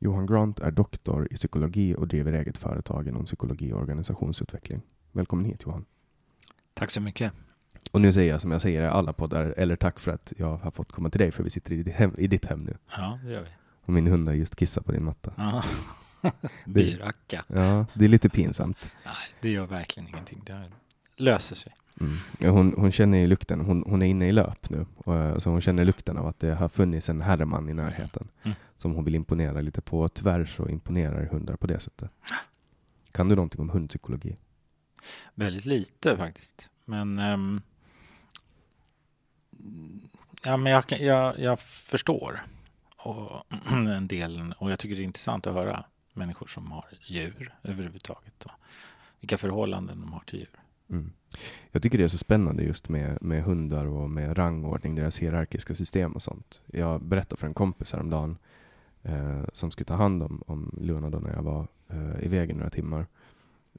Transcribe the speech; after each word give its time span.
Johan 0.00 0.26
Grant 0.26 0.60
är 0.60 0.70
doktor 0.70 1.28
i 1.30 1.34
psykologi 1.34 1.94
och 1.94 2.08
driver 2.08 2.32
eget 2.32 2.58
företag 2.58 3.08
inom 3.08 3.24
psykologi 3.24 3.72
och 3.72 3.80
organisationsutveckling. 3.80 4.82
Välkommen 5.12 5.44
hit 5.44 5.62
Johan. 5.66 5.84
Tack 6.74 6.90
så 6.90 7.00
mycket. 7.00 7.32
Och 7.90 8.00
nu 8.00 8.12
säger 8.12 8.32
jag 8.32 8.40
som 8.40 8.50
jag 8.50 8.62
säger 8.62 8.82
i 8.82 8.86
alla 8.86 9.12
poddar, 9.12 9.54
eller 9.56 9.76
tack 9.76 10.00
för 10.00 10.10
att 10.10 10.32
jag 10.36 10.56
har 10.56 10.70
fått 10.70 10.92
komma 10.92 11.10
till 11.10 11.18
dig, 11.18 11.30
för 11.30 11.42
vi 11.42 11.50
sitter 11.50 11.72
i 11.72 11.82
ditt 11.82 11.94
hem, 11.94 12.14
i 12.18 12.26
ditt 12.26 12.44
hem 12.44 12.60
nu. 12.60 12.76
Ja, 12.96 13.18
det 13.22 13.30
gör 13.30 13.42
vi. 13.42 13.48
Och 13.84 13.92
min 13.92 14.06
hund 14.06 14.28
har 14.28 14.34
just 14.34 14.56
kissat 14.56 14.84
på 14.84 14.92
din 14.92 15.04
matta. 15.04 15.32
Ja. 15.36 15.64
Byracka. 16.66 17.44
Ja, 17.46 17.86
det 17.94 18.04
är 18.04 18.08
lite 18.08 18.28
pinsamt. 18.28 18.78
Nej, 19.04 19.14
det 19.40 19.50
gör 19.50 19.66
verkligen 19.66 20.08
ingenting. 20.08 20.42
Det 20.46 20.70
löser 21.16 21.56
sig. 21.56 21.72
Mm. 22.00 22.16
Hon, 22.54 22.74
hon 22.76 22.92
känner 22.92 23.18
ju 23.18 23.26
lukten, 23.26 23.60
hon, 23.60 23.84
hon 23.86 24.02
är 24.02 24.06
inne 24.06 24.28
i 24.28 24.32
löp 24.32 24.70
nu, 24.70 24.86
och, 24.96 25.42
så 25.42 25.50
hon 25.50 25.60
känner 25.60 25.84
lukten 25.84 26.18
av 26.18 26.26
att 26.26 26.40
det 26.40 26.54
har 26.54 26.68
funnits 26.68 27.08
en 27.08 27.20
herreman 27.20 27.68
i 27.68 27.74
närheten 27.74 28.28
Mm. 28.42 28.56
som 28.76 28.94
hon 28.94 29.04
vill 29.04 29.14
imponera 29.14 29.60
lite 29.60 29.80
på. 29.80 30.00
Och 30.00 30.14
tyvärr 30.14 30.44
så 30.44 30.68
imponerar 30.68 31.24
hundar 31.26 31.56
på 31.56 31.66
det 31.66 31.80
sättet. 31.80 32.12
Kan 33.12 33.28
du 33.28 33.34
någonting 33.34 33.60
om 33.60 33.70
hundpsykologi? 33.70 34.36
Väldigt 35.34 35.64
lite 35.64 36.16
faktiskt. 36.16 36.70
Men, 36.84 37.18
ehm, 37.18 37.60
ja, 40.44 40.56
men 40.56 40.72
jag, 40.72 40.84
jag, 41.00 41.38
jag 41.38 41.60
förstår 41.60 42.42
och, 42.96 43.46
en 43.70 44.08
del 44.08 44.54
och 44.58 44.70
jag 44.70 44.78
tycker 44.78 44.96
det 44.96 45.02
är 45.02 45.04
intressant 45.04 45.46
att 45.46 45.54
höra 45.54 45.84
människor 46.12 46.46
som 46.46 46.72
har 46.72 46.84
djur 47.06 47.54
överhuvudtaget 47.62 48.44
och 48.44 48.52
vilka 49.20 49.38
förhållanden 49.38 50.00
de 50.00 50.12
har 50.12 50.20
till 50.20 50.38
djur. 50.38 50.48
Mm. 50.90 51.12
Jag 51.72 51.82
tycker 51.82 51.98
det 51.98 52.04
är 52.04 52.08
så 52.08 52.18
spännande 52.18 52.62
just 52.62 52.88
med, 52.88 53.18
med 53.22 53.42
hundar 53.42 53.86
och 53.86 54.10
med 54.10 54.38
rangordning, 54.38 54.94
deras 54.94 55.18
hierarkiska 55.18 55.74
system 55.74 56.12
och 56.12 56.22
sånt. 56.22 56.62
Jag 56.66 57.02
berättade 57.02 57.40
för 57.40 57.46
en 57.46 57.54
kompis 57.54 57.92
häromdagen 57.92 58.36
eh, 59.02 59.44
som 59.52 59.70
skulle 59.70 59.84
ta 59.84 59.94
hand 59.94 60.22
om, 60.22 60.42
om 60.46 60.78
Luna 60.80 61.10
då 61.10 61.18
när 61.18 61.34
jag 61.34 61.42
var 61.42 61.66
eh, 61.88 62.24
iväg 62.24 62.50
i 62.50 62.54
några 62.54 62.70
timmar. 62.70 63.06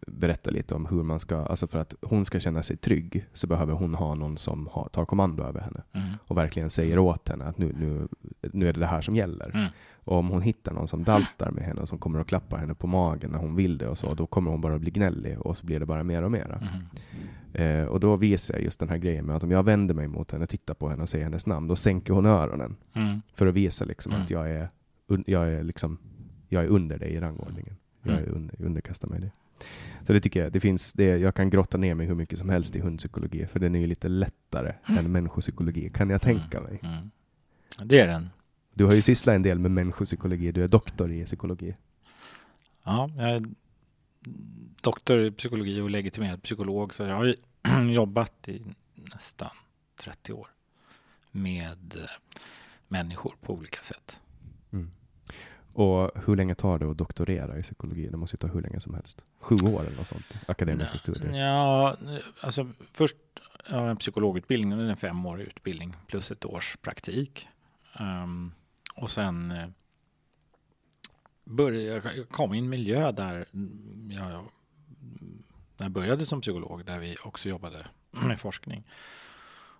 Berätta 0.08 0.50
lite 0.52 0.76
om 0.76 0.86
hur 0.86 1.04
man 1.04 1.20
ska, 1.20 1.38
alltså 1.38 1.68
för 1.68 1.80
att 1.80 1.94
hon 2.02 2.26
ska 2.26 2.40
känna 2.40 2.64
sig 2.64 2.78
trygg 2.78 3.26
så 3.34 3.48
behöver 3.48 3.74
hon 3.74 3.96
ha 3.96 4.16
någon 4.16 4.38
som 4.38 4.68
har, 4.72 4.90
tar 4.90 5.06
kommando 5.06 5.44
över 5.44 5.62
henne 5.62 5.84
Mm. 5.94 6.10
och 6.28 6.38
verkligen 6.38 6.70
säger 6.70 7.00
åt 7.00 7.30
henne 7.30 7.46
att 7.46 7.58
nu, 7.58 7.74
nu, 7.80 8.08
nu 8.54 8.70
är 8.70 8.74
det 8.74 8.80
det 8.80 8.86
här 8.86 9.02
som 9.02 9.16
gäller. 9.16 9.52
Mm. 9.56 9.68
Och 10.04 10.18
om 10.18 10.30
hon 10.30 10.42
hittar 10.42 10.74
någon 10.74 10.88
som 10.88 11.04
daltar 11.04 11.52
med 11.52 11.64
henne 11.64 11.82
och 11.82 11.88
som 11.88 11.98
kommer 11.98 12.20
och 12.20 12.28
klappar 12.28 12.58
henne 12.58 12.74
på 12.76 12.88
magen 12.88 13.32
när 13.32 13.40
hon 13.40 13.56
vill 13.56 13.78
det 13.78 13.88
och 13.88 13.98
så, 13.98 14.14
då 14.14 14.28
kommer 14.28 14.52
hon 14.52 14.62
bara 14.62 14.80
bli 14.80 14.92
gnällig 14.92 15.40
och 15.42 15.58
så 15.58 15.66
blir 15.66 15.80
det 15.80 15.86
bara 15.86 16.04
mer 16.04 16.22
och 16.24 16.32
mera. 16.32 16.56
Mm. 17.54 17.82
Eh, 17.82 17.86
och 17.88 18.00
då 18.00 18.16
visar 18.16 18.54
jag 18.54 18.64
just 18.64 18.80
den 18.80 18.90
här 18.90 18.98
grejen 18.98 19.26
med 19.26 19.36
att 19.36 19.44
om 19.44 19.52
jag 19.52 19.64
vänder 19.64 19.94
mig 19.94 20.08
mot 20.08 20.32
henne, 20.32 20.48
tittar 20.48 20.74
på 20.74 20.90
henne 20.90 21.04
och 21.04 21.10
säger 21.10 21.24
hennes 21.26 21.46
namn, 21.46 21.68
då 21.68 21.76
sänker 21.76 22.14
hon 22.14 22.26
öronen 22.26 22.76
Mm. 22.94 23.22
för 23.34 23.48
att 23.48 23.54
visa 23.54 23.86
liksom 23.86 24.12
Mm. 24.12 24.24
att 24.24 24.30
jag 24.32 24.52
är, 24.52 24.70
jag 25.26 25.50
är 25.54 25.64
liksom, 25.64 25.98
jag 26.48 26.64
är 26.64 26.68
under 26.68 26.98
dig 27.00 27.10
i 27.10 27.20
rangordningen. 27.20 27.76
Jag 28.04 28.14
är 28.16 28.20
Mm. 28.24 28.36
under, 28.36 28.62
underkastar 28.66 29.08
mig 29.08 29.20
det. 29.20 29.32
Så 30.08 30.14
det 30.14 30.20
tycker 30.20 30.44
jag, 30.44 30.52
det 30.52 30.60
finns, 30.60 30.94
det, 30.94 31.04
jag 31.04 31.36
kan 31.36 31.50
grotta 31.50 31.78
ner 31.78 31.94
mig 31.94 32.08
hur 32.08 32.16
mycket 32.16 32.40
som 32.40 32.50
helst 32.50 32.76
i 32.76 32.80
hundpsykologi, 32.80 33.48
för 33.48 33.60
den 33.60 33.76
är 33.76 33.80
ju 33.80 33.88
lite 33.88 34.08
lättare 34.08 34.74
än 34.86 35.12
människopsykologi, 35.12 35.90
kan 35.90 36.10
jag 36.10 36.22
tänka 36.22 36.62
mig. 36.62 36.80
Mm. 36.84 37.12
Det 37.84 38.00
är 38.00 38.08
den. 38.08 38.30
Du 38.74 38.86
har 38.86 38.94
ju 38.94 39.02
sysslat 39.02 39.36
en 39.36 39.42
del 39.42 39.60
med 39.60 39.72
människopsykologi, 39.72 40.52
du 40.52 40.64
är 40.64 40.68
doktor 40.68 41.12
i 41.12 41.26
psykologi. 41.26 41.76
Ja, 42.84 43.10
jag 43.18 43.30
är 43.30 43.42
doktor 44.82 45.26
i 45.26 45.32
psykologi 45.32 45.82
och 45.82 45.90
legitimerad 45.90 46.44
psykolog 46.44 46.94
så 46.94 47.04
jag 47.04 47.16
har 47.16 47.36
jobbat 47.92 48.50
i 48.50 48.62
nästan 48.96 49.52
30 50.02 50.34
år 50.34 50.48
med 51.32 51.96
eh, 51.98 52.04
människor 52.88 53.36
på 53.42 53.54
olika 53.54 53.82
sätt. 53.82 54.20
Mm. 55.80 55.92
Och 55.92 56.12
hur 56.26 56.36
länge 56.36 56.56
tar 56.56 56.80
det 56.80 56.92
att 56.92 56.98
doktorera 56.98 57.58
i 57.58 57.64
psykologi? 57.64 58.08
Det 58.08 58.18
måste 58.18 58.36
ju 58.36 58.38
ta 58.38 58.48
hur 58.48 58.62
länge 58.62 58.80
som 58.80 58.94
helst. 58.94 59.24
Sju 59.40 59.56
år 59.56 59.82
eller 59.82 59.98
något 59.98 60.08
sånt, 60.08 60.38
akademiska 60.48 60.98
studier. 60.98 61.40
Ja, 61.40 61.98
alltså 62.42 62.70
först 62.94 63.16
en 63.66 63.98
psykologutbildning, 63.98 64.80
en 64.80 64.98
femårig 64.98 65.48
utbildning 65.48 65.96
plus 66.08 66.32
ett 66.32 66.46
års 66.46 66.78
praktik. 66.78 67.48
Um, 68.00 68.54
och 68.96 69.12
sen 69.12 69.52
uh, 69.52 69.68
började 71.44 72.12
jag 72.16 72.30
kom 72.30 72.54
i 72.54 72.58
en 72.58 72.70
miljö 72.70 73.12
där 73.12 73.46
jag, 74.10 74.46
när 75.78 75.86
jag 75.86 75.92
började 75.92 76.26
som 76.26 76.42
psykolog, 76.42 76.86
där 76.86 77.00
vi 77.00 77.18
också 77.24 77.50
jobbade 77.50 77.88
med 78.12 78.40
forskning. 78.40 78.84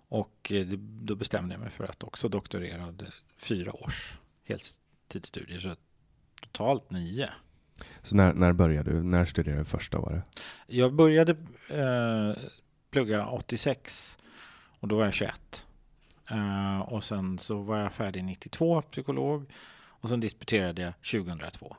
Och 0.08 0.52
uh, 0.54 0.66
då 0.78 1.14
bestämde 1.14 1.54
jag 1.54 1.60
mig 1.60 1.70
för 1.70 1.84
att 1.84 2.02
också 2.02 2.28
doktorera 2.28 2.94
fyra 3.36 3.72
års 3.72 4.18
heltidsstudier, 4.44 5.58
så 5.58 5.74
totalt 6.52 6.90
nio. 6.90 7.30
Så 8.02 8.16
när, 8.16 8.32
när 8.32 8.52
började 8.52 8.90
du? 8.90 9.02
När 9.02 9.24
studerade 9.24 9.60
du 9.60 9.64
första 9.64 9.98
året? 9.98 10.24
Jag 10.66 10.94
började 10.94 11.32
eh, 11.68 12.42
plugga 12.90 13.26
86 13.26 14.18
och 14.80 14.88
då 14.88 14.96
var 14.96 15.04
jag 15.04 15.14
21. 15.14 15.66
Uh, 16.32 16.80
och 16.80 17.04
sen 17.04 17.38
så 17.38 17.60
var 17.60 17.78
jag 17.78 17.92
färdig 17.92 18.24
92, 18.24 18.82
psykolog. 18.82 19.52
Och 19.72 20.08
sen 20.08 20.20
disputerade 20.20 20.82
jag 20.82 20.94
2002. 21.22 21.76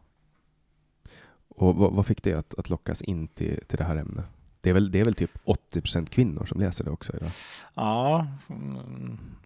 Och 1.48 1.76
vad, 1.76 1.94
vad 1.94 2.06
fick 2.06 2.24
det 2.24 2.34
att, 2.34 2.60
att 2.60 2.70
lockas 2.70 3.02
in 3.02 3.28
till, 3.28 3.66
till 3.68 3.78
det 3.78 3.84
här 3.84 3.96
ämnet? 3.96 4.26
Det 4.62 4.70
är, 4.70 4.74
väl, 4.74 4.92
det 4.92 5.00
är 5.00 5.06
väl 5.06 5.16
typ 5.16 5.38
80% 5.46 6.06
kvinnor 6.06 6.46
som 6.46 6.60
läser 6.60 6.84
det 6.84 6.92
också 6.92 7.16
idag? 7.16 7.32
Ja, 7.74 8.28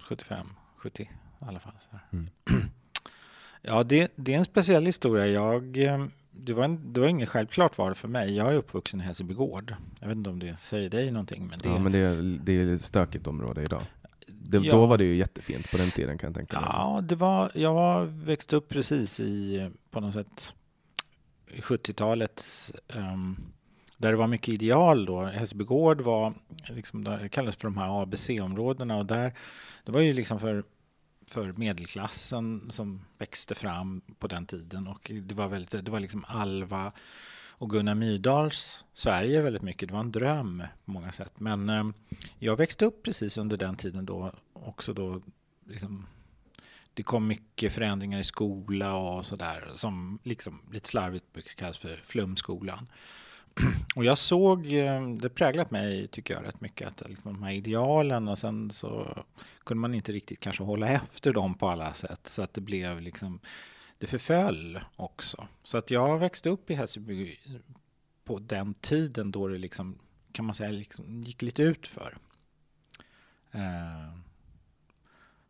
75, 0.01 0.47
70 0.77 1.03
i 1.03 1.45
alla 1.45 1.59
fall. 1.59 1.73
Mm. 2.11 2.29
Ja, 3.67 3.83
det, 3.83 4.11
det, 4.15 4.33
är 4.33 4.37
en 4.37 4.45
speciell 4.45 4.85
historia. 4.85 5.27
Jag, 5.27 5.77
eh, 5.77 6.05
det, 6.31 6.53
var 6.53 6.63
en, 6.63 6.93
det 6.93 6.99
var 6.99 7.07
inget 7.07 7.29
självklart 7.29 7.77
var 7.77 7.93
för 7.93 8.07
mig. 8.07 8.35
Jag 8.35 8.53
är 8.53 8.55
uppvuxen 8.55 9.01
i 9.01 9.03
Hässelbygård. 9.03 9.75
Jag 9.99 10.07
vet 10.07 10.17
inte 10.17 10.29
om 10.29 10.39
det 10.39 10.59
säger 10.59 10.89
dig 10.89 11.11
någonting. 11.11 11.47
Men 11.47 11.59
det, 11.59 11.69
ja, 11.69 11.79
men 11.79 11.91
det 11.91 11.97
är, 11.97 12.39
det 12.43 12.53
är 12.53 12.73
ett 12.73 12.81
stökigt 12.81 13.27
område 13.27 13.63
idag. 13.63 13.81
Det, 14.27 14.57
ja. 14.57 14.71
Då 14.71 14.85
var 14.85 14.97
det 14.97 15.03
ju 15.03 15.15
jättefint 15.15 15.71
på 15.71 15.77
den 15.77 15.91
tiden 15.91 16.17
kan 16.17 16.27
jag 16.27 16.35
tänka 16.35 16.59
mig. 16.59 16.69
Ja, 16.73 17.01
det 17.03 17.15
var, 17.15 17.51
jag 17.53 17.73
var 17.73 18.05
växt 18.05 18.53
upp 18.53 18.69
precis 18.69 19.19
i, 19.19 19.69
på 19.91 19.99
något 19.99 20.13
sätt, 20.13 20.53
70-talets, 21.51 22.73
um, 22.87 23.03
ehm, 23.03 23.37
där 23.97 24.11
det 24.11 24.17
var 24.17 24.27
mycket 24.27 24.53
ideal 24.53 25.05
då. 25.05 25.23
Hässelbygård 25.23 26.01
var, 26.01 26.33
liksom, 26.67 27.03
det 27.03 27.29
kallades 27.29 27.55
för 27.55 27.67
de 27.67 27.77
här 27.77 28.01
ABC-områdena 28.01 28.97
och 28.97 29.05
där, 29.05 29.33
det 29.83 29.91
var 29.91 30.01
ju 30.01 30.13
liksom 30.13 30.39
för 30.39 30.63
för 31.27 31.53
medelklassen 31.53 32.71
som 32.71 33.05
växte 33.17 33.55
fram 33.55 34.01
på 34.19 34.27
den 34.27 34.45
tiden 34.45 34.87
och 34.87 35.11
det 35.23 35.35
var 35.35 35.47
väldigt, 35.47 35.85
det 35.85 35.91
var 35.91 35.99
liksom 35.99 36.25
Alva 36.27 36.91
och 37.57 37.69
Gunnar 37.69 37.95
Myrdals 37.95 38.85
Sverige 38.93 39.41
väldigt 39.41 39.61
mycket. 39.61 39.87
Det 39.89 39.93
var 39.93 40.01
en 40.01 40.11
dröm 40.11 40.63
på 40.85 40.91
många 40.91 41.11
sätt. 41.11 41.39
Men 41.39 41.69
eh, 41.69 41.85
jag 42.39 42.55
växte 42.55 42.85
upp 42.85 43.03
precis 43.03 43.37
under 43.37 43.57
den 43.57 43.75
tiden 43.75 44.05
då 44.05 44.33
också 44.53 44.93
då 44.93 45.21
liksom, 45.65 46.07
det 46.93 47.03
kom 47.03 47.27
mycket 47.27 47.73
förändringar 47.73 48.19
i 48.19 48.23
skola 48.23 48.95
och 48.95 49.25
sådär 49.25 49.71
som 49.73 50.19
liksom 50.23 50.61
lite 50.71 50.89
slarvigt 50.89 51.33
brukar 51.33 51.53
kallas 51.53 51.77
för 51.77 52.01
flumskolan. 52.05 52.87
Och 53.95 54.05
jag 54.05 54.17
såg, 54.17 54.73
eh, 54.73 55.09
det 55.09 55.29
präglat 55.29 55.71
mig 55.71 56.07
tycker 56.07 56.33
jag 56.33 56.45
rätt 56.45 56.61
mycket, 56.61 56.87
att 56.87 57.09
liksom 57.09 57.33
de 57.33 57.43
här 57.43 57.51
idealen 57.51 58.27
och 58.27 58.37
sen 58.37 58.71
så 58.71 59.23
kunde 59.63 59.81
man 59.81 59.93
inte 59.93 60.11
riktigt 60.11 60.39
kanske 60.39 60.63
hålla 60.63 60.87
efter 60.89 61.33
dem 61.33 61.53
på 61.53 61.69
alla 61.69 61.93
sätt 61.93 62.27
så 62.27 62.41
att 62.41 62.53
det 62.53 62.61
blev 62.61 63.01
liksom 63.01 63.39
det 63.97 64.07
förföll 64.07 64.79
också. 64.95 65.47
Så 65.63 65.77
att 65.77 65.91
jag 65.91 66.17
växte 66.17 66.49
upp 66.49 66.71
i 66.71 66.73
Hässelby 66.73 67.37
på 68.23 68.39
den 68.39 68.73
tiden 68.73 69.31
då 69.31 69.47
det 69.47 69.57
liksom, 69.57 69.99
kan 70.31 70.45
man 70.45 70.55
säga, 70.55 70.71
liksom 70.71 71.23
gick 71.23 71.41
lite 71.41 71.63
ut 71.63 71.87
för. 71.87 72.17
Eh, 73.51 74.17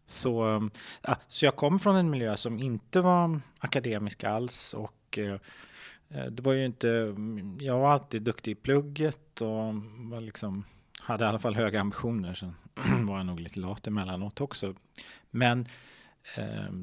så, 0.06 0.56
eh, 0.56 0.64
ah, 1.02 1.16
så 1.28 1.46
jag 1.46 1.56
kom 1.56 1.80
från 1.80 1.96
en 1.96 2.10
miljö 2.10 2.38
som 2.38 2.60
inte 2.60 3.02
var 3.02 3.40
akademisk 3.60 4.24
alls 4.24 4.74
och 4.74 5.20
det 6.16 6.42
var 6.42 6.54
ju 6.54 6.66
inte, 6.66 7.16
jag 7.60 7.80
var 7.80 7.92
alltid 7.92 8.22
duktig 8.22 8.52
i 8.52 8.56
plugget 8.56 9.42
och 9.42 9.76
var 9.98 10.22
liksom, 10.22 10.64
hade 11.00 11.24
i 11.24 11.28
alla 11.28 11.40
fall 11.40 11.56
höga 11.56 11.82
ambitioner. 11.82 12.34
Sen 12.34 12.56
var 13.08 13.18
jag 13.18 13.26
nog 13.26 13.40
lite 13.40 13.60
lat 13.60 13.88
emellanåt 13.88 14.42
också. 14.42 14.76
Men 15.32 15.68
eh, 16.38 16.74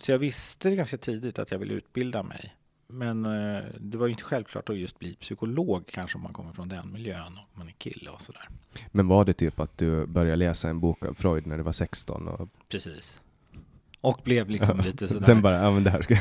så 0.00 0.12
jag 0.12 0.18
visste 0.18 0.76
ganska 0.76 0.98
tidigt 0.98 1.38
att 1.38 1.50
jag 1.50 1.58
ville 1.58 1.74
utbilda 1.74 2.22
mig. 2.22 2.56
Men 2.86 3.26
eh, 3.26 3.64
det 3.80 3.98
var 3.98 4.06
ju 4.06 4.12
inte 4.12 4.24
självklart 4.24 4.68
att 4.68 4.78
just 4.78 4.98
bli 4.98 5.14
psykolog 5.14 5.86
kanske 5.86 6.18
om 6.18 6.22
man 6.22 6.32
kommer 6.32 6.52
från 6.52 6.68
den 6.68 6.92
miljön 6.92 7.38
och 7.38 7.58
man 7.58 7.68
är 7.68 7.72
kille 7.72 8.10
och 8.10 8.22
sådär. 8.22 8.48
Men 8.92 9.08
var 9.08 9.24
det 9.24 9.32
typ 9.32 9.60
att 9.60 9.78
du 9.78 10.06
började 10.06 10.36
läsa 10.36 10.68
en 10.68 10.80
bok 10.80 11.04
av 11.04 11.14
Freud 11.14 11.46
när 11.46 11.56
du 11.56 11.62
var 11.62 11.72
16? 11.72 12.28
Och... 12.28 12.48
Precis. 12.68 13.22
Och 14.00 14.20
blev 14.24 14.50
liksom 14.50 14.80
lite 14.80 15.08
sådär. 15.08 15.26
Sen 15.26 15.42
bara, 15.42 15.54
ja 15.54 15.70
men 15.70 15.84
det 15.84 15.90
här 15.90 16.02
ska 16.02 16.16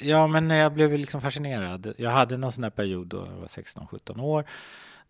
Ja 0.00 0.26
men 0.26 0.50
jag 0.50 0.72
blev 0.72 0.98
liksom 0.98 1.20
fascinerad. 1.20 1.94
Jag 1.98 2.10
hade 2.10 2.36
någon 2.36 2.52
sån 2.52 2.64
här 2.64 2.70
period 2.70 3.06
då 3.06 3.16
jag 3.16 3.40
var 3.40 3.46
16-17 3.46 4.20
år. 4.20 4.44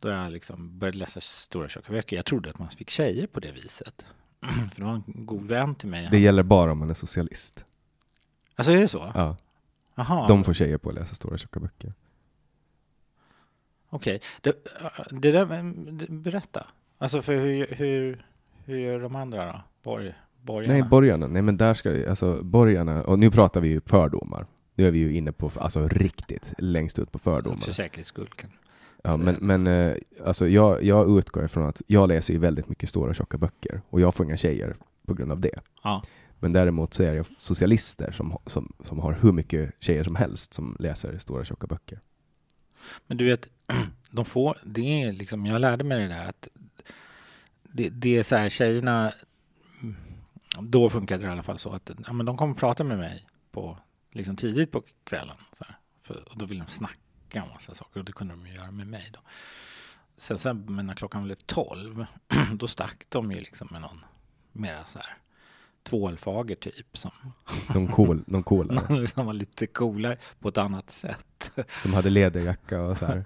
Då 0.00 0.08
jag 0.08 0.32
liksom 0.32 0.78
började 0.78 0.98
läsa 0.98 1.20
stora 1.20 1.68
tjocka 1.68 1.92
böcker. 1.92 2.16
Jag 2.16 2.26
trodde 2.26 2.50
att 2.50 2.58
man 2.58 2.68
fick 2.68 2.90
tjejer 2.90 3.26
på 3.26 3.40
det 3.40 3.52
viset. 3.52 4.04
För 4.72 4.80
det 4.80 4.84
var 4.84 4.92
en 4.92 5.02
god 5.06 5.48
vän 5.48 5.74
till 5.74 5.88
mig. 5.88 6.08
Det 6.10 6.18
gäller 6.18 6.42
bara 6.42 6.72
om 6.72 6.78
man 6.78 6.90
är 6.90 6.94
socialist. 6.94 7.64
Alltså 8.56 8.72
är 8.72 8.80
det 8.80 8.88
så? 8.88 9.12
Ja. 9.14 9.36
Aha. 9.94 10.26
De 10.28 10.44
får 10.44 10.54
tjejer 10.54 10.78
på 10.78 10.88
att 10.88 10.94
läsa 10.94 11.14
stora 11.14 11.38
tjocka 11.38 11.60
böcker. 11.60 11.92
Okej. 13.90 14.16
Okay. 14.16 14.28
Det, 14.40 15.20
det 15.20 15.32
där, 15.32 16.08
berätta. 16.12 16.66
Alltså 16.98 17.22
för 17.22 17.36
hur, 17.36 17.66
hur, 17.66 18.26
hur 18.64 18.78
gör 18.78 19.00
de 19.00 19.16
andra 19.16 19.46
då? 19.46 19.62
Borg, 19.82 20.14
borgarna? 20.42 20.74
Nej, 20.74 20.82
borgarna. 20.82 21.26
Nej, 21.26 21.42
men 21.42 21.56
där 21.56 21.74
ska 21.74 21.90
vi, 21.90 22.06
alltså 22.06 22.42
borgarna, 22.42 23.02
och 23.02 23.18
nu 23.18 23.30
pratar 23.30 23.60
vi 23.60 23.68
ju 23.68 23.80
fördomar. 23.80 24.46
Nu 24.74 24.86
är 24.86 24.90
vi 24.90 24.98
ju 24.98 25.16
inne 25.16 25.32
på, 25.32 25.50
alltså 25.56 25.88
riktigt 25.88 26.54
längst 26.58 26.98
ut 26.98 27.12
på 27.12 27.18
fördomar. 27.18 27.58
För 27.58 27.72
säkerhets 27.72 28.08
skull. 28.08 28.30
Ja, 29.02 29.16
men, 29.16 29.36
men 29.40 29.66
eh, 29.66 29.96
alltså 30.24 30.48
jag, 30.48 30.82
jag 30.82 31.18
utgår 31.18 31.44
ifrån 31.44 31.66
att 31.66 31.82
jag 31.86 32.08
läser 32.08 32.34
ju 32.34 32.40
väldigt 32.40 32.68
mycket 32.68 32.88
stora 32.88 33.14
tjocka 33.14 33.38
böcker 33.38 33.80
och 33.90 34.00
jag 34.00 34.14
får 34.14 34.26
inga 34.26 34.36
tjejer 34.36 34.76
på 35.06 35.14
grund 35.14 35.32
av 35.32 35.40
det. 35.40 35.60
Ja. 35.82 36.02
Men 36.38 36.52
däremot 36.52 36.94
så 36.94 37.02
är 37.02 37.14
det 37.14 37.24
socialister 37.38 38.12
som, 38.12 38.38
som, 38.46 38.72
som 38.84 38.98
har 38.98 39.12
hur 39.12 39.32
mycket 39.32 39.74
tjejer 39.80 40.04
som 40.04 40.14
helst 40.14 40.54
som 40.54 40.76
läser 40.78 41.18
stora 41.18 41.44
tjocka 41.44 41.66
böcker. 41.66 42.00
Men 43.06 43.16
du 43.16 43.24
vet, 43.24 43.48
de 44.10 44.24
får, 44.24 44.58
det 44.64 45.02
är 45.02 45.12
liksom, 45.12 45.46
jag 45.46 45.60
lärde 45.60 45.84
mig 45.84 46.00
det 46.00 46.08
där 46.08 46.28
att 46.28 46.48
det, 47.62 47.88
det 47.88 48.18
är 48.18 48.22
så 48.22 48.36
här, 48.36 48.48
tjejerna, 48.48 49.12
då 50.62 50.90
funkade 50.90 51.22
det 51.22 51.28
i 51.28 51.32
alla 51.32 51.42
fall 51.42 51.58
så 51.58 51.72
att 51.72 51.90
ja, 52.06 52.12
men 52.12 52.26
de 52.26 52.36
kommer 52.36 52.54
prata 52.54 52.84
med 52.84 52.98
mig 52.98 53.26
på, 53.50 53.78
liksom 54.10 54.36
tidigt 54.36 54.72
på 54.72 54.82
kvällen. 55.04 55.36
Så 55.58 55.64
här, 55.64 55.76
för, 56.02 56.28
och 56.28 56.38
då 56.38 56.46
vill 56.46 56.58
de 56.58 56.66
snacka 56.66 57.42
om 57.42 57.48
massa 57.48 57.74
saker 57.74 58.00
och 58.00 58.04
det 58.04 58.12
kunde 58.12 58.34
de 58.34 58.46
ju 58.46 58.54
göra 58.54 58.70
med 58.70 58.86
mig 58.86 59.10
då. 59.12 59.20
Sen, 60.16 60.38
sen 60.38 60.64
men 60.68 60.86
när 60.86 60.94
klockan 60.94 61.24
blev 61.24 61.34
tolv, 61.34 62.06
då 62.54 62.66
stack 62.66 63.04
de 63.08 63.32
ju 63.32 63.40
liksom 63.40 63.68
med 63.70 63.80
någon 63.80 64.04
mera 64.52 64.84
så 64.84 64.98
här 64.98 65.16
tvålfager 65.82 66.54
typ. 66.54 66.98
Som 66.98 67.10
de, 67.72 67.88
cool, 67.88 68.24
de 68.26 68.42
coolare. 68.42 69.08
som 69.08 69.26
var 69.26 69.32
lite 69.32 69.66
coolare 69.66 70.18
på 70.40 70.48
ett 70.48 70.58
annat 70.58 70.90
sätt. 70.90 71.50
Som 71.82 71.94
hade 71.94 72.10
läderjacka 72.10 72.82
och 72.82 72.98
så 72.98 73.06
här 73.06 73.24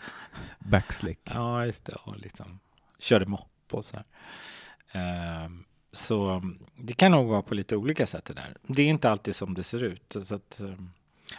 backslick. 0.59 1.21
Ja, 1.25 1.67
just 1.67 1.85
det. 1.85 1.95
Och 1.95 2.17
liksom 2.17 2.61
körde 2.99 3.27
mopp 3.27 3.51
och 3.71 3.85
så 3.85 3.97
här. 3.97 5.45
Um, 5.45 5.65
så 5.95 6.43
det 6.77 6.93
kan 6.93 7.13
nog 7.13 7.29
vara 7.29 7.43
på 7.43 7.55
lite 7.55 7.77
olika 7.77 8.07
sätt 8.07 8.25
det 8.25 8.35
där. 8.35 8.57
Det 8.63 8.83
är 8.83 8.87
inte 8.87 9.11
alltid 9.11 9.37
som 9.37 9.55
det 9.55 9.63
ser 9.63 9.83
ut. 9.83 10.17
Så 10.23 10.35
att, 10.35 10.61
um, 10.61 10.91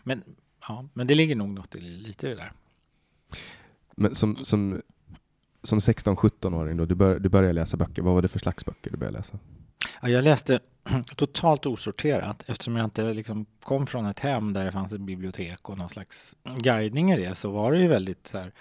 men, 0.03 0.23
ja, 0.67 0.85
men 0.93 1.07
det 1.07 1.15
ligger 1.15 1.35
nog 1.35 1.49
något 1.49 1.75
i, 1.75 1.81
lite 1.81 2.27
i 2.27 2.29
det 2.29 2.35
där. 2.35 2.51
Men 3.95 4.15
som, 4.15 4.45
som, 4.45 4.81
som 5.63 5.79
16-17-åring 5.79 6.77
då, 6.77 6.85
du, 6.85 6.95
bör, 6.95 7.19
du 7.19 7.29
började 7.29 7.53
läsa 7.53 7.77
böcker. 7.77 8.01
Vad 8.01 8.13
var 8.13 8.21
det 8.21 8.27
för 8.27 8.39
slags 8.39 8.65
böcker 8.65 8.91
du 8.91 8.97
började 8.97 9.17
läsa? 9.17 9.39
Ja, 10.01 10.09
jag 10.09 10.23
läste 10.23 10.59
totalt 11.15 11.65
osorterat 11.65 12.43
eftersom 12.47 12.75
jag 12.75 12.85
inte 12.85 13.13
liksom 13.13 13.45
kom 13.63 13.87
från 13.87 14.05
ett 14.05 14.19
hem 14.19 14.53
där 14.53 14.65
det 14.65 14.71
fanns 14.71 14.93
ett 14.93 15.01
bibliotek 15.01 15.69
och 15.69 15.77
någon 15.77 15.89
slags 15.89 16.35
guidning 16.57 17.11
i 17.11 17.17
det 17.17 17.35
så 17.35 17.51
var 17.51 17.71
det 17.71 17.79
ju 17.79 17.87
väldigt 17.87 18.27
så 18.27 18.37
här, 18.37 18.51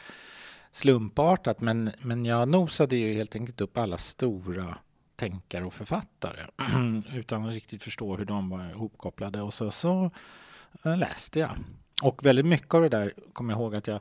slumpartat. 0.73 1.61
Men, 1.61 1.91
men 2.01 2.25
jag 2.25 2.49
nosade 2.49 2.97
ju 2.97 3.15
helt 3.15 3.35
enkelt 3.35 3.61
upp 3.61 3.79
alla 3.79 3.99
stora 3.99 4.79
tänkare 5.17 5.65
och 5.65 5.75
författare 5.75 6.47
utan 7.19 7.45
att 7.45 7.55
riktigt 7.55 7.83
förstå 7.83 8.17
hur 8.17 8.25
de 8.25 8.51
var 8.51 8.71
ihopkopplade 8.71 9.43
och 9.43 9.55
så, 9.55 9.71
så 9.71 10.11
eh, 10.83 10.97
läste 10.97 11.39
jag. 11.39 11.57
Och 12.03 12.27
väldigt 12.27 12.47
mycket 12.47 12.75
av 12.75 12.83
det 12.83 12.89
där 12.89 13.13
kommer 13.33 13.53
jag 13.53 13.61
ihåg 13.61 13.75
att 13.75 13.87
jag 13.87 14.01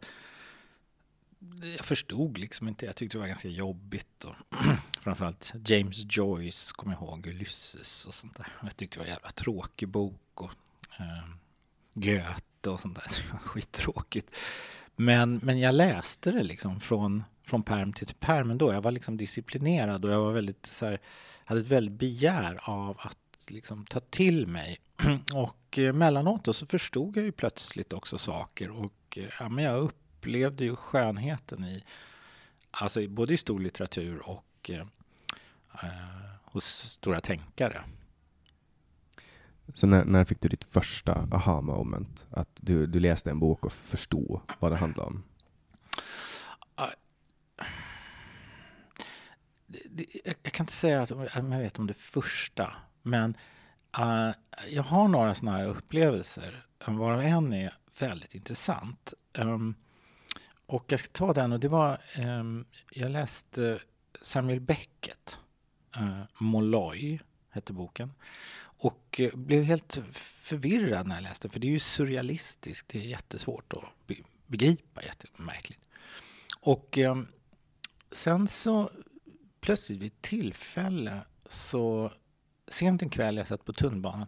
jag 1.77 1.86
förstod 1.86 2.38
liksom 2.38 2.67
inte. 2.67 2.86
Jag 2.86 2.96
tyckte 2.96 3.17
det 3.17 3.20
var 3.20 3.27
ganska 3.27 3.48
jobbigt. 3.48 4.24
Och 4.24 4.36
framförallt 5.00 5.53
James 5.65 6.17
Joyce, 6.17 6.72
kommer 6.75 6.93
jag 6.93 7.03
ihåg, 7.03 7.27
Ulysses 7.27 8.05
och 8.05 8.13
sånt 8.13 8.38
där. 8.38 8.48
Jag 8.62 8.77
tyckte 8.77 8.98
det 8.98 9.00
var 9.00 9.05
en 9.05 9.13
jävla 9.13 9.29
tråkig 9.29 9.88
bok. 9.88 10.41
Och 10.41 10.51
eh, 11.00 11.29
Goethe 11.93 12.70
och 12.70 12.79
sånt 12.79 12.96
där. 12.96 13.38
Skittråkigt. 13.43 14.36
Men, 14.96 15.40
men 15.44 15.60
jag 15.60 15.76
läste 15.76 16.32
det 16.32 16.44
liksom 16.44 16.80
från, 16.80 17.24
från 17.44 17.64
perm 17.64 17.94
till 17.94 18.08
perm 18.20 18.52
ändå. 18.52 18.74
Jag 18.74 18.82
var 18.82 18.92
liksom 18.92 19.18
disciplinerad 19.18 20.06
och 20.06 20.12
jag 20.12 20.22
var 20.22 20.34
väldigt 20.34 20.66
så 20.66 20.86
här, 20.86 21.00
hade 21.46 21.62
ett 21.62 21.68
väldigt 21.68 22.00
begär 22.00 22.60
av 22.70 22.98
att 23.00 23.18
liksom 23.48 23.86
ta 23.86 24.00
till 24.00 24.48
mig. 24.48 24.80
Och 25.34 25.80
eh, 25.80 25.94
mellanåt 25.94 26.44
då 26.44 26.54
så 26.54 26.66
förstod 26.66 27.18
jag 27.18 27.26
ju 27.26 27.32
plötsligt 27.32 27.94
också 27.94 28.18
saker 28.18 28.70
och 28.70 29.18
eh, 29.18 29.30
ja, 29.40 29.50
men 29.50 29.64
jag 29.64 29.84
upplevde 29.84 30.64
ju 30.64 30.76
skönheten 30.76 31.64
i 31.64 31.84
alltså 32.72 33.08
både 33.08 33.34
i 33.34 33.38
stor 33.38 33.60
litteratur 33.60 34.30
och 34.30 34.70
eh, 34.70 34.86
eh 35.84 36.24
hos 36.44 36.66
stora 36.66 37.22
tänkare. 37.22 37.84
Så 39.74 39.88
när, 39.88 40.06
när 40.06 40.25
fick 40.25 40.42
du 40.42 40.50
ditt 40.50 40.63
första 40.63 41.27
aha 41.32 41.62
moment? 41.62 42.25
Att 42.32 42.50
du, 42.62 42.88
du 42.88 43.00
läste 43.00 43.30
en 43.30 43.39
bok 43.39 43.65
och 43.65 43.74
förstod 43.74 44.42
vad 44.60 44.72
det 44.72 44.75
handlade 44.75 45.08
om? 45.08 45.24
Ah. 46.75 46.89
jag 50.44 50.53
kan 50.53 50.63
inte 50.63 50.74
säga 50.74 51.01
att 51.01 51.10
jag 51.10 51.44
vet 51.44 51.80
om 51.80 51.88
det 51.88 51.94
första, 51.94 52.74
men 53.01 53.38
uh, 54.00 54.32
jag 54.70 54.84
har 54.84 55.08
några 55.08 55.36
sådana 55.36 55.58
här 55.58 55.68
upplevelser, 55.68 56.65
varav 56.88 57.22
en 57.22 57.53
är 57.53 57.77
väldigt 58.00 58.36
intressant. 58.36 59.13
Um, 59.38 59.75
och 60.65 60.86
jag 60.88 61.00
ska 61.00 61.10
ta 61.12 61.34
den 61.34 61.51
och 61.51 61.60
det 61.60 61.68
var, 61.68 62.01
um, 62.18 62.65
jag 62.92 63.12
läste 63.12 63.80
Samuel 64.22 64.60
Beckett, 64.60 65.39
uh, 65.98 66.24
Molloy 66.38 67.20
hette 67.53 67.74
boken. 67.74 68.12
Och 68.84 69.20
eh, 69.20 69.36
blev 69.36 69.63
helt 69.63 70.02
förvirrad 70.13 71.08
när 71.08 71.16
jag 71.16 71.22
läste, 71.22 71.50
för 71.50 71.60
det 71.60 71.68
är 71.68 71.72
ju 71.72 71.80
surrealistiskt, 71.80 72.90
det 72.90 73.00
är 73.00 73.04
jättesvårt 73.04 73.74
att 73.74 74.18
begripa, 74.48 75.04
jättemärkligt. 75.04 75.80
Och 76.60 76.98
ehm, 76.98 77.28
sen 78.12 78.48
så 78.48 78.92
plötsligt 79.60 80.02
vid 80.02 80.12
ett 80.12 80.22
tillfälle 80.22 81.22
så 81.50 82.12
sent 82.68 83.02
en 83.02 83.10
kväll 83.10 83.38
jag 83.38 83.48
satt 83.48 83.66
på 83.66 83.74
tunnelbanan 83.74 84.28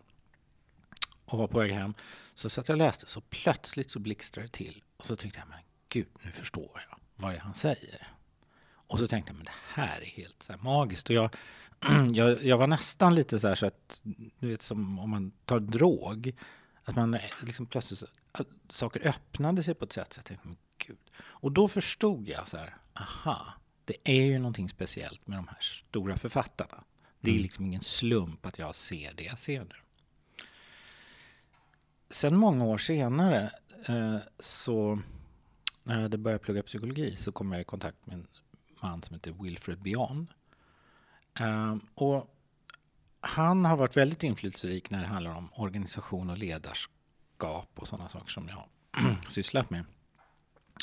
och 1.26 1.38
var 1.38 1.48
på 1.48 1.60
väg 1.60 1.72
hem 1.72 1.94
så 2.34 2.50
satt 2.50 2.68
jag 2.68 2.76
och 2.76 2.80
läste 2.86 3.08
så 3.08 3.22
plötsligt 3.22 3.92
så 3.92 4.00
blixtrade 4.00 4.48
det 4.48 4.54
till 4.54 4.84
och 4.98 5.06
så 5.06 5.16
tyckte 5.16 5.40
jag 5.40 5.48
men 5.48 5.60
gud 5.90 6.08
nu 6.22 6.32
förstår 6.32 6.86
jag 6.90 6.98
vad 7.16 7.32
det 7.32 7.38
är 7.38 7.42
han 7.42 7.56
säger. 7.56 8.08
Och 8.88 9.00
så 9.00 9.08
tänkte 9.08 9.30
jag 9.30 9.36
men 9.36 9.46
det 9.46 9.82
här 9.82 10.02
är 10.02 10.06
helt 10.06 10.44
så 10.44 10.54
magiskt 10.58 11.10
och 11.10 11.16
jag, 11.16 11.36
jag, 12.14 12.44
jag 12.44 12.58
var 12.58 12.68
nästan 12.68 13.16
lite 13.16 13.40
så 13.40 13.48
här 13.48 13.56
så 13.56 13.66
att 13.66 14.02
du 14.40 14.48
vet 14.48 14.62
som 14.62 15.00
om 15.00 15.10
man 15.10 15.32
tar 15.46 15.60
drog 15.60 16.36
att 16.84 16.96
man 16.96 17.18
liksom 17.42 17.66
plötsligt 17.66 18.04
saker 18.70 19.08
öppnade 19.08 19.64
sig 19.64 19.74
på 19.74 19.86
ett 19.86 19.94
sätt 19.94 20.14
så 20.14 20.18
jag 20.18 20.26
tänkte 20.26 20.48
men 20.48 20.58
gud. 20.78 20.98
Och 21.18 21.52
då 21.52 21.68
förstod 21.68 22.28
jag 22.30 22.48
så 22.48 22.58
här 22.58 22.76
aha 22.94 23.54
det 23.86 23.96
är 24.04 24.26
ju 24.26 24.38
någonting 24.38 24.70
speciellt 24.70 25.28
med 25.28 25.38
de 25.38 25.48
här 25.48 25.58
stora 25.62 26.18
författarna. 26.18 26.84
Det 27.20 27.30
är 27.30 27.34
mm. 27.34 27.44
liksom 27.44 27.66
ingen 27.66 27.82
slump 27.82 28.46
att 28.46 28.60
jag 28.60 28.76
ser 28.76 29.14
det 29.14 29.24
jag 29.24 29.40
ser 29.40 29.60
nu. 29.60 29.76
Sen 32.10 32.36
många 32.36 32.66
år 32.66 32.78
senare, 32.78 33.52
eh, 33.86 34.18
så 34.40 35.02
när 35.84 35.96
jag 35.96 36.02
hade 36.02 36.18
börjat 36.18 36.42
plugga 36.42 36.64
psykologi 36.64 37.16
så 37.16 37.32
kom 37.32 37.52
jag 37.52 37.62
i 37.62 37.64
kontakt 37.64 38.06
med 38.06 38.14
en 38.14 38.28
man 38.82 39.04
som 39.04 39.14
heter 39.14 39.32
Wilfred 39.32 39.80
Bion. 39.82 40.28
Eh, 41.40 41.76
och 41.96 42.36
han 43.20 43.66
har 43.66 43.78
varit 43.78 43.98
väldigt 43.98 44.24
inflytelserik 44.24 44.90
när 44.90 45.02
det 45.02 45.08
handlar 45.08 45.36
om 45.36 45.50
organisation 45.56 46.30
och 46.30 46.38
ledarskap 46.38 47.70
och 47.76 47.88
sådana 47.88 48.10
saker 48.10 48.32
som 48.32 48.48
jag 48.48 48.68
sysslat 49.30 49.70
med. 49.70 49.86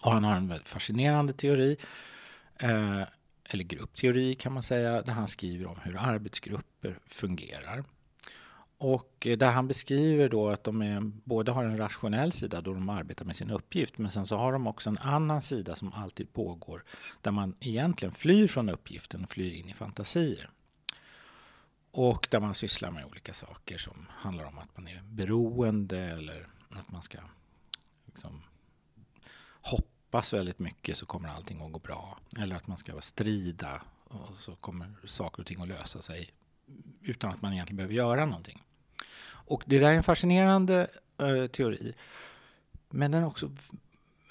Och 0.02 0.12
han 0.12 0.24
har 0.24 0.36
en 0.36 0.48
väldigt 0.48 0.68
fascinerande 0.68 1.32
teori 1.32 1.76
eh, 2.58 3.02
eller 3.44 3.64
gruppteori 3.64 4.34
kan 4.34 4.52
man 4.52 4.62
säga, 4.62 5.02
där 5.02 5.12
han 5.12 5.28
skriver 5.28 5.66
om 5.66 5.78
hur 5.82 5.96
arbetsgrupper 5.96 6.98
fungerar. 7.06 7.84
Och 8.84 9.26
eh, 9.26 9.38
där 9.38 9.50
han 9.50 9.68
beskriver 9.68 10.28
då 10.28 10.48
att 10.48 10.64
de 10.64 10.82
är, 10.82 11.00
både 11.00 11.52
har 11.52 11.64
en 11.64 11.78
rationell 11.78 12.32
sida 12.32 12.60
då 12.60 12.74
de 12.74 12.88
arbetar 12.88 13.24
med 13.24 13.36
sin 13.36 13.50
uppgift, 13.50 13.98
men 13.98 14.10
sen 14.10 14.26
så 14.26 14.36
har 14.36 14.52
de 14.52 14.66
också 14.66 14.90
en 14.90 14.98
annan 14.98 15.42
sida 15.42 15.76
som 15.76 15.92
alltid 15.92 16.32
pågår, 16.32 16.84
där 17.20 17.30
man 17.30 17.54
egentligen 17.60 18.12
flyr 18.12 18.46
från 18.48 18.68
uppgiften 18.68 19.22
och 19.24 19.30
flyr 19.30 19.52
in 19.52 19.68
i 19.68 19.74
fantasier. 19.74 20.50
Och 21.90 22.28
där 22.30 22.40
man 22.40 22.54
sysslar 22.54 22.90
med 22.90 23.04
olika 23.04 23.34
saker 23.34 23.78
som 23.78 24.06
handlar 24.10 24.44
om 24.44 24.58
att 24.58 24.76
man 24.76 24.88
är 24.88 25.02
beroende 25.02 25.98
eller 25.98 26.48
att 26.70 26.90
man 26.90 27.02
ska 27.02 27.18
liksom 28.06 28.42
hoppas 29.60 30.32
väldigt 30.32 30.58
mycket 30.58 30.96
så 30.96 31.06
kommer 31.06 31.28
allting 31.28 31.62
att 31.62 31.72
gå 31.72 31.78
bra. 31.78 32.18
Eller 32.38 32.56
att 32.56 32.66
man 32.66 32.78
ska 32.78 33.00
strida 33.00 33.82
och 34.04 34.36
så 34.36 34.56
kommer 34.56 34.94
saker 35.04 35.42
och 35.42 35.46
ting 35.46 35.62
att 35.62 35.68
lösa 35.68 36.02
sig 36.02 36.30
utan 37.02 37.30
att 37.30 37.42
man 37.42 37.52
egentligen 37.52 37.76
behöver 37.76 37.94
göra 37.94 38.26
någonting. 38.26 38.62
Och 39.44 39.62
det 39.66 39.78
där 39.78 39.88
är 39.88 39.94
en 39.94 40.02
fascinerande 40.02 40.90
eh, 41.18 41.46
teori. 41.46 41.94
Men 42.90 43.10
den 43.10 43.22
är 43.22 43.26
också 43.26 43.50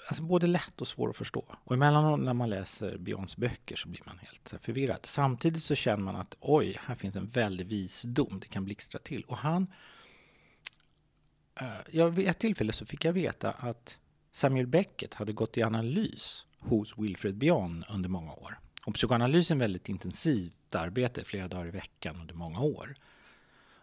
alltså, 0.08 0.22
både 0.22 0.46
lätt 0.46 0.80
och 0.80 0.88
svår 0.88 1.10
att 1.10 1.16
förstå. 1.16 1.44
Och 1.64 1.74
emellanåt 1.74 2.20
när 2.20 2.34
man 2.34 2.50
läser 2.50 2.98
Beyonds 2.98 3.36
böcker 3.36 3.76
så 3.76 3.88
blir 3.88 4.02
man 4.06 4.18
helt 4.18 4.52
eh, 4.52 4.58
förvirrad. 4.58 5.00
Samtidigt 5.02 5.62
så 5.62 5.74
känner 5.74 6.04
man 6.04 6.16
att 6.16 6.34
oj, 6.40 6.78
här 6.84 6.94
finns 6.94 7.16
en 7.16 7.26
väldig 7.26 7.66
visdom. 7.66 8.40
Det 8.40 8.48
kan 8.48 8.64
blixtra 8.64 8.98
till. 8.98 9.22
Och 9.22 9.36
han... 9.36 9.72
Eh, 11.60 11.66
ja, 11.90 12.08
vid 12.08 12.28
ett 12.28 12.38
tillfälle 12.38 12.72
så 12.72 12.86
fick 12.86 13.04
jag 13.04 13.12
veta 13.12 13.50
att 13.50 13.98
Samuel 14.32 14.66
Beckett 14.66 15.14
hade 15.14 15.32
gått 15.32 15.58
i 15.58 15.62
analys 15.62 16.46
hos 16.58 16.98
Wilfred 16.98 17.34
Bion 17.34 17.84
under 17.88 18.08
många 18.08 18.32
år. 18.32 18.58
Och 18.86 18.94
psykoanalys 18.94 19.50
är 19.50 19.54
ett 19.54 19.60
väldigt 19.60 19.88
intensivt 19.88 20.74
arbete, 20.74 21.24
flera 21.24 21.48
dagar 21.48 21.66
i 21.66 21.70
veckan 21.70 22.20
under 22.20 22.34
många 22.34 22.60
år. 22.60 22.94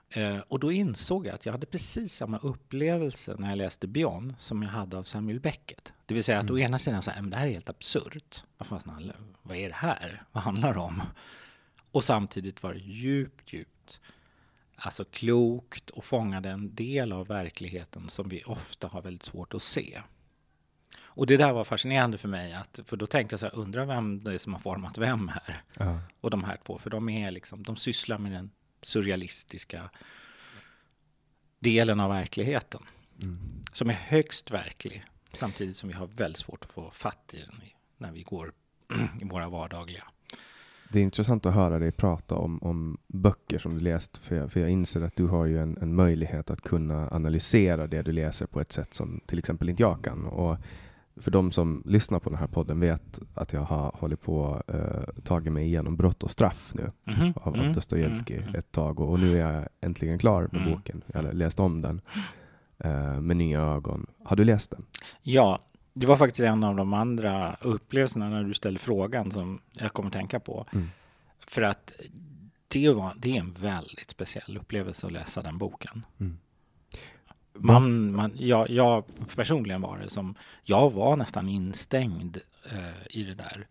Eh, 0.10 0.40
och 0.48 0.60
då 0.60 0.72
insåg 0.72 1.28
jag 1.28 1.36
att 1.36 1.46
jag 1.46 1.54
hade 1.54 1.66
precis 1.66 2.16
samma 2.16 2.38
upplevelse 2.38 3.36
när 3.40 3.50
jag 3.50 3.58
läste 3.58 3.88
Bion 3.88 4.36
som 4.38 4.64
jag 4.64 4.70
hade 4.70 4.98
av 4.98 5.04
Samuel 5.04 5.40
Beckett. 5.40 5.94
Det 6.06 6.14
vill 6.14 6.24
säga 6.24 6.38
att 6.38 6.44
mm. 6.44 6.56
å 6.56 6.60
ena 6.60 6.80
sidan 6.80 7.02
så 7.02 7.12
här, 7.12 7.22
det 7.22 7.38
här 7.38 7.48
är 7.48 7.52
helt 7.52 7.70
absurt. 7.70 8.44
Vad 9.42 9.58
är 9.58 9.70
det 9.70 9.76
här? 9.76 10.24
Vad 10.32 10.44
handlar 10.44 10.74
det 10.74 10.80
om? 10.80 11.02
Och 11.92 12.04
samtidigt 12.04 12.64
var 12.64 12.74
det 12.74 12.80
djupt, 12.80 13.54
djupt 13.54 14.02
alltså 14.76 15.06
klokt 15.06 15.90
och 15.90 16.06
fångade 16.06 16.50
en 16.50 16.76
del 16.76 17.12
av 17.12 17.28
verkligheten 17.28 18.10
som 18.10 18.30
vi 18.30 18.44
ofta 18.44 18.88
har 18.88 19.02
väldigt 19.02 19.26
svårt 19.26 19.54
att 19.54 19.62
se. 19.62 20.02
Och 21.02 21.28
det 21.28 21.38
där 21.38 21.54
var 21.54 21.64
fascinerande 21.64 22.18
för 22.18 22.28
mig, 22.28 22.54
att, 22.54 22.80
för 22.86 22.98
då 22.98 23.06
tänkte 23.06 23.34
jag 23.34 23.40
så 23.40 23.46
här, 23.46 23.56
undrar 23.56 23.86
vem 23.86 24.24
det 24.24 24.34
är 24.34 24.38
som 24.38 24.54
har 24.54 24.60
format 24.60 24.98
vem 24.98 25.28
här? 25.28 25.62
Ja. 25.78 26.00
Och 26.22 26.30
de 26.30 26.44
här 26.44 26.58
två, 26.66 26.78
för 26.78 26.90
de 26.90 27.10
är 27.10 27.32
liksom, 27.32 27.64
de 27.64 27.76
sysslar 27.76 28.18
med 28.18 28.32
den 28.32 28.52
surrealistiska 28.82 29.90
delen 31.60 32.00
av 32.00 32.10
verkligheten. 32.10 32.82
Mm. 33.22 33.40
Som 33.74 33.90
är 33.90 33.94
högst 33.94 34.52
verklig, 34.52 35.06
samtidigt 35.30 35.78
som 35.78 35.90
vi 35.90 35.96
har 35.96 36.08
väldigt 36.08 36.40
svårt 36.40 36.64
att 36.64 36.72
få 36.72 36.92
fatt 36.92 37.34
i 37.34 37.38
den 37.40 37.62
när 37.98 38.12
vi 38.12 38.24
går 38.24 38.52
i 39.22 39.26
våra 39.26 39.50
vardagliga. 39.50 40.04
Det 40.92 41.00
är 41.00 41.04
intressant 41.04 41.46
att 41.46 41.54
höra 41.54 41.80
dig 41.80 41.92
prata 41.92 42.36
om, 42.36 42.64
om 42.64 42.98
böcker 43.08 43.58
som 43.58 43.74
du 43.74 43.80
läst, 43.80 44.18
för 44.18 44.36
jag, 44.36 44.52
för 44.52 44.60
jag 44.60 44.70
inser 44.70 45.02
att 45.02 45.16
du 45.16 45.28
har 45.28 45.46
ju 45.46 45.60
en, 45.60 45.78
en 45.82 45.96
möjlighet 45.96 46.50
att 46.50 46.62
kunna 46.62 47.10
analysera 47.10 47.88
det 47.88 48.02
du 48.02 48.12
läser 48.12 48.46
på 48.46 48.62
ett 48.62 48.72
sätt 48.72 48.94
som 48.94 49.22
till 49.26 49.40
exempel 49.40 49.70
inte 49.70 49.84
jag 49.84 50.04
kan. 50.04 50.26
Och 50.26 50.58
för 51.20 51.32
de 51.32 51.52
som 51.52 51.84
lyssnar 51.86 52.20
på 52.20 52.30
den 52.30 52.40
här 52.40 52.48
podden 52.48 52.80
vet 52.80 53.20
att 53.34 53.54
jag 53.54 53.62
har 53.62 53.96
hållit 54.00 54.22
på 54.22 54.64
uh, 54.74 55.22
tagit 55.24 55.54
mig 55.54 55.66
igenom 55.66 55.98
Brott 55.98 56.24
och 56.24 56.32
straff 56.32 56.72
nu 56.76 56.90
mm 57.08 57.20
-hmm. 57.20 57.42
av, 57.42 57.56
mm. 57.56 57.74
Dostojevskij 57.74 58.38
mm. 58.38 58.56
ett 58.56 58.72
tag 58.72 59.00
och, 59.00 59.10
och, 59.10 59.20
nu 59.20 59.42
är 59.42 59.54
jag 59.54 59.68
äntligen 59.82 60.20
klar 60.20 60.50
med 60.52 60.62
mm. 60.62 60.74
boken. 60.74 61.04
Jag 61.08 61.24
har 61.24 61.34
läst 61.34 61.60
om 61.60 61.82
den 61.82 62.02
uh, 62.86 63.22
med 63.22 63.38
nya 63.38 63.62
ögon. 63.62 64.06
Har 64.24 64.36
du 64.36 64.44
läst 64.44 64.72
den? 64.72 64.86
Ja, 65.22 65.60
det 65.94 66.06
var 66.06 66.18
faktiskt 66.18 66.40
en 66.40 66.64
av 66.64 66.76
de 66.76 66.94
andra 66.94 67.58
upplevelserna 67.62 68.30
när 68.30 68.44
du 68.44 68.54
ställde 68.54 68.80
frågan 68.80 69.32
som 69.32 69.62
jag 69.72 69.94
kommer 69.94 70.10
tänka 70.10 70.40
på. 70.40 70.66
Mm. 70.74 70.90
För 71.48 71.62
att 71.62 71.92
det, 72.68 72.90
var, 72.90 73.14
det 73.18 73.38
är 73.38 73.40
en 73.40 73.52
väldigt 73.52 74.10
speciell 74.10 74.58
upplevelse 74.58 75.08
att 75.08 75.14
läsa 75.14 75.42
den 75.42 75.58
boken. 75.58 76.06
Man, 77.62 78.16
man, 78.16 78.32
jag, 78.36 78.70
jag 78.70 79.04
personligen 79.36 79.82
var 79.82 79.98
det 79.98 80.10
som, 80.10 80.36
jag 80.64 80.94
var 80.94 81.16
nästan 81.16 81.50
instängd 81.50 82.38
eh, 82.72 83.18
i 83.18 83.24
det 83.24 83.36
där 83.36 83.68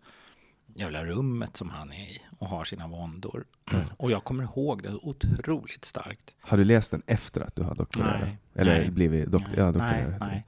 jävla 0.78 1.04
rummet 1.04 1.56
som 1.56 1.70
han 1.70 1.92
är 1.92 2.10
i 2.10 2.22
och 2.38 2.48
har 2.48 2.64
sina 2.64 2.88
våndor. 2.88 3.44
Mm. 3.72 3.84
Och 3.96 4.10
jag 4.10 4.24
kommer 4.24 4.44
ihåg 4.44 4.82
det 4.82 4.94
otroligt 5.02 5.84
starkt. 5.84 6.34
Har 6.40 6.56
du 6.56 6.64
läst 6.64 6.90
den 6.90 7.02
efter 7.06 7.40
att 7.40 7.56
du 7.56 7.62
har 7.62 7.74
doktorerat? 7.74 8.20
Nej, 8.20 8.38
Eller 8.54 8.80
nej, 8.80 8.90
blivit 8.90 9.26
doktor, 9.26 9.50
nej, 9.50 9.58
ja, 9.58 9.72
doktorerat? 9.72 10.20
Nej, 10.20 10.28
nej. 10.30 10.46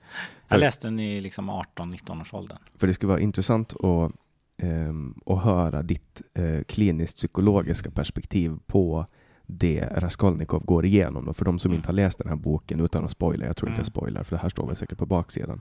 Jag 0.48 0.60
läste 0.60 0.86
den 0.86 1.00
i 1.00 1.20
liksom 1.20 1.50
18-19 1.50 2.20
års 2.20 2.34
åldern. 2.34 2.58
För 2.78 2.86
det 2.86 2.94
skulle 2.94 3.08
vara 3.08 3.20
intressant 3.20 3.72
att, 3.72 4.12
um, 4.62 5.20
att 5.26 5.42
höra 5.42 5.82
ditt 5.82 6.22
uh, 6.38 6.62
kliniskt 6.62 7.16
psykologiska 7.16 7.90
perspektiv 7.90 8.58
på 8.66 9.06
det 9.52 9.88
Raskolnikov 9.96 10.64
går 10.64 10.84
igenom. 10.86 11.24
Då, 11.24 11.32
för 11.32 11.44
de 11.44 11.58
som 11.58 11.72
inte 11.74 11.88
har 11.88 11.92
läst 11.92 12.18
den 12.18 12.28
här 12.28 12.36
boken 12.36 12.80
utan 12.80 13.04
att 13.04 13.10
spoila, 13.10 13.46
jag 13.46 13.56
tror 13.56 13.68
inte 13.70 13.80
jag 13.80 13.84
mm. 13.84 13.90
spoilar, 13.92 14.22
för 14.22 14.36
det 14.36 14.42
här 14.42 14.48
står 14.48 14.66
väl 14.66 14.76
säkert 14.76 14.98
på 14.98 15.06
baksidan. 15.06 15.60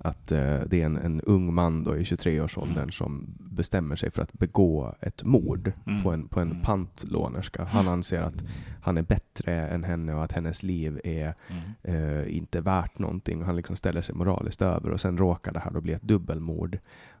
att 0.00 0.32
eh, 0.32 0.60
det 0.66 0.80
är 0.80 0.86
en, 0.86 0.96
en 0.96 1.20
ung 1.20 1.54
man 1.54 1.84
då 1.84 1.96
i 1.96 2.02
23-årsåldern 2.02 2.76
Mm. 2.78 2.90
som 2.90 3.26
bestämmer 3.38 3.96
sig 3.96 4.10
för 4.10 4.22
att 4.22 4.32
begå 4.32 4.94
ett 5.00 5.24
mord 5.24 5.72
Mm. 5.86 6.02
på 6.02 6.10
en, 6.12 6.28
på 6.28 6.40
en 6.40 6.62
pantlånerska. 6.62 7.64
Han 7.64 7.88
anser 7.88 8.20
att 8.20 8.42
han 8.82 8.96
är 8.98 9.02
bättre 9.02 9.66
än 9.68 9.84
henne 9.84 10.14
och 10.14 10.24
att 10.24 10.32
hennes 10.32 10.62
liv 10.62 11.00
är 11.04 11.34
eh, 11.82 12.36
inte 12.36 12.60
värt 12.60 12.98
någonting. 12.98 13.42
Han 13.42 13.56
liksom 13.56 13.76
ställer 13.76 14.02
sig 14.02 14.14
moraliskt 14.14 14.62
över 14.62 14.90
och 14.90 15.00
sen 15.00 15.18
råkar 15.18 15.52
det 15.52 15.60
här 15.60 15.70
då 15.70 15.80
bli 15.80 15.92
ett 15.92 16.02
dubbelmord. 16.02 16.78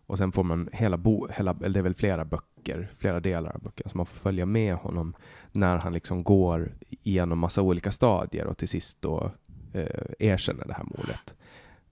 Och 0.08 0.18
sen 0.18 0.32
får 0.32 0.44
man 0.44 0.68
hela, 0.72 0.96
bo, 0.96 1.28
hela 1.30 1.50
eller 1.50 1.68
det 1.68 1.80
är 1.80 1.82
väl 1.82 1.94
flera 1.94 2.24
böcker, 2.24 2.92
flera 2.98 3.20
delar 3.20 3.54
av 3.54 3.62
böcker, 3.62 3.88
så 3.88 3.96
man 3.96 4.06
får 4.06 4.16
följa 4.16 4.46
med 4.46 4.74
honom 4.74 5.14
när 5.52 5.78
han 5.78 5.92
liksom 5.92 6.22
går 6.22 6.72
igenom 6.88 7.38
massa 7.38 7.62
olika 7.62 7.92
stadier 7.92 8.46
och 8.46 8.58
till 8.58 8.68
sist 8.68 9.02
då 9.02 9.30
eh, 9.72 10.10
erkänner 10.18 10.66
det 10.66 10.74
här 10.74 10.84
mordet. 10.84 11.34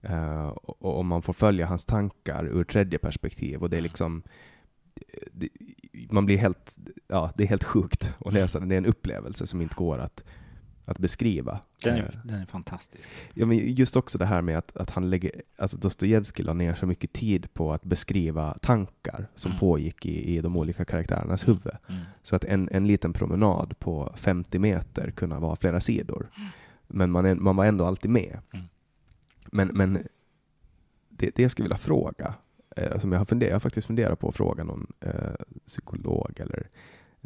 Eh, 0.01 0.47
och, 0.47 0.97
och 0.97 1.05
man 1.05 1.21
får 1.21 1.33
följa 1.33 1.65
hans 1.65 1.85
tankar 1.85 2.45
ur 2.45 2.63
tredje 2.63 2.99
perspektiv 2.99 3.61
och 3.61 3.69
det 3.69 3.77
är 3.77 3.81
liksom 3.81 4.23
det, 5.31 5.49
man 6.09 6.25
blir 6.25 6.37
helt, 6.37 6.77
ja, 7.07 7.31
det 7.35 7.43
är 7.43 7.47
helt 7.47 7.63
sjukt 7.63 8.13
att 8.25 8.33
läsa 8.33 8.59
det. 8.59 8.65
Det 8.65 8.75
är 8.75 8.77
en 8.77 8.85
upplevelse 8.85 9.47
som 9.47 9.61
inte 9.61 9.75
går 9.75 9.97
att, 9.97 10.23
att 10.87 10.99
beskriva. 10.99 11.59
Den, 11.83 11.97
är, 11.97 12.21
den 12.23 12.41
är 12.41 12.45
fantastisk. 12.45 13.09
Ja, 13.33 13.45
men 13.45 13.75
just 13.75 13.95
också 13.95 14.17
det 14.17 14.25
här 14.25 14.41
med 14.41 14.57
att, 14.57 14.77
att 14.77 14.89
han 14.89 15.09
lägger, 15.09 15.31
alltså 15.57 15.77
Dostojevskij 15.77 16.45
la 16.45 16.53
ner 16.53 16.75
så 16.75 16.85
mycket 16.85 17.13
tid 17.13 17.53
på 17.53 17.73
att 17.73 17.83
beskriva 17.83 18.57
tankar 18.61 19.27
som 19.35 19.51
Mm. 19.51 19.59
pågick 19.59 20.05
i, 20.05 20.35
i 20.37 20.41
de 20.41 20.57
olika 20.57 20.85
karaktärernas 20.85 21.47
huvud. 21.47 21.73
Mm. 21.89 22.01
Så 22.23 22.35
att 22.35 22.43
en, 22.43 22.69
en 22.71 22.87
liten 22.87 23.13
promenad 23.13 23.79
på 23.79 24.13
50 24.17 24.59
meter 24.59 25.11
kunde 25.11 25.35
vara 25.35 25.55
flera 25.55 25.81
sidor. 25.81 26.29
Men 26.87 27.11
man, 27.11 27.43
man 27.43 27.55
var 27.55 27.65
ändå 27.65 27.85
alltid 27.85 28.11
med. 28.11 28.39
Mm. 28.53 28.65
Men, 29.51 29.67
men 29.67 29.93
det, 31.09 31.31
det 31.35 31.41
jag 31.41 31.51
skulle 31.51 31.63
vilja 31.63 31.77
fråga, 31.77 32.33
eh, 32.75 32.99
som 32.99 33.11
jag 33.11 33.19
har, 33.19 33.25
funderat, 33.25 33.49
jag 33.49 33.55
har 33.55 33.59
faktiskt 33.59 33.87
funderat 33.87 34.19
på 34.19 34.29
att 34.29 34.35
fråga 34.35 34.63
någon 34.63 34.87
eh, 34.99 35.11
psykolog 35.65 36.39
eller 36.39 36.67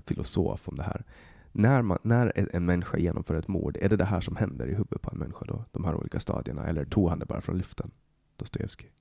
filosof 0.05 0.67
om 0.67 0.77
det 0.77 0.83
här. 0.83 1.03
När, 1.51 1.81
man, 1.81 1.98
när 2.03 2.31
en- 2.55 2.65
människa 2.65 2.98
genomför 2.98 3.36
ett 3.36 3.48
mord, 3.48 3.77
är 3.81 3.89
det 3.89 3.96
det 3.96 4.05
här 4.05 4.22
som 4.22 4.36
händer 4.36 4.67
i 4.67 4.72
huvudet 4.72 5.01
på 5.01 5.10
en 5.12 5.17
människa 5.20 5.46
då? 5.46 5.65
De 5.72 5.86
här 5.86 5.96
olika 5.96 6.20
stadierna? 6.20 6.67
Eller 6.67 6.86
tog 6.86 7.10
han 7.10 7.20
det 7.20 7.25
bara 7.25 7.41
från 7.41 7.58
luften? 7.58 7.91
Dostojevskij. 8.38 8.91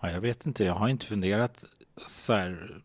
Ja, 0.00 0.10
jag 0.10 0.20
vet 0.20 0.46
inte, 0.46 0.64
jag 0.64 0.74
har 0.74 0.88
inte 0.88 1.06
funderat 1.06 1.64
så 2.06 2.32
här, 2.32 2.82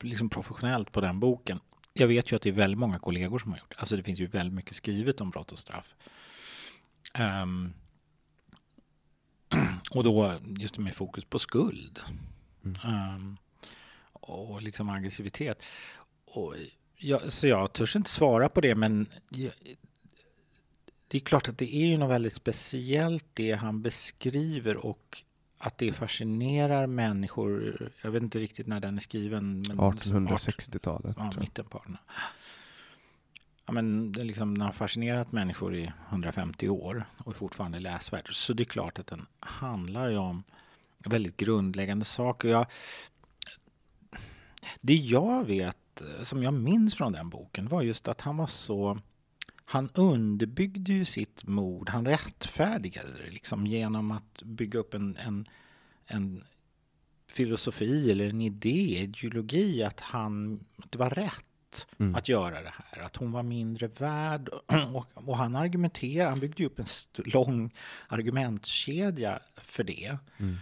liksom 0.00 0.30
professionellt 0.30 0.92
på 0.92 1.00
den 1.00 1.20
boken. 1.20 1.60
Jag 1.92 2.08
vet 2.08 2.32
ju 2.32 2.36
att 2.36 2.42
det 2.42 2.48
är 2.48 2.52
väldigt 2.52 2.78
många 2.78 2.98
kollegor 2.98 3.38
som 3.38 3.50
har 3.50 3.58
gjort. 3.58 3.74
Alltså 3.78 3.96
det 3.96 4.02
finns 4.02 4.20
ju 4.20 4.26
väldigt 4.26 4.54
mycket 4.54 4.76
skrivet 4.76 5.20
om 5.20 5.30
brott 5.30 5.52
och 5.52 5.58
straff. 5.58 5.94
Ehm, 7.14 7.72
och 9.90 10.04
då 10.04 10.38
just 10.58 10.78
med 10.78 10.94
fokus 10.94 11.24
på 11.24 11.38
skuld. 11.38 12.00
Mm. 12.64 12.76
Ehm, 12.84 13.36
och 14.22 14.62
liksom 14.62 14.88
aggressivitet. 14.88 15.62
Och 16.24 16.54
jag, 16.96 17.32
så 17.32 17.46
jag 17.46 17.72
törs 17.72 17.96
inte 17.96 18.10
svara 18.10 18.48
på 18.48 18.60
det, 18.60 18.74
men 18.74 19.06
jag, 19.28 19.52
det 21.08 21.18
är 21.18 21.20
klart 21.20 21.48
att 21.48 21.58
det 21.58 21.76
är 21.76 21.86
ju 21.86 21.96
något 21.96 22.10
väldigt 22.10 22.34
speciellt 22.34 23.24
det 23.34 23.52
han 23.52 23.82
beskriver 23.82 24.76
och 24.76 25.22
att 25.58 25.78
det 25.78 25.92
fascinerar 25.92 26.86
människor. 26.86 27.90
Jag 28.02 28.10
vet 28.10 28.22
inte 28.22 28.38
riktigt 28.38 28.66
när 28.66 28.80
den 28.80 28.96
är 28.96 29.00
skriven. 29.00 29.64
Men 29.68 29.78
1860-talet. 29.78 31.16
Ja, 31.18 31.32
mitten 31.40 31.64
på 31.64 31.82
den. 31.86 31.96
Ja, 33.66 33.72
men 33.72 34.12
liksom, 34.12 34.58
den 34.58 34.66
har 34.66 34.72
fascinerat 34.72 35.32
människor 35.32 35.74
i 35.74 35.92
150 36.08 36.68
år 36.68 37.04
och 37.18 37.32
är 37.32 37.36
fortfarande 37.36 37.80
läsvärd. 37.80 38.34
Så 38.34 38.52
det 38.52 38.62
är 38.62 38.64
klart 38.64 38.98
att 38.98 39.06
den 39.06 39.26
handlar 39.40 40.08
ju 40.08 40.16
om 40.16 40.42
väldigt 40.98 41.36
grundläggande 41.36 42.04
saker. 42.04 42.48
Jag, 42.48 42.66
det 44.80 44.94
jag 44.94 45.44
vet, 45.44 46.00
eh, 46.00 46.22
som 46.22 46.42
jag 46.42 46.54
minns 46.54 46.94
från 46.94 47.12
den 47.12 47.28
boken, 47.28 47.68
var 47.68 47.82
just 47.82 48.08
att 48.08 48.20
han 48.20 48.36
var 48.36 48.46
så... 48.46 48.98
Han 49.64 49.90
underbyggde 49.94 50.92
ju 50.92 51.04
sitt 51.04 51.46
mord, 51.46 51.88
han 51.88 52.06
rättfärdigade 52.06 53.08
det 53.24 53.30
liksom 53.30 53.66
genom 53.66 54.10
att 54.10 54.42
bygga 54.42 54.78
upp 54.78 54.94
en, 54.94 55.16
en, 55.16 55.48
en 56.06 56.44
filosofi 57.28 58.10
eller 58.10 58.28
en 58.28 58.40
idé, 58.40 58.98
ideologi, 58.98 59.82
att, 59.82 60.00
han, 60.00 60.64
att 60.76 60.92
det 60.92 60.98
var 60.98 61.10
rätt 61.10 61.44
Mm. 61.98 62.14
att 62.14 62.28
göra 62.28 62.62
det 62.62 62.72
här. 62.74 63.02
Att 63.02 63.16
hon 63.16 63.32
var 63.32 63.42
mindre 63.42 63.86
värd. 63.86 64.48
Och, 64.94 65.06
och 65.14 65.36
han 65.36 65.56
argumenterade, 65.56 66.30
han 66.30 66.40
byggde 66.40 66.64
upp 66.64 66.78
en 66.78 66.86
lång 67.16 67.70
argumentkedja 68.08 69.40
för 69.56 69.84
det. 69.84 70.16
Mm. 70.38 70.56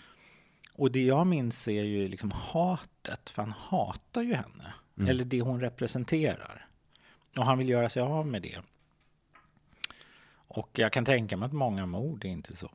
Och 0.81 0.93
det 0.93 1.03
jag 1.03 1.27
minns 1.27 1.69
är 1.69 1.83
ju 1.83 2.09
liksom 2.09 2.31
hatet, 2.31 3.31
för 3.31 3.43
han 3.43 3.55
hatar 3.59 4.23
ju 4.23 4.35
henne. 4.35 4.75
Mm. 4.99 5.11
Eller 5.11 5.25
det 5.25 5.41
hon 5.41 5.61
representerar. 5.61 6.67
Och 7.37 7.47
han 7.47 7.59
vill 7.59 7.69
göra 7.69 7.89
sig 7.89 8.03
av 8.03 8.27
med 8.27 8.43
det. 8.43 8.59
Och 10.33 10.69
jag 10.73 10.93
kan 10.93 11.05
tänka 11.05 11.37
mig 11.37 11.47
att 11.47 11.53
många 11.53 11.87
mord 11.87 12.25
är 12.25 12.29
inte 12.29 12.57
så. 12.57 12.71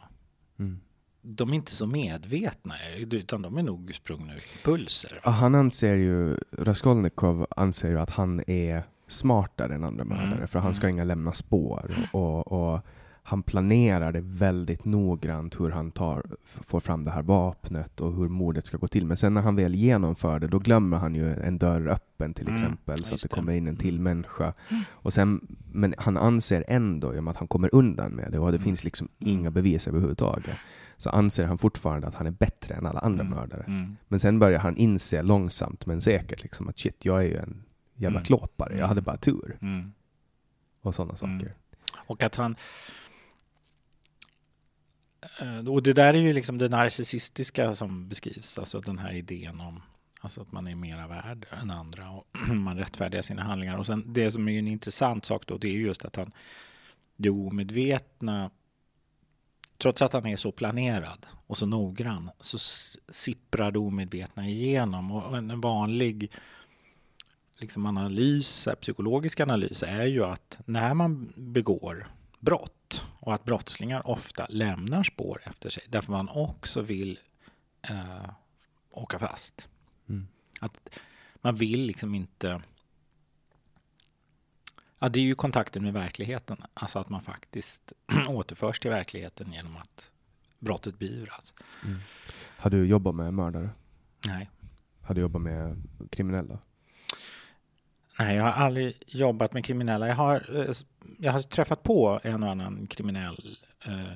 Mm. 0.60 0.80
De 1.22 1.50
är 1.50 1.54
inte 1.54 1.72
så 1.72 1.86
medvetna, 1.86 2.76
utan 2.98 3.42
de 3.42 3.58
är 3.58 3.64
nog 3.64 3.96
sprungna 3.96 4.34
ur 4.36 4.44
impulser. 4.58 5.20
Ja, 5.24 5.30
Han 5.30 5.56
anser 5.56 5.96
ju, 5.96 6.38
Raskolnikov 6.52 7.48
anser 7.50 7.90
ju 7.90 8.00
att 8.00 8.10
han 8.10 8.44
är 8.48 8.84
smartare 9.08 9.76
än 9.76 9.84
andra 9.84 10.04
Mm, 10.04 10.18
mördare, 10.18 10.48
för 10.48 10.60
han 10.60 10.74
ska 10.74 10.88
mm. 10.88 10.96
inga 10.96 11.04
lämna 11.04 11.34
spår. 11.34 12.10
Och, 12.14 12.52
och 12.52 12.86
han 13.28 13.44
planerar 13.44 14.12
det 14.12 14.22
väldigt 14.24 14.86
noggrant 14.86 15.60
hur 15.60 15.70
han 15.70 15.92
tar, 15.92 16.24
får 16.46 16.80
fram 16.80 17.04
det 17.06 17.12
här 17.12 17.22
vapnet 17.24 18.02
och 18.02 18.16
hur 18.16 18.30
mordet 18.30 18.66
ska 18.66 18.78
gå 18.78 18.88
till. 18.88 19.06
Men 19.06 19.18
sen 19.18 19.34
när 19.34 19.42
han 19.42 19.56
väl 19.56 19.76
genomför 19.76 20.40
det, 20.40 20.48
då 20.48 20.60
glömmer 20.60 20.98
han 20.98 21.16
ju 21.16 21.34
en 21.34 21.58
dörr 21.58 21.88
öppen 21.88 22.34
till 22.34 22.44
Mm, 22.48 22.56
exempel, 22.56 23.04
så 23.04 23.16
att 23.16 23.22
det 23.22 23.28
det. 23.28 23.36
kommer 23.36 23.54
in 23.54 23.68
en 23.68 23.76
till 23.76 23.94
Mm. 23.96 24.04
människa. 24.04 24.54
Och 24.90 25.14
sen, 25.14 25.48
men 25.72 25.96
han 25.98 26.18
anser 26.18 26.64
ändå, 26.68 27.16
i 27.16 27.20
och 27.20 27.24
med 27.24 27.32
att 27.32 27.38
han 27.38 27.48
kommer 27.48 27.76
undan 27.76 28.12
med 28.12 28.32
det, 28.32 28.40
och 28.40 28.52
det 28.52 28.58
Mm. 28.58 28.64
finns 28.64 28.84
liksom 28.84 29.08
inga 29.20 29.52
bevis 29.52 29.88
överhuvudtaget, 29.88 30.58
så 30.98 31.10
anser 31.10 31.46
han 31.46 31.58
fortfarande 31.58 32.08
att 32.08 32.16
han 32.16 32.28
är 32.28 32.32
bättre 32.32 32.76
än 32.76 32.86
alla 32.86 33.00
andra 33.00 33.24
Mm, 33.24 33.38
mördare. 33.38 33.64
Mm. 33.68 33.98
Men 34.08 34.20
sen 34.20 34.40
börjar 34.40 34.60
han 34.60 34.78
inse 34.78 35.22
långsamt 35.22 35.86
men 35.86 36.02
säkert 36.02 36.44
liksom 36.44 36.70
att 36.70 36.80
shit, 36.80 37.06
jag 37.06 37.18
är 37.24 37.28
ju 37.28 37.38
en 37.38 37.64
jävla 37.96 38.20
Mm. 38.20 38.26
klåpare. 38.26 38.78
Jag 38.78 38.88
hade 38.88 39.02
bara 39.02 39.18
tur. 39.18 39.58
Mm. 39.62 39.92
Och 40.82 40.96
sådana 40.96 41.14
Mm. 41.24 41.40
saker. 41.40 41.54
Och 42.08 42.24
att 42.24 42.36
han... 42.36 42.56
Eh, 45.40 45.68
och 45.68 45.84
det 45.84 45.94
där 45.94 46.14
är 46.14 46.18
ju 46.18 46.34
liksom 46.34 46.58
det 46.58 46.70
narcissistiska 46.70 47.74
som 47.74 48.10
beskrivs, 48.10 48.58
alltså 48.58 48.80
den 48.82 49.00
här 49.00 49.14
idén 49.14 49.62
om 49.62 49.82
alltså 50.26 50.42
att 50.42 50.52
man 50.52 50.68
är 50.68 50.76
mera 50.76 51.08
värd 51.08 51.46
än 51.62 51.72
andra 51.72 52.10
och 52.10 52.28
man 52.48 52.78
rättfärdigar 52.78 53.22
sina 53.22 53.44
handlingar. 53.44 53.78
Och 53.78 53.86
sen 53.86 54.14
det 54.14 54.32
som 54.32 54.50
är 54.50 54.60
en 54.60 54.68
intressant 54.68 55.26
sak 55.26 55.48
då, 55.48 55.58
det 55.58 55.68
är 55.68 55.72
just 55.72 56.06
att 56.06 56.16
han 56.16 56.32
det 57.16 57.30
omedvetna, 57.30 58.50
trots 59.78 60.02
att 60.02 60.14
han 60.14 60.26
är 60.26 60.36
så 60.36 60.52
planerad 60.52 61.26
och 61.48 61.58
så 61.58 61.66
noggrann, 61.66 62.32
så 62.40 62.58
sipprar 63.10 63.72
det 63.72 63.80
omedvetna 63.80 64.48
igenom. 64.48 65.12
Och 65.12 65.38
en 65.38 65.62
vanlig 65.62 66.32
liksom 67.58 67.86
analys, 67.86 68.68
psykologisk 68.82 69.40
analys 69.40 69.84
är 69.84 70.06
ju 70.06 70.26
att 70.26 70.60
när 70.66 70.94
man 70.94 71.34
begår 71.36 72.08
brott 72.46 73.06
och 73.20 73.34
att 73.34 73.44
brottslingar 73.44 74.08
ofta 74.08 74.46
lämnar 74.50 75.04
spår 75.04 75.42
efter 75.46 75.70
sig 75.70 75.84
därför 75.90 76.12
man 76.12 76.30
också 76.30 76.82
vill 76.82 77.20
eh, 77.82 78.30
åka 78.92 79.20
fast. 79.20 79.70
Mm. 80.10 80.28
Att 80.62 81.00
man 81.36 81.56
vill 81.56 81.82
liksom 81.82 82.16
inte... 82.16 82.62
Ja, 85.00 85.10
det 85.10 85.20
är 85.20 85.24
ju 85.24 85.36
kontakten 85.36 85.84
med 85.84 85.94
verkligheten. 85.94 86.58
Alltså 86.74 87.00
att 87.00 87.10
man 87.10 87.22
faktiskt 87.22 87.94
återförs 88.28 88.80
till 88.80 88.92
verkligheten 88.92 89.54
genom 89.54 89.78
att 89.78 90.12
brottet 90.60 91.00
beivras. 91.00 91.54
Mm. 91.86 92.00
Har 92.58 92.70
du 92.70 92.86
jobbat 92.86 93.16
med 93.16 93.34
mördare? 93.34 93.70
Nej. 94.26 94.50
Har 95.02 95.16
du 95.16 95.22
jobbat 95.22 95.42
med 95.42 95.84
kriminella? 96.12 96.60
Nej, 98.20 98.36
jag 98.36 98.44
har 98.44 98.52
aldrig 98.52 99.04
jobbat 99.08 99.54
med 99.54 99.66
kriminella. 99.66 100.08
Jag 100.08 100.16
har, 100.16 100.60
eh, 100.60 100.76
jag 101.18 101.32
har 101.32 101.42
träffat 101.42 101.84
på 101.84 102.20
en 102.24 102.44
och 102.44 102.50
annan 102.52 102.88
kriminell 102.88 103.58
eh, 103.86 104.14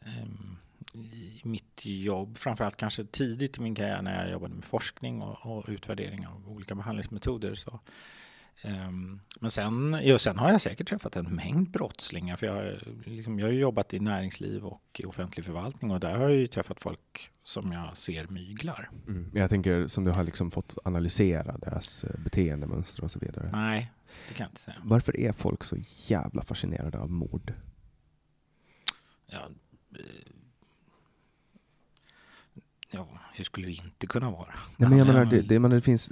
ehm, 0.00 0.56
i 0.94 1.40
mitt 1.42 1.80
jobb. 1.82 2.38
Framförallt 2.38 2.76
kanske 2.76 3.04
tidigt 3.04 3.58
i 3.58 3.60
min 3.60 3.74
karriär 3.74 4.02
när 4.02 4.22
jag 4.22 4.32
jobbade 4.32 4.54
med 4.54 4.64
forskning 4.64 5.22
och, 5.22 5.46
och 5.46 5.64
utvärdering 5.68 6.26
av 6.26 6.52
olika 6.52 6.74
behandlingsmetoder. 6.74 7.54
Så, 7.54 7.80
men 9.40 9.50
sen, 9.50 10.00
ja, 10.02 10.18
sen 10.18 10.38
har 10.38 10.50
jag 10.50 10.60
säkert 10.60 10.88
träffat 10.88 11.16
en 11.16 11.34
mängd 11.34 11.70
brottslingar. 11.70 12.36
För 12.36 12.46
jag, 12.46 12.78
liksom, 13.04 13.38
jag 13.38 13.46
har 13.46 13.52
jobbat 13.52 13.94
i 13.94 14.00
näringsliv 14.00 14.64
och 14.64 15.00
i 15.00 15.04
offentlig 15.04 15.44
förvaltning 15.44 15.90
och 15.90 16.00
där 16.00 16.16
har 16.16 16.22
jag 16.22 16.32
ju 16.38 16.46
träffat 16.46 16.80
folk 16.80 17.30
som 17.44 17.72
jag 17.72 17.96
ser 17.96 18.26
myglar. 18.26 18.90
Mm. 19.08 19.30
Jag 19.34 19.50
tänker 19.50 19.86
som 19.86 20.04
du 20.04 20.10
har 20.10 20.24
liksom 20.24 20.50
fått 20.50 20.78
analysera 20.84 21.58
deras 21.58 22.04
eh, 22.04 22.20
beteendemönster 22.24 23.04
och 23.04 23.10
så 23.10 23.18
vidare. 23.18 23.50
Nej, 23.52 23.92
det 24.28 24.34
kan 24.34 24.44
jag 24.44 24.50
inte 24.50 24.60
säga. 24.60 24.76
Varför 24.84 25.20
är 25.20 25.32
folk 25.32 25.64
så 25.64 25.76
jävla 26.06 26.42
fascinerade 26.42 26.98
av 26.98 27.10
mord? 27.10 27.52
ja, 29.32 29.48
eh, 29.98 30.04
ja, 32.90 33.08
hur 33.34 33.44
skulle 33.44 33.66
vi 33.66 33.72
inte 33.84 34.06
kunna 34.06 34.30
vara? 34.30 34.54
Nej, 34.76 34.88
men 34.88 34.98
jag 34.98 35.06
menar, 35.06 35.24
det, 35.24 35.40
det, 35.40 35.58
menar, 35.58 35.74
det 35.74 35.82
finns... 35.82 36.10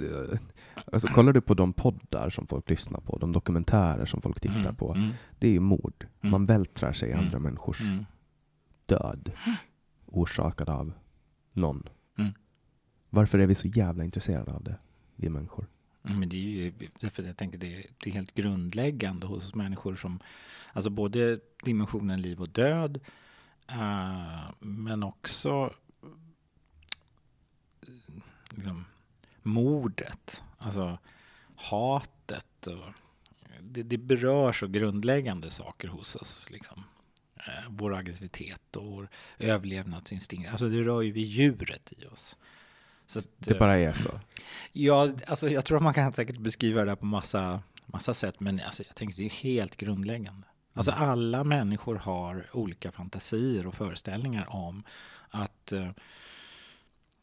Alltså, 0.91 1.07
kollar 1.07 1.33
du 1.33 1.41
på 1.41 1.53
de 1.53 1.73
poddar 1.73 2.29
som 2.29 2.47
folk 2.47 2.69
lyssnar 2.69 2.99
på, 2.99 3.17
de 3.17 3.31
dokumentärer 3.31 4.05
som 4.05 4.21
folk 4.21 4.39
tittar 4.39 4.59
Mm, 4.59 4.75
på, 4.75 4.93
mm, 4.93 5.11
det 5.39 5.47
är 5.47 5.51
ju 5.51 5.59
mord. 5.59 6.07
Mm. 6.21 6.31
Man 6.31 6.45
vältrar 6.45 6.93
sig 6.93 7.09
i 7.09 7.11
Mm. 7.11 7.25
andra 7.25 7.39
människors 7.39 7.81
död 8.85 9.31
orsakad 10.05 10.69
av 10.69 10.93
någon. 11.53 11.89
Varför 13.09 13.39
är 13.39 13.47
vi 13.47 13.55
så 13.55 13.67
jävla 13.67 14.03
intresserade 14.03 14.51
av 14.53 14.63
det, 14.63 14.77
vi 15.15 15.29
människor? 15.29 15.65
Men 16.01 16.29
det 16.29 16.35
är 16.35 16.39
ju, 16.39 16.73
därför 17.01 17.23
jag 17.23 17.37
tänker 17.37 17.57
det, 17.57 17.85
det 18.03 18.09
är 18.09 18.13
helt 18.13 18.33
grundläggande 18.33 19.27
hos 19.27 19.55
människor 19.55 19.95
som, 19.95 20.19
alltså 20.73 20.89
både 20.89 21.39
dimensionen 21.63 22.21
liv 22.21 22.41
och 22.41 22.49
död, 22.49 22.99
eh, 23.67 24.51
men 24.59 25.03
också 25.03 25.73
liksom, 28.49 28.85
mordet, 29.43 30.43
alltså 30.57 30.97
hatet. 31.55 32.67
Och, 32.67 32.93
det, 33.61 33.83
det 33.83 33.97
berör 33.97 34.53
så 34.53 34.67
grundläggande 34.67 35.51
saker 35.51 35.87
hos 35.87 36.15
oss. 36.15 36.49
Liksom. 36.51 36.83
Eh, 37.35 37.69
vår 37.69 37.95
aggressivitet 37.95 38.75
och 38.75 38.85
vår 38.85 39.09
överlevnadsinstinkt. 39.39 40.49
Alltså 40.49 40.69
det 40.69 40.83
rör 40.83 41.01
ju 41.01 41.11
vid 41.11 41.25
djuret 41.25 41.93
i 41.97 42.05
oss. 42.05 42.35
Så 43.05 43.19
att, 43.19 43.27
Det 43.37 43.51
eh, 43.53 43.59
bara 43.59 43.77
är 43.77 43.93
så. 43.93 44.19
Ja, 44.71 45.09
alltså 45.27 45.49
jag 45.49 45.65
tror 45.65 45.77
att 45.77 45.83
man 45.83 45.93
kan 45.93 46.13
säkert 46.13 46.37
beskriva 46.37 46.79
det 46.79 46.91
där 46.91 46.95
på 46.95 47.05
massa, 47.05 47.61
massa 47.85 48.13
sätt, 48.13 48.39
men 48.39 48.59
alltså 48.59 48.83
jag 48.87 48.95
tänker 48.95 49.15
det 49.15 49.25
är 49.25 49.29
helt 49.29 49.77
grundläggande. 49.77 50.47
Alltså 50.73 50.91
alla 50.91 51.43
människor 51.43 51.95
har 51.95 52.45
olika 52.53 52.91
fantasier 52.91 53.67
och 53.67 53.75
föreställningar 53.75 54.55
om 54.55 54.83
att 55.29 55.71
eh, 55.71 55.87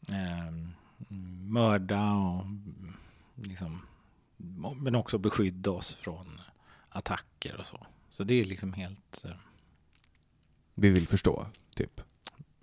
eh, 0.09 0.51
mörda 1.47 2.11
och 2.13 2.45
liksom, 3.35 3.81
men 4.77 4.95
också 4.95 5.17
beskydda 5.17 5.71
oss 5.71 5.93
från 5.93 6.41
attacker 6.89 7.57
och 7.59 7.65
så. 7.65 7.87
Så 8.09 8.23
det 8.23 8.33
är 8.33 8.45
liksom 8.45 8.73
helt... 8.73 9.25
Eh, 9.25 9.31
Vi 10.75 10.89
vill 10.89 11.07
förstå, 11.07 11.47
typ. 11.75 12.01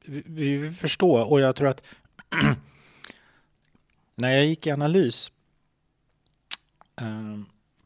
vi, 0.05 0.23
vi 0.57 0.71
förstår 0.73 1.31
och 1.31 1.41
jag 1.41 1.57
tror 1.57 1.69
att 1.69 1.85
när 4.15 4.29
jag 4.31 4.47
gick 4.47 4.67
i 4.67 4.71
analys 4.71 5.33
eh, 6.97 7.41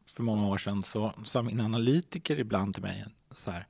för 0.06 0.22
många 0.22 0.48
år 0.48 0.58
sedan 0.58 0.82
så 0.82 1.12
sa 1.24 1.42
min 1.42 1.60
analytiker 1.60 2.40
ibland 2.40 2.74
till 2.74 2.82
mig 2.82 3.04
så 3.34 3.50
här. 3.50 3.66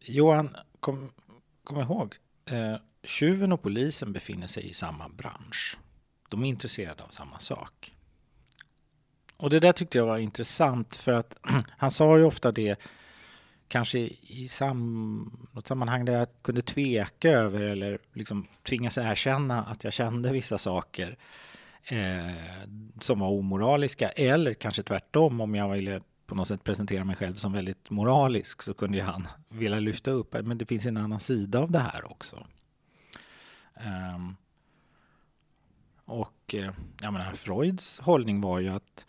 Johan, 0.00 0.56
kom, 0.80 1.12
kom 1.64 1.80
ihåg, 1.80 2.14
eh, 2.44 2.76
tjuven 3.08 3.52
och 3.52 3.62
polisen 3.62 4.12
befinner 4.12 4.46
sig 4.46 4.70
i 4.70 4.74
samma 4.74 5.08
bransch. 5.08 5.78
De 6.28 6.44
är 6.44 6.48
intresserade 6.48 7.02
av 7.02 7.08
samma 7.08 7.38
sak. 7.38 7.94
Och 9.36 9.50
det 9.50 9.60
där 9.60 9.72
tyckte 9.72 9.98
jag 9.98 10.06
var 10.06 10.18
intressant 10.18 10.96
för 10.96 11.12
att 11.12 11.36
han 11.78 11.90
sa 11.90 12.18
ju 12.18 12.24
ofta 12.24 12.52
det 12.52 12.80
kanske 13.68 13.98
i 14.20 14.48
sam, 14.50 15.48
något 15.52 15.66
sammanhang 15.66 16.04
där 16.04 16.12
jag 16.12 16.28
kunde 16.42 16.62
tveka 16.62 17.30
över 17.30 17.60
eller 17.60 17.98
liksom 18.12 18.46
tvingas 18.62 18.98
erkänna 18.98 19.62
att 19.62 19.84
jag 19.84 19.92
kände 19.92 20.32
vissa 20.32 20.58
saker 20.58 21.16
eh, 21.84 22.68
som 23.00 23.20
var 23.20 23.28
omoraliska 23.28 24.08
eller 24.08 24.54
kanske 24.54 24.82
tvärtom 24.82 25.40
om 25.40 25.54
jag 25.54 25.72
ville 25.72 26.00
på 26.26 26.34
något 26.34 26.48
sätt 26.48 26.64
presentera 26.64 27.04
mig 27.04 27.16
själv 27.16 27.34
som 27.34 27.52
väldigt 27.52 27.90
moralisk 27.90 28.62
så 28.62 28.74
kunde 28.74 28.98
ju 28.98 29.04
han 29.04 29.28
vilja 29.48 29.80
lyfta 29.80 30.10
upp 30.10 30.36
men 30.42 30.58
det 30.58 30.66
finns 30.66 30.86
en 30.86 30.96
annan 30.96 31.20
sida 31.20 31.58
av 31.58 31.70
det 31.70 31.78
här 31.78 32.10
också. 32.12 32.46
Ehm, 33.80 34.36
och 36.04 36.54
eh, 36.54 36.72
jag 37.00 37.12
menar, 37.12 37.32
Freuds 37.32 37.98
hållning 37.98 38.40
var 38.40 38.60
ju 38.60 38.68
att, 38.68 39.06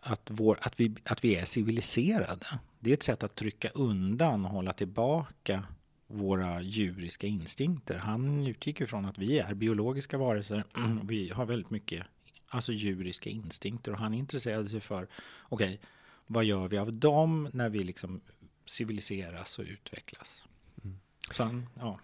att, 0.00 0.28
vår, 0.30 0.58
att, 0.62 0.80
vi, 0.80 0.94
att 1.04 1.24
vi 1.24 1.36
är 1.36 1.44
civiliserade. 1.44 2.46
Det 2.78 2.90
är 2.90 2.94
ett 2.94 3.02
sätt 3.02 3.22
att 3.22 3.34
trycka 3.34 3.68
undan 3.68 4.44
och 4.44 4.50
hålla 4.50 4.72
tillbaka 4.72 5.64
våra 6.06 6.62
djuriska 6.62 7.26
instinkter. 7.26 7.98
Han 7.98 8.46
utgick 8.46 8.80
ju 8.80 8.86
från 8.86 9.04
att 9.04 9.18
vi 9.18 9.38
är 9.38 9.54
biologiska 9.54 10.18
varelser. 10.18 10.64
Vi 11.02 11.30
har 11.30 11.46
väldigt 11.46 11.70
mycket 11.70 12.06
alltså 12.48 12.72
djuriska 12.72 13.30
instinkter 13.30 13.92
och 13.92 13.98
han 13.98 14.14
intresserade 14.14 14.68
sig 14.68 14.80
för 14.80 15.08
okej, 15.42 15.74
okay, 15.74 15.78
vad 16.26 16.44
gör 16.44 16.68
vi 16.68 16.78
av 16.78 16.92
dem 16.92 17.48
när 17.52 17.68
vi 17.68 17.84
liksom 17.84 18.20
civiliseras 18.66 19.58
och 19.58 19.64
utvecklas? 19.64 20.44
Mm. 20.84 20.98
Så 21.30 21.44
han, 21.44 21.66
ja. 21.74 21.98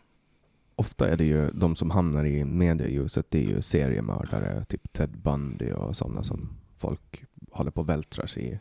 Ofta 0.80 1.08
är 1.08 1.16
det 1.16 1.24
ju 1.24 1.50
de 1.50 1.76
som 1.76 1.90
hamnar 1.90 2.24
i 2.24 2.44
medieljuset, 2.44 3.26
det 3.28 3.38
är 3.38 3.42
ju 3.42 3.62
seriemördare, 3.62 4.64
typ 4.64 4.92
Ted 4.92 5.10
Bundy 5.10 5.72
och 5.72 5.96
sådana 5.96 6.22
som 6.22 6.48
folk 6.78 7.24
håller 7.50 7.70
på 7.70 7.80
att 7.80 7.86
vältra 7.86 8.26
sig 8.26 8.52
i. 8.52 8.58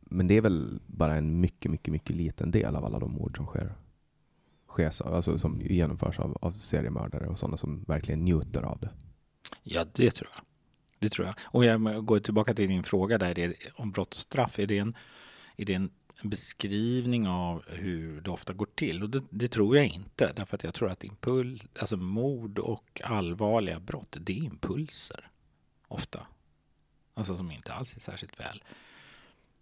Men 0.00 0.26
det 0.26 0.36
är 0.36 0.40
väl 0.40 0.80
bara 0.86 1.14
en 1.14 1.40
mycket, 1.40 1.70
mycket, 1.70 1.92
mycket 1.92 2.16
liten 2.16 2.50
del 2.50 2.76
av 2.76 2.84
alla 2.84 2.98
de 2.98 3.12
mord 3.12 3.36
som 3.36 3.46
sker. 3.46 3.74
sker 4.68 5.14
alltså 5.14 5.38
som 5.38 5.60
genomförs 5.60 6.20
av, 6.20 6.38
av 6.40 6.52
seriemördare 6.52 7.26
och 7.26 7.38
sådana 7.38 7.56
som 7.56 7.84
verkligen 7.88 8.24
njuter 8.24 8.62
av 8.62 8.78
det. 8.80 8.90
Ja, 9.62 9.84
det 9.92 10.10
tror 10.10 10.30
jag. 10.34 10.44
Det 10.98 11.08
tror 11.08 11.26
jag. 11.26 11.34
Och 11.42 11.64
jag 11.64 12.06
går 12.06 12.20
tillbaka 12.20 12.54
till 12.54 12.68
din 12.68 12.84
fråga 12.84 13.18
där 13.18 13.54
om 13.74 13.92
brott 13.92 14.14
och 14.14 14.20
straff. 14.20 14.58
Är 14.58 14.66
det 14.66 14.78
en, 14.78 14.94
är 15.56 15.64
det 15.64 15.74
en 15.74 15.90
beskrivning 16.22 17.28
av 17.28 17.62
hur 17.68 18.20
det 18.20 18.30
ofta 18.30 18.52
går 18.52 18.68
till? 18.74 19.02
Och 19.02 19.10
det, 19.10 19.22
det, 19.30 19.48
tror 19.48 19.76
jag 19.76 19.86
inte. 19.86 20.32
Därför 20.36 20.56
att 20.56 20.64
jag 20.64 20.74
tror 20.74 20.90
att 20.90 21.04
impuls, 21.04 21.62
alltså 21.80 21.96
mord 21.96 22.58
och 22.58 23.00
allvarliga 23.04 23.80
brott, 23.80 24.16
det 24.20 24.32
är 24.32 24.44
impulser. 24.44 25.30
Ofta. 25.88 26.26
Alltså 27.14 27.36
som 27.36 27.50
inte 27.50 27.72
alls 27.72 27.96
är 27.96 28.00
särskilt 28.00 28.40
väl 28.40 28.62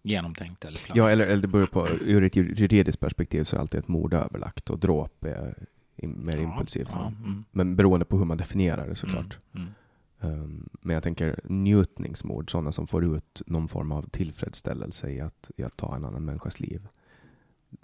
genomtänkt 0.03 0.65
eller 0.65 0.79
planerat. 0.79 1.07
Ja, 1.07 1.11
eller, 1.11 1.27
eller 1.27 1.43
det 1.43 1.49
beror 1.49 1.67
på, 1.67 1.89
ur 1.89 2.25
ett 2.25 2.37
juridiskt 2.37 3.01
perspektiv 3.01 3.45
så 3.45 3.57
är 3.57 3.61
alltid 3.61 3.81
ett 3.81 3.89
mord 3.89 4.15
överlagt 4.15 4.71
och 4.71 4.79
dråp 4.79 5.25
är 5.25 5.55
mer 5.97 6.37
Ja, 6.37 6.43
impulsivt. 6.43 6.89
ja, 6.93 7.07
mm. 7.07 7.45
Men 7.51 7.77
beroende 7.77 8.07
på 8.07 8.19
hur 8.19 8.25
man 8.25 8.37
definierar 8.37 8.89
det 8.89 8.97
såklart. 8.97 9.39
Mm, 9.53 9.67
mm. 9.67 9.75
Um, 10.21 10.69
men 10.81 10.95
jag 10.95 11.03
tänker 11.03 11.41
njutningsmord, 11.45 12.51
sådana 12.51 12.73
som 12.73 12.87
får 12.87 13.17
ut 13.17 13.43
någon 13.47 13.69
form 13.69 13.93
av 13.93 14.09
tillfredsställelse 14.09 15.11
i 15.11 15.21
att, 15.21 15.51
i 15.57 15.63
att 15.63 15.77
ta 15.77 15.97
en 15.97 16.05
annan 16.05 16.25
människas 16.25 16.61
liv. 16.61 16.89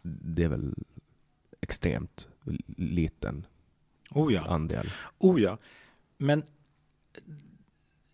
Det 0.02 0.44
är 0.44 0.48
väl 0.48 0.74
extremt 1.60 2.28
liten 2.76 3.46
Oh 4.10 4.32
ja. 4.32 4.46
andel. 4.46 4.90
Oh 5.18 5.40
ja. 5.40 5.58
Men 6.16 6.42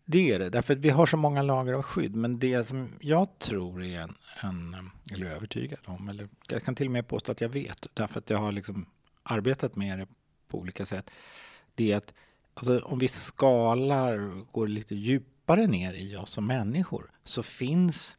det 0.05 0.31
är 0.33 0.39
det, 0.39 0.51
därför 0.51 0.75
att 0.75 0.81
vi 0.81 0.91
har 0.91 1.07
så 1.07 1.17
många 1.17 1.43
lager 1.43 1.73
av 1.73 1.83
skydd. 1.83 2.15
Men 2.15 2.39
det 2.39 2.65
som 2.65 2.89
jag 3.01 3.39
tror 3.39 3.83
är 3.85 4.01
en, 4.01 4.15
en 4.43 4.91
eller 5.13 5.27
är 5.27 5.31
övertygad 5.31 5.79
om, 5.85 6.09
eller 6.09 6.29
jag 6.49 6.63
kan 6.63 6.75
till 6.75 6.87
och 6.87 6.93
med 6.93 7.09
påstå 7.09 7.33
att 7.33 7.41
jag 7.41 7.49
vet, 7.49 7.87
därför 7.95 8.19
att 8.19 8.31
jag 8.31 8.39
har 8.39 8.53
liksom 8.53 8.87
arbetat 9.23 9.77
med 9.77 9.99
det 9.99 10.07
på 10.49 10.59
olika 10.59 10.87
sätt, 10.87 11.11
det 11.75 11.93
är 11.93 11.97
att 11.97 12.15
alltså, 12.55 12.81
om 12.81 12.99
vi 12.99 13.09
skalar, 13.09 14.45
går 14.53 14.69
lite 14.69 14.95
djupare 14.95 15.67
ner 15.67 15.93
i 15.93 16.17
oss 16.17 16.31
som 16.31 16.47
människor, 16.47 17.11
så 17.25 17.43
finns 17.43 18.17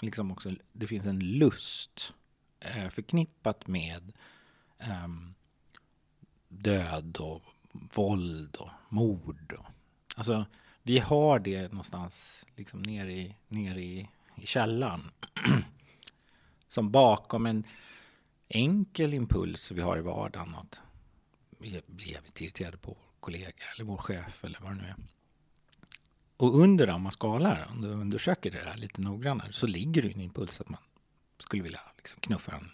liksom 0.00 0.30
också, 0.30 0.52
det 0.72 0.86
finns 0.86 1.06
en 1.06 1.18
lust 1.18 2.14
eh, 2.60 2.88
förknippat 2.88 3.66
med 3.66 4.12
eh, 4.78 5.08
död 6.48 7.16
och 7.16 7.42
våld 7.94 8.56
och 8.56 8.70
mord. 8.88 9.54
Och, 9.58 9.66
alltså, 10.16 10.46
vi 10.82 10.98
har 10.98 11.38
det 11.38 11.62
någonstans 11.62 12.46
liksom 12.56 12.82
nere 12.82 13.12
i, 13.12 13.36
ner 13.48 13.76
i, 13.76 14.08
i 14.36 14.46
källaren. 14.46 15.10
Som 16.68 16.90
bakom 16.90 17.46
en 17.46 17.64
enkel 18.48 19.14
impuls 19.14 19.70
vi 19.70 19.80
har 19.80 19.98
i 19.98 20.00
vardagen 20.00 20.54
att 20.54 20.80
vi 21.58 21.76
är 21.76 21.82
jävligt 21.98 22.40
irriterade 22.40 22.76
på 22.76 22.96
kollega 23.20 23.64
eller 23.74 23.84
vår 23.84 23.96
chef 23.96 24.44
eller 24.44 24.58
vad 24.62 24.70
det 24.70 24.76
nu 24.76 24.88
är. 24.88 24.96
Och 26.36 26.60
under 26.60 26.90
om 26.90 27.02
man 27.02 27.12
skalar, 27.12 27.68
om 27.70 27.80
du 27.80 27.88
undersöker 27.88 28.50
det 28.50 28.64
där 28.64 28.76
lite 28.76 29.00
noggrannare, 29.00 29.52
så 29.52 29.66
ligger 29.66 30.02
det 30.02 30.14
en 30.14 30.20
impuls 30.20 30.60
att 30.60 30.68
man 30.68 30.80
skulle 31.38 31.62
vilja 31.62 31.80
liksom 31.96 32.20
knuffa 32.20 32.52
en 32.52 32.70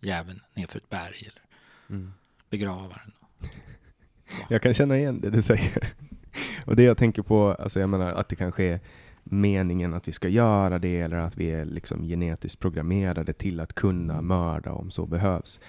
jäveln 0.00 0.40
nerför 0.54 0.78
ett 0.78 0.88
berg 0.88 1.18
eller 1.22 1.40
Mm. 1.88 2.12
begrava 2.50 3.00
den. 3.04 3.12
Jag 4.48 4.62
kan 4.62 4.74
känna 4.74 4.98
igen 4.98 5.20
det 5.20 5.30
du 5.30 5.42
säger. 5.42 5.92
Och 6.66 6.76
det 6.76 6.82
jag 6.82 6.98
tänker 6.98 7.22
på, 7.22 7.52
alltså 7.52 7.80
jag 7.80 7.88
menar 7.88 8.12
att 8.12 8.28
det 8.28 8.36
kanske 8.36 8.64
är 8.64 8.80
meningen 9.24 9.94
att 9.94 10.08
vi 10.08 10.12
ska 10.12 10.28
göra 10.28 10.78
det 10.78 11.00
eller 11.00 11.16
att 11.16 11.36
vi 11.36 11.50
är 11.50 11.64
liksom 11.64 12.02
genetiskt 12.02 12.60
programmerade 12.60 13.32
till 13.32 13.60
att 13.60 13.72
kunna 13.72 14.22
mörda 14.22 14.72
om 14.72 14.90
så 14.90 15.06
behövs. 15.06 15.60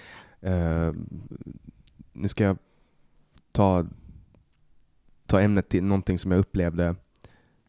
Uh, 0.46 0.94
nu 2.14 2.28
ska 2.28 2.44
jag 2.44 2.58
ta, 3.56 3.86
ta 5.26 5.42
ämnet 5.42 5.70
till 5.70 5.84
någonting 5.84 6.20
som 6.20 6.32
jag 6.32 6.40
upplevde 6.40 6.96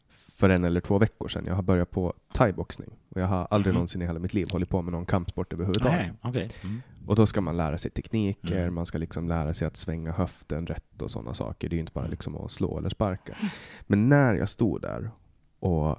för 0.09 0.49
en 0.49 0.63
eller 0.63 0.81
två 0.81 0.97
veckor 0.99 1.27
sedan. 1.27 1.45
Jag 1.45 1.55
har 1.55 1.61
börjat 1.63 1.91
på 1.91 2.13
thaiboxning. 2.33 2.89
Och 3.09 3.21
jag 3.21 3.27
har 3.27 3.47
aldrig 3.51 3.71
Mhm. 3.73 3.75
någonsin 3.75 4.01
i 4.01 4.05
hela 4.05 4.19
mitt 4.19 4.33
liv 4.33 4.47
hållit 4.51 4.69
på 4.69 4.81
med 4.81 4.91
någon 4.93 5.05
kampsport 5.05 5.53
överhuvudtaget. 5.53 5.97
Nej, 5.99 6.13
okej. 6.21 6.49
Mm. 6.63 6.81
Och 7.07 7.15
då 7.15 7.25
ska 7.25 7.41
man 7.41 7.57
lära 7.57 7.77
sig 7.77 7.91
tekniker, 7.91 8.61
Mm. 8.61 8.73
man 8.73 8.85
ska 8.85 8.97
liksom 8.97 9.27
lära 9.27 9.53
sig 9.53 9.67
att 9.67 9.77
svänga 9.77 10.11
höften 10.11 10.67
rätt 10.67 11.01
och 11.01 11.11
sådana 11.11 11.33
saker. 11.33 11.69
Det 11.69 11.73
är 11.73 11.77
ju 11.77 11.81
inte 11.81 11.91
bara 11.93 12.07
liksom 12.07 12.35
att 12.37 12.51
slå 12.51 12.77
eller 12.77 12.89
sparka. 12.89 13.37
Men 13.81 14.09
när 14.09 14.35
jag 14.35 14.49
stod 14.49 14.81
där 14.81 15.11
och 15.59 15.97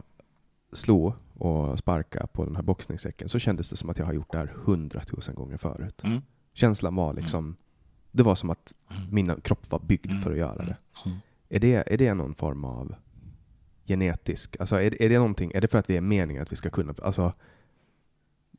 slog 0.72 1.12
och 1.38 1.78
sparka 1.78 2.26
på 2.26 2.44
den 2.44 2.56
här 2.56 2.62
boxningssäcken 2.62 3.28
så 3.28 3.38
kändes 3.38 3.70
det 3.70 3.76
som 3.76 3.90
att 3.90 3.98
jag 3.98 4.06
har 4.06 4.12
gjort 4.12 4.32
det 4.32 4.38
här 4.38 4.52
hundratusen 4.64 5.34
gånger 5.34 5.56
förut. 5.56 6.04
Mm. 6.04 6.20
Känslan 6.52 6.94
var 6.94 7.12
liksom, 7.14 7.56
det 8.12 8.22
var 8.22 8.34
som 8.34 8.50
att 8.50 8.74
Mm. 8.90 9.14
min 9.14 9.40
kropp 9.40 9.70
var 9.70 9.78
byggd 9.78 10.10
Mm. 10.10 10.22
för 10.22 10.30
att 10.32 10.38
göra 10.38 10.64
det. 10.64 10.76
Mm. 11.06 11.18
Är 11.48 11.58
det, 11.58 11.92
är 11.92 11.96
det 11.98 12.14
någon 12.14 12.34
form 12.34 12.64
av 12.64 12.94
genetisk, 13.86 14.56
alltså 14.60 14.76
är, 14.76 15.02
är 15.02 15.08
det 15.08 15.16
någonting, 15.18 15.52
är 15.54 15.60
det 15.60 15.68
för 15.68 15.78
att 15.78 15.86
det 15.86 15.96
är 15.96 16.00
meningen 16.00 16.42
att 16.42 16.52
vi 16.52 16.56
ska 16.56 16.70
kunna, 16.70 16.94
alltså 17.02 17.32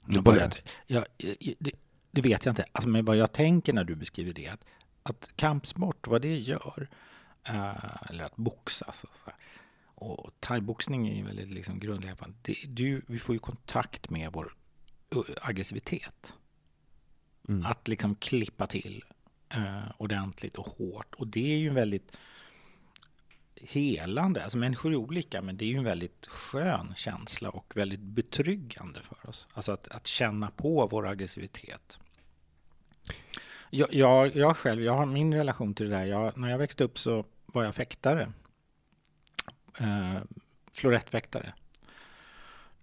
både- 0.05 0.21
bara- 0.21 0.51
jag, 0.88 1.05
det, 1.59 1.71
det 2.12 2.21
vet 2.21 2.45
jag 2.45 2.51
inte. 2.51 2.65
Alltså, 2.71 2.89
men 2.89 3.05
vad 3.05 3.17
jag 3.17 3.31
tänker 3.31 3.73
när 3.73 3.83
du 3.83 3.95
beskriver 3.95 4.33
det, 4.33 4.47
att, 4.47 4.65
att 5.03 5.29
kampsport, 5.35 6.07
vad 6.07 6.21
det 6.21 6.38
gör, 6.38 6.88
eh, 7.43 8.09
eller 8.09 8.23
att 8.23 8.35
boxas, 8.35 8.99
så 8.99 9.07
att 9.07 9.19
säga, 9.23 9.35
och 9.95 10.31
thaiboxning 10.39 11.07
är 11.07 11.15
ju 11.15 11.23
väldigt 11.23 11.49
liksom 11.49 11.79
grundläggande. 11.79 12.35
Det, 12.41 12.55
du, 12.67 13.01
vi 13.07 13.19
får 13.19 13.35
ju 13.35 13.39
kontakt 13.39 14.09
med 14.09 14.31
vår 14.33 14.55
uh, 15.15 15.21
aggressivitet. 15.41 16.33
Mm. 17.47 17.65
Att 17.65 17.88
liksom 17.88 18.15
klippa 18.15 18.67
till 18.67 19.03
eh, 19.49 19.91
ordentligt 19.97 20.57
och 20.57 20.67
hårt. 20.67 21.15
Och 21.15 21.27
det 21.27 21.53
är 21.53 21.57
ju 21.57 21.67
en 21.67 21.75
väldigt 21.75 22.12
helande. 23.62 24.43
Alltså 24.43 24.57
människor 24.57 24.91
är 24.91 24.95
olika, 24.95 25.41
men 25.41 25.57
det 25.57 25.65
är 25.65 25.69
ju 25.69 25.77
en 25.77 25.83
väldigt 25.83 26.27
skön 26.27 26.93
känsla 26.95 27.49
och 27.49 27.73
väldigt 27.75 27.99
betryggande 27.99 29.01
för 29.01 29.29
oss. 29.29 29.47
Alltså 29.53 29.71
att, 29.71 29.88
att 29.88 30.07
känna 30.07 30.51
på 30.51 30.88
vår 30.88 31.07
aggressivitet. 31.07 31.99
Jag, 33.69 33.93
jag, 33.93 34.35
jag 34.35 34.57
själv, 34.57 34.83
jag 34.83 34.93
har 34.93 35.05
min 35.05 35.33
relation 35.33 35.73
till 35.73 35.89
det 35.89 35.95
där. 35.95 36.05
Jag, 36.05 36.38
när 36.38 36.49
jag 36.49 36.57
växte 36.57 36.83
upp 36.83 36.99
så 36.99 37.25
var 37.45 37.63
jag 37.63 37.75
fäktare. 37.75 38.33
Eh, 39.79 40.17
florettfäktare. 40.73 41.53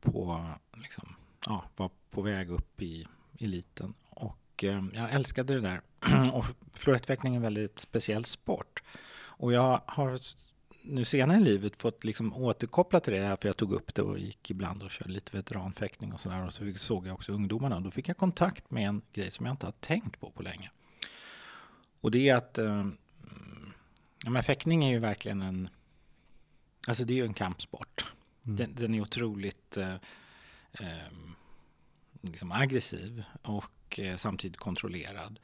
På, 0.01 0.45
liksom, 0.77 1.17
ja, 1.47 1.65
var 1.77 1.91
på 2.11 2.23
väg 2.23 2.51
upp 2.51 2.83
i 2.83 3.07
eliten. 3.39 3.95
Och 4.09 4.65
eh, 4.65 4.85
jag 4.93 5.13
älskade 5.13 5.55
det 5.55 5.61
där. 5.61 5.81
och 6.33 6.45
florettväktning 6.75 7.33
är 7.33 7.37
en 7.37 7.43
väldigt 7.43 7.79
speciell 7.79 8.25
sport. 8.25 8.83
Och 9.39 9.53
jag 9.53 9.81
har 9.87 10.19
nu 10.83 11.05
senare 11.05 11.39
i 11.39 11.45
livet 11.45 11.83
fått 11.83 12.05
liksom 12.05 12.35
återkoppla 12.35 13.01
till 13.01 13.13
det 13.13 13.25
här, 13.25 13.37
för 13.37 13.49
jag 13.49 13.57
tog 13.57 13.73
upp 13.73 13.95
det 13.95 14.03
och 14.03 14.19
gick 14.19 14.51
ibland 14.51 14.83
och 14.83 14.91
körde 14.91 15.13
lite 15.13 15.37
veteranfäktning 15.37 16.13
och 16.13 16.21
sådär. 16.21 16.47
Och 16.47 16.53
så 16.53 16.75
såg 16.77 17.07
jag 17.07 17.15
också 17.15 17.33
ungdomarna. 17.33 17.81
Då 17.81 17.91
fick 17.91 18.09
jag 18.09 18.17
kontakt 18.17 18.71
med 18.71 18.89
en 18.89 19.03
grej 19.13 19.31
som 19.31 19.47
jag 19.47 19.53
inte 19.53 19.67
har 19.67 19.73
tänkt 19.73 20.21
på 20.21 20.31
på 20.31 20.43
länge. 20.43 20.71
Och 22.01 22.11
det 22.11 22.29
är 22.29 22.37
att 22.37 22.59
eh, 22.59 22.87
ja, 24.25 24.31
men 24.31 24.43
fäktning 24.43 24.85
är 24.85 24.91
ju 24.91 24.99
verkligen 24.99 25.43
en... 25.43 25.69
Alltså 26.87 27.05
det 27.05 27.13
är 27.13 27.17
ju 27.17 27.25
en 27.25 27.35
kampsport. 27.35 28.05
Mm. 28.45 28.57
Den, 28.57 28.75
den 28.75 28.95
är 28.95 29.01
otroligt 29.01 29.77
eh, 29.77 29.95
eh, 30.73 31.13
liksom 32.21 32.53
aggressiv 32.53 33.23
och 33.43 34.01
eh, 34.01 34.17
samtidigt 34.17 34.57
kontrollerad. 34.57 35.39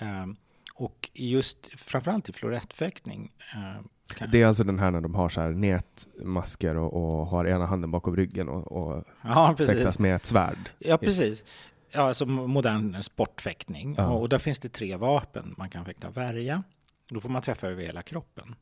Eh, 0.00 0.26
och 0.74 1.10
just 1.14 1.66
framförallt 1.76 2.28
i 2.28 2.32
florettfäktning 2.32 3.32
eh, 3.54 3.82
kan- 4.14 4.30
Det 4.30 4.42
är 4.42 4.46
alltså 4.46 4.64
den 4.64 4.78
här 4.78 4.90
när 4.90 5.00
de 5.00 5.14
har 5.14 5.28
så 5.28 5.40
här 5.40 5.50
nätmasker 5.50 6.76
och, 6.76 6.92
och 7.20 7.26
har 7.26 7.44
ena 7.44 7.66
handen 7.66 7.90
bakom 7.90 8.16
ryggen 8.16 8.48
och, 8.48 8.72
och 8.72 9.04
Ja, 9.24 9.54
fäktas 9.58 9.98
med 9.98 10.16
ett 10.16 10.26
svärd. 10.26 10.70
Ja, 10.78 10.98
precis. 10.98 11.44
Ja, 11.90 12.00
alltså 12.02 12.26
modern 12.26 13.02
sportfäktning. 13.02 13.94
Ja. 13.98 14.06
Och 14.08 14.28
där 14.28 14.38
finns 14.38 14.58
det 14.58 14.68
tre 14.68 14.96
vapen. 14.96 15.54
Man 15.58 15.70
kan 15.70 15.84
fäkta 15.84 16.10
värja. 16.10 16.62
Då 17.08 17.20
får 17.20 17.28
man 17.28 17.42
träffa 17.42 17.68
över 17.68 17.82
hela 17.82 18.02
kroppen. 18.02 18.54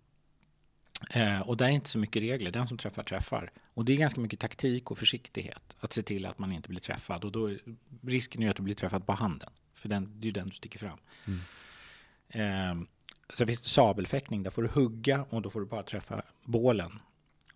Eh, 1.11 1.41
och 1.41 1.57
där 1.57 1.65
är 1.67 1.71
inte 1.71 1.91
så 1.91 1.99
mycket 1.99 2.23
regler. 2.23 2.51
Den 2.51 2.67
som 2.69 2.79
träffar, 2.79 3.03
träffar. 3.03 3.53
Och 3.75 3.85
det 3.85 3.93
är 3.93 3.97
ganska 3.97 4.21
mycket 4.21 4.41
taktik 4.41 4.91
och 4.91 4.99
försiktighet. 4.99 5.63
Att 5.81 5.93
se 5.93 6.03
till 6.03 6.27
att 6.27 6.39
man 6.39 6.53
inte 6.53 6.69
blir 6.69 6.81
träffad. 6.81 7.25
Och 7.25 7.33
då 7.33 7.51
är 7.51 7.59
risken 8.03 8.43
är 8.43 8.51
att 8.51 8.57
du 8.57 8.63
blir 8.63 8.75
träffad 8.75 9.07
på 9.07 9.13
handen. 9.13 9.51
För 9.85 9.89
den, 9.89 10.11
det 10.15 10.25
är 10.25 10.27
ju 10.27 10.31
den 10.31 10.49
du 10.49 10.55
sticker 10.55 10.79
fram. 10.79 10.99
Mm. 11.25 11.41
Eh, 12.29 12.87
så 13.33 13.47
finns 13.47 13.61
det 13.61 13.69
sabelfäktning. 13.69 14.43
Där 14.43 14.51
får 14.51 14.63
du 14.63 14.69
hugga 14.69 15.27
och 15.31 15.43
då 15.43 15.51
får 15.51 15.61
du 15.61 15.67
bara 15.67 15.83
träffa 15.83 16.23
bålen. 16.45 16.99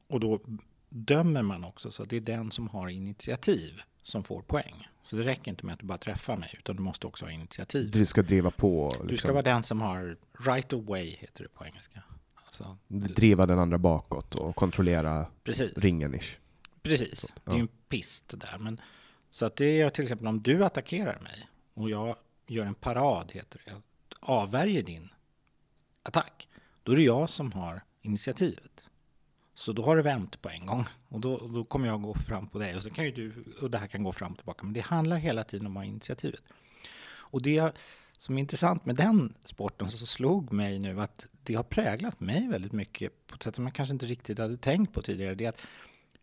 Och 0.07 0.21
då 0.21 0.41
dömer 0.89 1.43
man 1.43 1.65
också. 1.65 1.91
Så 1.91 2.05
det 2.05 2.17
är 2.17 2.21
den 2.21 2.51
som 2.51 2.69
har 2.69 2.89
initiativ 2.89 3.83
som 4.03 4.25
får 4.25 4.43
poäng. 4.43 4.89
Så 5.03 5.17
det 5.17 5.25
räcker 5.25 5.51
inte 5.51 5.67
med 5.67 5.73
att 5.73 5.79
du 5.79 5.87
bara 5.87 5.99
träffar 5.99 6.37
mig. 6.37 6.55
Utan 6.59 6.77
du 6.77 6.83
måste 6.83 7.07
också 7.07 7.25
ha 7.25 7.33
initiativ. 7.33 7.91
Du 7.91 8.07
ska 8.07 8.23
driva 8.23 8.51
på. 8.51 8.89
Liksom, 8.91 9.07
Du 9.07 9.17
ska 9.17 9.33
vara 9.33 9.43
den 9.43 9.63
som 9.63 9.81
har 9.81 10.17
right 10.39 10.73
of 10.73 10.85
way, 10.85 11.17
heter 11.17 11.43
det 11.43 11.49
på 11.49 11.65
engelska. 11.65 12.03
Alltså, 12.35 12.79
driva 12.89 13.47
den 13.47 13.59
andra 13.59 13.79
bakåt 13.79 14.35
och 14.35 14.57
kontrollera 14.57 15.27
precis. 15.45 15.79
ringen 15.79 16.15
ish. 16.15 16.37
Precis. 16.83 17.21
Så, 17.21 17.29
Det 17.45 17.51
är 17.51 17.55
ju 17.55 17.61
ja. 17.61 17.63
en 17.63 17.69
pist 17.89 18.35
där. 18.37 18.59
Men, 18.59 18.81
så 19.31 19.47
att 19.47 19.57
det 19.57 19.81
är 19.81 19.91
till 19.91 20.03
exempel 20.03 20.27
om 20.27 20.43
du 20.43 20.65
attackerar 20.65 21.21
mig 21.21 21.49
och 21.79 21.91
jag 21.91 22.17
gör 22.47 22.67
en 22.67 22.75
parad, 22.75 23.33
heter 23.33 23.63
det. 23.65 23.71
Jag 23.71 23.83
avvärjer 24.21 24.83
din 24.83 25.09
attack. 26.03 26.49
Då 26.83 26.93
är 26.93 26.97
det 26.97 27.03
jag 27.03 27.29
som 27.29 27.53
har 27.53 27.83
initiativet. 28.03 28.85
Så 29.55 29.73
då 29.73 29.83
har 29.83 29.97
det 29.97 30.03
vänt 30.03 30.43
på 30.43 30.49
en 30.49 30.67
gång. 30.67 30.87
Och 31.09 31.21
då, 31.21 31.49
då 31.49 31.65
kommer 31.65 31.87
jag 31.87 32.03
gå 32.03 32.15
fram 32.15 32.49
på 32.49 32.59
dig. 32.59 32.77
Och 32.77 32.83
så 32.83 32.91
kan 32.91 33.05
ju 33.05 33.11
du, 33.11 33.45
och 33.61 33.71
det 33.71 33.79
här 33.79 33.87
kan 33.87 34.03
gå 34.03 34.13
fram 34.13 34.33
och 34.33 34.39
tillbaka. 34.39 34.65
Men 34.65 34.73
det 34.73 34.81
handlar 34.81 35.17
hela 35.17 35.45
tiden 35.45 35.67
om 35.67 35.77
att 35.77 35.85
ha 35.85 35.89
initiativet. 35.89 36.41
Och 37.11 37.43
det 37.43 37.73
som 38.19 38.35
är 38.35 38.41
intressant 38.41 38.87
med 38.87 38.97
den 38.97 39.35
sporten 39.45 39.91
så 39.91 40.07
slog 40.07 40.53
mig 40.53 40.79
nu 40.79 41.01
att 41.01 41.27
det 41.43 41.55
har 41.55 41.63
präglat 41.63 42.21
mig 42.21 42.49
väldigt 42.49 42.73
mycket 42.73 43.27
på 43.27 43.35
ett 43.35 43.43
sätt 43.43 43.57
som 43.57 43.65
jag 43.67 43.75
kanske 43.75 43.93
inte 43.93 44.07
riktigt 44.07 44.39
hade 44.39 44.57
tänkt 44.57 44.93
på 44.93 45.03
tidigare. 45.03 45.35
Det 45.35 45.45
är 45.45 45.49
att 45.49 45.61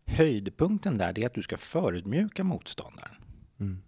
höjdpunkten 0.06 0.98
där 0.98 1.12
det 1.12 1.22
är 1.22 1.26
att 1.26 1.34
du 1.34 1.42
ska 1.42 1.56
förödmjuka 1.56 2.44
motståndaren. 2.44 3.14
Mm. 3.60 3.82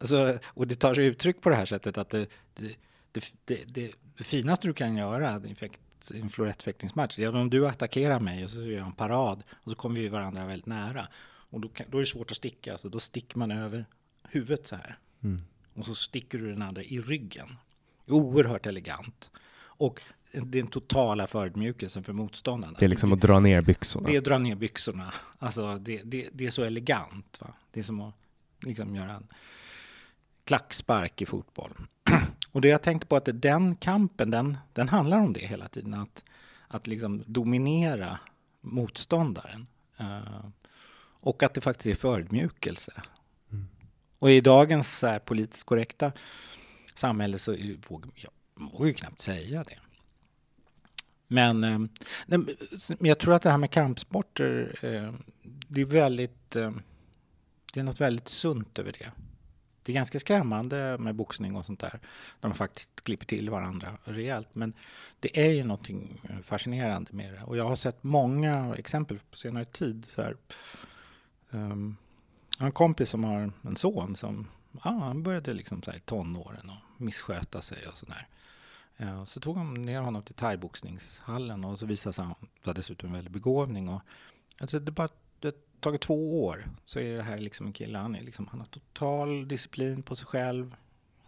Alltså, 0.00 0.38
och 0.46 0.66
det 0.66 0.74
tar 0.74 0.94
sig 0.94 1.06
uttryck 1.06 1.40
på 1.40 1.48
det 1.48 1.56
här 1.56 1.66
sättet 1.66 1.98
att 1.98 2.10
det, 2.10 2.26
det, 2.54 2.76
det, 3.12 3.24
det, 3.44 3.64
det, 3.66 4.24
finaste 4.24 4.68
du 4.68 4.72
kan 4.72 4.96
göra 4.96 5.42
i 5.44 5.56
en 6.20 6.28
florettfäktningsmatch 6.28 7.16
det 7.16 7.24
är 7.24 7.36
om 7.36 7.50
du 7.50 7.68
attackerar 7.68 8.20
mig 8.20 8.44
och 8.44 8.50
så 8.50 8.58
gör 8.58 8.78
jag 8.78 8.86
en 8.86 8.92
parad 8.92 9.42
och 9.54 9.70
så 9.70 9.76
kommer 9.76 10.00
vi 10.00 10.08
varandra 10.08 10.46
väldigt 10.46 10.66
nära. 10.66 11.08
Och 11.50 11.60
då, 11.60 11.68
kan, 11.68 11.86
då 11.90 11.98
är 11.98 12.00
det 12.00 12.06
svårt 12.06 12.30
att 12.30 12.36
sticka, 12.36 12.78
så 12.78 12.88
då 12.88 13.00
sticker 13.00 13.38
man 13.38 13.50
över 13.50 13.84
huvudet 14.22 14.66
så 14.66 14.76
här. 14.76 14.98
Mm. 15.22 15.42
Och 15.74 15.84
så 15.84 15.94
sticker 15.94 16.38
du 16.38 16.50
den 16.50 16.62
andra 16.62 16.82
i 16.82 17.00
ryggen. 17.00 17.48
Oerhört 18.06 18.66
elegant. 18.66 19.30
Och 19.60 20.00
den 20.32 20.66
totala 20.66 21.26
förödmjukelsen 21.26 22.04
för 22.04 22.12
motståndaren. 22.12 22.74
Det 22.78 22.84
är 22.84 22.88
liksom 22.88 23.12
att 23.12 23.20
dra 23.20 23.40
ner 23.40 23.60
byxorna. 23.60 24.08
Det 24.08 24.14
är 24.14 24.18
att 24.18 24.24
dra 24.24 24.38
ner 24.38 24.54
byxorna. 24.54 25.12
Alltså 25.38 25.78
det, 25.78 26.02
det, 26.04 26.28
det 26.32 26.46
är 26.46 26.50
så 26.50 26.62
elegant. 26.62 27.38
Va? 27.40 27.54
Det 27.70 27.80
är 27.80 27.84
som 27.84 28.00
att 28.00 28.14
liksom 28.62 28.96
göra 28.96 29.12
en 29.12 29.26
klackspark 30.48 31.22
i 31.22 31.26
fotboll. 31.26 31.72
Och 32.52 32.60
det 32.60 32.68
jag 32.68 32.82
tänkte 32.82 33.06
på 33.06 33.16
att 33.16 33.28
den 33.32 33.74
kampen, 33.74 34.30
den, 34.30 34.58
den 34.72 34.88
handlar 34.88 35.18
om 35.18 35.32
det 35.32 35.46
hela 35.46 35.68
tiden. 35.68 35.94
Att, 35.94 36.24
att 36.68 36.86
liksom 36.86 37.22
dominera 37.26 38.18
motståndaren. 38.60 39.66
Eh, 39.96 40.44
och 41.20 41.42
att 41.42 41.54
det 41.54 41.60
faktiskt 41.60 41.86
är 41.86 41.94
förödmjukelse. 41.94 42.92
Mm. 43.50 43.68
Och 44.18 44.30
i 44.30 44.40
dagens 44.40 44.98
så 44.98 45.18
politiskt 45.24 45.66
korrekta 45.66 46.12
samhälle 46.94 47.38
så 47.38 47.56
vågar 47.88 48.10
jag 48.14 48.30
vågar 48.54 48.86
ju 48.86 48.94
knappt 48.94 49.22
säga 49.22 49.64
det. 49.64 49.78
Men, 51.26 51.64
eh, 51.64 51.80
jag 53.00 53.18
tror 53.18 53.34
att 53.34 53.42
det 53.42 53.50
här 53.50 53.58
med 53.58 53.70
kampsporter, 53.70 54.78
eh, 54.82 55.14
det 55.68 55.80
är 55.80 55.84
väldigt, 55.84 56.56
eh, 56.56 56.72
det 57.72 57.80
är 57.80 57.84
något 57.84 58.00
väldigt 58.00 58.28
sunt 58.28 58.78
över 58.78 58.92
det. 58.92 59.12
Det 59.88 59.92
är 59.92 59.94
ganska 59.94 60.20
skrämmande 60.20 60.96
med 60.98 61.14
boxning 61.14 61.56
och 61.56 61.66
sånt 61.66 61.80
där, 61.80 62.00
när 62.40 62.48
man 62.48 62.56
faktiskt 62.56 63.04
klipper 63.04 63.26
till 63.26 63.50
varandra 63.50 63.98
rejält. 64.04 64.48
Men 64.52 64.72
det 65.20 65.46
är 65.46 65.50
ju 65.50 65.64
någonting 65.64 66.20
fascinerande 66.42 67.12
med 67.12 67.34
det. 67.34 67.42
Och 67.42 67.56
jag 67.56 67.64
har 67.64 67.76
sett 67.76 68.04
många 68.04 68.76
exempel 68.76 69.18
på 69.30 69.36
senare 69.36 69.64
tid. 69.64 70.04
Så 70.08 70.22
här, 70.22 70.36
um, 71.50 71.96
jag 72.58 72.62
har 72.62 72.66
en 72.66 72.72
kompis 72.72 73.10
som 73.10 73.24
har 73.24 73.52
en 73.62 73.76
son 73.76 74.16
som 74.16 74.48
ah, 74.80 74.90
han 74.90 75.22
började 75.22 75.52
liksom 75.52 75.82
så 75.82 75.90
här 75.90 75.98
i 75.98 76.00
tonåren 76.00 76.70
och 76.70 77.00
missköta 77.00 77.60
sig 77.60 77.86
och 77.86 77.98
sådär. 77.98 78.28
Eh, 78.96 79.24
så 79.24 79.40
tog 79.40 79.56
de 79.56 79.74
ner 79.74 80.00
honom 80.00 80.22
till 80.22 80.34
thaiboxningshallen 80.34 81.64
och 81.64 81.78
så 81.78 81.86
visade 81.86 82.12
sig 82.12 82.22
att 82.22 82.26
han 82.26 82.48
var 82.64 82.74
dessutom 82.74 83.08
en 83.08 83.14
väldig 83.14 83.32
begåvning. 83.32 83.88
Och, 83.88 84.00
alltså 84.60 84.80
det, 84.80 84.90
bara, 84.90 85.08
tagit 85.80 86.00
två 86.00 86.44
år 86.44 86.68
så 86.84 87.00
är 87.00 87.16
det 87.16 87.22
här 87.22 87.38
liksom 87.38 87.66
en 87.66 87.72
kille, 87.72 87.98
han, 87.98 88.14
är 88.14 88.22
liksom, 88.22 88.46
han 88.46 88.60
har 88.60 88.66
total 88.66 89.48
disciplin 89.48 90.02
på 90.02 90.16
sig 90.16 90.26
själv. 90.26 90.76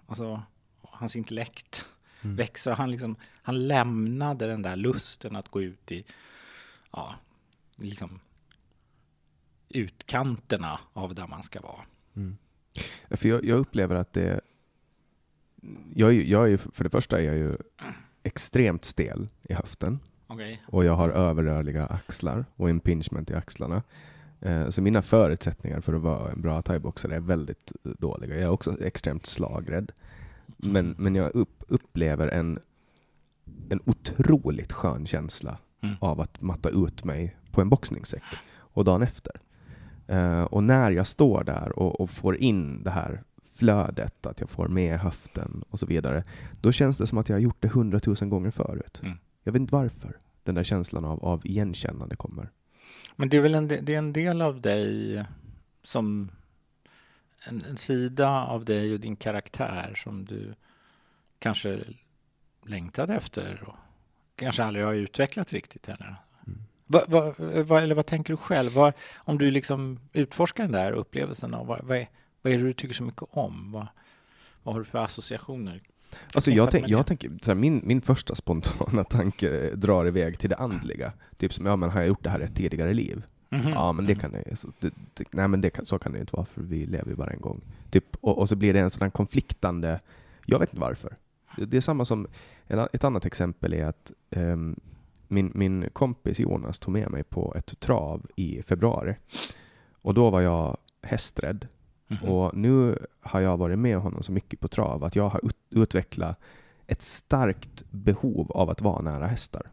Alltså, 0.06 0.42
hans 0.82 1.16
intellekt 1.16 1.86
Mm. 2.22 2.36
växer. 2.36 2.72
Han, 2.72 2.90
liksom, 2.90 3.16
han 3.42 3.68
lämnade 3.68 4.46
den 4.46 4.62
där 4.62 4.76
lusten 4.76 5.36
att 5.36 5.48
gå 5.48 5.62
ut 5.62 5.92
i, 5.92 6.04
ja, 6.90 7.14
liksom 7.76 8.20
utkanterna 9.68 10.80
av 10.92 11.14
där 11.14 11.26
man 11.26 11.42
ska 11.42 11.60
vara. 11.60 11.80
Mm. 12.16 12.36
För 13.10 13.28
jag, 13.28 13.44
jag, 13.44 13.58
upplever 13.58 13.94
att 13.94 14.12
det... 14.12 14.40
Jag, 15.94 16.14
jag 16.14 16.52
är, 16.52 16.56
för 16.56 16.84
det 16.84 16.90
första 16.90 17.18
är 17.18 17.22
jag 17.22 17.36
ju 17.36 17.56
extremt 18.22 18.84
stel 18.84 19.28
i 19.42 19.54
höften. 19.54 20.00
Okay. 20.28 20.58
Och 20.66 20.84
jag 20.84 20.92
har 20.92 21.10
överrörliga 21.10 21.86
axlar 21.86 22.44
och 22.56 22.70
impingement 22.70 23.30
i 23.30 23.34
axlarna. 23.34 23.82
Eh, 24.40 24.68
så 24.68 24.82
mina 24.82 25.02
förutsättningar 25.02 25.80
för 25.80 25.94
att 25.94 26.02
vara 26.02 26.32
en 26.32 26.40
bra 26.40 26.62
thaiboxare 26.62 27.16
är 27.16 27.20
väldigt 27.20 27.72
dåliga. 27.82 28.34
Jag 28.34 28.42
är 28.42 28.50
också 28.50 28.82
extremt 28.82 29.26
slagrädd. 29.26 29.92
Men, 30.56 30.86
mm. 30.86 30.96
men 30.98 31.14
jag 31.14 31.34
upp, 31.34 31.64
upplever 31.68 32.28
en, 32.28 32.58
en 33.68 33.80
otroligt 33.84 34.72
skön 34.72 35.06
känsla 35.06 35.58
mm. 35.80 35.96
av 36.00 36.20
att 36.20 36.42
matta 36.42 36.68
ut 36.68 37.04
mig 37.04 37.36
på 37.50 37.60
en 37.60 37.68
boxningssäck 37.68 38.22
och 38.58 38.84
dagen 38.84 39.02
efter. 39.02 39.32
Uh, 40.12 40.42
och 40.42 40.62
när 40.62 40.90
jag 40.90 41.06
står 41.06 41.44
där 41.44 41.78
och, 41.78 42.00
och, 42.00 42.10
får 42.10 42.36
in 42.36 42.82
det 42.82 42.90
här 42.90 43.22
flödet, 43.54 44.26
att 44.26 44.40
jag 44.40 44.50
får 44.50 44.68
med 44.68 45.00
höften 45.00 45.64
och 45.70 45.78
så 45.78 45.86
vidare, 45.86 46.24
då 46.60 46.72
känns 46.72 46.96
det 46.96 47.06
som 47.06 47.18
att 47.18 47.28
jag 47.28 47.36
har 47.36 47.40
gjort 47.40 47.56
det 47.60 47.68
hundratusen 47.68 48.30
gånger 48.30 48.50
förut. 48.50 49.00
Mm. 49.02 49.16
Jag 49.44 49.52
vet 49.52 49.60
inte 49.60 49.74
varför 49.74 50.16
den 50.42 50.54
där 50.54 50.62
känslan 50.62 51.04
av, 51.04 51.24
av 51.24 51.46
igenkännande 51.46 52.16
kommer. 52.16 52.50
Men 53.20 53.28
det 53.28 53.36
är 53.36 53.40
väl 53.40 53.54
en, 53.54 53.68
det 53.68 53.94
är 53.94 53.98
en 53.98 54.12
del 54.12 54.42
av 54.42 54.60
dig 54.60 55.24
som 55.82 56.30
en, 57.44 57.64
en, 57.64 57.76
sida 57.76 58.44
av 58.44 58.64
dig 58.64 58.92
och 58.92 59.00
din 59.00 59.16
karaktär 59.16 59.94
som 59.96 60.24
du 60.24 60.54
kanske 61.38 61.80
längtade 62.66 63.14
efter 63.14 63.62
och 63.66 63.74
kanske 64.36 64.64
aldrig 64.64 64.84
har 64.84 64.94
utvecklat 64.94 65.52
riktigt 65.52 65.86
heller. 65.86 66.16
Mm. 66.46 66.58
Va, 66.86 67.02
va, 67.08 67.34
va, 67.62 67.80
eller 67.80 67.94
vad 67.94 68.06
tänker 68.06 68.32
du 68.32 68.36
själv? 68.36 68.70
om 69.16 69.38
du 69.38 69.50
liksom 69.50 70.00
utforskar 70.12 70.64
den 70.64 70.72
där 70.72 70.92
upplevelsen, 70.92 71.54
av, 71.54 71.66
vad, 71.66 71.90
är, 71.90 72.08
vad 72.42 72.52
är 72.52 72.58
det 72.58 72.64
du 72.64 72.72
tycker 72.72 72.94
så 72.94 73.04
mycket 73.04 73.24
om? 73.30 73.72
Vad, 73.72 73.86
vad 74.62 74.74
har 74.74 74.80
du 74.80 74.84
för 74.84 74.98
associationer? 74.98 75.80
Alltså 76.34 76.50
jag, 76.50 76.70
tänk, 76.70 76.88
jag 76.88 77.06
tänker, 77.06 77.30
så 77.42 77.50
här, 77.50 77.54
min, 77.54 77.80
min 77.84 78.00
första 78.00 78.34
spontana 78.34 79.04
tanke 79.10 79.70
drar 79.74 80.06
iväg 80.06 80.38
till 80.38 80.50
det 80.50 80.56
andliga. 80.56 81.12
Typ 81.36 81.54
som, 81.54 81.66
ja 81.66 81.76
men 81.76 81.90
har 81.90 82.00
jag 82.00 82.08
gjort 82.08 82.24
det 82.24 82.30
här 82.30 82.40
i 82.40 82.44
ett 82.44 82.56
tidigare 82.56 82.94
liv? 82.94 83.22
Mm 83.50 83.64
-hmm. 83.64 83.70
Ja 83.70 83.92
men 83.92 84.06
det 84.06 84.14
mhm. 84.14 84.20
kan 84.20 84.32
det, 84.32 84.56
så, 84.56 84.68
det, 84.80 84.94
det, 85.14 85.24
nej 85.30 85.48
men 85.48 85.60
det 85.60 85.70
kan, 85.70 85.86
så 85.86 85.98
kan 85.98 86.12
det 86.12 86.20
inte 86.20 86.36
vara 86.36 86.46
för 86.46 86.62
vi 86.62 86.86
lever 86.86 87.10
ju 87.10 87.16
bara 87.16 87.30
en 87.30 87.40
gång. 87.40 87.60
Typ, 87.90 88.04
och, 88.20 88.38
och 88.38 88.48
så 88.48 88.56
blir 88.56 88.72
det 88.72 88.80
en 88.80 88.90
sån 88.90 89.10
konfliktande, 89.10 90.00
jag 90.46 90.58
vet 90.58 90.68
inte 90.68 90.80
varför. 90.80 91.16
Det, 91.56 91.64
det 91.64 91.76
är 91.76 91.80
samma 91.80 92.04
som, 92.04 92.26
en, 92.66 92.88
ett 92.92 93.04
annat 93.04 93.26
exempel 93.26 93.74
är 93.74 93.84
att 93.84 94.12
um, 94.30 94.80
min, 95.28 95.52
min 95.54 95.88
kompis 95.92 96.38
Jonas 96.38 96.78
tog 96.78 96.92
med 96.92 97.10
mig 97.10 97.22
på 97.22 97.54
ett 97.56 97.80
trav 97.80 98.26
i 98.36 98.62
februari. 98.62 99.14
Och 100.02 100.14
då 100.14 100.30
var 100.30 100.40
jag 100.40 100.76
hästrädd. 101.02 101.68
Mm 102.10 102.22
-hmm. 102.22 102.28
Och 102.28 102.56
nu 102.56 103.06
har 103.20 103.40
jag 103.40 103.56
varit 103.56 103.78
med 103.78 103.96
honom 103.96 104.22
så 104.22 104.32
mycket 104.32 104.60
på 104.60 104.68
trav 104.68 105.04
att 105.04 105.16
jag 105.16 105.28
har 105.28 105.40
ut, 105.46 105.56
utvecklat 105.70 106.40
ett 106.86 107.02
starkt 107.02 107.84
behov 107.90 108.52
av 108.52 108.70
att 108.70 108.80
vara 108.80 109.02
nära 109.02 109.26
hästar. 109.26 109.66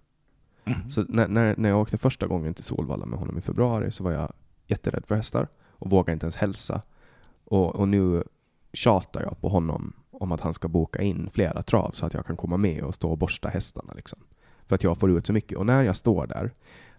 Mm. 0.65 0.89
Så 0.89 1.05
när, 1.09 1.27
när, 1.27 1.55
när 1.57 1.69
jag 1.69 1.81
åkte 1.81 1.97
första 1.97 2.27
gången 2.27 2.53
till 2.53 2.63
Solvalla 2.63 3.05
med 3.05 3.19
honom 3.19 3.37
i 3.37 3.41
februari 3.41 3.91
så 3.91 4.03
var 4.03 4.11
jag 4.11 4.33
jätterädd 4.67 5.05
för 5.05 5.15
hästar 5.15 5.47
och 5.69 5.89
vågade 5.89 6.13
inte 6.13 6.25
ens 6.25 6.35
hälsa. 6.35 6.81
Och, 7.45 7.75
och 7.75 7.87
nu 7.87 8.23
tjatar 8.73 9.21
jag 9.21 9.41
på 9.41 9.49
honom 9.49 9.93
om 10.11 10.31
att 10.31 10.41
han 10.41 10.53
ska 10.53 10.67
boka 10.67 11.01
in 11.01 11.29
flera 11.33 11.61
trav 11.61 11.91
så 11.91 12.05
att 12.05 12.13
jag 12.13 12.25
kan 12.25 12.37
komma 12.37 12.57
med 12.57 12.83
och 12.83 12.95
stå 12.95 13.11
och 13.11 13.17
borsta 13.17 13.49
hästarna. 13.49 13.93
Liksom. 13.93 14.19
För 14.67 14.75
att 14.75 14.83
jag 14.83 14.97
får 14.97 15.11
ut 15.11 15.27
så 15.27 15.33
mycket. 15.33 15.57
Och 15.57 15.65
när 15.65 15.83
jag 15.83 15.95
står 15.95 16.27
där, 16.27 16.51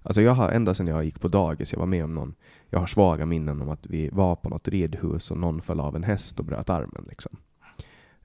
alltså 0.08 0.22
jag 0.22 0.32
har 0.32 0.50
ända 0.50 0.74
sedan 0.74 0.86
jag 0.86 1.04
gick 1.04 1.20
på 1.20 1.28
dagis, 1.28 1.72
jag 1.72 1.80
var 1.80 1.86
med 1.86 2.04
om 2.04 2.14
någon, 2.14 2.34
jag 2.70 2.78
har 2.78 2.86
svaga 2.86 3.26
minnen 3.26 3.62
om 3.62 3.70
att 3.70 3.86
vi 3.86 4.08
var 4.08 4.36
på 4.36 4.48
något 4.48 4.68
ridhus 4.68 5.30
och 5.30 5.38
någon 5.38 5.60
föll 5.60 5.80
av 5.80 5.96
en 5.96 6.04
häst 6.04 6.38
och 6.38 6.44
bröt 6.44 6.70
armen. 6.70 7.06
Liksom. 7.08 7.36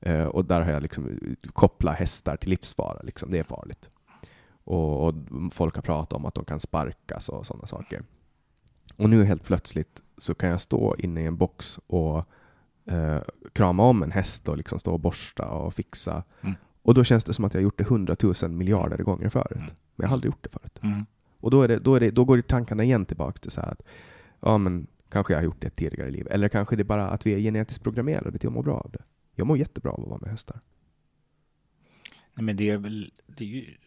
Uh, 0.07 0.23
och 0.23 0.45
där 0.45 0.61
har 0.61 0.71
jag 0.71 0.81
liksom 0.81 1.19
kopplat 1.53 1.95
hästar 1.99 2.37
till 2.37 2.49
livsfara, 2.49 3.01
liksom. 3.03 3.31
det 3.31 3.39
är 3.39 3.43
farligt. 3.43 3.89
Och, 4.63 5.07
och, 5.07 5.15
folk 5.51 5.75
har 5.75 5.81
pratat 5.81 6.13
om 6.13 6.25
att 6.25 6.35
de 6.35 6.45
kan 6.45 6.59
sparkas 6.59 7.29
och 7.29 7.45
sådana 7.45 7.65
saker. 7.65 8.03
Och 8.95 9.09
nu 9.09 9.25
helt 9.25 9.43
plötsligt 9.43 10.01
så 10.17 10.35
kan 10.35 10.49
jag 10.49 10.61
stå 10.61 10.95
inne 10.95 11.21
i 11.21 11.25
en 11.25 11.37
box 11.37 11.79
och 11.87 12.25
eh, 12.85 13.21
krama 13.53 13.83
om 13.83 14.03
en 14.03 14.11
häst 14.11 14.47
och 14.47 14.57
liksom 14.57 14.79
stå 14.79 14.93
och 14.93 14.99
borsta 14.99 15.49
och 15.49 15.73
fixa. 15.73 16.23
Mm. 16.41 16.55
Och 16.81 16.93
då 16.93 17.03
känns 17.03 17.23
det 17.23 17.33
som 17.33 17.45
att 17.45 17.53
jag 17.53 17.63
gjort 17.63 17.77
det 17.77 17.83
hundratusen 17.83 18.57
miljarder 18.57 18.97
gånger 18.97 19.29
förut. 19.29 19.55
Mm. 19.55 19.69
Men 19.95 20.03
jag 20.03 20.07
har 20.07 20.13
aldrig 20.13 20.31
gjort 20.31 20.43
det 20.43 20.49
förut. 20.49 20.79
Mm. 20.83 21.05
Och 21.43 21.51
då, 21.51 21.61
är 21.61 21.67
det, 21.67 21.79
då, 21.79 21.95
är 21.95 21.99
det, 21.99 22.11
då 22.11 22.25
går 22.25 22.41
tankarna 22.41 22.83
igen 22.83 23.05
tillbaka 23.05 23.37
till 23.37 23.51
så 23.51 23.61
här 23.61 23.71
att 23.71 23.83
ja, 24.39 24.57
men 24.57 24.87
kanske 25.09 25.33
jag 25.33 25.37
har 25.37 25.43
gjort 25.43 25.61
det 25.61 25.69
tidigare 25.69 26.09
i 26.09 26.11
livet. 26.11 26.33
Eller 26.33 26.49
kanske 26.49 26.75
det 26.75 26.81
är 26.81 26.83
bara 26.83 27.09
att 27.09 27.25
vi 27.25 27.33
är 27.33 27.39
genetiskt 27.39 27.83
programmerade 27.83 28.39
till 28.39 28.47
att 28.47 28.53
må 28.53 28.61
bra 28.61 28.77
av 28.77 28.91
det. 28.91 29.03
Jag 29.35 29.47
mår 29.47 29.57
jättebra 29.57 29.91
av 29.91 30.03
att 30.03 30.09
vara 30.09 30.19
med 30.21 30.29
hästar. 30.29 30.59
Nej, 32.33 32.45
men 32.45 32.57
det 32.57 32.69
är 32.69 32.77
väl, 32.77 33.11
det 33.27 33.43
är 33.43 33.47
ju, 33.47 33.77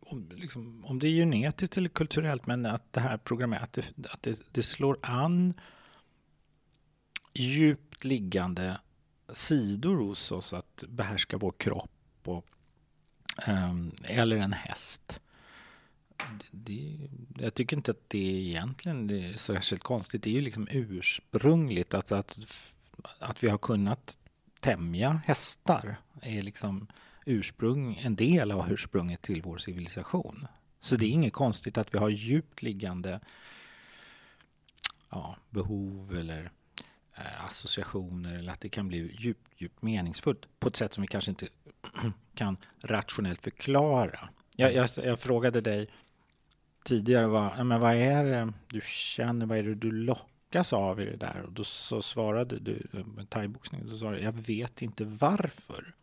om, 0.00 0.28
liksom, 0.34 0.84
om 0.84 0.98
det 0.98 1.06
är 1.06 1.10
genetiskt 1.10 1.76
eller 1.76 1.88
kulturellt, 1.88 2.46
men 2.46 2.66
att 2.66 2.92
det 2.92 3.00
här 3.00 3.16
programmet, 3.16 3.62
att 3.62 3.72
det, 3.72 3.84
att 4.10 4.22
det, 4.22 4.40
det 4.52 4.62
slår 4.62 4.98
an 5.02 5.54
djupt 7.34 8.04
liggande 8.04 8.80
sidor 9.32 9.96
hos 9.96 10.32
oss 10.32 10.52
att 10.52 10.84
behärska 10.88 11.36
vår 11.36 11.52
kropp 11.56 11.90
och, 12.24 12.46
um, 13.48 13.92
eller 14.04 14.36
en 14.36 14.52
häst. 14.52 15.20
Det, 16.50 17.08
jag 17.38 17.54
tycker 17.54 17.76
inte 17.76 17.90
att 17.90 18.08
det 18.08 18.18
egentligen 18.18 19.10
är 19.10 19.36
särskilt 19.36 19.82
konstigt. 19.82 20.22
Det 20.22 20.30
är 20.30 20.34
ju 20.34 20.40
liksom 20.40 20.68
ursprungligt 20.70 21.94
att, 21.94 22.12
att, 22.12 22.38
att 23.18 23.44
vi 23.44 23.48
har 23.48 23.58
kunnat 23.58 24.18
tämja 24.60 25.20
hästar. 25.26 25.96
är 26.22 26.42
liksom 26.42 26.86
ursprung, 27.26 27.96
en 27.96 28.16
del 28.16 28.52
av 28.52 28.72
ursprunget 28.72 29.22
till 29.22 29.42
vår 29.42 29.58
civilisation. 29.58 30.46
Så 30.80 30.96
det 30.96 31.06
är 31.06 31.10
inget 31.10 31.32
konstigt 31.32 31.78
att 31.78 31.94
vi 31.94 31.98
har 31.98 32.08
djupt 32.08 32.62
liggande 32.62 33.20
ja, 35.10 35.36
behov 35.50 36.16
eller 36.16 36.50
eh, 37.16 37.44
associationer 37.46 38.38
eller 38.38 38.52
att 38.52 38.60
det 38.60 38.68
kan 38.68 38.88
bli 38.88 39.16
djupt, 39.18 39.48
djupt 39.56 39.82
meningsfullt 39.82 40.48
på 40.58 40.68
ett 40.68 40.76
sätt 40.76 40.94
som 40.94 41.02
vi 41.02 41.08
kanske 41.08 41.30
inte 41.30 41.48
kan 42.34 42.56
rationellt 42.80 43.42
förklara. 43.42 44.28
Jag, 44.56 44.74
jag, 44.74 44.90
jag 44.96 45.20
frågade 45.20 45.60
dig 45.60 45.88
tidigare, 46.84 47.26
vad, 47.26 47.66
men 47.66 47.80
vad 47.80 47.94
är 47.94 48.24
det 48.24 48.52
du 48.66 48.80
känner, 48.84 49.46
vad 49.46 49.58
är 49.58 49.62
det 49.62 49.74
du 49.74 49.92
lockas 49.92 50.72
av 50.72 51.00
i 51.00 51.04
det 51.04 51.16
där? 51.16 51.42
Och 51.46 51.52
då 51.52 51.64
så 51.64 52.02
svarade 52.02 52.58
du, 52.58 52.86
med 53.16 53.30
thaiboxning, 53.30 53.82
då 53.88 53.96
sa 53.96 54.10
du, 54.10 54.18
jag 54.18 54.32
vet 54.32 54.82
inte 54.82 55.04
varför. 55.04 55.94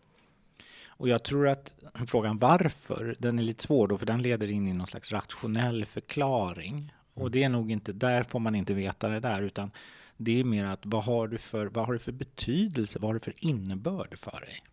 Och 0.87 1.09
jag 1.09 1.23
tror 1.23 1.47
att 1.47 1.73
frågan 2.07 2.37
varför, 2.37 3.15
den 3.19 3.39
är 3.39 3.43
lite 3.43 3.63
svår 3.63 3.87
då, 3.87 3.97
för 3.97 4.05
den 4.05 4.21
leder 4.21 4.51
in 4.51 4.67
i 4.67 4.73
någon 4.73 4.87
slags 4.87 5.11
rationell 5.11 5.85
förklaring. 5.85 6.93
Och 7.13 7.21
mm. 7.21 7.31
det 7.31 7.43
är 7.43 7.49
nog 7.49 7.71
inte, 7.71 7.93
där 7.93 8.23
får 8.23 8.39
man 8.39 8.55
inte 8.55 8.73
veta 8.73 9.09
det 9.09 9.19
där, 9.19 9.41
utan 9.41 9.71
det 10.17 10.39
är 10.39 10.43
mer 10.43 10.65
att 10.65 10.85
vad 10.85 11.03
har 11.03 11.27
du 11.27 11.37
för, 11.37 11.65
vad 11.65 11.85
har 11.85 11.93
du 11.93 11.99
för 11.99 12.11
betydelse, 12.11 12.99
vad 12.99 13.09
har 13.09 13.13
du 13.13 13.19
för 13.19 13.33
innebörd 13.37 14.17
för 14.17 14.41
dig? 14.41 14.63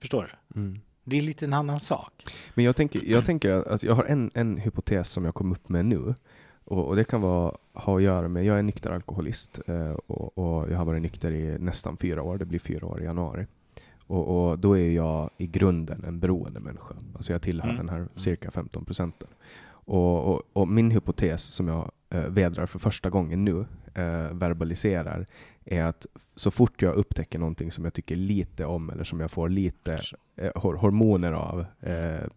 Förstår 0.00 0.36
du? 0.52 0.60
Mm. 0.60 0.80
Det 1.08 1.18
är 1.18 1.22
lite 1.22 1.44
en 1.44 1.52
annan 1.52 1.80
sak. 1.80 2.12
Men 2.54 2.64
jag 2.64 2.76
tänker, 2.76 3.02
jag 3.04 3.24
tänker 3.24 3.52
att 3.52 3.66
alltså 3.66 3.86
jag 3.86 3.94
har 3.94 4.04
en, 4.04 4.30
en 4.34 4.56
hypotes 4.56 5.10
som 5.10 5.24
jag 5.24 5.34
kom 5.34 5.52
upp 5.52 5.68
med 5.68 5.84
nu. 5.84 6.14
Och, 6.64 6.86
och 6.86 6.96
det 6.96 7.04
kan 7.04 7.20
vara, 7.20 7.54
ha 7.72 7.96
att 7.96 8.02
göra 8.02 8.28
med, 8.28 8.44
jag 8.44 8.58
är 8.58 8.62
nykter 8.62 8.90
alkoholist 8.90 9.60
eh, 9.66 9.90
och, 9.90 10.38
och, 10.38 10.70
jag 10.70 10.78
har 10.78 10.84
varit 10.84 11.02
nykter 11.02 11.30
i 11.30 11.58
nästan 11.58 11.96
fyra 11.96 12.22
år, 12.22 12.38
det 12.38 12.44
blir 12.44 12.58
fyra 12.58 12.86
år 12.86 13.02
i 13.02 13.04
januari. 13.04 13.46
Och, 14.06 14.48
och, 14.48 14.58
då 14.58 14.78
är 14.78 14.90
jag 14.90 15.30
i 15.36 15.46
grunden 15.46 16.04
en 16.04 16.20
beroende 16.20 16.60
människa. 16.60 16.94
Alltså 17.14 17.32
jag 17.32 17.42
tillhör 17.42 17.70
mm. 17.70 17.86
den 17.86 17.88
här 17.88 18.08
cirka 18.16 18.50
15 18.50 18.84
procenten. 18.84 19.28
Och, 19.68 20.34
och, 20.34 20.42
och, 20.52 20.68
min 20.68 20.90
hypotes 20.90 21.44
som 21.44 21.68
jag 21.68 21.90
eh, 22.10 22.28
vädrar 22.28 22.66
för 22.66 22.78
första 22.78 23.10
gången 23.10 23.44
nu, 23.44 23.66
eh, 23.94 24.32
verbaliserar, 24.32 25.26
är 25.66 25.84
att 25.84 26.06
så 26.34 26.50
fort 26.50 26.82
jag 26.82 26.94
upptäcker 26.94 27.38
någonting 27.38 27.72
som 27.72 27.84
jag 27.84 27.94
tycker 27.94 28.16
lite 28.16 28.64
om 28.64 28.90
eller 28.90 29.04
som 29.04 29.20
jag 29.20 29.30
får 29.30 29.48
lite 29.48 30.00
eh, 30.36 30.62
hormoner 30.62 31.32
av, 31.32 31.66
eh, 31.80 32.28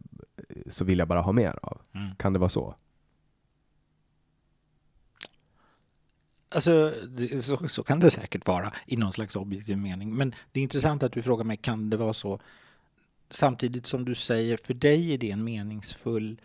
så 0.67 0.85
vill 0.85 0.99
jag 0.99 1.07
bara 1.07 1.21
ha 1.21 1.31
mer 1.31 1.59
av. 1.61 1.81
Mm. 1.93 2.15
Kan 2.15 2.33
det 2.33 2.39
vara 2.39 2.49
så? 2.49 2.75
Alltså, 6.51 6.93
så, 7.41 7.67
så, 7.67 7.83
kan 7.83 7.99
det 7.99 8.11
säkert 8.11 8.47
vara 8.47 8.73
i 8.85 8.97
någon 8.97 9.13
slags 9.13 9.35
objektiv 9.35 9.77
mening. 9.77 10.15
Men 10.15 10.35
det 10.51 10.59
är 10.59 10.63
intressant 10.63 11.03
att 11.03 11.11
du 11.11 11.21
frågar 11.21 11.43
mig, 11.43 11.57
kan 11.57 11.89
det 11.89 11.97
vara 11.97 12.13
så? 12.13 12.39
Samtidigt 13.29 13.85
som 13.85 14.05
du 14.05 14.15
säger, 14.15 14.57
för 14.63 14.73
dig 14.73 15.13
är 15.13 15.17
det 15.17 15.31
en 15.31 15.43
meningsfull 15.43 16.41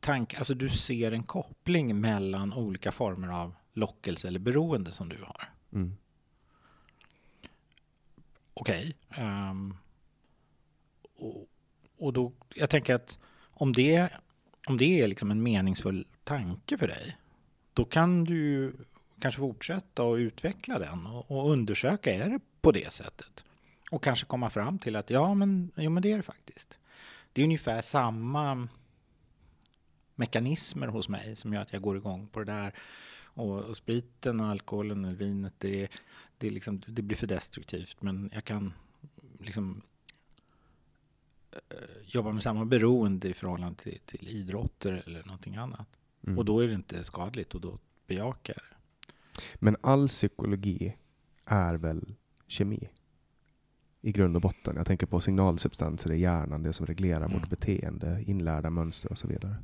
tanke. 0.00 0.38
Alltså 0.38 0.54
du 0.54 0.70
ser 0.70 1.12
en 1.12 1.22
koppling 1.22 2.00
mellan 2.00 2.52
olika 2.52 2.92
former 2.92 3.28
av 3.28 3.54
lockelse 3.72 4.28
eller 4.28 4.38
beroende 4.38 4.92
som 4.92 5.08
du 5.08 5.22
har. 5.22 5.48
Mm. 5.72 5.96
Okej. 8.54 8.96
Okay. 9.10 9.24
Um, 9.24 9.30
ehm, 9.30 9.76
och, 11.16 11.48
och 11.98 12.12
då, 12.12 12.32
jag 12.54 12.70
tänker 12.70 12.94
att 12.94 13.18
om 13.42 13.72
det, 13.72 14.08
om 14.66 14.76
det 14.76 15.00
är 15.00 15.06
liksom 15.06 15.30
en 15.30 15.42
meningsfull 15.42 16.06
tanke 16.24 16.78
för 16.78 16.86
dig 16.86 17.16
då 17.74 17.84
kan 17.84 18.24
du 18.24 18.74
kanske 19.20 19.38
fortsätta 19.38 20.02
och 20.02 20.14
utveckla 20.14 20.78
den 20.78 21.06
och, 21.06 21.30
och, 21.30 21.50
undersöka, 21.50 22.14
är 22.14 22.30
det 22.30 22.40
på 22.60 22.72
det 22.72 22.92
sättet? 22.92 23.44
Och 23.90 24.04
kanske 24.04 24.26
komma 24.26 24.50
fram 24.50 24.78
till 24.78 24.96
att 24.96 25.10
ja, 25.10 25.34
men, 25.34 25.70
jo, 25.76 25.90
men 25.90 26.02
det 26.02 26.12
är 26.12 26.16
det 26.16 26.22
faktiskt. 26.22 26.78
Det 27.32 27.42
är 27.42 27.44
ungefär 27.44 27.80
samma 27.80 28.68
mekanismer 30.14 30.86
hos 30.86 31.08
mig 31.08 31.36
som 31.36 31.52
gör 31.52 31.62
att 31.62 31.72
jag 31.72 31.82
går 31.82 31.96
igång 31.96 32.26
på 32.26 32.38
det 32.38 32.52
där. 32.52 32.74
Och, 33.34 33.58
och 33.58 33.76
spriten, 33.76 34.40
alkoholen 34.40 35.04
och 35.04 35.20
vinet, 35.20 35.52
det, 35.58 35.88
det, 36.38 36.50
liksom, 36.50 36.82
det 36.86 37.02
blir 37.02 37.16
för 37.16 37.26
destruktivt. 37.26 38.02
Men 38.02 38.30
jag 38.34 38.44
kan 38.44 38.72
liksom 39.40 39.82
eh, 41.52 41.58
jobba 42.06 42.32
med 42.32 42.42
samma 42.42 42.64
beroende 42.64 43.28
i 43.28 43.34
förhållande 43.34 43.82
till, 43.82 43.98
till 44.06 44.28
idrotter 44.28 45.02
eller 45.06 45.24
någonting 45.24 45.56
annat. 45.56 45.88
Mm. 46.26 46.38
Och 46.38 46.44
då 46.44 46.60
är 46.60 46.68
det 46.68 46.74
inte 46.74 47.04
skadligt 47.04 47.54
och 47.54 47.60
då 47.60 47.78
bejakar 48.06 48.54
det. 48.54 48.76
Men 49.54 49.76
all 49.80 50.08
psykologi 50.08 50.96
är 51.44 51.74
väl 51.74 52.14
kemi? 52.46 52.88
I 54.00 54.12
grund 54.12 54.36
och 54.36 54.42
botten. 54.42 54.76
Jag 54.76 54.86
tänker 54.86 55.06
på 55.06 55.20
signalsubstanser 55.20 56.12
i 56.12 56.20
hjärnan, 56.20 56.62
det 56.62 56.72
som 56.72 56.86
reglerar 56.86 57.24
mm. 57.24 57.32
vårt 57.32 57.48
beteende, 57.48 58.24
inlärda 58.26 58.70
mönster 58.70 59.12
och 59.12 59.18
så 59.18 59.28
vidare. 59.28 59.56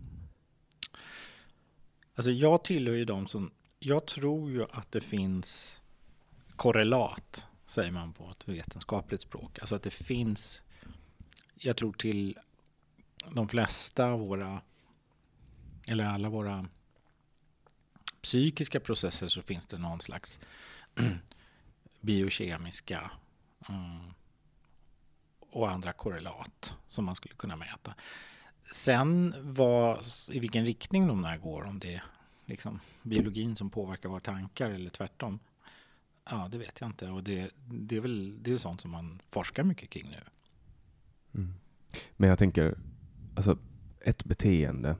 Alltså 2.19 2.31
jag 2.31 2.65
tillhör 2.65 2.95
ju 2.95 3.05
de 3.05 3.27
som, 3.27 3.51
jag 3.79 4.07
tror 4.07 4.51
ju 4.51 4.65
att 4.71 4.93
det 4.93 5.01
finns 5.01 5.81
korrelat, 6.57 7.47
säger 7.67 7.91
man 7.91 8.13
på 8.13 8.31
ett 8.31 8.49
vetenskapligt 8.49 9.21
språk. 9.21 9.59
Alltså 9.59 9.77
att 9.77 9.83
det 9.83 9.91
finns, 9.91 10.63
jag 11.55 11.77
tror 11.77 11.93
till 11.93 12.39
de 13.31 13.49
flesta 13.49 14.07
av 14.07 14.21
våra, 14.21 14.63
eller 15.87 16.05
alla 16.05 16.29
våra 16.29 16.69
psykiska 18.23 18.81
processer 18.81 19.29
så 19.29 19.43
finns 19.43 19.67
det 19.67 19.79
någon 19.79 20.01
slags 20.01 20.41
biokemiska 22.01 23.11
mm, 23.69 24.15
och 25.41 25.71
andra 25.71 25.93
korrelat 25.93 26.75
som 26.89 27.05
man 27.05 27.17
skulle 27.17 27.35
kunna 27.35 27.57
mäta. 27.57 27.95
Sen 28.73 29.35
vad, 29.41 30.07
i 30.31 30.39
vilken 30.39 30.65
riktning 30.65 31.07
de 31.07 31.23
där 31.23 31.39
går, 31.39 31.65
om 31.65 31.79
det 31.79 31.95
är 31.95 32.03
liksom 32.45 32.81
biologin 33.03 33.57
som 33.57 33.71
påverkar 33.71 34.09
våra 34.09 34.21
tankar 34.21 34.71
eller 34.71 34.91
tvärtom. 34.91 35.39
Ja, 36.31 36.49
det 36.51 36.59
vet 36.59 36.81
jag 36.81 36.89
inte. 36.89 37.11
Och 37.11 37.25
det, 37.25 37.51
det 37.67 37.97
är 37.97 38.01
väl 38.01 38.43
det 38.43 38.53
är 38.53 38.57
sånt 38.57 38.81
som 38.81 38.91
man 38.91 39.21
forskar 39.31 39.63
mycket 39.63 39.91
kring 39.91 40.11
nu. 40.11 40.21
Mm. 41.35 41.55
Men 42.17 42.29
jag 42.29 42.39
tänker, 42.39 42.79
alltså 43.37 43.59
ett 44.01 44.25
beteende. 44.25 44.97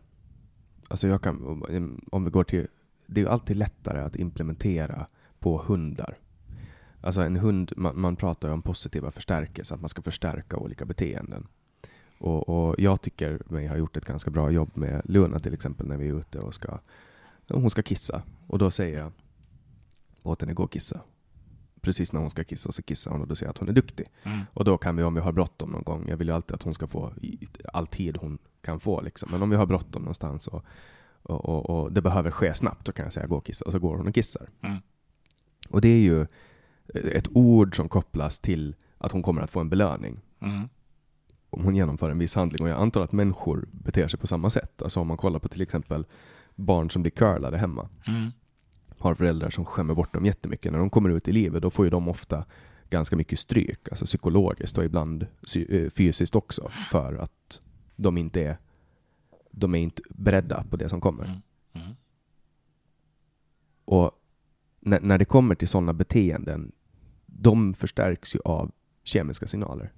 Alltså 0.89 1.09
jag 1.09 1.23
kan, 1.23 1.63
om 2.11 2.25
vi 2.25 2.31
går 2.31 2.45
till, 2.45 2.67
det 3.07 3.21
är 3.21 3.27
alltid 3.27 3.57
lättare 3.57 4.01
att 4.01 4.17
implementera 4.17 5.07
på 5.39 5.63
hundar. 5.63 6.17
Alltså 7.01 7.21
en 7.21 7.37
hund, 7.37 7.73
man, 7.77 8.01
man 8.01 8.17
pratar 8.17 8.49
ju 8.49 8.55
om 8.55 8.63
positiva 8.63 9.11
förstärkelser, 9.11 9.75
att 9.75 9.81
man 9.81 9.89
ska 9.89 10.03
förstärka 10.03 10.57
olika 10.57 10.85
beteenden. 10.85 11.47
Och, 12.19 12.49
och, 12.49 12.75
jag 12.79 13.03
tycker 13.03 13.43
mig 13.47 13.67
ha 13.67 13.77
gjort 13.77 13.97
ett 13.97 14.05
ganska 14.05 14.31
bra 14.31 14.51
jobb 14.51 14.71
med 14.75 15.03
Luna 15.05 15.39
till 15.39 15.55
exempel 15.55 15.87
när 15.87 15.97
vi 15.97 16.09
är 16.09 16.19
ute 16.19 16.39
och 16.39 16.55
ska, 16.55 16.79
hon 17.49 17.71
ska 17.71 17.83
kissa. 17.83 18.23
Och 18.47 18.59
då 18.59 18.71
säger 18.71 18.99
jag 18.99 19.13
åt 20.23 20.41
henne 20.41 20.53
gå 20.53 20.63
och 20.63 20.73
kissa. 20.73 21.01
Precis 21.81 22.13
när 22.13 22.21
hon 22.21 22.31
ska 22.31 22.45
kissa 22.45 22.73
så 22.73 22.83
kissar 22.83 23.11
hon 23.11 23.21
och 23.21 23.27
då 23.27 23.37
säger 23.37 23.47
jag 23.47 23.51
att 23.51 23.59
hon 23.59 23.69
är 23.69 23.73
duktig. 23.73 24.07
Mm. 24.23 24.41
Och 24.53 24.65
då 24.65 24.79
kan 24.79 24.97
vi, 24.97 25.03
om 25.03 25.15
vi 25.15 25.21
har 25.21 25.33
bråttom 25.33 25.71
någon 25.71 25.83
gång, 25.83 26.09
jag 26.09 26.17
vill 26.17 26.29
ju 26.29 26.35
alltid 26.35 26.55
att 26.55 26.63
hon 26.63 26.75
ska 26.75 26.87
få 26.87 27.13
all 27.73 27.87
tid 27.87 28.17
hon 28.17 28.39
kan 28.61 28.81
få 28.81 29.01
liksom. 29.01 29.31
Men 29.33 29.43
om 29.43 29.51
vi 29.51 29.57
har 29.57 29.67
bråttom 29.67 30.03
någonstans 30.03 30.47
och, 30.47 30.65
och, 31.23 31.45
och, 31.45 31.71
och, 31.71 31.93
det 31.93 32.03
behöver 32.03 32.31
ske 32.31 32.55
snabbt, 32.55 32.87
så 32.87 32.93
kan 32.93 33.05
jag 33.05 33.13
säga 33.13 33.27
gå 33.27 33.37
och 33.37 33.47
kissa. 33.47 33.65
Och 33.65 33.73
så 33.73 33.79
går 33.79 33.97
hon 33.97 34.09
och 34.09 34.15
kissar. 34.15 34.49
Mm. 34.61 34.77
Och 35.69 35.81
det 35.81 35.89
är 35.89 36.01
ju 36.01 36.27
ett 36.95 37.29
ord 37.33 37.77
som 37.77 37.89
kopplas 37.89 38.41
till 38.41 38.77
att 38.99 39.13
hon 39.13 39.23
kommer 39.23 39.43
att 39.43 39.51
få 39.51 39.61
en 39.61 39.69
belöning. 39.69 40.21
Mm 40.41 40.69
om 41.51 41.65
hon 41.65 41.75
genomför 41.75 42.11
en 42.11 42.19
viss 42.19 42.35
handling. 42.35 42.63
Och 42.63 42.71
jag 42.71 42.81
antar 42.81 43.01
att 43.01 43.13
människor 43.13 43.69
beter 43.73 44.09
sig 44.09 44.21
på 44.21 44.27
samma 44.27 44.51
sätt. 44.51 44.83
Alltså 44.83 45.01
om 45.01 45.07
man 45.07 45.17
kollar 45.17 45.39
på 45.39 45.49
till 45.49 45.63
exempel 45.63 46.05
barn 46.55 46.91
som 46.91 47.03
blir 47.03 47.11
curlade 47.11 47.59
hemma. 47.59 47.89
Mm. 48.07 48.31
Har 48.99 49.15
föräldrar 49.15 49.51
som 49.51 49.65
skämmer 49.65 49.95
bort 49.95 50.15
dem 50.15 50.27
jättemycket. 50.27 50.73
När 50.73 50.79
de 50.79 50.91
kommer 50.91 51.11
ut 51.11 51.29
i 51.29 51.33
livet, 51.33 51.63
då 51.63 51.71
får 51.71 51.85
ju 51.87 51.91
de 51.91 52.09
ofta 52.09 52.45
ganska 52.91 53.17
mycket 53.17 53.39
stryk, 53.39 53.89
alltså 53.89 54.05
psykologiskt 54.05 54.79
och 54.79 54.85
ibland 54.85 55.27
eh, 55.69 55.91
fysiskt 55.91 56.37
också, 56.37 56.71
för 56.91 57.15
att 57.15 57.61
de 57.97 58.19
inte 58.19 58.43
är, 58.43 58.59
de 59.51 59.75
är 59.75 59.79
inte 59.79 60.03
beredda 60.11 60.65
på 60.71 60.77
det 60.77 60.89
som 60.89 61.01
kommer. 61.01 61.25
Mm. 61.25 61.41
Mm. 61.73 61.97
Och 63.85 64.11
när, 64.81 65.01
när 65.01 65.19
det 65.19 65.25
kommer 65.25 65.55
till 65.55 65.69
sådana 65.69 65.93
beteenden, 65.93 66.73
de 67.27 67.75
förstärks 67.75 68.35
ju 68.35 68.41
av 68.45 68.73
kemiska 69.05 69.47
signaler. 69.47 69.93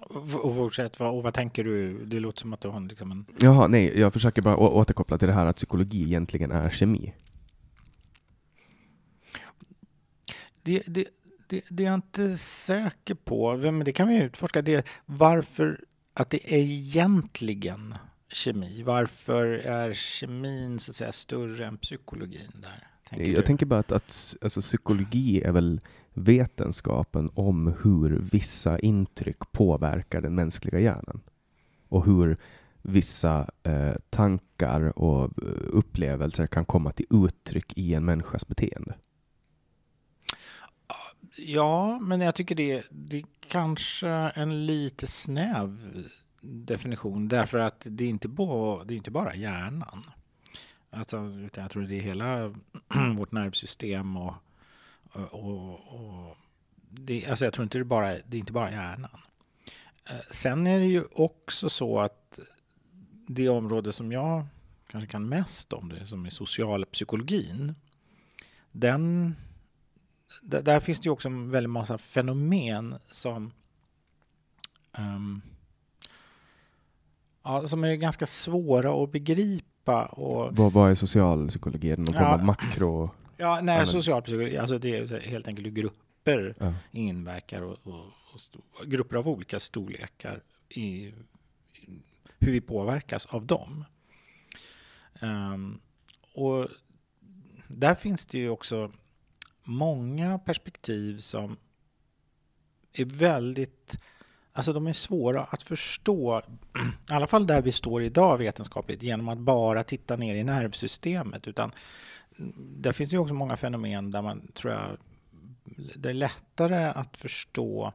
Och 0.00 0.54
fortsätt, 0.54 1.00
och 1.00 1.22
vad 1.22 1.34
tänker 1.34 1.64
du? 1.64 2.04
Det 2.04 2.20
låter 2.20 2.40
som 2.40 2.52
att 2.52 2.60
du 2.60 2.68
har 2.68 2.80
liksom 2.80 3.10
en... 3.10 3.26
Jaha, 3.40 3.66
nej, 3.66 4.00
jag 4.00 4.12
försöker 4.12 4.42
bara 4.42 4.56
återkoppla 4.56 5.18
till 5.18 5.28
det 5.28 5.34
här 5.34 5.46
att 5.46 5.56
psykologi 5.56 6.02
egentligen 6.02 6.50
är 6.50 6.70
kemi. 6.70 7.14
Det, 10.62 10.82
det, 10.86 11.04
det, 11.48 11.60
det 11.68 11.82
är 11.82 11.86
jag 11.86 11.94
inte 11.94 12.38
säker 12.38 13.14
på, 13.14 13.56
men 13.56 13.84
det 13.84 13.92
kan 13.92 14.08
vi 14.08 14.16
utforska. 14.16 14.62
Det, 14.62 14.86
varför 15.06 15.84
att 16.14 16.30
det 16.30 16.54
är 16.54 16.58
egentligen 16.58 17.94
kemi? 18.28 18.82
Varför 18.82 19.44
är 19.46 19.94
kemin 19.94 20.78
så 20.78 20.90
att 20.90 20.96
säga 20.96 21.12
större 21.12 21.66
än 21.66 21.78
psykologin 21.78 22.52
där? 22.54 22.86
jag 23.10 23.34
du? 23.34 23.42
tänker 23.42 23.66
bara 23.66 23.80
att, 23.80 23.92
att 23.92 24.36
alltså, 24.40 24.60
psykologi 24.60 25.42
är 25.42 25.52
väl 25.52 25.80
vetenskapen 26.14 27.30
om 27.34 27.74
hur 27.82 28.18
vissa 28.32 28.78
intryck 28.78 29.52
påverkar 29.52 30.20
den 30.20 30.34
mänskliga 30.34 30.80
hjärnan. 30.80 31.20
Och 31.88 32.04
hur 32.04 32.36
vissa 32.82 33.50
eh, 33.62 33.94
tankar 34.10 34.98
och 34.98 35.24
eh, 35.24 35.48
upplevelser 35.68 36.46
kan 36.46 36.64
komma 36.64 36.92
till 36.92 37.06
uttryck 37.10 37.72
i 37.76 37.94
en 37.94 38.04
människas 38.04 38.48
beteende. 38.48 38.94
Ja, 41.36 41.98
men 41.98 42.20
jag 42.20 42.34
tycker 42.34 42.54
det, 42.54 42.84
det 42.90 43.16
är 43.16 43.24
kanske 43.48 44.08
en 44.08 44.66
lite 44.66 45.06
snäv 45.06 45.78
definition 46.40 47.28
därför 47.28 47.58
att 47.58 47.86
det 47.90 48.04
är 48.04 48.08
inte 48.08 48.28
bara, 48.28 48.84
det 48.84 48.94
är 48.94 48.96
inte 48.96 49.10
bara 49.10 49.34
hjärnan. 49.34 50.04
Alltså, 50.90 51.48
jag 51.54 51.70
tror 51.70 51.82
det 51.82 51.94
är 51.94 52.00
hela 52.00 52.48
vårt 53.16 53.32
nervsystem 53.32 54.16
och 54.16 54.34
och, 55.12 55.72
och 55.94 56.36
det, 56.90 57.26
alltså 57.26 57.44
jag 57.44 57.54
tror 57.54 57.62
inte 57.62 57.78
det 57.78 57.84
bara 57.84 58.08
det 58.08 58.36
är 58.36 58.38
inte 58.38 58.52
bara 58.52 58.70
hjärnan. 58.70 59.20
Eh, 60.10 60.16
sen 60.30 60.66
är 60.66 60.78
det 60.78 60.86
ju 60.86 61.04
också 61.12 61.68
så 61.68 62.00
att 62.00 62.40
det 63.26 63.48
område 63.48 63.92
som 63.92 64.12
jag 64.12 64.46
kanske 64.90 65.10
kan 65.10 65.28
mest 65.28 65.72
om, 65.72 65.88
det 65.88 66.06
som 66.06 66.26
är 66.26 66.30
socialpsykologin, 66.30 67.74
den, 68.72 69.36
där, 70.42 70.80
finns 70.80 71.00
det 71.00 71.04
ju 71.04 71.10
också 71.10 71.28
en 71.28 71.50
väldigt 71.50 71.70
massa 71.70 71.98
fenomen 71.98 72.94
som 73.10 73.52
um, 74.98 75.42
ja, 77.42 77.68
som 77.68 77.84
är 77.84 77.94
ganska 77.94 78.26
svåra 78.26 79.04
att 79.04 79.12
begripa. 79.12 80.06
Och, 80.06 80.56
vad, 80.56 80.72
vad 80.72 80.90
är 80.90 80.94
socialpsykologi? 80.94 81.96
Någon 81.96 82.14
form 82.14 82.24
av 82.24 82.44
makro? 82.44 83.10
Ja, 83.40 83.60
nej, 83.62 83.86
socialpsykologi, 83.86 84.56
alltså 84.56 84.78
det 84.78 84.96
är 84.96 85.20
helt 85.20 85.48
enkelt 85.48 85.66
hur 85.66 85.72
grupper 85.72 86.54
ja. 86.58 86.74
inverkar 86.90 87.62
och, 87.62 87.78
och, 87.82 88.04
och, 88.74 88.86
grupper 88.86 89.16
av 89.16 89.28
olika 89.28 89.60
storlekar 89.60 90.42
i, 90.68 91.12
hur 92.38 92.52
vi 92.52 92.60
påverkas 92.60 93.26
av 93.26 93.46
dem. 93.46 93.84
Um, 95.20 95.80
och 96.34 96.68
där 97.68 97.94
finns 97.94 98.26
det 98.26 98.38
ju 98.38 98.48
också 98.48 98.92
många 99.62 100.38
perspektiv 100.38 101.18
som 101.18 101.56
är 102.92 103.04
väldigt 103.04 103.96
Alltså 104.52 104.72
de 104.72 104.86
är 104.86 104.92
svåra 104.92 105.44
att 105.44 105.62
förstå, 105.62 106.42
i 107.10 107.12
alla 107.12 107.26
fall 107.26 107.46
där 107.46 107.62
vi 107.62 107.72
står 107.72 108.02
idag 108.02 108.38
vetenskapligt, 108.38 109.02
genom 109.02 109.28
att 109.28 109.38
bara 109.38 109.84
titta 109.84 110.16
ner 110.16 110.34
i 110.34 110.44
nervsystemet. 110.44 111.48
Utan 111.48 111.72
där 112.56 112.92
finns 112.92 113.10
det 113.10 113.18
också 113.18 113.34
många 113.34 113.56
fenomen 113.56 114.10
där 114.10 114.22
man 114.22 114.52
tror 114.54 114.72
jag 114.72 114.96
det 115.96 116.08
är 116.10 116.14
lättare 116.14 116.84
att 116.84 117.16
förstå 117.16 117.92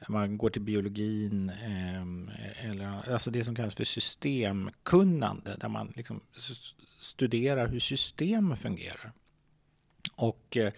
eh, 0.00 0.10
man 0.10 0.38
går 0.38 0.50
till 0.50 0.62
biologin 0.62 1.50
eh, 1.50 2.70
eller 2.70 3.12
alltså 3.12 3.30
det 3.30 3.44
som 3.44 3.54
kallas 3.54 3.74
för 3.74 3.84
systemkunnande 3.84 5.56
där 5.60 5.68
man 5.68 5.92
liksom 5.96 6.20
studerar 7.00 7.66
hur 7.66 7.80
system 7.80 8.56
fungerar. 8.56 9.12
Och 10.16 10.56
eh, 10.56 10.72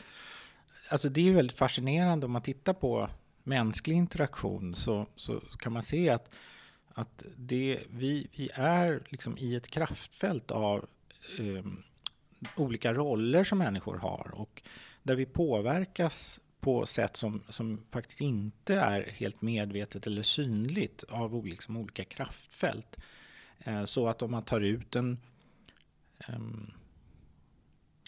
alltså 0.89 1.09
det 1.09 1.29
är 1.29 1.33
väldigt 1.33 1.59
fascinerande 1.59 2.27
om 2.27 2.33
man 2.33 2.43
tittar 2.43 2.75
på 2.75 3.09
mänsklig 3.43 3.95
interaktion 3.95 4.75
så, 4.75 5.07
så 5.17 5.41
kan 5.41 5.73
man 5.73 5.83
se 5.83 6.11
att, 6.11 6.31
att 6.89 7.23
det, 7.37 7.81
vi, 7.91 8.29
vi 8.37 8.51
är 8.55 9.03
liksom 9.09 9.39
i 9.39 9.55
ett 9.55 9.71
kraftfält 9.71 10.51
av 10.51 10.87
eh, 11.39 11.65
olika 12.57 12.95
roller 12.95 13.45
som 13.45 13.59
människor 13.59 13.97
har 13.97 14.31
och 14.35 14.63
där 15.03 15.17
vi 15.17 15.27
påverkas 15.27 16.41
på 16.61 16.87
sätt 16.87 17.17
som, 17.17 17.43
som 17.49 17.83
faktiskt 17.91 18.21
inte 18.21 18.75
är 18.75 19.03
helt 19.03 19.43
medvetet 19.43 20.07
eller 20.07 20.23
synligt 20.23 21.03
av 21.03 21.47
liksom 21.47 21.77
olika 21.77 22.05
kraftfält. 22.05 22.97
Eh, 23.59 23.85
så 23.85 24.09
att 24.09 24.23
om 24.23 24.31
man 24.31 24.43
tar 24.43 24.61
ut 24.61 24.97
en 24.97 25.19
um, 26.29 26.73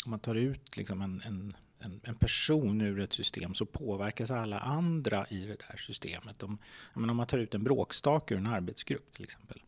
om 0.05 0.11
man 0.11 0.21
tar 0.21 0.35
ut 0.35 0.77
liksom 0.77 1.03
en, 1.03 1.23
en, 1.25 1.57
en, 1.79 2.01
en, 2.05 2.15
person 2.15 2.81
ur 2.81 3.01
ett 3.01 3.13
system 3.13 3.55
så 3.55 3.67
påverkas 3.67 4.31
alla 4.31 4.59
andra 4.59 5.27
i 5.31 5.41
det 5.41 5.57
där 5.69 5.77
systemet. 5.77 6.43
Om, 6.43 6.59
om 6.95 7.17
man 7.17 7.27
tar 7.27 7.39
ut 7.39 7.55
en 7.55 7.65
bråkstake 7.65 8.35
ur 8.35 8.39
en 8.39 8.47
arbetsgrupp 8.47 9.13
till 9.13 9.25
exempel, 9.25 9.63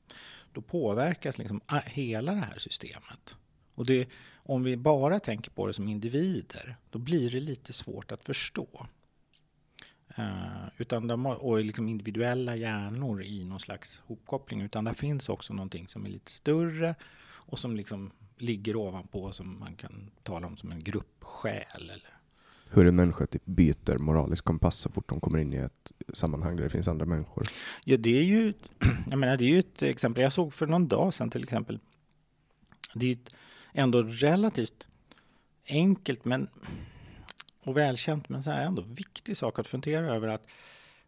då 0.52 0.61
påverkas 0.61 1.38
liksom 1.38 1.61
hela 1.86 2.34
det 2.34 2.40
här 2.40 2.58
systemet. 2.58 3.36
Och 3.74 3.86
det, 3.86 4.08
om 4.51 4.62
vi 4.62 4.76
bara 4.76 5.20
tänker 5.20 5.51
på 5.51 5.66
det 5.66 5.72
som 5.72 5.88
individer, 5.88 6.76
då 6.90 6.98
blir 6.98 7.30
det 7.30 7.40
lite 7.40 7.72
svårt 7.72 8.12
att 8.12 8.24
förstå. 8.24 8.86
Uh, 10.18 10.68
utan 10.76 11.07
de, 11.07 11.26
och 11.26 11.64
liksom 11.64 11.88
individuella 11.88 12.57
hjärnor 12.57 13.22
i 13.22 13.44
någon 13.44 13.61
slags 13.61 14.01
hopkoppling. 14.07 14.61
Utan 14.61 14.84
det 14.84 14.94
finns 14.94 15.28
också 15.28 15.55
någonting 15.55 15.88
som 15.88 16.07
är 16.07 16.11
lite 16.11 16.32
större 16.32 16.94
och 17.22 17.59
som 17.59 17.76
liksom 17.76 18.11
ligger 18.36 18.76
ovanpå 18.76 19.32
som 19.32 19.59
man 19.59 19.74
kan 19.74 20.11
tala 20.22 20.46
om 20.46 20.57
som 20.57 20.72
en 20.72 20.80
gruppsjäl. 20.80 21.90
Eller. 21.90 22.14
Hur 22.70 22.86
en 22.86 22.96
människa 22.96 23.26
typ 23.26 23.44
byter 23.44 23.98
moralisk 23.98 24.44
kompass 24.44 24.78
så 24.78 24.90
fort 24.90 25.09
de 25.09 25.20
kommer 25.20 25.38
in 25.38 25.55
i 25.55 25.57
ett 25.57 25.92
sammanhang 26.12 26.57
där 26.57 26.64
det 26.64 26.70
finns 26.70 26.88
andra 26.88 27.07
människor? 27.07 27.46
Ja, 27.84 27.96
det 27.96 28.18
är 28.18 28.24
ju, 28.24 28.53
jag 29.11 29.18
menar, 29.18 29.36
det 29.36 29.44
är 29.44 29.48
ju 29.48 29.59
ett 29.59 29.82
exempel. 29.82 30.22
Jag 30.22 30.32
såg 30.32 30.55
för 30.55 30.66
någon 30.66 30.88
dag 30.88 31.14
sedan 31.14 31.30
till 31.30 31.42
exempel. 31.42 31.78
Det 32.94 33.07
är 33.07 33.12
ett 33.12 33.30
ändå 33.72 34.02
relativt 34.02 34.88
enkelt 35.68 36.24
men, 36.24 36.48
och 37.60 37.76
välkänt 37.76 38.28
men 38.28 38.42
så 38.42 38.50
här 38.50 38.64
ändå 38.64 38.82
viktig 38.82 39.36
sak 39.36 39.58
att 39.58 39.66
fundera 39.66 40.14
över. 40.14 40.28
att 40.28 40.46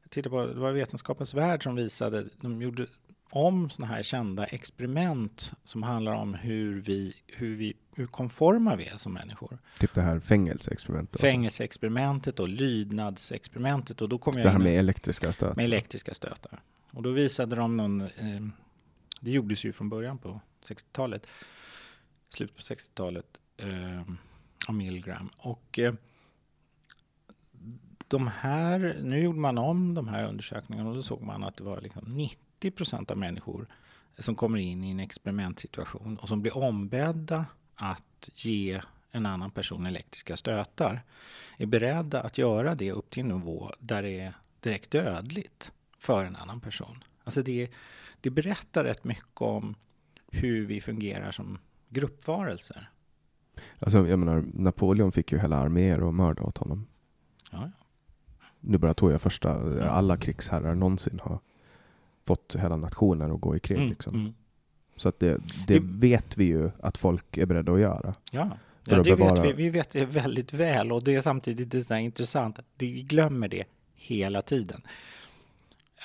titta 0.09 0.31
på, 0.31 0.47
Det 0.47 0.61
var 0.61 0.73
Vetenskapens 0.73 1.35
Värld 1.35 1.63
som 1.63 1.75
visade, 1.75 2.29
de 2.41 2.63
gjorde 2.63 2.87
om 3.31 3.71
sådana 3.71 3.95
här 3.95 4.03
kända 4.03 4.45
experiment 4.45 5.53
som 5.65 5.83
handlar 5.83 6.13
om 6.13 6.35
hur 6.35 6.81
vi, 6.81 7.15
hur 7.27 7.57
vi 7.57 7.75
hur 7.95 8.07
konforma 8.07 8.77
vi 8.77 8.87
är 8.87 8.97
som 8.97 9.13
människor. 9.13 9.59
Typ 9.79 9.95
det 9.95 10.03
här 10.03 10.21
fängelseexperimentet? 10.21 11.21
Fängelseexperimentet 11.21 12.41
och 12.41 12.49
lydnadsexperimentet. 12.49 14.01
Och 14.01 14.09
då 14.09 14.19
kom 14.19 14.35
det 14.35 14.49
här 14.49 14.59
med 14.59 14.79
elektriska 14.79 15.33
stötar? 15.33 15.55
Med 15.57 15.65
elektriska 15.65 16.15
stötar. 16.15 16.61
Och 16.91 17.03
då 17.03 17.11
visade 17.11 17.57
de 17.57 17.77
någon, 17.77 18.01
eh, 18.01 18.09
det 19.21 19.31
gjordes 19.31 19.65
ju 19.65 19.73
från 19.73 19.89
början 19.89 20.19
på 20.19 20.41
60-talet, 20.65 21.27
slutet 22.33 22.57
på 22.57 22.63
60-talet, 22.63 23.27
eh, 23.57 24.03
av 24.69 24.75
Milgram. 24.75 25.31
Och 25.37 25.79
eh, 25.79 25.95
de 28.09 28.27
här, 28.27 28.97
nu 29.03 29.23
gjorde 29.23 29.39
man 29.39 29.59
om 29.59 29.95
de 29.95 30.09
här 30.09 30.25
undersökningarna 30.25 30.91
och 30.91 30.97
då 30.97 31.03
såg 31.03 31.23
man 31.23 31.45
att 31.45 31.57
det 31.57 31.65
var 31.65 31.81
liksom 31.81 32.17
90 32.17 32.71
procent 32.71 33.11
av 33.11 33.19
människor 33.19 33.67
som 34.19 34.35
kommer 34.35 34.59
in 34.59 34.85
i 34.85 34.91
en 34.91 35.01
experimentsituation 35.01 36.17
och 36.17 36.29
som 36.29 36.43
blir 36.43 36.57
ombedda 36.57 37.47
att 37.75 38.31
ge 38.35 38.81
en 39.11 39.27
annan 39.27 39.51
person 39.51 39.87
elektriska 39.87 40.37
stötar 40.37 41.03
är 41.57 41.67
beredda 41.67 42.21
att 42.21 42.39
göra 42.39 42.75
det 42.75 42.93
upp 42.93 43.11
till 43.11 43.21
en 43.23 43.29
nivå 43.29 43.73
där 43.79 44.03
det 44.03 44.21
är 44.21 44.35
direkt 44.61 44.91
dödligt 44.91 45.73
för 45.99 46.25
en 46.25 46.37
annan 46.37 46.61
person. 46.61 47.05
Alltså 47.25 47.43
det, 47.43 47.71
det 48.21 48.31
berättar 48.31 48.85
rätt 48.85 49.05
mycket 49.05 49.41
om 49.41 49.75
hur 50.31 50.67
vi 50.67 50.81
fungerar 50.81 51.33
som 51.33 51.59
gruppvarelser. 51.93 52.91
Alltså, 53.79 54.09
jag 54.09 54.19
menar, 54.19 54.45
Napoleon 54.55 55.13
fick 55.13 55.33
ju 55.33 55.39
hela 55.39 55.57
arméer 55.57 56.09
att 56.09 56.15
mörda 56.15 56.43
åt 56.43 56.59
honom. 56.59 56.87
Ja, 57.51 57.71
Nu 58.61 58.79
bara 58.79 58.95
tog 58.95 59.13
jag 59.13 59.23
första, 59.23 59.53
alla 59.91 60.17
krigsherrar 60.17 60.75
någonsin 60.75 61.21
har 61.23 61.39
fått 62.25 62.57
hela 62.59 62.77
nationer 62.77 63.35
att 63.35 63.41
gå 63.41 63.57
i 63.57 63.61
krig. 63.61 63.79
Mm, 63.79 63.89
liksom. 63.89 64.15
Mm. 64.15 64.35
Så 64.97 65.09
att 65.09 65.19
det, 65.19 65.37
det, 65.37 65.41
det, 65.67 65.81
vet 65.81 66.37
vi 66.37 66.45
ju 66.45 66.71
att 66.81 66.99
folk 66.99 67.39
är 67.39 67.47
beredda 67.47 67.73
att 67.73 67.81
göra. 67.81 68.15
Ja, 68.31 68.51
ja 68.85 68.97
det 68.97 69.03
bevara... 69.03 69.35
vet 69.35 69.45
vi. 69.45 69.53
Vi 69.53 69.71
vet 69.71 69.91
det 69.91 70.05
väldigt 70.05 70.53
väl 70.53 70.93
och 70.93 71.05
det 71.05 71.15
är 71.15 71.23
samtidigt 71.23 71.71
det 71.71 71.91
är 71.91 71.99
intressant. 71.99 72.59
Vi 72.79 73.03
glömmer 73.03 73.49
det 73.49 73.65
hela 73.95 74.43
tiden. 74.43 74.83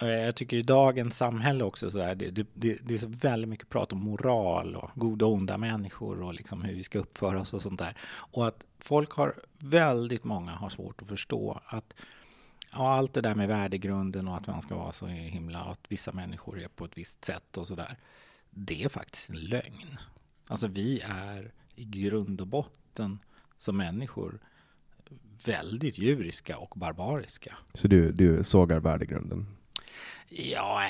Eh, 0.01 0.07
jag 0.07 0.35
tycker 0.35 0.57
i 0.57 0.61
dagens 0.61 1.17
samhälle 1.17 1.63
också 1.63 1.91
så 1.91 1.97
där, 1.97 2.15
det, 2.15 2.31
det, 2.31 2.47
det, 2.53 2.93
är 2.93 2.97
så 2.97 3.07
väldigt 3.07 3.49
mycket 3.49 3.69
prat 3.69 3.91
om 3.91 3.99
moral 3.99 4.75
och 4.75 4.91
goda 4.95 5.25
och 5.25 5.33
onda 5.33 5.57
människor 5.57 6.21
och 6.21 6.33
liksom 6.33 6.61
hur 6.61 6.75
vi 6.75 6.83
ska 6.83 6.99
uppföra 6.99 7.41
oss 7.41 7.53
och 7.53 7.61
sånt 7.61 7.79
där. 7.79 7.97
Och 8.07 8.47
att 8.47 8.63
folk 8.79 9.11
har, 9.11 9.33
väldigt 9.57 10.23
många 10.23 10.51
har 10.51 10.69
svårt 10.69 11.01
att 11.01 11.07
förstå 11.07 11.61
att 11.65 11.93
ja, 12.71 12.95
allt 12.95 13.13
det 13.13 13.21
där 13.21 13.35
med 13.35 13.47
värdegrunden 13.47 14.27
och 14.27 14.37
att 14.37 14.47
man 14.47 14.61
ska 14.61 14.75
vara 14.75 14.91
så 14.91 15.07
himla, 15.07 15.59
att 15.59 15.85
vissa 15.89 16.11
människor 16.11 16.59
är 16.59 16.67
på 16.67 16.85
ett 16.85 16.97
visst 16.97 17.25
sätt 17.25 17.57
och 17.57 17.67
så 17.67 17.75
där. 17.75 17.97
Det 18.49 18.83
är 18.83 18.89
faktiskt 18.89 19.29
en 19.29 19.39
lögn. 19.39 19.97
Alltså 20.47 20.67
vi 20.67 21.01
är 21.05 21.51
i 21.75 21.85
grund 21.85 22.41
och 22.41 22.47
botten 22.47 23.19
som 23.57 23.77
människor 23.77 24.39
väldigt 25.45 25.97
djuriska 25.97 26.57
och 26.57 26.73
barbariska. 26.75 27.57
Så 27.73 27.87
du, 27.87 28.11
du 28.11 28.43
sågar 28.43 28.79
värdegrunden? 28.79 29.56
Ja, 30.29 30.89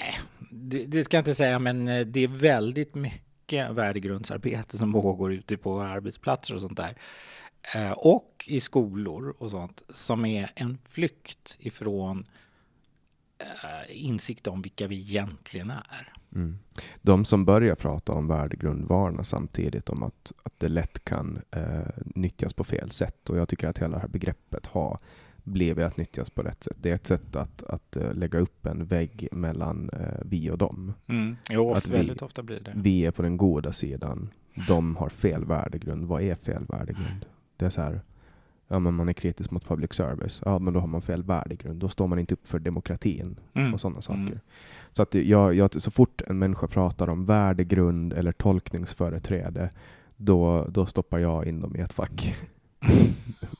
det, 0.51 0.85
det, 0.85 1.03
ska 1.03 1.17
jag 1.17 1.21
inte 1.21 1.35
säga, 1.35 1.59
men 1.59 1.87
eh, 1.87 2.05
det 2.05 2.23
är 2.23 2.27
väldigt 2.27 2.95
mycket 2.95 3.71
värdegrundsarbete 3.71 4.77
som 4.77 4.91
pågår 4.93 5.33
ute 5.33 5.57
på 5.57 5.81
arbetsplatser 5.81 6.55
och 6.55 6.61
sånt 6.61 6.77
där. 6.77 6.97
Eh, 7.75 7.91
och 7.91 8.45
i 8.47 8.59
skolor 8.59 9.35
och 9.37 9.51
sånt 9.51 9.83
som 9.89 10.25
är 10.25 10.51
en 10.55 10.77
flykt 10.89 11.57
ifrån 11.59 12.27
eh, 13.37 14.05
insikt 14.05 14.47
om 14.47 14.61
vilka 14.61 14.87
vi 14.87 14.95
egentligen 14.95 15.69
är. 15.69 16.13
Mm. 16.35 16.59
De 17.01 17.25
som 17.25 17.45
börjar 17.45 17.75
prata 17.75 18.13
om 18.13 18.27
värdegrund 18.27 18.87
varnar 18.87 19.23
samtidigt 19.23 19.89
om 19.89 20.03
att, 20.03 20.33
att 20.43 20.59
det 20.59 20.67
lätt 20.67 21.05
kan 21.05 21.41
eh, 21.51 21.87
nyttjas 21.97 22.53
på 22.53 22.63
fel 22.63 22.91
sätt. 22.91 23.29
Och 23.29 23.37
jag 23.37 23.49
tycker 23.49 23.67
att 23.67 23.77
hela 23.77 23.95
det 23.95 24.01
här 24.01 24.07
begreppet 24.07 24.67
har 24.67 24.99
blivit 25.47 25.85
att 25.85 25.97
nyttjas 25.97 26.29
på 26.29 26.41
rätt 26.41 26.63
sätt. 26.63 26.77
Det 26.81 26.89
är 26.89 26.95
ett 26.95 27.07
sätt 27.07 27.35
att, 27.35 27.63
att 27.63 27.97
uh, 27.97 28.13
lägga 28.13 28.39
upp 28.39 28.65
en 28.65 28.85
vägg 28.85 29.27
mellan 29.31 29.89
uh, 29.93 30.21
vi 30.25 30.49
och 30.49 30.57
dem. 30.57 30.93
Mm. 31.07 31.37
Jo, 31.49 31.73
att 31.73 31.87
väldigt 31.87 32.21
vi, 32.21 32.25
ofta 32.25 32.43
blir 32.43 32.59
det. 32.59 32.73
Vi 32.75 33.05
är 33.05 33.11
på 33.11 33.21
den 33.21 33.37
goda 33.37 33.73
sidan. 33.73 34.29
De 34.67 34.95
har 34.95 35.09
fel 35.09 35.45
värdegrund. 35.45 36.05
Vad 36.05 36.21
är 36.21 36.35
fel 36.35 36.65
värdegrund? 36.69 37.25
Det 37.57 37.65
är 37.65 37.69
så 37.69 37.81
här, 37.81 38.01
ja 38.67 38.79
men 38.79 38.93
man 38.93 39.09
är 39.09 39.13
kritisk 39.13 39.51
mot 39.51 39.65
public 39.65 39.93
service. 39.93 40.41
Ja 40.45 40.59
men 40.59 40.73
då 40.73 40.79
har 40.79 40.87
man 40.87 41.01
fel 41.01 41.23
värdegrund. 41.23 41.79
Då 41.79 41.89
står 41.89 42.07
man 42.07 42.19
inte 42.19 42.33
upp 42.33 42.47
för 42.47 42.59
demokratin 42.59 43.39
mm. 43.53 43.73
och 43.73 43.81
sådana 43.81 44.01
saker. 44.01 44.19
Mm. 44.19 44.39
Så 44.91 45.03
att 45.03 45.15
jag, 45.15 45.53
jag, 45.53 45.81
så 45.81 45.91
fort 45.91 46.21
en 46.27 46.39
människa 46.39 46.67
pratar 46.67 47.09
om 47.09 47.25
värdegrund 47.25 48.13
eller 48.13 48.31
tolkningsföreträde, 48.31 49.69
då, 50.15 50.65
då 50.69 50.85
stoppar 50.85 51.17
jag 51.17 51.45
in 51.47 51.61
dem 51.61 51.75
i 51.75 51.79
ett 51.79 51.93
fack. 51.93 52.35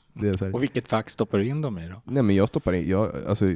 Och 0.54 0.62
vilket 0.62 0.88
fack 0.88 1.10
stoppar 1.10 1.38
du 1.38 1.46
in 1.46 1.60
dem 1.60 1.78
i 1.78 1.88
då? 1.88 2.02
Nej 2.04 2.22
men 2.22 2.36
jag 2.36 2.48
stoppar 2.48 2.72
in, 2.72 2.88
jag, 2.88 3.12
alltså, 3.26 3.54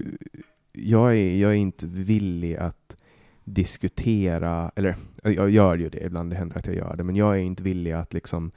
jag, 0.72 1.16
är, 1.16 1.36
jag 1.36 1.50
är 1.50 1.56
inte 1.56 1.86
villig 1.86 2.56
att 2.56 2.96
diskutera, 3.44 4.72
eller 4.76 4.96
jag 5.22 5.50
gör 5.50 5.76
ju 5.76 5.88
det 5.88 6.04
ibland, 6.04 6.30
det 6.30 6.36
händer 6.36 6.58
att 6.58 6.66
jag 6.66 6.76
gör 6.76 6.96
det, 6.96 7.04
men 7.04 7.16
jag 7.16 7.34
är 7.34 7.40
inte 7.40 7.62
villig 7.62 7.92
att 7.92 8.12
liksom 8.12 8.50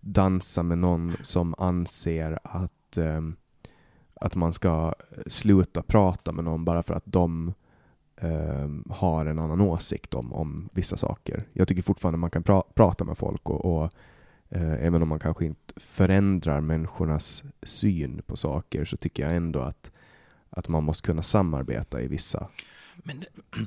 dansa 0.00 0.62
med 0.62 0.78
någon 0.78 1.16
som 1.22 1.54
anser 1.58 2.38
att, 2.42 2.96
um, 2.96 3.36
att 4.14 4.34
man 4.34 4.52
ska 4.52 4.94
sluta 5.26 5.82
prata 5.82 6.32
med 6.32 6.44
någon 6.44 6.64
bara 6.64 6.82
för 6.82 6.94
att 6.94 7.06
de 7.06 7.54
um, 8.20 8.84
har 8.90 9.26
en 9.26 9.38
annan 9.38 9.60
åsikt 9.60 10.14
om, 10.14 10.32
om 10.32 10.68
vissa 10.72 10.96
saker. 10.96 11.44
Jag 11.52 11.68
tycker 11.68 11.82
fortfarande 11.82 12.18
man 12.18 12.30
kan 12.30 12.42
pra 12.42 12.62
prata 12.74 13.04
med 13.04 13.18
folk 13.18 13.50
och, 13.50 13.64
och 13.64 13.92
även 14.60 15.02
om 15.02 15.08
man 15.08 15.18
kanske 15.18 15.44
inte 15.44 15.74
förändrar 15.76 16.60
människornas 16.60 17.44
syn 17.62 18.22
på 18.26 18.36
saker 18.36 18.84
så 18.84 18.96
tycker 18.96 19.22
jag 19.22 19.36
ändå 19.36 19.60
att, 19.60 19.92
att 20.50 20.68
man 20.68 20.84
måste 20.84 21.06
kunna 21.06 21.22
samarbeta 21.22 22.02
i 22.02 22.08
vissa 22.08 22.48
Men 22.96 23.24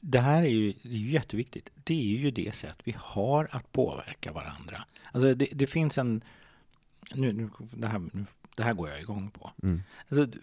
det 0.00 0.20
här 0.20 0.42
är 0.42 0.48
ju, 0.48 0.72
det 0.82 0.88
är 0.88 0.92
ju 0.92 1.10
jätteviktigt. 1.10 1.70
Det 1.84 1.94
är 1.94 2.18
ju 2.18 2.30
det 2.30 2.54
sätt 2.54 2.78
vi 2.84 2.94
har 2.98 3.48
att 3.50 3.72
påverka 3.72 4.32
varandra. 4.32 4.84
Alltså 5.12 5.34
det, 5.34 5.48
det 5.52 5.66
finns 5.66 5.98
en... 5.98 6.24
Nu, 7.14 7.32
nu, 7.32 7.50
det, 7.72 7.86
här, 7.86 7.98
nu, 8.12 8.24
det 8.54 8.62
här 8.62 8.74
går 8.74 8.88
jag 8.88 9.00
igång 9.00 9.30
på. 9.30 9.50
Mm. 9.62 9.82
Alltså, 10.08 10.38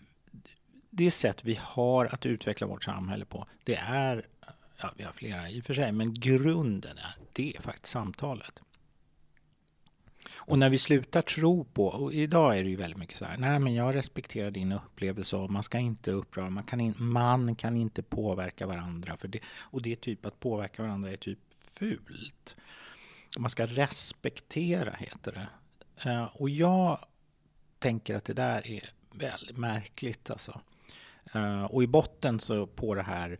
det 0.89 1.11
sätt 1.11 1.43
vi 1.43 1.59
har 1.61 2.05
att 2.05 2.25
utveckla 2.25 2.67
vårt 2.67 2.83
samhälle 2.83 3.25
på, 3.25 3.47
det 3.63 3.75
är, 3.75 4.27
ja, 4.77 4.93
vi 4.97 5.03
har 5.03 5.11
flera 5.11 5.49
i 5.49 5.61
och 5.61 5.65
för 5.65 5.73
sig, 5.73 5.91
men 5.91 6.13
grunden 6.13 6.97
är, 6.97 7.15
det 7.33 7.55
är 7.55 7.61
faktiskt 7.61 7.91
samtalet. 7.91 8.61
Och 10.35 10.59
när 10.59 10.69
vi 10.69 10.77
slutar 10.77 11.21
tro 11.21 11.63
på, 11.63 11.87
och 11.87 12.13
idag 12.13 12.59
är 12.59 12.63
det 12.63 12.69
ju 12.69 12.75
väldigt 12.75 12.99
mycket 12.99 13.17
så 13.17 13.25
här, 13.25 13.37
nej 13.37 13.59
men 13.59 13.73
jag 13.73 13.95
respekterar 13.95 14.51
din 14.51 14.71
upplevelse 14.71 15.37
och 15.37 15.51
man 15.51 15.63
ska 15.63 15.77
inte 15.77 16.11
uppröra, 16.11 16.49
man 16.49 16.63
kan, 16.63 16.81
in, 16.81 16.95
man 16.97 17.55
kan 17.55 17.77
inte 17.77 18.03
påverka 18.03 18.67
varandra. 18.67 19.17
För 19.17 19.27
det, 19.27 19.39
och 19.59 19.81
det 19.81 19.91
är 19.91 19.95
typ 19.95 20.25
att 20.25 20.39
påverka 20.39 20.81
varandra 20.81 21.11
är 21.11 21.17
typ 21.17 21.39
fult. 21.73 22.55
man 23.37 23.49
ska 23.49 23.65
respektera, 23.65 24.91
heter 24.91 25.31
det. 25.31 25.47
Uh, 26.09 26.23
och 26.23 26.49
jag 26.49 27.05
tänker 27.79 28.15
att 28.15 28.25
det 28.25 28.33
där 28.33 28.67
är 28.67 28.89
väldigt 29.11 29.57
märkligt 29.57 30.29
alltså. 30.29 30.61
Uh, 31.35 31.63
och 31.63 31.83
i 31.83 31.87
botten 31.87 32.39
så 32.39 32.67
på 32.67 32.95
det 32.95 33.03
här 33.03 33.39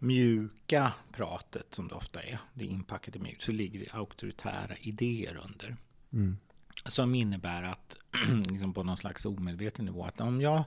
mjuka 0.00 0.92
pratet 1.12 1.74
som 1.74 1.88
det 1.88 1.94
ofta 1.94 2.22
är, 2.22 2.38
det 2.54 2.64
är 2.64 2.68
inpackat 2.68 3.16
i 3.16 3.18
mjukt, 3.18 3.42
så 3.42 3.52
ligger 3.52 3.80
det 3.80 3.90
auktoritära 3.92 4.76
idéer 4.76 5.36
under. 5.44 5.76
Mm. 6.12 6.36
Som 6.84 7.14
innebär 7.14 7.62
att, 7.62 7.98
liksom 8.50 8.74
på 8.74 8.82
någon 8.82 8.96
slags 8.96 9.24
omedveten 9.24 9.84
nivå, 9.84 10.04
att 10.04 10.20
om 10.20 10.40
jag, 10.40 10.64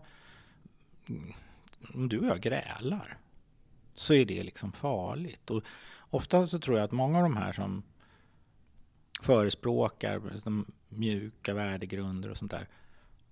om 1.93 2.09
du 2.09 2.19
och 2.19 2.26
jag 2.26 2.41
grälar, 2.41 3.17
så 3.95 4.13
är 4.13 4.26
det 4.26 4.43
liksom 4.43 4.71
farligt. 4.71 5.49
Och 5.49 5.63
ofta 6.09 6.47
så 6.47 6.59
tror 6.59 6.78
jag 6.78 6.86
att 6.86 6.91
många 6.91 7.17
av 7.17 7.23
de 7.23 7.38
här 7.38 7.53
som 7.53 7.84
förespråkar 9.21 10.21
de 10.43 10.65
mjuka 10.89 11.53
värdegrunder 11.53 12.30
och 12.30 12.38
sånt 12.38 12.51
där, 12.51 12.67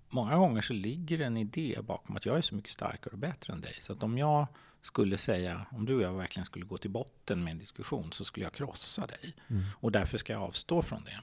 många 0.09 0.37
gånger 0.37 0.61
så 0.61 0.73
ligger 0.73 1.19
en 1.19 1.37
idé 1.37 1.79
bakom 1.83 2.15
att 2.15 2.25
jag 2.25 2.37
är 2.37 2.41
så 2.41 2.55
mycket 2.55 2.71
starkare 2.71 3.11
och 3.11 3.19
bättre 3.19 3.53
än 3.53 3.61
dig. 3.61 3.77
Så 3.81 3.93
att 3.93 4.03
om 4.03 4.17
jag 4.17 4.47
skulle 4.83 5.17
säga, 5.17 5.65
om 5.71 5.85
du 5.85 5.95
och 5.95 6.01
jag 6.01 6.13
verkligen 6.13 6.45
skulle 6.45 6.65
gå 6.65 6.77
till 6.77 6.91
botten 6.91 7.43
med 7.43 7.51
en 7.51 7.57
diskussion 7.57 8.11
så 8.11 8.25
skulle 8.25 8.45
jag 8.45 8.53
krossa 8.53 9.07
dig. 9.07 9.35
Mm. 9.47 9.63
Och 9.79 9.91
därför 9.91 10.17
ska 10.17 10.33
jag 10.33 10.41
avstå 10.41 10.81
från 10.81 11.03
det. 11.03 11.19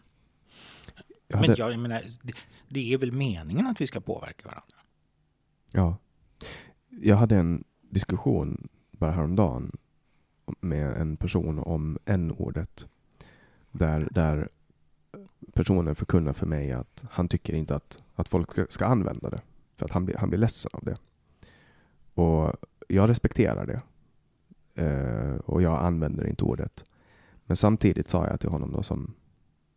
Jag 1.28 1.36
hade, 1.36 1.48
Men 1.48 1.56
jag, 1.58 1.72
jag 1.72 1.78
menar, 1.78 2.02
det, 2.22 2.32
det 2.68 2.92
är 2.92 2.98
väl 2.98 3.12
meningen 3.12 3.66
att 3.66 3.80
vi 3.80 3.86
ska 3.86 4.00
påverka 4.00 4.48
varandra? 4.48 4.76
Ja. 5.70 5.96
Jag 6.88 7.16
hade 7.16 7.36
en 7.36 7.64
diskussion 7.80 8.68
bara 8.90 9.12
häromdagen 9.12 9.76
med 10.60 10.96
en 10.96 11.16
person 11.16 11.58
om 11.58 11.98
n-ordet. 12.04 12.88
Där, 13.70 14.08
där 14.10 14.48
personen 15.52 15.94
förkunnar 15.94 16.32
för 16.32 16.46
mig 16.46 16.72
att 16.72 17.04
han 17.10 17.28
tycker 17.28 17.54
inte 17.54 17.76
att, 17.76 18.02
att 18.14 18.28
folk 18.28 18.52
ska, 18.52 18.66
ska 18.68 18.86
använda 18.86 19.30
det. 19.30 19.42
För 19.76 19.84
att 19.84 19.90
han 19.90 20.04
blir, 20.04 20.16
han 20.16 20.28
blir 20.28 20.38
ledsen 20.38 20.70
av 20.74 20.84
det. 20.84 20.96
Och 22.14 22.56
jag 22.90 23.08
respekterar 23.08 23.66
det. 23.66 23.82
Uh, 24.82 25.36
och 25.36 25.62
jag 25.62 25.84
använder 25.84 26.26
inte 26.26 26.44
ordet. 26.44 26.84
Men 27.44 27.56
samtidigt 27.56 28.08
sa 28.08 28.26
jag 28.26 28.40
till 28.40 28.48
honom 28.48 28.72
då 28.72 28.82
som, 28.82 29.14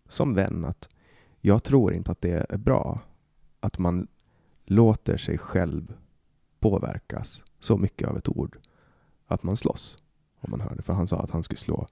som 0.07 0.34
vän 0.34 0.66
att 0.66 0.89
jag 1.41 1.64
tror 1.64 1.93
inte 1.93 2.11
att 2.11 2.22
det 2.22 2.45
är 2.49 2.57
bra 2.57 2.99
att 3.59 3.80
man 3.80 4.07
låter 4.66 5.18
sig 5.18 5.38
själv 5.38 5.93
påverkas 6.59 7.43
så 7.59 7.78
mycket 7.78 8.07
av 8.07 8.18
ett 8.18 8.30
ord 8.30 8.57
att 9.28 9.43
man 9.43 9.57
slåss. 9.57 9.97
Om 10.39 10.51
man 10.51 10.61
hörde. 10.61 10.82
För 10.82 10.93
han 10.93 11.07
sa 11.07 11.20
att 11.20 11.32
han 11.32 11.43
skulle 11.43 11.57
slå 11.57 11.88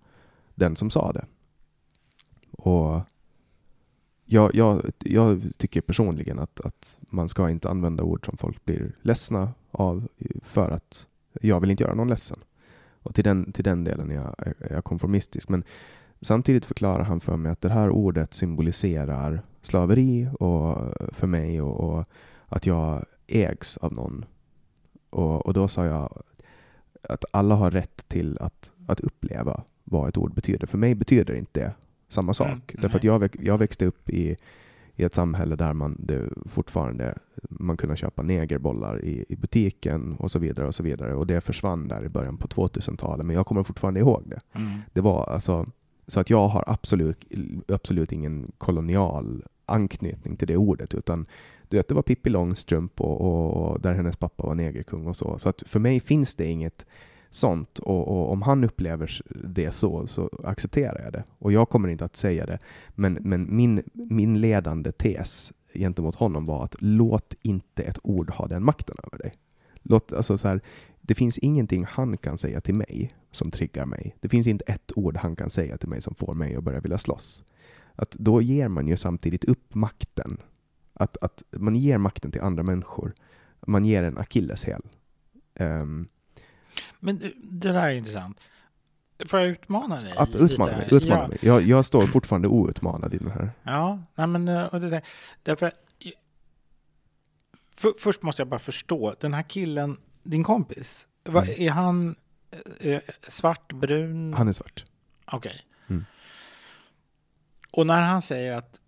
den 0.56 0.76
som 0.76 0.90
sa 0.90 1.12
det. 1.12 1.26
Och 2.52 3.02
jag, 4.26 4.56
jag, 4.56 4.92
jag 5.00 5.42
tycker 5.58 5.82
personligen 5.82 6.40
att, 6.40 6.62
att 6.62 6.98
man 7.02 7.30
ska 7.30 7.50
inte 7.50 7.70
använda 7.70 8.04
ord 8.04 8.26
som 8.26 8.38
folk 8.38 8.66
blir 8.66 8.96
ledsna 9.02 9.54
av 9.72 10.08
för 10.44 10.72
att 10.72 11.08
jag 11.42 11.60
vill 11.60 11.72
inte 11.72 11.84
göra 11.84 11.94
någon 11.94 12.10
ledsen. 12.10 12.40
Och 13.04 13.16
till 13.16 13.24
den, 13.24 13.52
till 13.52 13.64
den 13.64 13.84
delen 13.84 14.12
är 14.12 14.16
jag, 14.16 14.36
är 14.38 14.74
jag 14.74 14.84
konformistisk. 14.84 15.50
Men 15.50 15.64
samtidigt 16.22 16.66
förklarar 16.66 17.04
han 17.04 17.20
för 17.20 17.38
mig 17.38 17.52
att 17.52 17.62
det 17.62 17.70
här 17.70 17.90
ordet 17.90 18.34
symboliserar 18.34 19.42
slaveri 19.62 20.30
och, 20.40 20.78
för 21.12 21.28
mig 21.28 21.62
och, 21.62 21.80
och 21.80 22.06
att 22.46 22.66
jag 22.66 23.06
ägs 23.28 23.78
av 23.78 23.94
någon. 23.94 24.26
Och, 25.10 25.46
och 25.46 25.54
då 25.54 25.68
sa 25.68 25.86
jag 25.86 26.24
att 27.02 27.26
alla 27.32 27.56
har 27.56 27.72
rätt 27.72 28.08
till 28.08 28.38
att, 28.42 28.72
att 28.88 29.00
uppleva 29.00 29.64
vad 29.84 30.10
ett 30.10 30.18
ord 30.18 30.34
betyder. 30.34 30.68
För 30.68 30.78
mig 30.78 30.96
betyder 30.96 31.34
inte 31.34 31.60
det 31.60 31.74
samma 32.08 32.34
sak. 32.34 32.48
Mm, 32.48 32.82
Därför 32.82 32.98
att 32.98 33.04
jag, 33.04 33.36
jag 33.40 33.58
växte 33.58 33.86
upp 33.86 34.10
i, 34.10 34.38
i 35.02 35.04
ett 35.04 35.16
samhälle 35.16 35.56
där 35.56 35.74
man 35.74 35.96
det 36.00 36.30
fortfarande 36.46 37.18
man 37.50 37.78
kunde 37.78 37.96
köpa 37.98 38.22
negerbollar 38.22 39.06
i, 39.06 39.26
i 39.30 39.36
butiken 39.36 40.16
och 40.20 40.32
så 40.32 40.40
vidare. 40.40 40.68
och 40.68 40.76
så 40.76 40.84
vidare. 40.84 41.16
Och 41.16 41.28
det 41.28 41.42
försvann 41.42 41.88
där 41.88 42.06
i 42.06 42.10
början 42.10 42.38
på 42.38 42.48
2000-talet, 42.48 43.26
men 43.26 43.36
jag 43.36 43.46
kommer 43.46 43.64
fortfarande 43.64 44.00
ihåg 44.00 44.24
det. 44.26 44.40
Mm. 44.54 44.80
Det 44.94 45.02
var 45.02 45.24
alltså, 45.24 45.66
så 46.08 46.20
att 46.20 46.30
jag 46.30 46.48
har 46.48 46.64
absolut, 46.68 47.26
absolut 47.68 48.12
ingen 48.12 48.52
kolonial 48.58 49.44
anknytning 49.66 50.38
till 50.38 50.48
det 50.48 50.58
ordet, 50.58 50.94
utan 50.94 51.26
du 51.70 51.78
vet, 51.78 51.88
det 51.88 51.96
var 51.96 52.02
Pippi 52.02 52.30
Långstrump 52.30 53.02
och, 53.02 53.22
och, 53.22 53.72
och 53.72 53.82
där 53.82 53.94
hennes 53.94 54.18
pappa 54.18 54.44
var 54.44 54.56
negerkung 54.56 55.08
och 55.08 55.16
så. 55.16 55.38
Så 55.38 55.50
att 55.50 55.64
för 55.66 55.80
mig 55.80 56.00
finns 56.00 56.36
det 56.36 56.46
inget 56.46 56.86
sånt 57.32 57.80
och, 57.80 58.08
och, 58.08 58.32
om 58.32 58.42
han 58.42 58.64
upplever 58.64 59.22
det 59.44 59.72
så, 59.72 60.08
så 60.08 60.30
accepterar 60.44 61.02
jag 61.04 61.14
det. 61.14 61.24
Och 61.38 61.52
jag 61.52 61.70
kommer 61.70 61.90
inte 61.90 62.06
att 62.06 62.16
säga 62.16 62.46
det. 62.46 62.60
Men, 62.90 63.14
men 63.14 63.56
min, 63.56 63.84
min 63.94 64.42
ledande 64.42 64.92
tes 64.92 65.54
gentemot 65.74 66.16
honom 66.16 66.46
var 66.46 66.64
att 66.64 66.76
låt 66.80 67.36
inte 67.42 67.84
ett 67.84 68.00
ord 68.04 68.30
ha 68.30 68.48
den 68.48 68.66
makten 68.66 68.96
över 69.04 69.18
dig. 69.18 69.34
Låt, 69.82 70.14
alltså 70.14 70.38
så 70.38 70.48
här, 70.48 70.62
det 71.02 71.16
finns 71.16 71.38
ingenting 71.38 71.86
han 71.90 72.18
kan 72.18 72.38
säga 72.38 72.62
till 72.62 72.76
mig 72.76 73.16
som 73.32 73.52
triggar 73.52 73.86
mig. 73.86 74.16
Det 74.20 74.30
finns 74.30 74.48
inte 74.48 74.64
ett 74.68 74.92
ord 74.96 75.18
han 75.18 75.36
kan 75.36 75.50
säga 75.50 75.78
till 75.78 75.90
mig 75.90 76.02
som 76.02 76.16
får 76.16 76.34
mig 76.34 76.56
att 76.56 76.64
börja 76.64 76.80
vilja 76.80 76.98
slåss. 76.98 77.44
Att 77.96 78.12
då 78.12 78.42
ger 78.42 78.68
man 78.68 78.88
ju 78.88 78.98
samtidigt 78.98 79.46
upp 79.46 79.76
makten. 79.76 80.38
Att, 80.94 81.18
att 81.22 81.44
man 81.52 81.76
ger 81.76 81.98
makten 81.98 82.32
till 82.32 82.42
andra 82.42 82.64
människor. 82.64 83.14
Man 83.68 83.86
ger 83.86 84.04
en 84.04 84.18
akilleshäl. 84.18 84.82
Um, 85.60 86.08
men 87.04 87.18
det 87.38 87.72
där 87.72 87.88
är 87.88 87.92
intressant. 87.92 88.40
Får 89.26 89.40
jag 89.40 89.50
utmana 89.50 90.02
dig? 90.02 90.14
Att 90.18 90.36
utmana 90.36 90.78
mig. 90.78 90.88
Utmana 90.92 91.22
ja. 91.22 91.28
mig. 91.28 91.38
Jag, 91.42 91.62
jag 91.62 91.86
står 91.86 92.08
fortfarande 92.08 92.48
outmanad 92.48 93.14
i 93.14 93.18
den 93.18 93.32
här. 93.32 93.52
Ja, 93.64 94.00
nej 94.16 94.28
men 94.28 94.48
och 94.48 94.82
det 94.82 94.90
där, 94.90 95.02
därför 95.44 95.72
för, 97.82 97.94
först 98.00 98.22
måste 98.22 98.42
jag 98.42 98.48
bara 98.48 98.60
förstå, 98.60 99.16
den 99.20 99.34
här 99.34 99.44
killen, 99.44 99.98
din 100.24 100.44
kompis, 100.44 101.08
va, 101.24 101.42
Mm. 101.42 101.56
är 101.58 101.70
han 101.70 102.16
eh, 102.80 103.02
svart, 103.28 103.74
brun? 103.74 104.34
Han 104.34 104.48
är 104.48 104.52
svart. 104.52 104.86
Okej. 105.26 105.66
Mm. 105.88 106.06
Och 107.72 107.88
när 107.88 108.02
han 108.02 108.22
säger 108.22 108.58
att 108.58 108.80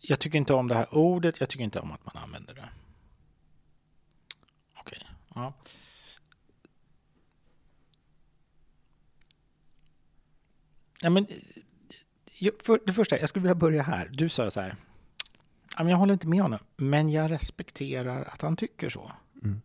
jag 0.00 0.18
tycker 0.18 0.38
inte 0.38 0.54
om 0.54 0.68
det 0.68 0.74
här 0.74 0.94
ordet, 0.94 1.40
jag 1.40 1.48
tycker 1.48 1.64
inte 1.64 1.80
om 1.80 1.92
att 1.92 2.14
man 2.14 2.22
använder 2.22 2.54
det. 2.54 2.68
Okej, 4.80 5.06
ja. 5.34 5.52
Ja, 11.02 11.10
men, 11.10 11.26
jag- 12.38 12.54
för 12.62 12.80
det 12.86 12.92
första, 12.92 13.18
jag 13.20 13.28
skulle 13.28 13.42
vilja 13.42 13.54
börja 13.54 13.82
här. 13.82 14.08
Du 14.12 14.28
sa 14.28 14.50
så 14.50 14.60
här, 14.60 14.76
"Ja, 15.76 15.84
men 15.84 15.88
jag 15.88 15.96
håller 15.98 16.12
inte 16.12 16.26
med 16.26 16.42
honom, 16.42 16.58
men 16.76 17.10
jag 17.10 17.30
respekterar 17.30 18.24
att 18.24 18.42
han 18.42 18.56
tycker 18.56 18.88
så. 18.90 19.12
Mm. 19.42 19.60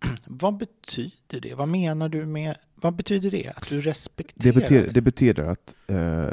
Vad 0.26 0.56
betyder 0.56 1.40
det? 1.40 1.54
Vad 1.54 1.68
menar 1.68 2.08
du 2.08 2.26
med, 2.26 2.56
vad 2.74 2.94
betyder 2.94 3.30
det? 3.30 3.52
Att 3.56 3.68
du 3.68 3.80
respekterar? 3.80 4.52
Det 4.54 4.60
betyder, 4.60 4.92
det 4.92 5.00
betyder 5.00 5.42
att, 5.44 5.74
eh, 5.86 6.28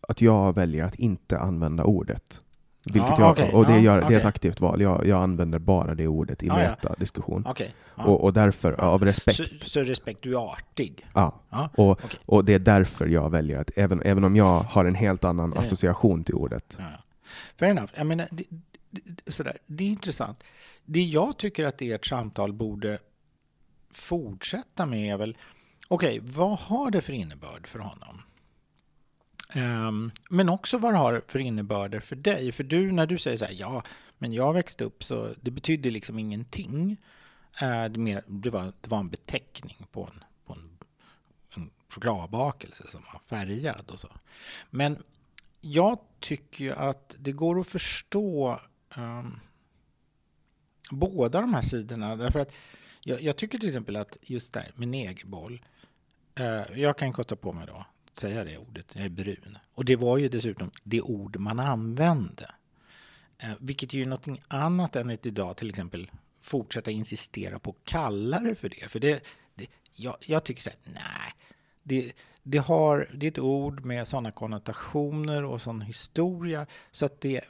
att 0.00 0.20
jag 0.20 0.54
väljer 0.54 0.84
att 0.84 0.94
inte 0.94 1.38
använda 1.38 1.84
ordet. 1.84 2.40
Vilket 2.84 3.10
Ja, 3.10 3.16
jag, 3.18 3.30
okej. 3.30 3.52
och 3.52 3.66
det, 3.66 3.80
gör, 3.80 4.08
det 4.08 4.14
är 4.14 4.18
ett 4.18 4.24
aktivt 4.24 4.60
val. 4.60 4.80
Jag, 4.80 5.06
jag 5.06 5.22
använder 5.22 5.58
bara 5.58 5.94
det 5.94 6.08
ordet 6.08 6.42
i 6.42 6.46
ja. 6.46 6.56
metadiskussion. 6.56 7.44
Ja. 7.58 8.04
Och, 8.04 8.24
och 8.24 8.32
därför, 8.32 8.72
av 8.72 9.04
respekt, 9.04 9.36
Så, 9.36 9.44
så 9.60 9.80
respekt, 9.80 10.22
du 10.22 10.32
är 10.32 10.52
artig? 10.52 11.06
ja. 11.14 11.40
Och, 11.76 12.00
och 12.26 12.44
det 12.44 12.54
är 12.54 12.58
därför 12.58 13.06
jag 13.06 13.30
väljer 13.30 13.58
att, 13.58 13.70
även, 13.76 14.02
även 14.02 14.24
om 14.24 14.36
jag 14.36 14.60
har 14.60 14.84
en 14.84 14.94
helt 14.94 15.24
annan 15.24 15.52
ja. 15.54 15.60
association 15.60 16.24
till 16.24 16.34
ordet. 16.34 16.76
Ja. 16.80 16.84
Fair 17.56 17.70
enough. 17.70 17.92
Jag 17.96 18.06
menar, 18.06 18.28
det, 18.30 18.44
det, 18.90 19.32
sådär. 19.32 19.58
det 19.66 19.84
är 19.84 19.88
intressant. 19.88 20.44
Det 20.84 21.02
jag 21.02 21.36
tycker 21.36 21.64
att 21.64 21.82
ert 21.82 22.06
samtal 22.06 22.52
borde 22.52 22.98
fortsätta 23.90 24.86
med 24.86 25.12
är 25.12 25.16
väl, 25.16 25.36
okej, 25.88 26.20
vad 26.22 26.58
har 26.58 26.90
det 26.90 27.00
för 27.00 27.12
innebörd 27.12 27.66
för 27.66 27.78
honom? 27.78 28.22
Ehm, 29.54 30.10
men 30.30 30.48
också 30.48 30.78
vad 30.78 30.94
det 30.94 30.98
har 30.98 31.22
för 31.28 31.38
innebörder 31.38 32.00
för 32.00 32.16
dig. 32.16 32.52
För 32.52 32.64
du, 32.64 32.92
när 32.92 33.06
du 33.06 33.18
säger 33.18 33.36
så 33.36 33.44
här, 33.44 33.52
ja, 33.52 33.82
men 34.18 34.32
jag 34.32 34.52
växte 34.52 34.84
upp 34.84 35.04
så 35.04 35.34
det 35.40 35.50
betydde 35.50 35.90
liksom 35.90 36.18
ingenting. 36.18 36.96
Ehm, 37.60 37.92
det, 37.92 37.98
mer, 37.98 38.22
det, 38.26 38.50
var, 38.50 38.72
det 38.80 38.90
var 38.90 38.98
en 38.98 39.10
beteckning 39.10 39.86
på 39.92 40.10
en, 40.12 40.24
på 40.46 40.52
en, 40.52 40.78
en 41.56 41.70
chokladbakelse 41.88 42.84
som 42.90 43.02
var 43.12 43.20
färgad 43.26 43.90
och 43.90 44.00
så. 44.00 44.08
Men 44.70 45.02
jag 45.60 45.98
tycker 46.20 46.64
ju 46.64 46.72
att 46.72 47.16
det 47.18 47.32
går 47.32 47.60
att 47.60 47.66
förstå 47.66 48.60
um, 48.96 49.40
båda 50.90 51.40
de 51.40 51.54
här 51.54 51.62
sidorna. 51.62 52.16
Därför 52.16 52.40
att 52.40 52.52
jag, 53.00 53.22
jag 53.22 53.36
tycker 53.36 53.58
till 53.58 53.68
exempel 53.68 53.96
att 53.96 54.16
just 54.22 54.52
där 54.52 54.72
med 54.74 54.88
negerboll. 54.88 55.62
uh, 56.40 56.80
jag 56.80 56.98
kan 56.98 57.12
kosta 57.12 57.36
på 57.36 57.52
mig 57.52 57.66
då 57.66 57.84
säga 58.18 58.44
det 58.44 58.58
ordet, 58.58 58.92
jag 58.94 59.04
är 59.04 59.08
brun. 59.08 59.58
Och 59.74 59.84
det 59.84 59.96
var 59.96 60.18
ju 60.18 60.28
dessutom 60.28 60.70
det 60.82 61.00
ord 61.00 61.36
man 61.36 61.60
använde. 61.60 62.50
Eh, 63.38 63.52
vilket 63.60 63.94
är 63.94 63.98
ju 63.98 64.06
någonting 64.06 64.42
annat 64.48 64.96
än 64.96 65.10
att 65.10 65.26
idag 65.26 65.56
till 65.56 65.70
exempel 65.70 66.10
fortsätta 66.40 66.90
insistera 66.90 67.58
på 67.58 67.70
att 67.70 67.84
kalla 67.84 68.40
det 68.40 68.54
för 68.54 68.68
det. 68.68 68.88
För 68.88 69.00
det, 69.00 69.24
det 69.54 69.66
jag, 69.92 70.16
jag 70.20 70.44
tycker 70.44 70.62
så 70.62 70.70
här, 70.70 70.78
nej. 70.84 71.34
Det, 71.82 72.12
det, 72.42 72.58
har, 72.58 73.08
det 73.14 73.26
är 73.26 73.30
ett 73.30 73.38
ord 73.38 73.84
med 73.84 74.08
sådana 74.08 74.30
konnotationer 74.30 75.44
och 75.44 75.60
sån 75.60 75.80
historia. 75.80 76.66
Så 76.90 77.06
att 77.06 77.20
det, 77.20 77.40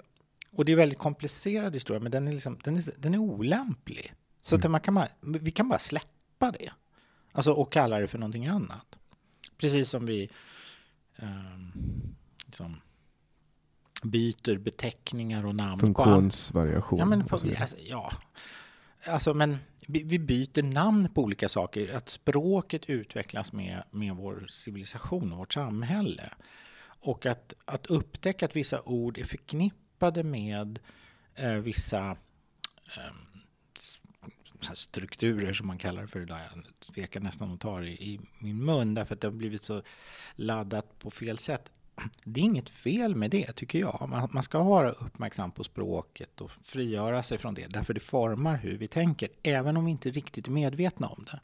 och 0.51 0.65
det 0.65 0.73
är 0.73 0.77
väldigt 0.77 0.99
komplicerad 0.99 1.75
historia, 1.75 2.01
men 2.01 2.13
den 2.13 2.29
är, 2.29 2.33
liksom, 2.33 2.59
den 2.65 2.77
är, 2.77 2.85
den 2.97 3.15
är 3.15 3.19
olämplig. 3.19 4.15
Så 4.43 4.57
att 4.57 4.71
man 4.71 4.81
kan 4.81 4.95
bara, 4.95 5.09
vi 5.21 5.51
kan 5.51 5.69
bara 5.69 5.79
släppa 5.79 6.51
det. 6.51 6.71
Alltså, 7.33 7.53
och 7.53 7.73
kalla 7.73 7.99
det 7.99 8.07
för 8.07 8.19
någonting 8.19 8.47
annat. 8.47 8.99
Precis 9.59 9.89
som 9.89 10.07
vi 10.07 10.31
liksom, 12.47 12.81
byter 14.03 14.59
beteckningar 14.59 15.47
och 15.47 15.55
namn. 15.55 15.81
Funktionsvariation. 15.81 16.99
Ja, 16.99 17.05
men 17.05 17.27
på, 17.27 17.37
alltså, 17.37 17.77
ja. 17.79 18.13
Alltså, 19.07 19.35
men 19.35 19.59
vi, 19.87 20.03
vi, 20.03 20.19
byter 20.19 20.63
namn 20.63 21.09
på 21.15 21.23
olika 21.23 21.49
saker. 21.49 21.95
Att 21.95 22.09
språket 22.09 22.91
utvecklas 22.91 23.53
med, 23.53 23.83
med 23.91 24.17
vår 24.17 24.47
civilisation 24.51 25.33
och 25.33 25.39
vårt 25.39 25.53
samhälle. 25.53 26.31
Och 26.85 27.27
att, 27.27 27.55
att 27.65 27.87
upptäcka 27.87 28.47
att 28.47 28.57
vissa 28.57 28.83
ord 28.83 29.19
är 29.19 29.25
förknippade 29.25 30.23
med 30.23 30.79
eh, 31.35 31.55
vissa 31.55 32.11
eh, 32.97 33.34
strukturer 34.75 35.53
som 35.53 35.67
man 35.67 35.79
kallar 35.79 36.03
det 36.03 36.09
för 36.09 36.21
idag. 36.21 36.41
Jag 36.55 36.65
tvekar 36.95 37.21
nästan 37.21 37.53
att 37.53 37.61
ta 37.61 37.81
det 37.81 37.91
i 37.91 38.21
min 38.39 38.65
mun 38.65 38.95
därför 38.95 39.15
att 39.15 39.21
det 39.21 39.27
har 39.27 39.33
blivit 39.33 39.65
så 39.65 39.83
laddat 40.35 40.99
på 40.99 41.11
fel 41.11 41.39
sätt. 41.39 41.71
Det 42.25 42.41
är 42.41 42.45
inget 42.45 42.71
fel 42.71 43.17
med 43.17 43.31
det 43.31 43.53
tycker 43.53 43.79
jag. 43.79 44.29
Man, 44.33 44.43
ska 44.43 44.63
vara 44.63 44.91
uppmärksam 44.91 45.51
på 45.51 45.65
språket 45.65 46.41
och 46.41 46.51
frigöra 46.65 47.23
sig 47.23 47.39
från 47.39 47.55
det 47.55 47.67
därför 47.67 47.95
det 47.95 48.01
formar 48.01 48.57
hur 48.57 48.79
vi 48.79 48.89
tänker 48.89 49.29
även 49.43 49.77
om 49.77 49.85
vi 49.85 49.91
inte 49.91 50.11
riktigt 50.11 50.47
är 50.47 50.51
medvetna 50.51 51.09
om 51.09 51.27
det. 51.31 51.41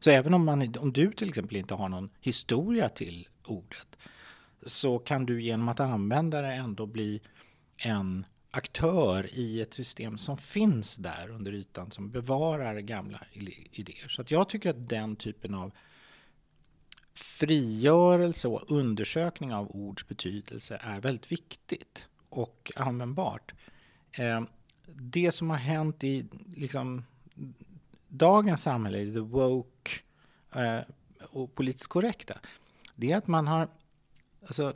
Så 0.00 0.10
även 0.10 0.34
om, 0.34 0.44
man, 0.44 0.74
om 0.78 0.92
du 0.92 1.12
till 1.12 1.28
exempel 1.28 1.56
inte 1.56 1.74
har 1.74 1.88
någon 1.88 2.10
historia 2.20 2.88
till 2.88 3.28
ordet 3.44 3.98
så 4.62 4.98
kan 4.98 5.26
du 5.26 5.42
genom 5.42 5.68
att 5.68 5.80
använda 5.80 6.42
det 6.42 6.52
ändå 6.52 6.86
bli 6.86 7.20
en 7.76 8.26
aktör 8.50 9.34
i 9.34 9.60
ett 9.60 9.74
system 9.74 10.18
som 10.18 10.38
finns 10.38 10.96
där 10.96 11.30
under 11.30 11.52
ytan 11.52 11.90
som 11.90 12.10
bevarar 12.10 12.80
gamla 12.80 13.20
idéer. 13.72 14.08
Så 14.08 14.22
att 14.22 14.30
jag 14.30 14.48
tycker 14.48 14.70
att 14.70 14.88
den 14.88 15.16
typen 15.16 15.54
av 15.54 15.72
frigörelse 17.14 18.48
och 18.48 18.70
undersökning 18.70 19.54
av 19.54 19.76
ords 19.76 20.08
betydelse 20.08 20.80
är 20.82 21.00
väldigt 21.00 21.32
viktigt 21.32 22.06
och 22.28 22.72
användbart. 22.76 23.54
Eh, 24.12 24.42
det 24.86 25.32
som 25.32 25.50
har 25.50 25.56
hänt 25.56 26.04
i 26.04 26.26
liksom, 26.56 27.04
dagens 28.08 28.62
samhälle, 28.62 29.12
the 29.12 29.18
woke 29.18 29.90
eh, 30.54 30.80
och 31.20 31.54
politiskt 31.54 31.88
korrekta, 31.88 32.38
det 32.94 33.12
är 33.12 33.16
att 33.16 33.26
man 33.26 33.46
har 33.46 33.68
alltså, 34.46 34.74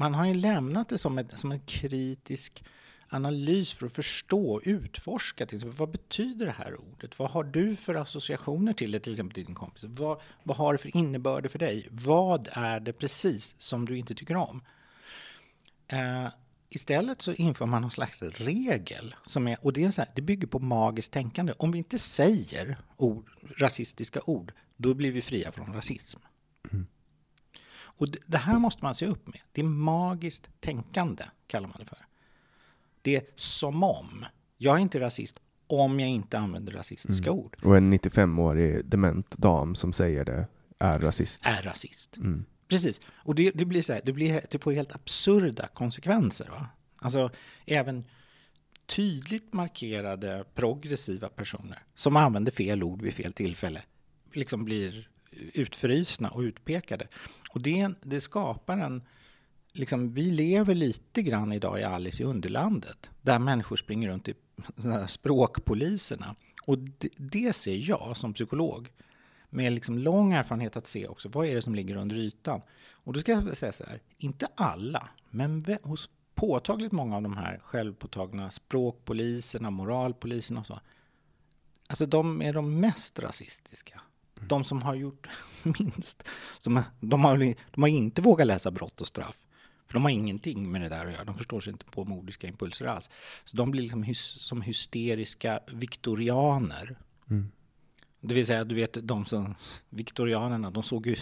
man 0.00 0.14
har 0.14 0.26
ju 0.26 0.34
lämnat 0.34 0.88
det 0.88 0.98
som, 0.98 1.18
ett, 1.18 1.38
som 1.38 1.52
en 1.52 1.60
kritisk 1.60 2.64
analys 3.08 3.72
för 3.72 3.86
att 3.86 3.92
förstå 3.92 4.52
och 4.52 4.62
utforska. 4.64 5.46
Till 5.46 5.56
exempel, 5.56 5.78
vad 5.78 5.90
betyder 5.90 6.46
det 6.46 6.52
här 6.52 6.80
ordet? 6.80 7.18
Vad 7.18 7.30
har 7.30 7.44
du 7.44 7.76
för 7.76 7.94
associationer 7.94 8.72
till 8.72 8.90
det, 8.90 9.00
till 9.00 9.12
exempel 9.12 9.34
till 9.34 9.44
din 9.44 9.54
kompis? 9.54 9.84
Vad, 9.84 10.20
vad 10.42 10.56
har 10.56 10.72
det 10.72 10.78
för 10.78 10.96
innebörd 10.96 11.50
för 11.50 11.58
dig? 11.58 11.88
Vad 11.90 12.48
är 12.52 12.80
det 12.80 12.92
precis 12.92 13.54
som 13.58 13.84
du 13.84 13.98
inte 13.98 14.14
tycker 14.14 14.36
om? 14.36 14.62
Eh, 15.86 16.28
istället 16.68 17.22
så 17.22 17.32
inför 17.32 17.66
man 17.66 17.82
någon 17.82 17.90
slags 17.90 18.22
regel, 18.22 19.14
som 19.24 19.48
är, 19.48 19.64
och 19.64 19.72
det, 19.72 19.84
är 19.84 19.90
så 19.90 20.00
här, 20.00 20.10
det 20.14 20.22
bygger 20.22 20.46
på 20.46 20.58
magiskt 20.58 21.12
tänkande. 21.12 21.52
Om 21.58 21.72
vi 21.72 21.78
inte 21.78 21.98
säger 21.98 22.78
ord, 22.96 23.30
rasistiska 23.58 24.20
ord, 24.24 24.52
då 24.76 24.94
blir 24.94 25.12
vi 25.12 25.22
fria 25.22 25.52
från 25.52 25.72
rasism. 25.72 26.20
Mm. 26.72 26.86
Och 28.00 28.08
det 28.26 28.36
här 28.38 28.58
måste 28.58 28.84
man 28.84 28.94
se 28.94 29.06
upp 29.06 29.26
med. 29.26 29.40
Det 29.52 29.60
är 29.60 29.64
magiskt 29.64 30.48
tänkande, 30.60 31.24
kallar 31.46 31.68
man 31.68 31.76
det 31.78 31.84
för. 31.84 31.98
Det 33.02 33.16
är 33.16 33.22
som 33.36 33.82
om. 33.82 34.24
Jag 34.56 34.76
är 34.76 34.80
inte 34.80 35.00
rasist 35.00 35.40
om 35.66 36.00
jag 36.00 36.08
inte 36.08 36.38
använder 36.38 36.72
rasistiska 36.72 37.30
mm. 37.30 37.40
ord. 37.40 37.56
Och 37.62 37.76
en 37.76 37.94
95-årig 37.94 38.84
dement 38.84 39.38
dam 39.38 39.74
som 39.74 39.92
säger 39.92 40.24
det 40.24 40.46
är 40.78 40.98
rasist. 40.98 41.46
Är 41.46 41.62
rasist. 41.62 42.16
Mm. 42.16 42.44
Precis. 42.68 43.00
Och 43.08 43.34
det, 43.34 43.50
det, 43.50 43.64
blir 43.64 43.82
så 43.82 43.92
här, 43.92 44.02
det, 44.04 44.12
blir, 44.12 44.44
det 44.50 44.58
får 44.58 44.72
helt 44.72 44.94
absurda 44.94 45.68
konsekvenser. 45.68 46.48
Va? 46.48 46.66
Alltså, 46.96 47.30
även 47.66 48.04
tydligt 48.86 49.52
markerade 49.52 50.44
progressiva 50.54 51.28
personer 51.28 51.82
som 51.94 52.16
använder 52.16 52.52
fel 52.52 52.82
ord 52.82 53.02
vid 53.02 53.14
fel 53.14 53.32
tillfälle 53.32 53.82
liksom 54.32 54.64
blir 54.64 55.08
utfrysna 55.32 56.30
och 56.30 56.40
utpekade. 56.40 57.08
Och 57.52 57.60
det, 57.62 57.88
det 58.02 58.20
skapar 58.20 58.78
en... 58.78 59.02
Liksom, 59.72 60.12
vi 60.12 60.22
lever 60.22 60.74
lite 60.74 61.22
grann 61.22 61.52
idag 61.52 61.80
i 61.80 61.84
Alice 61.84 62.22
i 62.22 62.26
Underlandet, 62.26 63.10
där 63.22 63.38
människor 63.38 63.76
springer 63.76 64.08
runt 64.08 64.28
i 64.28 64.34
språkpoliserna. 65.06 66.36
Och 66.62 66.78
det, 66.78 67.08
det, 67.16 67.52
ser 67.52 67.74
jag 67.90 68.16
som 68.16 68.34
psykolog, 68.34 68.88
med 69.50 69.72
liksom 69.72 69.98
lång 69.98 70.32
erfarenhet 70.32 70.76
att 70.76 70.86
se 70.86 71.06
också, 71.06 71.28
vad 71.28 71.46
är 71.46 71.54
det 71.54 71.62
som 71.62 71.74
ligger 71.74 71.96
under 71.96 72.16
ytan? 72.16 72.60
Och 72.92 73.12
då 73.12 73.20
ska 73.20 73.32
jag 73.32 73.56
säga 73.56 73.72
så 73.72 73.84
här, 73.84 74.00
inte 74.18 74.48
alla, 74.54 75.08
men 75.30 75.64
hos 75.82 76.10
påtagligt 76.34 76.92
många 76.92 77.16
av 77.16 77.22
de 77.22 77.36
här 77.36 77.60
självpåtagna 77.64 78.50
språkpoliserna, 78.50 79.70
moralpoliserna 79.70 80.60
och 80.60 80.66
så, 80.66 80.80
alltså 81.86 82.06
de 82.06 82.42
är 82.42 82.52
de 82.52 82.80
mest 82.80 83.18
rasistiska 83.18 84.00
de 84.48 84.64
som 84.64 84.82
har 84.82 84.94
gjort 84.94 85.28
minst, 85.62 86.22
som, 86.58 86.82
de, 87.00 87.24
har, 87.24 87.54
de 87.70 87.82
har 87.82 87.88
inte 87.88 88.22
vågat 88.22 88.46
läsa 88.46 88.70
brott 88.70 89.00
och 89.00 89.06
straff. 89.06 89.36
För 89.86 89.94
de 89.94 90.02
har 90.02 90.10
ingenting 90.10 90.70
med 90.70 90.80
det 90.80 90.88
där 90.88 91.06
att 91.06 91.12
göra. 91.12 91.24
De 91.24 91.34
förstår 91.34 91.60
sig 91.60 91.72
inte 91.72 91.84
på 91.84 92.04
mordiska 92.04 92.46
impulser 92.46 92.86
alls. 92.86 93.10
Så 93.44 93.56
de 93.56 93.70
blir 93.70 93.82
liksom 93.82 94.02
hys, 94.02 94.20
som 94.20 94.62
hysteriska 94.62 95.60
viktorianer. 95.72 96.98
Mm. 97.30 97.50
Det 98.20 98.34
vill 98.34 98.46
säga, 98.46 98.64
du 98.64 98.74
vet, 98.74 98.98
de 99.02 99.24
som, 99.24 99.54
viktorianerna, 99.88 100.70
de 100.70 100.82
såg 100.82 101.06
ju, 101.06 101.16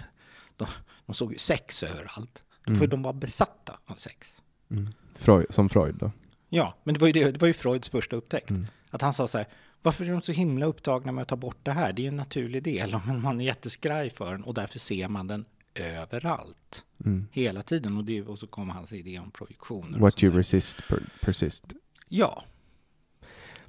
de, 0.56 0.66
de 1.06 1.14
såg 1.14 1.32
ju 1.32 1.38
sex 1.38 1.82
överallt. 1.82 2.44
Mm. 2.66 2.78
För 2.78 2.86
de 2.86 3.02
var 3.02 3.12
besatta 3.12 3.78
av 3.84 3.94
sex. 3.94 4.42
Mm. 4.70 4.88
Freud, 5.14 5.46
som 5.50 5.68
Freud 5.68 5.94
då? 5.94 6.12
Ja, 6.48 6.74
men 6.84 6.94
det 6.94 7.00
var 7.00 7.06
ju, 7.06 7.12
det, 7.12 7.30
det 7.30 7.40
var 7.40 7.48
ju 7.48 7.54
Freuds 7.54 7.88
första 7.88 8.16
upptäckt. 8.16 8.50
Mm. 8.50 8.66
Att 8.90 9.02
han 9.02 9.14
sa 9.14 9.28
så 9.28 9.38
här, 9.38 9.46
varför 9.82 10.04
är 10.04 10.10
de 10.10 10.22
så 10.22 10.32
himla 10.32 10.66
upptagna 10.66 11.12
med 11.12 11.22
att 11.22 11.28
ta 11.28 11.36
bort 11.36 11.58
det 11.62 11.72
här? 11.72 11.92
Det 11.92 12.04
är 12.04 12.08
en 12.08 12.16
naturlig 12.16 12.62
del, 12.62 13.00
men 13.06 13.22
man 13.22 13.40
är 13.40 13.44
jätteskraj 13.44 14.10
för 14.10 14.32
den 14.32 14.44
och 14.44 14.54
därför 14.54 14.78
ser 14.78 15.08
man 15.08 15.26
den 15.26 15.44
överallt. 15.74 16.84
Mm. 17.04 17.26
Hela 17.32 17.62
tiden. 17.62 17.96
Och, 17.96 18.04
det, 18.04 18.22
och 18.22 18.38
så 18.38 18.46
kommer 18.46 18.74
hans 18.74 18.92
idé 18.92 19.18
om 19.18 19.30
projektioner. 19.30 19.98
What 19.98 20.22
you 20.22 20.36
resist 20.36 20.88
per, 20.88 21.02
persist. 21.20 21.64
Ja. 22.08 22.44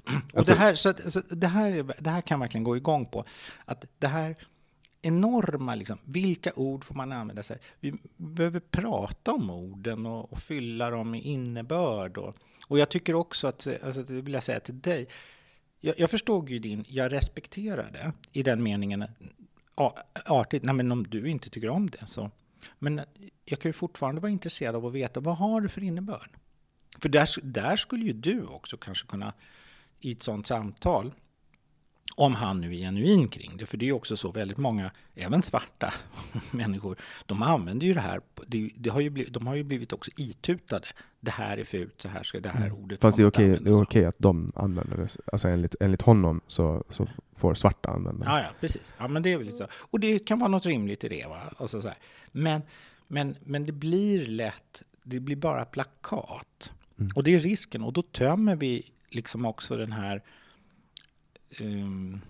Och 0.32 0.38
alltså, 0.38 0.52
det, 0.52 0.58
här, 0.58 0.74
så, 0.74 0.88
att, 0.88 1.12
så 1.12 1.20
det, 1.28 1.46
här, 1.46 1.94
det 1.98 2.10
här 2.10 2.20
kan 2.20 2.40
verkligen 2.40 2.64
gå 2.64 2.76
igång 2.76 3.06
på. 3.06 3.24
Att 3.64 3.84
det 3.98 4.06
här 4.06 4.36
enorma, 5.02 5.74
liksom, 5.74 5.98
vilka 6.04 6.52
ord 6.56 6.84
får 6.84 6.94
man 6.94 7.12
använda 7.12 7.42
sig 7.42 7.58
Vi 7.80 7.94
behöver 8.16 8.60
prata 8.60 9.32
om 9.32 9.50
orden 9.50 10.06
och, 10.06 10.32
och 10.32 10.38
fylla 10.38 10.90
dem 10.90 11.10
med 11.10 11.22
innebörd. 11.22 12.18
Och, 12.18 12.36
och 12.66 12.78
jag 12.78 12.88
tycker 12.88 13.14
också 13.14 13.46
att, 13.46 13.66
alltså, 13.84 14.02
det 14.02 14.20
vill 14.20 14.34
jag 14.34 14.44
säga 14.44 14.60
till 14.60 14.80
dig, 14.80 15.08
jag, 15.80 16.00
jag 16.00 16.10
förstod 16.10 16.50
ju 16.50 16.58
din, 16.58 16.84
jag 16.88 17.12
respekterar 17.12 17.90
det 17.90 18.12
i 18.32 18.42
den 18.42 18.62
meningen 18.62 19.04
artigt, 20.24 20.62
nej 20.62 20.74
men 20.74 20.92
om 20.92 21.06
du 21.06 21.28
inte 21.28 21.50
tycker 21.50 21.68
om 21.68 21.90
det 21.90 22.06
så. 22.06 22.30
Men 22.78 23.00
jag 23.44 23.60
kan 23.60 23.68
ju 23.68 23.72
fortfarande 23.72 24.20
vara 24.20 24.32
intresserad 24.32 24.74
av 24.74 24.86
att 24.86 24.92
veta 24.92 25.20
vad 25.20 25.36
har 25.36 25.60
du 25.60 25.68
för 25.68 25.82
innebörd? 25.82 26.30
För 26.98 27.08
där, 27.08 27.28
där 27.42 27.76
skulle 27.76 28.04
ju 28.04 28.12
du 28.12 28.46
också 28.46 28.76
kanske 28.76 29.06
kunna 29.06 29.32
i 30.00 30.12
ett 30.12 30.22
sådant 30.22 30.46
samtal 30.46 31.12
om 32.20 32.34
han 32.34 32.60
nu 32.60 32.76
är 32.76 32.78
genuin 32.78 33.28
kring 33.28 33.56
det. 33.56 33.66
För 33.66 33.76
det 33.76 33.88
är 33.88 33.92
också 33.92 34.16
så 34.16 34.30
väldigt 34.30 34.58
många, 34.58 34.90
även 35.14 35.42
svarta 35.42 35.94
människor, 36.50 36.96
de 37.26 37.42
använder 37.42 37.86
ju 37.86 37.94
det 37.94 38.00
här. 38.00 38.20
Det, 38.46 38.70
det 38.76 38.90
har 38.90 39.00
ju 39.00 39.10
blivit, 39.10 39.32
de 39.32 39.46
har 39.46 39.54
ju 39.54 39.62
blivit 39.62 39.92
också 39.92 40.10
itutade. 40.16 40.86
Det 41.20 41.30
här 41.30 41.56
är 41.56 41.64
fult, 41.64 42.02
så 42.02 42.08
här 42.08 42.22
ska 42.22 42.40
det 42.40 42.48
här 42.48 42.66
mm. 42.66 42.78
ordet 42.82 43.00
Fast 43.00 43.16
det 43.16 43.22
är 43.22 43.26
okej, 43.26 43.58
det 43.60 43.70
är 43.70 43.82
okej 43.82 44.04
att 44.04 44.18
de 44.18 44.52
använder 44.54 44.96
det. 44.96 45.16
Alltså 45.32 45.48
enligt, 45.48 45.74
enligt 45.80 46.02
honom 46.02 46.40
så, 46.46 46.84
så 46.88 47.08
får 47.36 47.54
svarta 47.54 47.88
använda 47.88 48.24
det. 48.24 48.30
Ja, 48.30 48.40
ja, 48.40 48.48
precis. 48.60 48.94
Ja, 48.98 49.08
men 49.08 49.22
det 49.22 49.32
är 49.32 49.38
väl 49.38 49.52
så. 49.52 49.66
Och 49.72 50.00
det 50.00 50.18
kan 50.18 50.38
vara 50.38 50.48
något 50.48 50.66
rimligt 50.66 51.04
i 51.04 51.08
det. 51.08 51.26
Va? 51.28 51.40
Alltså 51.56 51.82
så 51.82 51.88
här. 51.88 51.98
Men, 52.32 52.62
men, 53.08 53.36
men 53.44 53.66
det 53.66 53.72
blir 53.72 54.26
lätt, 54.26 54.82
det 55.02 55.20
blir 55.20 55.36
bara 55.36 55.64
plakat. 55.64 56.72
Mm. 56.98 57.12
Och 57.14 57.24
det 57.24 57.34
är 57.34 57.40
risken. 57.40 57.82
Och 57.82 57.92
då 57.92 58.02
tömmer 58.02 58.56
vi 58.56 58.90
liksom 59.10 59.44
också 59.44 59.76
den 59.76 59.92
här 59.92 60.22
um, 61.58 62.20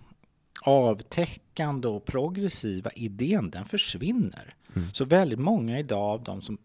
avtäckande 0.61 1.87
och 1.87 2.05
progressiva 2.05 2.91
idén, 2.91 3.49
den 3.49 3.65
försvinner. 3.65 4.55
Mm. 4.75 4.93
Så 4.93 5.05
väldigt 5.05 5.39
många 5.39 5.79
idag 5.79 6.03
av 6.03 6.23
de 6.23 6.41
som 6.41 6.57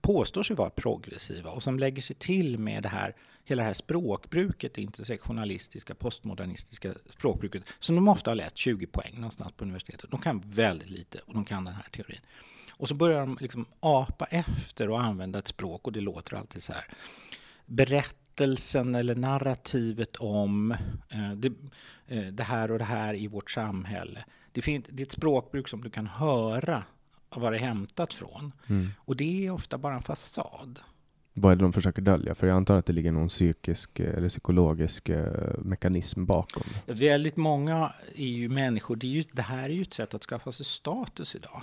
påstår 0.00 0.42
sig 0.42 0.56
vara 0.56 0.70
progressiva 0.70 1.50
och 1.50 1.62
som 1.62 1.78
lägger 1.78 2.02
sig 2.02 2.16
till 2.16 2.58
med 2.58 2.82
det 2.82 2.88
här, 2.88 3.16
hela 3.44 3.62
det 3.62 3.66
här 3.66 3.74
språkbruket, 3.74 4.74
det 4.74 4.82
intersektionalistiska, 4.82 5.94
postmodernistiska 5.94 6.94
språkbruket, 7.10 7.62
som 7.78 7.94
de 7.94 8.08
ofta 8.08 8.30
har 8.30 8.36
läst 8.36 8.56
20 8.56 8.86
poäng 8.86 9.14
någonstans 9.14 9.52
på 9.52 9.64
universitetet. 9.64 10.10
De 10.10 10.20
kan 10.20 10.42
väldigt 10.46 10.90
lite 10.90 11.18
och 11.18 11.34
de 11.34 11.44
kan 11.44 11.64
den 11.64 11.74
här 11.74 11.86
teorin. 11.92 12.20
Och 12.70 12.88
så 12.88 12.94
börjar 12.94 13.20
de 13.20 13.38
liksom 13.40 13.66
apa 13.80 14.24
efter 14.24 14.90
och 14.90 15.02
använda 15.02 15.38
ett 15.38 15.48
språk 15.48 15.86
och 15.86 15.92
det 15.92 16.00
låter 16.00 16.36
alltid 16.36 16.62
så 16.62 16.72
här. 16.72 16.84
Berättelsen 18.36 18.94
eller 18.94 19.14
narrativet 19.14 20.16
om 20.16 20.70
eh, 21.08 21.32
det, 21.36 21.52
eh, 22.06 22.26
det 22.26 22.42
här 22.42 22.70
och 22.70 22.78
det 22.78 22.84
här 22.84 23.14
i 23.14 23.26
vårt 23.26 23.50
samhälle. 23.50 24.24
Det, 24.52 24.62
fin- 24.62 24.84
det 24.88 25.02
är 25.02 25.06
ett 25.06 25.12
språkbruk 25.12 25.68
som 25.68 25.82
du 25.82 25.90
kan 25.90 26.06
höra 26.06 26.82
var 27.30 27.50
det 27.50 27.56
är 27.58 27.60
hämtat 27.60 28.14
från. 28.14 28.52
Mm. 28.66 28.90
Och 28.98 29.16
det 29.16 29.46
är 29.46 29.50
ofta 29.50 29.78
bara 29.78 29.94
en 29.94 30.02
fasad. 30.02 30.80
Vad 31.32 31.52
är 31.52 31.56
det 31.56 31.62
de 31.62 31.72
försöker 31.72 32.02
dölja? 32.02 32.34
För 32.34 32.46
jag 32.46 32.56
antar 32.56 32.76
att 32.76 32.86
det 32.86 32.92
ligger 32.92 33.12
någon 33.12 33.28
psykisk 33.28 34.00
eh, 34.00 34.14
eller 34.14 34.28
psykologisk 34.28 35.08
eh, 35.08 35.58
mekanism 35.58 36.24
bakom. 36.24 36.62
Väldigt 36.86 37.36
många 37.36 37.92
är 38.16 38.26
ju 38.26 38.48
människor, 38.48 38.96
det, 38.96 39.06
är 39.06 39.10
ju, 39.10 39.24
det 39.32 39.42
här 39.42 39.64
är 39.64 39.74
ju 39.74 39.82
ett 39.82 39.94
sätt 39.94 40.14
att 40.14 40.24
skaffa 40.24 40.52
sig 40.52 40.66
status 40.66 41.34
idag. 41.34 41.62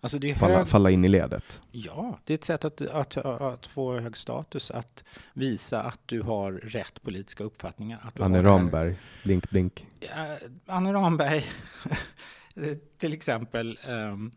Alltså 0.00 0.18
det 0.18 0.30
är 0.30 0.34
Falla, 0.34 0.56
hög, 0.58 0.68
falla 0.68 0.90
in 0.90 1.04
i 1.04 1.08
ledet. 1.08 1.60
Ja, 1.70 2.18
det 2.24 2.32
är 2.32 2.38
ett 2.38 2.44
sätt 2.44 2.64
att, 2.64 2.80
att, 2.80 3.16
att 3.16 3.66
få 3.66 4.00
hög 4.00 4.16
status, 4.16 4.70
att 4.70 5.04
visa 5.32 5.82
att 5.82 5.98
du 6.06 6.22
har 6.22 6.52
rätt 6.52 7.02
politiska 7.02 7.44
uppfattningar. 7.44 7.98
Att 8.02 8.20
Anne 8.20 8.42
Ramberg, 8.42 8.96
blink 9.24 9.50
blink. 9.50 9.86
Ja, 10.00 10.36
Anne 10.66 10.92
Ramberg, 10.92 11.44
till 12.98 13.12
exempel, 13.12 13.78
ehm, 13.88 14.30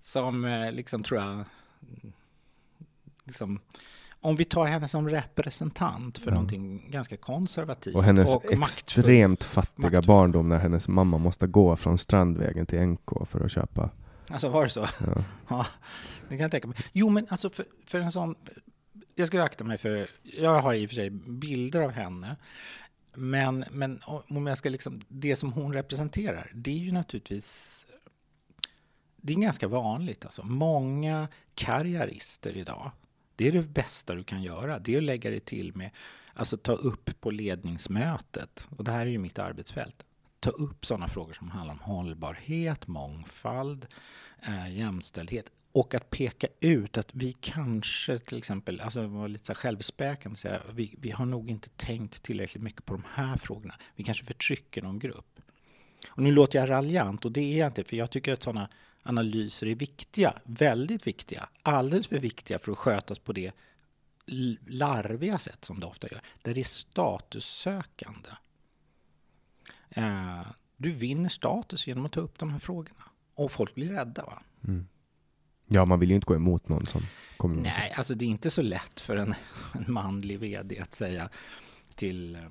som 0.00 0.44
eh, 0.44 0.72
liksom 0.72 1.02
tror 1.02 1.20
jag, 1.20 1.28
mm, 1.32 2.12
liksom, 3.24 3.60
om 4.20 4.36
vi 4.36 4.44
tar 4.44 4.66
henne 4.66 4.88
som 4.88 5.08
representant 5.08 6.18
för 6.18 6.30
Ja. 6.30 6.34
någonting 6.34 6.90
ganska 6.90 7.16
konservativt 7.16 7.94
Och 7.94 8.04
hennes 8.04 8.32
maktfullt. 8.34 8.62
extremt 8.62 9.44
fattiga 9.44 9.82
maktfullt. 9.82 10.06
barndom 10.06 10.48
när 10.48 10.58
hennes 10.58 10.88
mamma 10.88 11.18
måste 11.18 11.46
gå 11.46 11.76
från 11.76 11.98
Strandvägen 11.98 12.66
till 12.66 12.80
NK 12.80 13.26
för 13.26 13.44
att 13.44 13.50
köpa. 13.52 13.90
Alltså 14.28 14.48
var 14.48 14.64
det 14.64 14.70
så? 14.70 14.88
Ja. 15.00 15.24
Ja, 15.48 15.66
det 16.22 16.36
kan 16.36 16.38
jag 16.38 16.50
tänka 16.50 16.68
mig. 16.68 16.78
Jo, 16.92 17.08
men 17.08 17.26
alltså 17.30 17.50
för, 17.50 17.64
för 17.86 18.00
en 18.00 18.12
sån... 18.12 18.34
Jag 19.14 19.28
ska 19.28 19.42
akta 19.42 19.64
mig 19.64 19.78
för... 19.78 20.10
Jag 20.22 20.60
har 20.60 20.74
i 20.74 20.86
och 20.86 20.90
för 20.90 20.94
sig 20.94 21.10
bilder 21.10 21.80
av 21.80 21.90
henne. 21.90 22.36
Men, 23.14 23.64
men 23.70 24.00
om 24.04 24.46
jag 24.46 24.58
ska 24.58 24.68
liksom... 24.68 25.00
Det 25.08 25.36
som 25.36 25.52
hon 25.52 25.72
representerar, 25.72 26.50
det 26.54 26.70
är 26.70 26.78
ju 26.78 26.92
naturligtvis... 26.92 27.74
Det 29.16 29.32
är 29.32 29.36
ganska 29.36 29.68
vanligt. 29.68 30.24
Alltså. 30.24 30.44
Många 30.44 31.28
karriärister 31.54 32.56
idag, 32.56 32.90
det 33.36 33.48
är 33.48 33.52
det 33.52 33.62
bästa 33.62 34.14
du 34.14 34.24
kan 34.24 34.42
göra. 34.42 34.78
Det 34.78 34.94
är 34.94 34.98
att 34.98 35.04
lägga 35.04 35.30
dig 35.30 35.40
till 35.40 35.76
med, 35.76 35.90
alltså 36.34 36.56
ta 36.56 36.72
upp 36.72 37.20
på 37.20 37.30
ledningsmötet. 37.30 38.68
Och 38.76 38.84
det 38.84 38.92
här 38.92 39.06
är 39.06 39.10
ju 39.10 39.18
mitt 39.18 39.38
arbetsfält. 39.38 40.04
Ta 40.40 40.50
upp 40.50 40.86
sådana 40.86 41.08
frågor 41.08 41.32
som 41.32 41.50
handlar 41.50 41.74
om 41.74 41.80
hållbarhet, 41.80 42.86
mångfald, 42.86 43.86
eh, 44.42 44.76
jämställdhet 44.76 45.46
och 45.72 45.94
att 45.94 46.10
peka 46.10 46.46
ut 46.60 46.98
att 46.98 47.08
vi 47.12 47.32
kanske 47.32 48.18
till 48.18 48.38
exempel, 48.38 48.80
alltså 48.80 49.06
vara 49.06 49.26
lite 49.26 49.46
så 49.46 49.52
här 49.52 49.58
självspäkande, 49.58 50.36
säga, 50.36 50.62
vi, 50.72 50.94
vi 50.98 51.10
har 51.10 51.26
nog 51.26 51.50
inte 51.50 51.68
tänkt 51.68 52.22
tillräckligt 52.22 52.62
mycket 52.62 52.84
på 52.84 52.94
de 52.94 53.04
här 53.14 53.36
frågorna. 53.36 53.74
Vi 53.96 54.04
kanske 54.04 54.24
förtrycker 54.24 54.82
någon 54.82 54.98
grupp. 54.98 55.40
Och 56.10 56.22
nu 56.22 56.32
låter 56.32 56.58
jag 56.58 56.70
raljant 56.70 57.24
och 57.24 57.32
det 57.32 57.40
är 57.40 57.58
jag 57.58 57.68
inte, 57.68 57.84
för 57.84 57.96
jag 57.96 58.10
tycker 58.10 58.32
att 58.32 58.42
sådana 58.42 58.68
analyser 59.02 59.66
är 59.66 59.74
viktiga, 59.74 60.34
väldigt 60.44 61.06
viktiga, 61.06 61.48
alldeles 61.62 62.06
för 62.06 62.18
viktiga 62.18 62.58
för 62.58 62.72
att 62.72 62.78
skötas 62.78 63.18
på 63.18 63.32
det 63.32 63.52
larviga 64.66 65.38
sätt 65.38 65.64
som 65.64 65.80
det 65.80 65.86
ofta 65.86 66.08
gör, 66.08 66.20
där 66.42 66.54
det 66.54 66.60
är 66.60 66.64
statussökande. 66.64 68.28
Eh, 69.98 70.46
du 70.76 70.92
vinner 70.92 71.28
status 71.28 71.86
genom 71.86 72.06
att 72.06 72.12
ta 72.12 72.20
upp 72.20 72.38
de 72.38 72.50
här 72.50 72.58
frågorna. 72.58 73.04
Och 73.34 73.52
folk 73.52 73.74
blir 73.74 73.88
rädda. 73.88 74.24
Va? 74.24 74.42
Mm. 74.64 74.88
Ja, 75.66 75.84
man 75.84 76.00
vill 76.00 76.08
ju 76.08 76.14
inte 76.14 76.26
gå 76.26 76.34
emot 76.34 76.68
någon 76.68 76.86
som 76.86 77.02
kommer 77.36 77.62
Nej, 77.62 77.92
alltså 77.96 78.14
det 78.14 78.24
är 78.24 78.26
inte 78.26 78.50
så 78.50 78.62
lätt 78.62 79.00
för 79.00 79.16
en, 79.16 79.34
en 79.74 79.92
manlig 79.92 80.38
vd 80.38 80.78
att 80.78 80.94
säga 80.94 81.28
till 81.94 82.34
eh, 82.34 82.42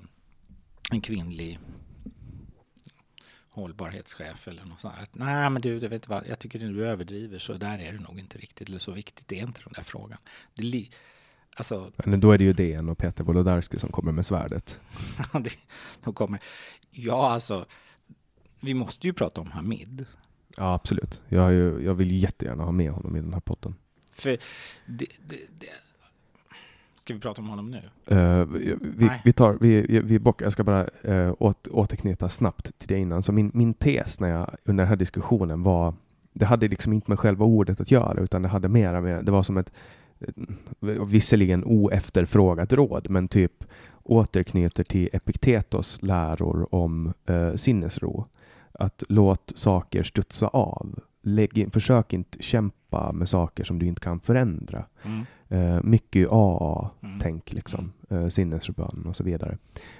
en 0.90 1.00
kvinnlig 1.00 1.58
hållbarhetschef 3.50 4.48
eller 4.48 4.64
något 4.64 4.80
sånt. 4.80 4.94
Att, 4.98 5.14
Nej, 5.14 5.50
men 5.50 5.62
du, 5.62 5.80
du 5.80 5.88
vet 5.88 6.08
vad, 6.08 6.26
jag 6.26 6.38
tycker 6.38 6.58
du 6.58 6.86
överdriver 6.86 7.38
så 7.38 7.52
där 7.52 7.78
är 7.78 7.92
det 7.92 8.00
nog 8.00 8.18
inte 8.18 8.38
riktigt. 8.38 8.68
Eller 8.68 8.78
så 8.78 8.92
viktigt 8.92 9.28
det 9.28 9.38
är 9.38 9.42
inte 9.42 9.60
den 9.64 9.72
där 9.72 9.82
frågan. 9.82 10.18
Det, 10.54 10.88
alltså, 11.58 11.92
så. 11.96 12.10
Men 12.10 12.20
då 12.20 12.32
är 12.32 12.38
det 12.38 12.44
ju 12.44 12.52
DN 12.52 12.88
och 12.88 12.98
Peter 12.98 13.24
Wolodarski 13.24 13.78
som 13.78 13.88
kommer 13.88 14.12
med 14.12 14.26
svärdet. 14.26 14.80
det, 15.32 15.50
de 16.04 16.14
kommer. 16.14 16.40
Ja, 16.90 17.30
alltså, 17.30 17.66
vi 18.60 18.74
måste 18.74 19.06
ju 19.06 19.12
prata 19.12 19.40
om 19.40 19.50
Hamid. 19.50 20.06
Ja, 20.56 20.74
absolut. 20.74 21.22
Jag, 21.28 21.52
ju, 21.52 21.84
jag 21.84 21.94
vill 21.94 22.22
jättegärna 22.22 22.64
ha 22.64 22.72
med 22.72 22.90
honom 22.90 23.16
i 23.16 23.20
den 23.20 23.32
här 23.32 23.40
podden. 23.40 23.74
För 24.12 24.30
det, 24.86 25.06
det, 25.26 25.36
det. 25.58 25.66
Ska 27.08 27.14
vi 27.14 27.20
prata 27.20 27.40
om 27.40 27.48
honom 27.48 27.70
nu? 27.70 27.82
Eh, 28.16 28.44
vi, 28.44 29.10
vi, 29.24 29.32
tar, 29.32 29.58
vi, 29.60 30.00
vi 30.00 30.18
bockar, 30.18 30.46
jag 30.46 30.52
ska 30.52 30.64
bara 30.64 30.88
uh, 31.08 31.34
åt, 31.38 31.66
återknyta 31.66 32.28
snabbt 32.28 32.78
till 32.78 32.88
det 32.88 32.98
innan. 32.98 33.22
Så 33.22 33.32
min, 33.32 33.50
min 33.54 33.74
tes 33.74 34.20
när 34.20 34.28
jag, 34.28 34.56
under 34.64 34.84
den 34.84 34.88
här 34.88 34.96
diskussionen 34.96 35.62
var, 35.62 35.94
det 36.32 36.46
hade 36.46 36.68
liksom 36.68 36.92
inte 36.92 37.10
med 37.10 37.18
själva 37.18 37.44
ordet 37.44 37.80
att 37.80 37.90
göra, 37.90 38.20
utan 38.20 38.42
det 38.42 38.48
hade 38.48 38.68
mera 38.68 39.00
med, 39.00 39.24
det 39.24 39.32
var 39.32 39.42
som 39.42 39.56
ett, 39.56 39.72
visserligen 41.06 41.64
oefterfrågat 41.64 42.72
råd, 42.72 43.10
men 43.10 43.28
typ 43.28 43.64
återknyter 44.02 44.84
till 44.84 45.08
Epiktetos 45.12 46.02
läror 46.02 46.74
om 46.74 47.12
uh, 47.30 47.54
sinnesro. 47.54 48.26
Att 48.72 49.02
låt 49.08 49.52
saker 49.56 50.02
studsa 50.02 50.48
av. 50.48 50.98
Lägg 51.22 51.58
in, 51.58 51.70
försök 51.70 52.12
inte 52.12 52.42
kämpa 52.42 53.12
med 53.12 53.28
saker 53.28 53.64
som 53.64 53.78
du 53.78 53.86
inte 53.86 54.00
kan 54.00 54.20
förändra. 54.20 54.84
Mm. 55.02 55.24
Uh, 55.52 55.82
mycket 55.82 56.28
AA 56.30 56.90
Mm. 57.02 57.40
liksom, 57.46 57.92
eh, 58.10 58.28
sinnesrobön 58.28 59.06
och 59.06 59.16
så 59.16 59.24
vidare. 59.24 59.58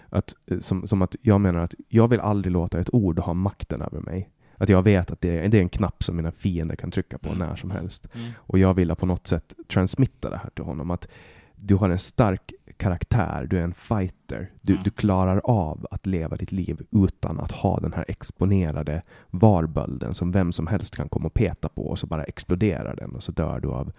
Att, 0.09 0.35
eh, 0.47 0.59
som, 0.59 0.87
som 0.87 1.03
att 1.03 1.17
jag 1.23 1.41
menar 1.41 1.61
att 1.61 1.75
jag 1.89 2.09
vill 2.09 2.21
aldrig 2.21 2.53
låta 2.53 2.81
ett 2.81 2.95
ord 2.95 3.19
ha 3.19 3.35
makten 3.35 3.83
över 3.83 4.01
mig. 4.01 4.31
Att 4.59 4.69
jag 4.69 4.83
vet 4.83 5.11
att 5.11 5.21
det 5.21 5.39
är, 5.39 5.49
det 5.49 5.59
är 5.59 5.63
en 5.63 5.69
knapp 5.69 6.03
som 6.03 6.17
mina 6.17 6.31
fiender 6.33 6.77
kan 6.77 6.91
trycka 6.91 7.19
på 7.19 7.29
Mm. 7.29 7.39
när 7.49 7.57
som 7.57 7.71
helst. 7.71 8.09
Mm. 8.15 8.31
Och 8.37 8.59
jag 8.59 8.75
vill 8.75 8.95
på 8.95 9.07
något 9.07 9.27
sätt 9.27 9.55
transmitta 9.69 10.31
det 10.31 10.37
här 10.37 10.51
till 10.51 10.65
honom. 10.65 10.91
Att 10.91 11.09
du 11.57 11.75
har 11.75 11.89
en 11.91 11.99
stark 11.99 12.53
karaktär, 12.77 13.47
du 13.51 13.59
är 13.59 13.63
en 13.63 13.75
fighter. 13.75 14.51
Du, 14.61 14.73
Mm. 14.73 14.85
du 14.85 14.91
klarar 14.91 15.41
av 15.45 15.87
att 15.91 16.07
leva 16.07 16.37
ditt 16.37 16.53
liv 16.53 16.81
utan 16.91 17.41
att 17.41 17.53
ha 17.53 17.81
den 17.81 17.93
här 17.93 18.05
exponerade 18.09 19.03
varbölden 19.31 20.15
som 20.15 20.33
vem 20.33 20.53
som 20.53 20.67
helst 20.67 20.97
kan 20.97 21.09
komma 21.09 21.27
och 21.27 21.35
peta 21.35 21.69
på 21.69 21.87
och 21.89 21.99
så 21.99 22.07
bara 22.07 22.25
exploderar 22.25 22.97
den 22.97 23.15
och 23.15 23.23
så 23.23 23.33
dör 23.33 23.61
du 23.61 23.69
av 23.69 23.93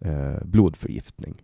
eh, 0.00 0.44
blodförgiftning. 0.44 1.34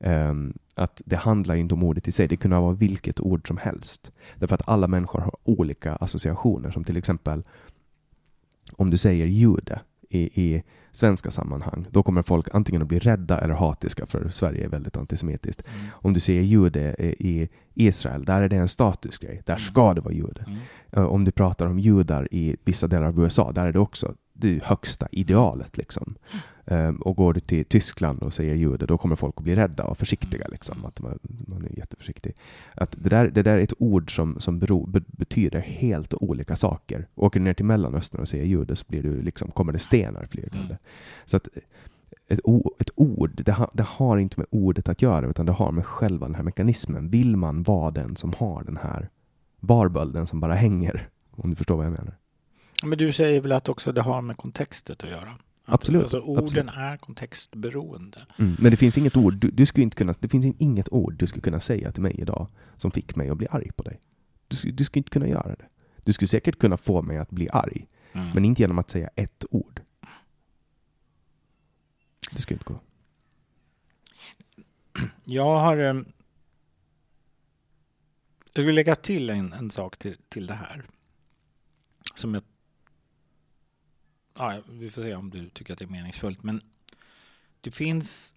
Ehm, 0.00 0.52
att 0.74 1.02
det 1.04 1.16
handlar 1.16 1.54
inte 1.54 1.74
om 1.74 1.82
ordet 1.82 2.08
i 2.08 2.12
sig, 2.12 2.28
det 2.28 2.36
kunde 2.36 2.56
vara 2.58 2.72
vilket 2.72 3.20
ord 3.20 3.48
som 3.48 3.56
helst. 3.56 4.12
Därför 4.36 4.54
att 4.54 4.68
alla 4.68 4.88
människor 4.88 5.20
har 5.20 5.34
olika 5.44 5.96
associationer, 5.96 6.70
som 6.70 6.84
till 6.84 6.96
exempel 6.96 7.42
om 8.76 8.90
du 8.90 8.96
säger 8.96 9.26
jude 9.26 9.80
i, 10.10 10.18
i 10.42 10.62
svenska 10.92 11.30
sammanhang, 11.30 11.86
då 11.90 12.02
kommer 12.02 12.22
folk 12.22 12.46
antingen 12.52 12.82
att 12.82 12.88
bli 12.88 12.98
rädda 12.98 13.40
eller 13.40 13.54
hatiska, 13.54 14.06
för 14.06 14.28
Sverige 14.28 14.64
är 14.64 14.68
väldigt 14.68 14.96
antisemitiskt. 14.96 15.62
Mm. 15.74 15.86
Om 15.92 16.12
du 16.12 16.20
säger 16.20 16.42
jude 16.42 16.94
i 17.24 17.48
Israel, 17.74 18.24
där 18.24 18.40
är 18.42 18.48
det 18.48 18.56
en 18.56 18.68
statusgrej, 18.68 19.42
där 19.46 19.52
Mm. 19.54 19.58
ska 19.60 19.94
det 19.94 20.00
vara 20.00 20.14
jude. 20.14 20.44
Mm. 20.46 20.58
Eh, 20.92 21.02
Om 21.04 21.24
du 21.24 21.30
pratar 21.30 21.66
om 21.66 21.78
judar 21.78 22.28
i 22.34 22.56
vissa 22.64 22.86
delar 22.86 23.06
av 23.06 23.20
USA, 23.20 23.52
där 23.52 23.66
är 23.66 23.72
det 23.72 23.78
också 23.78 24.14
det 24.32 24.64
högsta 24.64 25.08
idealet. 25.12 25.76
Liksom. 25.76 26.14
Um, 26.70 26.96
och 26.96 27.16
går 27.16 27.32
du 27.32 27.40
till 27.40 27.64
Tyskland 27.64 28.22
och 28.22 28.34
säger 28.34 28.54
jude, 28.54 28.86
då 28.86 28.98
kommer 28.98 29.16
folk 29.16 29.34
att 29.36 29.44
bli 29.44 29.56
rädda 29.56 29.84
och 29.84 29.98
försiktiga. 29.98 30.48
Liksom, 30.48 30.84
att 30.84 31.00
man, 31.00 31.18
man 31.22 31.64
är 31.64 31.78
jätteförsiktig. 31.78 32.34
Att 32.74 32.96
det, 32.98 33.08
där, 33.08 33.28
det 33.28 33.42
där 33.42 33.56
är 33.56 33.62
ett 33.62 33.72
ord 33.78 34.14
som, 34.16 34.40
som 34.40 34.58
bero, 34.58 34.86
be, 34.86 35.00
betyder 35.06 35.60
helt 35.60 36.14
olika 36.14 36.56
saker. 36.56 37.06
Åker 37.14 37.40
du 37.40 37.44
ner 37.44 37.54
till 37.54 37.64
Mellanöstern 37.64 38.20
och 38.20 38.28
säger 38.28 38.44
jude 38.44 38.76
så 38.76 38.84
blir 38.88 39.02
du 39.02 39.22
liksom, 39.22 39.50
kommer 39.50 39.72
det 39.72 39.78
stenar 39.78 40.26
flygande. 40.30 40.64
Mm. 40.64 40.76
Så 41.24 41.36
att 41.36 41.48
ett, 42.28 42.40
ett 42.78 42.90
ord, 42.94 43.42
det, 43.44 43.52
ha, 43.52 43.70
det 43.74 43.82
har 43.82 44.18
inte 44.18 44.40
med 44.40 44.46
ordet 44.50 44.88
att 44.88 45.02
göra, 45.02 45.26
utan 45.26 45.46
det 45.46 45.52
har 45.52 45.72
med 45.72 45.86
själva 45.86 46.26
den 46.26 46.34
här 46.34 46.42
mekanismen. 46.42 47.10
Vill 47.10 47.36
man 47.36 47.62
vara 47.62 47.90
den 47.90 48.16
som 48.16 48.32
har 48.38 48.64
den 48.64 48.76
här 48.76 49.08
varbölden 49.60 50.26
som 50.26 50.40
bara 50.40 50.54
hänger? 50.54 51.06
Om 51.30 51.50
du 51.50 51.56
förstår 51.56 51.76
vad 51.76 51.86
jag 51.86 51.92
menar. 51.92 52.16
Men 52.82 52.98
du 52.98 53.12
säger 53.12 53.40
väl 53.40 53.52
att 53.52 53.68
också 53.68 53.92
det 53.92 54.02
har 54.02 54.22
med 54.22 54.36
kontextet 54.36 55.04
att 55.04 55.10
göra? 55.10 55.38
Absolut, 55.68 56.02
Alltså 56.02 56.20
orden 56.20 56.44
absolut. 56.44 56.74
är 56.76 56.96
kontextberoende. 56.96 58.26
Mm. 58.38 58.56
Men 58.58 58.70
det 58.70 58.76
finns 58.76 58.98
inget 58.98 59.16
ord, 59.16 59.34
du, 59.34 59.50
du 59.50 59.66
skulle 59.66 59.82
inte 59.84 59.96
kunna, 59.96 60.14
det 60.20 60.28
finns 60.28 60.54
inget 60.58 60.88
ord 60.92 61.14
du 61.14 61.26
skulle 61.26 61.42
kunna 61.42 61.60
säga 61.60 61.92
till 61.92 62.02
mig 62.02 62.14
idag 62.20 62.48
som 62.76 62.90
fick 62.90 63.16
mig 63.16 63.28
att 63.30 63.38
bli 63.38 63.46
arg 63.50 63.70
på 63.76 63.82
dig. 63.82 64.00
Du, 64.48 64.56
skulle- 64.56 64.72
du 64.74 64.84
skulle 64.84 65.00
inte 65.00 65.10
kunna 65.10 65.28
göra 65.28 65.48
det. 65.56 65.66
Du 66.04 66.12
skulle 66.12 66.28
säkert 66.28 66.58
kunna 66.58 66.76
få 66.76 67.02
mig 67.02 67.18
att 67.18 67.30
bli 67.30 67.48
arg, 67.52 67.86
Mm. 68.12 68.30
men 68.34 68.44
inte 68.44 68.62
genom 68.62 68.78
att 68.78 68.90
säga 68.90 69.10
ett 69.16 69.44
ord. 69.50 69.80
Det 72.32 72.40
ska 72.40 72.54
inte 72.54 72.64
gå. 72.64 72.80
Jag 75.24 75.56
har... 75.58 75.76
eh, 75.76 75.94
Jag 78.52 78.62
vill 78.64 78.74
lägga 78.74 78.96
till 78.96 79.30
en, 79.30 79.52
en 79.52 79.70
sak 79.70 79.96
till, 79.96 80.16
till 80.28 80.46
det 80.46 80.54
här. 80.54 80.84
Som 82.14 82.34
jag... 82.34 82.42
Ja, 84.38 84.62
vi 84.68 84.90
får 84.90 85.02
se 85.02 85.14
om 85.14 85.30
du 85.30 85.48
tycker 85.48 85.72
att 85.72 85.78
det 85.78 85.84
är 85.84 85.86
meningsfullt. 85.86 86.42
Men 86.42 86.62
det 87.60 87.70
finns... 87.70 88.34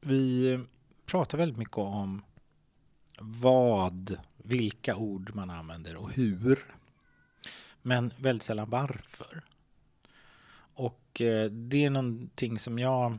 Vi 0.00 0.60
pratar 1.06 1.38
väldigt 1.38 1.58
mycket 1.58 1.78
om 1.78 2.22
vad, 3.20 4.16
vilka 4.36 4.96
ord 4.96 5.34
man 5.34 5.50
använder 5.50 5.96
och 5.96 6.12
hur. 6.12 6.58
Men 7.82 8.12
väldigt 8.18 8.42
sällan 8.42 8.70
varför. 8.70 9.42
Och 10.74 11.20
eh, 11.20 11.50
det 11.50 11.84
är 11.84 11.90
någonting 11.90 12.58
som 12.58 12.78
jag 12.78 13.18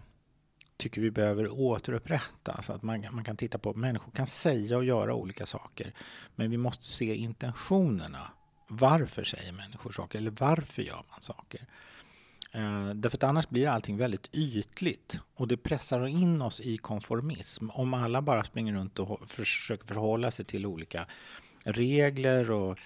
tycker 0.77 1.01
vi 1.01 1.11
behöver 1.11 1.49
återupprätta. 1.49 2.61
Så 2.61 2.73
att 2.73 2.83
man, 2.83 3.05
man 3.11 3.23
kan 3.23 3.37
titta 3.37 3.57
på, 3.57 3.73
människor 3.73 4.11
kan 4.11 4.27
säga 4.27 4.77
och 4.77 4.85
göra 4.85 5.15
olika 5.15 5.45
saker. 5.45 5.93
Men 6.35 6.51
vi 6.51 6.57
måste 6.57 6.83
se 6.83 7.15
intentionerna. 7.15 8.31
Varför 8.67 9.23
säger 9.23 9.51
människor 9.51 9.91
saker? 9.91 10.17
Eller 10.19 10.31
varför 10.31 10.81
gör 10.81 11.03
man 11.09 11.21
saker? 11.21 11.67
Eh, 12.55 12.89
därför 12.89 13.17
att 13.17 13.23
annars 13.23 13.49
blir 13.49 13.67
allting 13.67 13.97
väldigt 13.97 14.29
ytligt 14.31 15.19
och 15.35 15.47
det 15.47 15.57
pressar 15.57 16.07
in 16.07 16.41
oss 16.41 16.61
i 16.61 16.77
konformism. 16.77 17.69
Om 17.69 17.93
alla 17.93 18.21
bara 18.21 18.43
springer 18.43 18.73
runt 18.73 18.99
och 18.99 19.29
försöker 19.29 19.87
förhålla 19.87 20.31
sig 20.31 20.45
till 20.45 20.65
olika 20.65 21.07
regler 21.63 22.51
och 22.51 22.79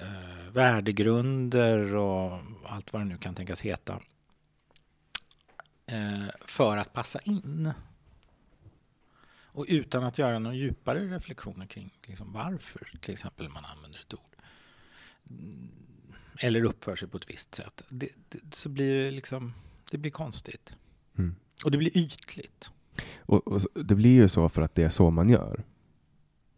eh, 0.00 0.50
värdegrunder 0.52 1.94
och 1.94 2.40
allt 2.64 2.92
vad 2.92 3.02
det 3.02 3.06
nu 3.06 3.18
kan 3.18 3.34
tänkas 3.34 3.60
heta 3.60 4.00
eh, 5.86 6.26
för 6.46 6.76
att 6.76 6.92
passa 6.92 7.20
in. 7.20 7.72
Och 9.44 9.66
utan 9.68 10.04
att 10.04 10.18
göra 10.18 10.38
några 10.38 10.56
djupare 10.56 11.00
reflektioner 11.00 11.66
kring 11.66 11.94
liksom 12.06 12.32
varför 12.32 12.90
till 13.00 13.12
exempel 13.12 13.48
man 13.48 13.64
använder 13.64 14.00
ett 14.00 14.14
ord. 14.14 14.36
Eller 16.40 16.64
uppför 16.64 16.96
sig 16.96 17.08
på 17.08 17.16
ett 17.16 17.30
visst 17.30 17.54
sätt. 17.54 17.82
Det, 17.88 18.08
det, 18.28 18.38
så 18.54 18.68
blir 18.68 19.04
det 19.04 19.10
liksom, 19.10 19.54
det 19.90 19.98
blir 19.98 20.10
konstigt. 20.10 20.76
Mm. 21.18 21.34
Och 21.64 21.70
det 21.70 21.78
blir 21.78 21.98
ytligt. 21.98 22.70
Och, 23.18 23.48
och 23.48 23.60
det 23.74 23.94
blir 23.94 24.14
ju 24.14 24.28
så 24.28 24.48
för 24.48 24.62
att 24.62 24.74
det 24.74 24.82
är 24.82 24.90
så 24.90 25.10
man 25.10 25.28
gör. 25.28 25.64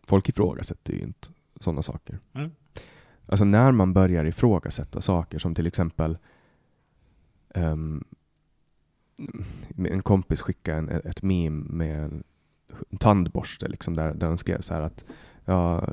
Folk 0.07 0.29
ifrågasätter 0.29 0.93
ju 0.93 1.01
inte 1.01 1.29
sådana 1.61 1.83
saker. 1.83 2.19
Mm. 2.33 2.51
Alltså 3.27 3.45
när 3.45 3.73
man 3.73 3.93
börjar 3.93 4.25
ifrågasätta 4.25 5.01
saker 5.01 5.39
som 5.39 5.55
till 5.55 5.67
exempel 5.67 6.19
ehm, 7.55 8.05
en 9.77 10.03
kompis 10.03 10.43
skickade 10.43 10.79
en, 10.79 10.89
ett 10.89 11.23
meme 11.23 11.67
med 11.71 11.99
en 11.99 12.25
tandborste 12.99 13.69
liksom 13.69 13.95
där, 13.95 14.15
där 14.15 14.27
han 14.27 14.39
skrev 14.39 14.61
så 14.61 14.75
här 14.75 14.81
att 14.81 15.05
ja, 15.45 15.89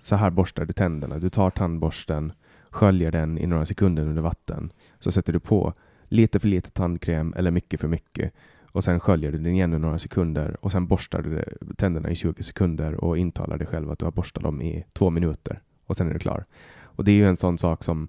så 0.00 0.16
här 0.16 0.30
borstar 0.30 0.64
du 0.64 0.72
tänderna. 0.72 1.18
Du 1.18 1.30
tar 1.30 1.50
tandborsten, 1.50 2.32
sköljer 2.72 3.12
den 3.12 3.38
i 3.38 3.46
några 3.46 3.66
sekunder 3.66 4.02
under 4.02 4.22
vatten. 4.22 4.72
Så 4.98 5.12
sätter 5.12 5.32
du 5.32 5.40
på 5.40 5.74
lite 6.08 6.40
för 6.40 6.48
lite 6.48 6.70
tandkräm 6.70 7.34
eller 7.36 7.50
mycket 7.50 7.80
för 7.80 7.88
mycket. 7.88 8.34
Och 8.72 8.84
sen 8.84 9.00
sköljer 9.00 9.32
du 9.32 9.38
den 9.38 9.54
igen 9.54 9.74
i 9.74 9.78
några 9.78 9.98
sekunder 9.98 10.56
och 10.60 10.72
sen 10.72 10.86
borstar 10.86 11.22
du 11.22 11.44
tänderna 11.76 12.10
i 12.10 12.14
20 12.14 12.42
sekunder 12.42 13.04
och 13.04 13.18
intalar 13.18 13.58
dig 13.58 13.66
själv 13.66 13.90
att 13.90 13.98
du 13.98 14.04
har 14.04 14.12
borstat 14.12 14.42
dem 14.42 14.62
i 14.62 14.84
två 14.92 15.10
minuter. 15.10 15.60
Och 15.86 15.96
sen 15.96 16.08
är 16.08 16.12
du 16.12 16.18
klar. 16.18 16.44
Och 16.82 17.04
det 17.04 17.12
är 17.12 17.16
ju 17.16 17.28
en 17.28 17.36
sån 17.36 17.58
sak 17.58 17.84
som, 17.84 18.08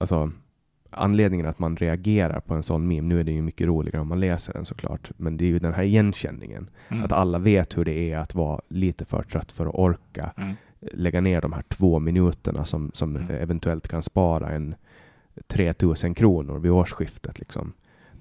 alltså 0.00 0.30
anledningen 0.90 1.46
att 1.46 1.58
man 1.58 1.76
reagerar 1.76 2.40
på 2.40 2.54
en 2.54 2.62
sån 2.62 2.88
meme, 2.88 3.08
nu 3.08 3.20
är 3.20 3.24
det 3.24 3.32
ju 3.32 3.42
mycket 3.42 3.66
roligare 3.66 4.00
om 4.00 4.08
man 4.08 4.20
läser 4.20 4.52
den 4.52 4.64
såklart, 4.64 5.10
men 5.16 5.36
det 5.36 5.44
är 5.44 5.48
ju 5.48 5.58
den 5.58 5.74
här 5.74 5.82
igenkänningen. 5.82 6.70
Mm. 6.88 7.04
Att 7.04 7.12
alla 7.12 7.38
vet 7.38 7.78
hur 7.78 7.84
det 7.84 8.12
är 8.12 8.18
att 8.18 8.34
vara 8.34 8.60
lite 8.68 9.04
för 9.04 9.22
trött 9.22 9.52
för 9.52 9.66
att 9.66 9.74
orka 9.74 10.32
Mm. 10.36 10.54
Lägga 10.80 11.20
ner 11.20 11.40
de 11.40 11.52
här 11.52 11.62
två 11.68 11.98
minuterna 11.98 12.64
som, 12.64 12.90
som 12.94 13.16
Mm. 13.16 13.30
eventuellt 13.30 13.88
kan 13.88 14.02
spara 14.02 14.50
en 14.50 14.74
3000 15.46 16.14
kronor 16.14 16.58
vid 16.58 16.72
årsskiftet. 16.72 17.38
Liksom, 17.38 17.72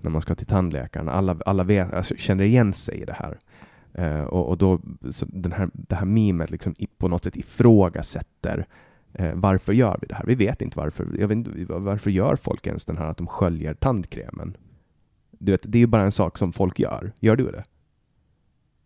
när 0.01 0.09
man 0.09 0.21
ska 0.21 0.35
till 0.35 0.47
tandläkaren. 0.47 1.09
Alla, 1.09 1.37
alla 1.45 1.63
vet, 1.63 1.93
alltså, 1.93 2.15
känner 2.15 2.43
igen 2.43 2.73
sig 2.73 3.01
i 3.01 3.05
det 3.05 3.13
här. 3.19 3.37
Eh, 3.93 4.23
och, 4.23 4.49
och 4.49 4.57
då, 4.57 4.79
den 5.27 5.51
här, 5.51 5.69
det 5.73 5.95
här 5.95 6.05
memet 6.05 6.51
liksom 6.51 6.75
på 6.97 7.07
något 7.07 7.23
sätt 7.23 7.35
ifrågasätter 7.35 8.65
eh, 9.13 9.31
varför 9.33 9.73
gör 9.73 9.97
vi 10.01 10.07
det 10.07 10.15
här? 10.15 10.25
Vi 10.25 10.35
vet 10.35 10.61
inte 10.61 10.79
varför. 10.79 11.03
Vet 11.05 11.31
inte, 11.31 11.65
varför 11.73 12.09
gör 12.11 12.35
folk 12.35 12.67
ens 12.67 12.85
den 12.85 12.97
här 12.97 13.05
att 13.05 13.17
de 13.17 13.27
sköljer 13.27 13.73
tandkrämen? 13.73 14.57
Du 15.39 15.51
vet, 15.51 15.61
det 15.63 15.77
är 15.77 15.79
ju 15.79 15.87
bara 15.87 16.03
en 16.03 16.11
sak 16.11 16.37
som 16.37 16.53
folk 16.53 16.79
gör. 16.79 17.11
Gör 17.19 17.35
du 17.35 17.51
det? 17.51 17.63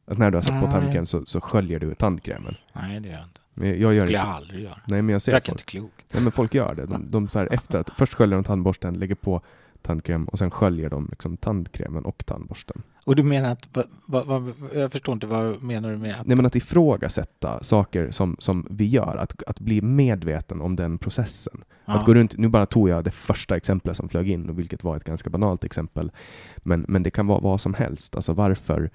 Att 0.06 0.18
när 0.18 0.32
du 0.32 0.38
har 0.38 0.42
satt 0.42 0.62
på 0.62 0.72
tandkräm 0.72 1.06
så, 1.06 1.26
så 1.26 1.42
sköljer 1.42 1.80
du 1.80 1.96
tandkrämen. 1.96 2.56
Nej, 2.74 3.00
det 3.00 3.08
gör 3.08 3.16
jag 3.16 3.24
inte. 3.24 3.42
Men 3.54 3.68
jag 3.68 3.94
gör 3.94 4.02
skulle 4.02 4.18
jag 4.18 4.28
aldrig 4.28 4.64
göra. 4.64 4.80
Nej, 4.86 5.02
men 5.02 5.14
jag 5.14 5.22
ser 5.22 5.32
verkar 5.32 5.52
folk. 5.52 5.62
inte 5.62 5.72
klokt. 5.72 6.14
Nej, 6.14 6.24
men 6.24 6.32
folk 6.32 6.54
gör 6.54 6.76
det. 6.76 6.86
De, 6.86 7.12
de 7.12 7.28
så 7.28 7.40
här 7.40 7.54
efter 7.54 7.80
att 7.80 7.90
först 7.90 8.14
sköljer 8.14 8.36
de 8.36 8.44
tandborsten, 8.44 8.94
lägger 8.94 9.16
på 9.16 9.42
tandkräm 9.82 10.26
och 10.26 10.40
sen 10.40 10.52
sköljer 10.52 10.90
de 10.90 11.08
liksom 11.10 11.38
tandkrämen 11.38 12.06
och 12.06 12.26
tandborsten. 12.26 12.82
Och 13.06 13.16
du 13.16 13.24
menar 13.24 13.52
att, 13.52 13.68
va, 13.74 13.84
va, 14.06 14.24
va, 14.24 14.54
jag 14.74 14.92
förstår 14.92 15.14
inte 15.14 15.28
vad 15.28 15.64
menar 15.64 15.92
du 15.92 15.98
med 15.98 16.20
att 16.20 16.28
Nej, 16.28 16.36
men 16.36 16.46
att 16.46 16.56
ifrågasätta 16.56 17.64
saker 17.64 18.12
som, 18.12 18.36
som 18.40 18.68
vi 18.70 18.86
gör, 18.86 19.18
att, 19.18 19.44
att 19.44 19.60
bli 19.60 19.82
medveten 19.82 20.62
om 20.62 20.76
den 20.76 20.98
processen. 20.98 21.64
Ja. 21.86 21.94
Att 21.94 22.06
gå 22.06 22.14
runt, 22.14 22.38
nu 22.38 22.48
bara 22.48 22.66
tog 22.66 22.90
jag 22.90 23.04
det 23.04 23.12
första 23.12 23.56
exemplet 23.56 23.98
som 23.98 24.10
flög 24.10 24.30
in, 24.30 24.50
och 24.50 24.60
vilket 24.60 24.84
var 24.84 24.98
ett 24.98 25.04
ganska 25.04 25.30
banalt 25.30 25.64
exempel. 25.64 26.12
Men, 26.58 26.86
men 26.88 27.04
det 27.04 27.12
kan 27.12 27.28
vara 27.28 27.40
vad 27.40 27.62
som 27.62 27.74
helst. 27.74 28.16
Alltså 28.16 28.34
varför, 28.34 28.90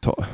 ta, 0.00 0.24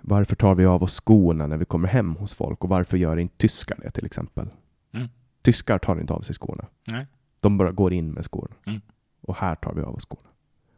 varför 0.00 0.36
tar 0.36 0.54
vi 0.54 0.66
av 0.66 0.82
oss 0.82 1.00
skorna 1.00 1.46
när 1.46 1.56
vi 1.56 1.64
kommer 1.64 1.88
hem 1.88 2.16
hos 2.16 2.34
folk 2.34 2.64
och 2.64 2.70
varför 2.70 2.96
gör 2.96 3.16
inte 3.16 3.36
tyskar 3.36 3.78
det 3.82 3.90
till 3.90 4.06
exempel? 4.06 4.48
Mm. 4.92 5.08
Tyskar 5.42 5.78
tar 5.78 6.00
inte 6.00 6.12
av 6.12 6.20
sig 6.20 6.34
skorna. 6.34 6.66
Nej. 6.84 7.06
De 7.40 7.58
bara 7.58 7.72
går 7.72 7.92
in 7.92 8.10
med 8.10 8.24
skorna. 8.24 8.54
Mm. 8.66 8.80
Och 9.20 9.36
här 9.36 9.54
tar 9.54 9.74
vi 9.74 9.82
av 9.82 9.94
oss 9.94 10.04
skorna. 10.04 10.28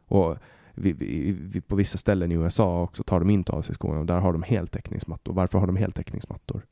Och 0.05 0.37
vi, 0.73 0.93
vi, 0.93 1.31
vi, 1.31 1.61
på 1.61 1.75
vissa 1.75 1.97
ställen 1.97 2.31
i 2.31 2.35
USA 2.35 2.81
också 2.81 3.03
tar 3.03 3.19
de 3.19 3.29
inte 3.29 3.51
av 3.51 3.61
sig 3.61 3.75
skorna 3.75 3.99
och 3.99 4.05
där 4.05 4.19
har 4.19 4.33
de 4.33 4.43
heltäckningsmattor. 4.43 5.33
Varför 5.33 5.59
har 5.59 5.67
de 5.67 5.75
heltäckningsmattor? 5.75 6.65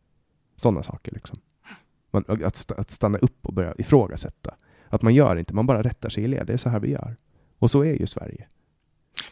Sådana 0.55 0.83
saker 0.83 1.11
liksom. 1.11 1.39
Man, 2.11 2.25
att, 2.27 2.71
att 2.71 2.91
stanna 2.91 3.17
upp 3.17 3.45
och 3.45 3.53
börja 3.53 3.73
ifrågasätta. 3.77 4.55
Att 4.89 5.01
man 5.01 5.13
gör 5.13 5.35
inte, 5.35 5.53
man 5.53 5.65
bara 5.65 5.83
rättar 5.83 6.09
sig 6.09 6.23
i 6.23 6.27
led. 6.27 6.47
Det 6.47 6.53
är 6.53 6.57
så 6.57 6.69
här 6.69 6.79
vi 6.79 6.91
gör. 6.91 7.15
Och 7.59 7.71
så 7.71 7.83
är 7.83 7.93
ju 7.93 8.07
Sverige. 8.07 8.47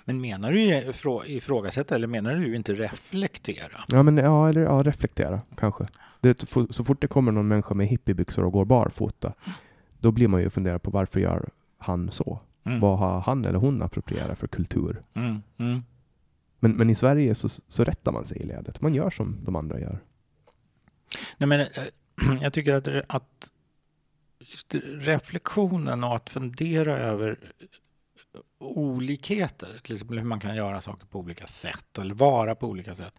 Men 0.06 0.22
menar 0.22 0.52
du 0.52 0.60
ifrå- 0.60 1.26
ifrågasätta 1.26 1.96
eller 1.96 2.08
menar 2.08 2.36
du 2.36 2.56
inte 2.56 2.74
reflektera? 2.74 3.84
Ja, 3.88 4.04
men 4.04 4.18
ja, 4.18 4.50
eller 4.50 4.62
ja, 4.62 4.84
reflektera 4.84 5.42
kanske. 5.58 5.88
Det, 6.22 6.40
så- 6.70 6.84
fort 6.84 7.02
det 7.02 7.08
kommer 7.08 7.32
någon 7.32 7.48
människa 7.48 7.74
med 7.74 7.88
hippiebyxor 7.88 8.46
och 8.46 8.52
går 8.54 8.66
barfota, 8.66 9.34
då 10.00 10.12
blir 10.12 10.28
man 10.28 10.42
ju 10.42 10.50
fundera 10.50 10.80
på 10.80 10.92
varför 10.92 11.20
gör 11.20 11.50
han 11.78 12.12
så? 12.12 12.40
Mm. 12.66 12.80
Vad 12.80 13.00
har 13.00 13.20
han 13.22 13.46
eller 13.46 13.60
hon 13.60 13.82
approprierat 13.82 14.38
för 14.40 14.48
kultur? 14.48 15.02
Mm. 15.14 15.42
Mm. 15.58 15.82
Men, 16.60 16.72
men 16.72 16.90
i 16.90 16.96
Sverige 16.96 17.36
så, 17.36 17.50
så 17.68 17.84
rättar 17.84 18.12
man 18.12 18.26
sig 18.26 18.38
i 18.38 18.44
ledet. 18.46 18.82
Man 18.82 18.94
gör 18.94 19.10
som 19.10 19.38
de 19.46 19.56
andra 19.56 19.80
gör. 19.80 20.00
Nej, 21.38 21.48
men, 21.48 21.60
eh, 21.60 21.68
jag 22.42 22.54
tycker 22.54 22.74
att, 22.74 22.88
att 23.08 23.52
reflektionen 25.00 26.04
och 26.04 26.16
att 26.16 26.30
fundera 26.30 26.98
över 26.98 27.40
olikheter, 28.58 29.80
till 29.84 29.94
exempel 29.94 30.18
hur 30.18 30.26
man 30.26 30.40
kan 30.40 30.56
göra 30.56 30.82
saker 30.82 31.08
på 31.08 31.20
olika 31.20 31.48
sätt 31.48 31.98
eller 31.98 32.16
vara 32.16 32.56
på 32.56 32.68
olika 32.68 32.96
sätt 32.96 33.14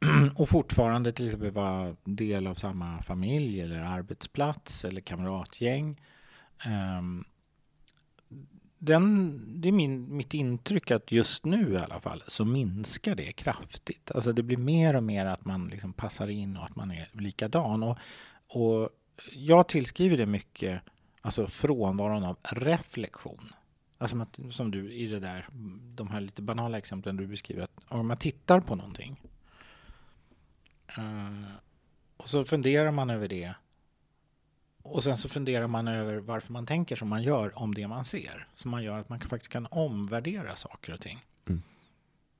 och 0.34 0.48
fortfarande 0.48 1.12
till 1.12 1.26
exempel 1.26 1.50
vara 1.50 1.96
del 2.04 2.46
av 2.46 2.54
samma 2.54 3.02
familj 3.02 3.60
eller 3.60 3.80
arbetsplats 3.80 4.84
eller 4.84 5.00
kamratgäng. 5.00 6.00
Ehm, 6.64 7.24
den, 8.78 9.60
det 9.60 9.68
är 9.68 9.72
min, 9.72 10.16
mitt 10.16 10.34
intryck 10.34 10.90
att 10.90 11.12
just 11.12 11.44
nu 11.44 11.72
i 11.72 11.76
alla 11.76 12.00
fall 12.00 12.22
så 12.26 12.44
minskar 12.44 13.14
det 13.14 13.32
kraftigt. 13.32 14.10
Alltså 14.10 14.32
det 14.32 14.42
blir 14.42 14.56
mer 14.56 14.96
och 14.96 15.02
mer 15.02 15.26
att 15.26 15.44
man 15.44 15.68
liksom 15.68 15.92
passar 15.92 16.28
in 16.28 16.56
och 16.56 16.64
att 16.64 16.76
man 16.76 16.90
är 16.90 17.08
likadan. 17.12 17.82
Och, 17.82 17.98
och 18.48 18.90
jag 19.32 19.68
tillskriver 19.68 20.16
det 20.16 20.26
mycket, 20.26 20.82
alltså 21.20 21.46
frånvaron 21.46 22.24
av 22.24 22.36
reflektion. 22.42 23.52
Alltså 23.98 24.12
som, 24.12 24.20
att, 24.20 24.54
som 24.54 24.70
du 24.70 24.92
i 24.92 25.06
det 25.06 25.20
där, 25.20 25.48
de 25.94 26.08
här 26.08 26.20
lite 26.20 26.42
banala 26.42 26.78
exemplen 26.78 27.16
du 27.16 27.26
beskriver, 27.26 27.62
att 27.62 27.70
om 27.88 28.08
man 28.08 28.16
tittar 28.16 28.60
på 28.60 28.74
någonting 28.74 29.20
uh, 30.98 31.50
och 32.16 32.28
så 32.28 32.44
funderar 32.44 32.90
man 32.90 33.10
över 33.10 33.28
det 33.28 33.54
och 34.88 35.02
sen 35.02 35.16
så 35.16 35.28
funderar 35.28 35.66
man 35.66 35.88
över 35.88 36.16
varför 36.16 36.52
man 36.52 36.66
tänker 36.66 36.96
som 36.96 37.08
man 37.08 37.22
gör 37.22 37.58
om 37.58 37.74
det 37.74 37.88
man 37.88 38.04
ser. 38.04 38.48
Som 38.54 38.70
man 38.70 38.82
gör 38.82 38.98
att 38.98 39.08
man 39.08 39.20
faktiskt 39.20 39.52
kan 39.52 39.66
omvärdera 39.70 40.56
saker 40.56 40.92
och 40.92 41.00
ting. 41.00 41.24
Mm. 41.48 41.62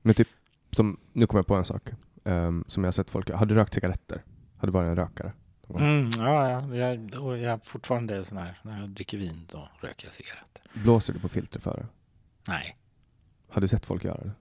Men 0.01 0.15
typ, 0.15 0.27
som, 0.71 0.99
nu 1.13 1.27
kommer 1.27 1.39
jag 1.39 1.47
på 1.47 1.55
en 1.55 1.65
sak 1.65 1.89
um, 2.23 2.63
som 2.67 2.83
jag 2.83 2.87
har 2.87 2.91
sett 2.91 3.11
folk 3.11 3.29
Har 3.29 3.45
du 3.45 3.55
rökt 3.55 3.73
cigaretter? 3.73 4.23
Har 4.57 4.67
du 4.67 4.71
varit 4.71 4.89
en 4.89 4.95
rökare? 4.95 5.33
Mm, 5.69 6.09
ja, 6.17 6.49
ja. 6.49 6.75
Jag, 6.75 7.11
jag 7.11 7.39
är 7.43 7.59
fortfarande 7.63 8.25
sån 8.25 8.37
här, 8.37 8.59
när 8.63 8.79
jag 8.79 8.89
dricker 8.89 9.17
vin 9.17 9.47
då 9.51 9.69
röker 9.81 10.07
jag 10.07 10.13
cigaretter. 10.13 10.61
Blåser 10.73 11.13
du 11.13 11.19
på 11.19 11.29
filter 11.29 11.59
för 11.59 11.77
det? 11.77 11.85
Nej. 12.47 12.77
Har 13.49 13.61
du 13.61 13.67
sett 13.67 13.85
folk 13.85 14.03
göra 14.03 14.23
det? 14.23 14.31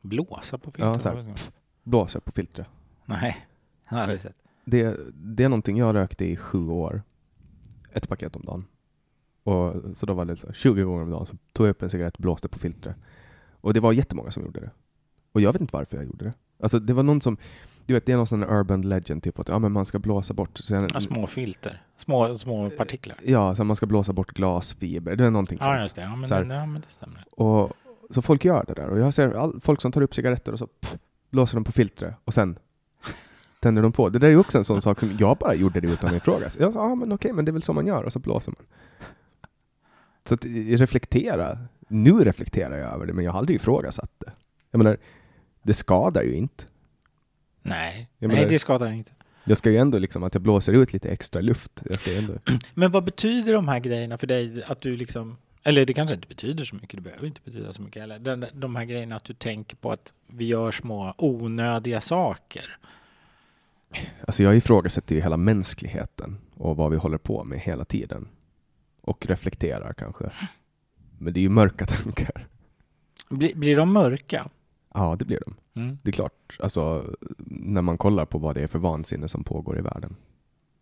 Blåsa 0.00 0.58
på 0.58 0.72
Ja, 0.76 0.92
filtret? 0.92 1.02
så 1.02 1.08
här. 1.08 1.34
Blåser 1.82 2.20
på 2.20 2.32
filtret. 2.32 2.66
Nej, 3.04 3.46
det 3.90 3.94
har 3.96 4.08
jag 4.08 4.20
sett. 4.20 4.36
Det, 4.64 4.96
det 5.14 5.44
är 5.44 5.48
någonting 5.48 5.76
jag 5.76 5.94
rökte 5.94 6.24
i 6.24 6.36
sju 6.36 6.68
år. 6.68 7.02
Ett 7.92 8.08
paket 8.08 8.36
om 8.36 8.42
dagen. 8.44 8.64
Och, 9.42 9.74
så 9.98 10.06
då 10.06 10.14
var 10.14 10.24
det 10.24 10.36
så 10.36 10.46
här, 10.46 10.54
20 10.54 10.82
gånger 10.82 11.02
om 11.02 11.10
dagen 11.10 11.26
så 11.26 11.36
tog 11.52 11.66
jag 11.66 11.70
upp 11.70 11.82
en 11.82 11.90
cigarett 11.90 12.14
och 12.14 12.22
blåste 12.22 12.48
på 12.48 12.58
filtret. 12.58 12.96
Och 13.60 13.74
det 13.74 13.80
var 13.80 13.92
jättemånga 13.92 14.30
som 14.30 14.42
gjorde 14.42 14.60
det. 14.60 14.70
Och 15.32 15.40
jag 15.40 15.52
vet 15.52 15.60
inte 15.60 15.76
varför 15.76 15.96
jag 15.96 16.06
gjorde 16.06 16.24
det. 16.24 16.32
Alltså 16.62 16.78
det 16.78 16.92
var 16.92 17.02
någon 17.02 17.20
som, 17.20 17.36
du 17.88 17.94
vet 17.94 18.06
det 18.06 18.12
är 18.12 18.16
någon 18.16 18.26
sån 18.26 18.44
urban 18.44 18.80
legend 18.80 19.22
typ 19.22 19.38
att 19.38 19.48
ja, 19.48 19.58
men 19.58 19.72
man 19.72 19.86
ska 19.86 19.98
blåsa 19.98 20.34
bort 20.34 20.58
sen, 20.58 20.88
Ja, 20.94 21.00
små 21.00 21.26
filter. 21.26 21.82
Små, 21.96 22.38
små 22.38 22.70
partiklar. 22.70 23.16
Ja, 23.24 23.54
så 23.54 23.64
man 23.64 23.76
ska 23.76 23.86
blåsa 23.86 24.12
bort 24.12 24.30
glasfiber. 24.30 25.16
Det 25.16 25.24
är 25.24 25.30
någonting 25.30 25.58
sånt. 25.58 25.70
Ja, 25.70 25.82
just 25.82 25.94
det. 25.94 26.02
Ja, 26.02 26.16
men, 26.16 26.28
den, 26.28 26.50
ja, 26.50 26.66
men 26.66 26.80
det 26.80 26.90
stämmer. 26.90 27.24
Och, 27.30 27.72
så 28.10 28.22
folk 28.22 28.44
gör 28.44 28.64
det 28.66 28.74
där. 28.74 28.88
Och 28.88 28.98
jag 28.98 29.14
ser 29.14 29.34
all, 29.34 29.60
folk 29.60 29.80
som 29.80 29.92
tar 29.92 30.02
upp 30.02 30.14
cigaretter 30.14 30.52
och 30.52 30.58
så 30.58 30.66
pff, 30.66 30.96
blåser 31.30 31.54
de 31.54 31.64
på 31.64 31.72
filtret 31.72 32.14
och 32.24 32.34
sen 32.34 32.58
tänder 33.60 33.82
de 33.82 33.92
på. 33.92 34.08
Det 34.08 34.18
där 34.18 34.26
är 34.26 34.32
ju 34.32 34.38
också 34.38 34.58
en 34.58 34.64
sån 34.64 34.82
sak 34.82 35.00
som 35.00 35.16
jag 35.20 35.36
bara 35.36 35.54
gjorde 35.54 35.80
det 35.80 35.88
utan 35.88 36.10
att 36.10 36.16
ifrågasätta. 36.16 36.64
Jag 36.64 36.72
sa, 36.72 36.88
ja 36.88 36.94
men 36.94 37.12
okej, 37.12 37.32
men 37.32 37.44
det 37.44 37.50
är 37.50 37.52
väl 37.52 37.62
så 37.62 37.72
man 37.72 37.86
gör 37.86 38.02
och 38.02 38.12
så 38.12 38.18
blåser 38.18 38.52
man. 38.58 38.66
Så 40.28 40.34
att 40.34 40.44
eh, 40.44 40.50
reflektera. 40.76 41.58
Nu 41.88 42.12
reflekterar 42.12 42.76
jag 42.76 42.94
över 42.94 43.06
det, 43.06 43.12
men 43.12 43.24
jag 43.24 43.32
har 43.32 43.38
aldrig 43.38 43.56
ifrågasatt 43.56 44.12
det. 44.18 44.32
Jag 44.70 44.78
menar, 44.78 44.96
det 45.62 45.74
skadar 45.74 46.22
ju 46.22 46.34
inte. 46.34 46.64
Nej, 47.68 48.08
Jag 48.18 48.28
Nej 48.28 48.36
menar- 48.36 48.50
det 48.50 48.58
skadar 48.58 48.92
inte. 48.92 49.12
Jag 49.44 49.56
ska 49.58 49.70
ju 49.70 49.76
ändå 49.76 49.98
liksom 49.98 50.22
att 50.22 50.34
jag 50.34 50.42
blåser 50.42 50.72
ut 50.72 50.92
lite 50.92 51.08
extra 51.10 51.40
luft. 51.40 51.82
Jag 51.90 51.98
ska 52.00 52.10
ju 52.12 52.18
ändå... 52.18 52.34
Men 52.74 52.90
vad 52.90 53.04
betyder 53.04 53.52
de 53.52 53.68
här 53.68 53.78
grejerna 53.78 54.18
för 54.18 54.26
dig? 54.26 54.62
Att 54.66 54.80
du 54.80 54.96
liksom, 54.96 55.36
eller 55.62 55.84
det 55.86 55.94
kanske 55.94 56.14
inte 56.14 56.28
betyder 56.28 56.64
så 56.64 56.74
mycket, 56.74 56.96
det 56.96 57.00
behöver 57.00 57.26
inte 57.26 57.40
betyda 57.44 57.72
så 57.72 57.82
mycket 57.82 58.02
heller. 58.02 58.18
Den, 58.18 58.46
de 58.52 58.76
här 58.76 58.84
grejerna 58.84 59.16
att 59.16 59.24
du 59.24 59.34
tänker 59.34 59.76
på 59.76 59.92
att 59.92 60.12
vi 60.26 60.44
gör 60.44 60.70
små 60.70 61.14
onödiga 61.18 62.00
saker. 62.00 62.78
Alltså 64.26 64.42
jag 64.42 64.56
ifrågasätter 64.56 65.14
ju 65.14 65.20
hela 65.20 65.36
mänskligheten 65.36 66.38
och 66.54 66.76
vad 66.76 66.90
vi 66.90 66.96
håller 66.96 67.18
på 67.18 67.44
med 67.44 67.60
hela 67.60 67.84
tiden. 67.84 68.28
Och 69.00 69.26
reflekterar 69.26 69.92
kanske. 69.92 70.30
Men 71.18 71.32
det 71.32 71.40
är 71.40 71.42
ju 71.42 71.48
mörka 71.48 71.86
tankar. 71.86 72.46
Blir, 73.28 73.54
blir 73.54 73.76
de 73.76 73.92
mörka? 73.92 74.48
Ja, 74.98 75.16
det 75.16 75.24
blir 75.24 75.40
de. 75.44 75.80
Mm. 75.80 75.98
Det 76.02 76.10
är 76.10 76.12
klart. 76.12 76.56
Alltså, 76.60 77.14
när 77.46 77.82
man 77.82 77.98
kollar 77.98 78.24
på 78.24 78.38
vad 78.38 78.54
det 78.54 78.62
är 78.62 78.66
för 78.66 78.78
vansinne 78.78 79.28
som 79.28 79.44
pågår 79.44 79.78
i 79.78 79.80
världen. 79.80 80.16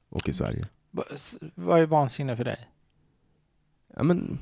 Och 0.09 0.29
i 0.29 0.33
Sverige. 0.33 0.69
Vad 1.55 1.81
är 1.81 1.87
vansinne 1.87 2.37
för 2.37 2.45
dig? 2.45 2.71
Ja, 3.97 4.03
men... 4.03 4.39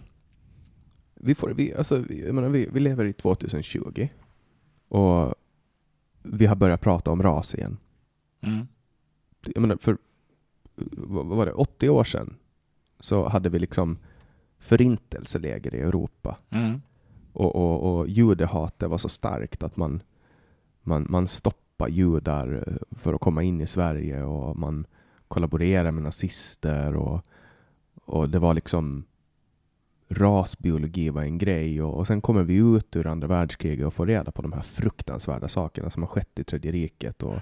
Vi, 1.14 1.34
får, 1.34 1.50
vi, 1.50 1.74
alltså, 1.74 1.98
vi, 1.98 2.26
jag 2.26 2.34
menar, 2.34 2.48
vi, 2.48 2.68
vi 2.72 2.80
lever 2.80 3.04
i 3.04 3.12
2020. 3.12 4.08
Och 4.88 5.34
vi 6.22 6.46
har 6.46 6.56
börjat 6.56 6.80
prata 6.80 7.10
om 7.10 7.22
ras 7.22 7.54
igen. 7.54 7.76
Mm. 8.40 8.66
jag 9.54 9.60
menar, 9.60 9.76
för 9.76 9.98
vad 10.76 11.26
vad 11.26 11.36
var 11.38 11.46
det, 11.46 11.52
80 11.52 11.88
år 11.88 12.04
sedan 12.04 12.36
så 13.00 13.28
hade 13.28 13.48
vi 13.48 13.58
liksom 13.58 13.98
förintelseläger 14.58 15.74
i 15.74 15.80
Europa. 15.80 16.38
Mm. 16.50 16.82
Och, 17.34 17.56
och, 17.56 17.98
och 17.98 18.08
judehatet 18.08 18.90
var 18.90 18.98
så 18.98 19.08
starkt 19.08 19.62
att 19.62 19.76
man, 19.76 20.02
man, 20.82 21.06
man 21.08 21.28
stoppade 21.28 21.92
judar 21.92 22.64
eh, 22.66 22.96
för 22.98 23.14
att 23.14 23.20
komma 23.20 23.42
in 23.42 23.60
i 23.60 23.66
Sverige 23.66 24.22
och 24.22 24.56
man 24.56 24.86
kollaborerade 25.28 25.92
med 25.92 26.02
nazister 26.02 26.96
och, 26.96 27.22
och 28.04 28.30
det 28.30 28.38
var 28.38 28.54
liksom 28.54 29.04
rasbiologi 30.08 31.10
var 31.10 31.22
en 31.22 31.38
grej 31.38 31.82
och, 31.82 31.94
och 31.94 32.06
sen 32.06 32.20
kommer 32.20 32.42
vi 32.42 32.56
ut 32.56 32.96
ur 32.96 33.06
andra 33.06 33.28
världskriget 33.28 33.86
och 33.86 33.94
får 33.94 34.06
reda 34.06 34.32
på 34.32 34.42
de 34.42 34.52
här 34.52 34.62
fruktansvärda 34.62 35.48
sakerna 35.48 35.90
som 35.90 36.02
har 36.02 36.08
skett 36.08 36.38
i 36.38 36.44
Tredje 36.44 36.72
riket 36.72 37.22
och, 37.22 37.36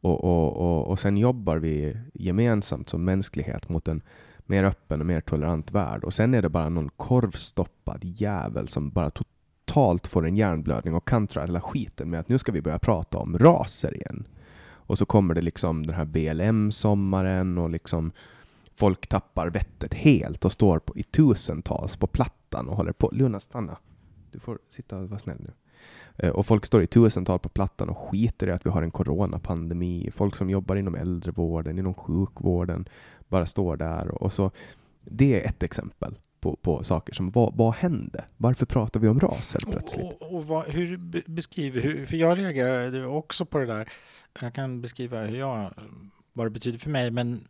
och, 0.00 0.24
och, 0.24 0.56
och, 0.56 0.86
och 0.86 0.98
sen 0.98 1.16
jobbar 1.16 1.56
vi 1.56 1.96
gemensamt 2.14 2.88
som 2.88 3.04
mänsklighet 3.04 3.68
mot 3.68 3.88
en 3.88 4.02
mer 4.48 4.64
öppen 4.64 5.00
och 5.00 5.06
mer 5.06 5.20
tolerant 5.20 5.72
värld. 5.72 6.04
Och 6.04 6.14
sen 6.14 6.34
är 6.34 6.42
det 6.42 6.48
bara 6.48 6.68
någon 6.68 6.88
korvstoppad 6.96 8.00
jävel 8.02 8.68
som 8.68 8.90
bara 8.90 9.10
totalt 9.10 10.06
får 10.06 10.26
en 10.26 10.36
hjärnblödning 10.36 10.94
och 10.94 11.08
kantrar 11.08 11.46
hela 11.46 11.60
skiten 11.60 12.10
med 12.10 12.20
att 12.20 12.28
nu 12.28 12.38
ska 12.38 12.52
vi 12.52 12.62
börja 12.62 12.78
prata 12.78 13.18
om 13.18 13.38
raser 13.38 13.94
igen. 13.94 14.28
Och 14.88 14.98
så 14.98 15.06
kommer 15.06 15.34
det 15.34 15.40
liksom 15.40 15.86
den 15.86 15.94
här 15.94 16.04
BLM-sommaren 16.04 17.58
och 17.58 17.70
liksom 17.70 18.12
folk 18.76 19.06
tappar 19.06 19.50
vettet 19.50 19.94
helt 19.94 20.44
och 20.44 20.52
står 20.52 20.78
på, 20.78 20.96
i 20.96 21.02
tusentals 21.02 21.96
på 21.96 22.06
plattan 22.06 22.68
och 22.68 22.76
håller 22.76 22.92
på. 22.92 23.10
Luna, 23.12 23.40
stanna. 23.40 23.76
Du 24.30 24.38
får 24.38 24.58
sitta 24.70 24.98
och 24.98 25.08
vara 25.08 25.18
snäll 25.18 25.40
nu. 25.40 25.52
Eh, 26.16 26.30
och 26.30 26.46
folk 26.46 26.66
står 26.66 26.82
i 26.82 26.86
tusental 26.86 27.38
på 27.38 27.48
plattan 27.48 27.88
och 27.88 27.98
skiter 27.98 28.46
i 28.46 28.50
att 28.50 28.66
vi 28.66 28.70
har 28.70 28.82
en 28.82 28.90
coronapandemi. 28.90 30.10
Folk 30.14 30.36
som 30.36 30.50
jobbar 30.50 30.76
inom 30.76 30.94
äldrevården, 30.94 31.78
inom 31.78 31.94
sjukvården, 31.94 32.88
bara 33.28 33.46
står 33.46 33.76
där. 33.76 34.22
Och 34.22 34.32
så, 34.32 34.50
det 35.04 35.42
är 35.42 35.48
ett 35.48 35.62
exempel 35.62 36.18
på, 36.40 36.56
på 36.56 36.84
saker 36.84 37.14
som, 37.14 37.30
vad, 37.30 37.56
vad 37.56 37.74
hände? 37.74 38.24
Varför 38.36 38.66
pratar 38.66 39.00
vi 39.00 39.08
om 39.08 39.20
ras 39.20 39.52
helt 39.54 39.70
plötsligt? 39.70 40.04
Och, 40.06 40.22
och, 40.22 40.34
och 40.34 40.46
vad, 40.46 40.66
hur 40.66 40.96
be- 40.96 41.22
beskriver, 41.26 41.80
hur, 41.80 42.06
för 42.06 42.16
jag 42.16 42.38
reagerade 42.38 43.06
också 43.06 43.44
på 43.44 43.58
det 43.58 43.66
där. 43.66 43.88
Jag 44.40 44.54
kan 44.54 44.80
beskriva 44.80 45.20
hur 45.24 45.38
jag, 45.38 45.72
vad 46.32 46.46
det 46.46 46.50
betyder 46.50 46.78
för 46.78 46.90
mig, 46.90 47.10
men 47.10 47.48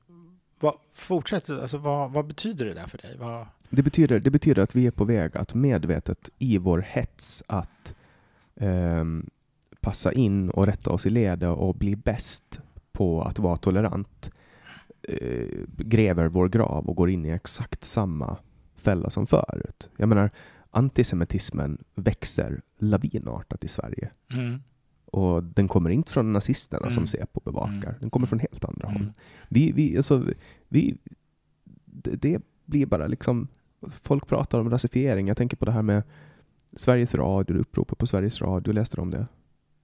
vad, 0.60 0.74
fortsätt, 0.94 1.50
alltså 1.50 1.78
vad, 1.78 2.10
vad 2.12 2.26
betyder 2.26 2.66
det 2.66 2.74
där 2.74 2.86
för 2.86 2.98
dig? 2.98 3.16
Vad, 3.18 3.46
Det 3.70 3.82
betyder, 3.82 4.20
det 4.20 4.30
betyder 4.30 4.62
att 4.62 4.74
vi 4.74 4.86
är 4.86 4.90
på 4.90 5.04
väg 5.04 5.36
att 5.36 5.54
medvetet 5.54 6.30
i 6.38 6.58
vår 6.58 6.84
hets 6.88 7.42
att 7.46 7.94
ehm, 8.56 9.26
passa 9.80 10.12
in 10.12 10.50
och 10.50 10.66
rätta 10.66 10.90
oss 10.90 11.06
i 11.06 11.10
ledet 11.10 11.56
och 11.56 11.74
bli 11.74 11.96
bäst 11.96 12.60
på 12.92 13.22
att 13.22 13.38
vara 13.38 13.56
tolerant 13.56 14.30
eh, 15.08 15.48
gräver 15.76 16.28
vår 16.28 16.48
grav 16.48 16.88
och 16.88 16.96
går 16.96 17.10
in 17.10 17.24
i 17.24 17.28
exakt 17.30 17.84
samma 17.84 18.36
fälla 18.76 19.10
som 19.10 19.26
förut. 19.26 19.90
Jag 19.96 20.08
menar, 20.08 20.30
antisemitismen 20.70 21.78
växer 21.94 22.60
lavinartat 22.78 23.64
i 23.64 23.68
Sverige. 23.68 24.10
mm, 24.32 24.60
Och 25.06 25.44
den 25.44 25.68
kommer 25.68 25.90
inte 25.90 26.12
från 26.12 26.32
nazisterna 26.32 26.80
Mm. 26.82 26.90
som 26.90 27.06
Säpo 27.06 27.40
bevakar. 27.44 27.88
Mm. 27.88 27.94
Den 28.00 28.10
kommer 28.10 28.26
från 28.26 28.38
helt 28.38 28.64
andra 28.64 28.88
håll. 28.88 28.96
mm, 28.96 29.12
Vi, 29.48 29.72
vi, 29.72 29.96
alltså, 29.96 30.24
vi, 30.68 30.96
det, 31.84 32.16
det 32.22 32.42
blir 32.64 32.86
bara 32.86 33.06
liksom, 33.06 33.48
folk 34.02 34.26
pratar 34.26 34.60
om 34.60 34.70
rasifiering. 34.70 35.28
Jag 35.28 35.36
tänker 35.36 35.56
på 35.56 35.64
det 35.64 35.72
här 35.72 35.82
med 35.82 36.02
Sveriges 36.76 37.14
Radio, 37.14 37.56
uppropet 37.56 37.98
på 37.98 38.06
Sveriges 38.06 38.40
Radio, 38.42 38.72
läste 38.72 38.96
du 38.96 39.02
om 39.02 39.10
det? 39.10 39.26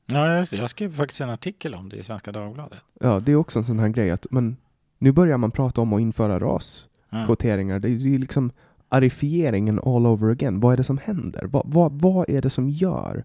Ja, 0.07 0.39
just 0.39 0.51
det. 0.51 0.57
Jag 0.57 0.71
skrev 0.71 0.97
faktiskt 0.97 1.21
en 1.21 1.31
artikel 1.31 1.75
om 1.75 1.89
det 1.89 1.97
i 1.97 2.03
Svenska 2.03 2.33
Dagbladet. 2.33 2.79
Ja, 3.01 3.21
det 3.21 3.33
är 3.33 3.37
också 3.37 3.59
en 3.59 3.65
sån 3.65 3.79
här 3.79 3.89
grej 3.89 4.11
att 4.11 4.27
men, 4.31 4.57
nu 5.05 5.13
börjar 5.13 5.39
man 5.39 5.51
prata 5.51 5.81
om 5.81 5.93
att 5.93 6.01
införa 6.01 6.39
raskvoteringar. 6.39 7.77
Mm. 7.77 7.99
Det 7.99 8.15
är 8.15 8.19
liksom 8.19 8.51
arifieringen 8.89 9.81
all 9.85 10.07
over 10.07 10.31
again. 10.31 10.61
Vad 10.61 10.73
är 10.73 10.77
det 10.77 10.85
som 10.85 10.99
händer? 10.99 11.45
Vad, 11.45 11.63
vad, 11.67 12.01
vad 12.01 12.31
är 12.31 12.43
det 12.43 12.51
som 12.51 12.71
gör 12.71 13.25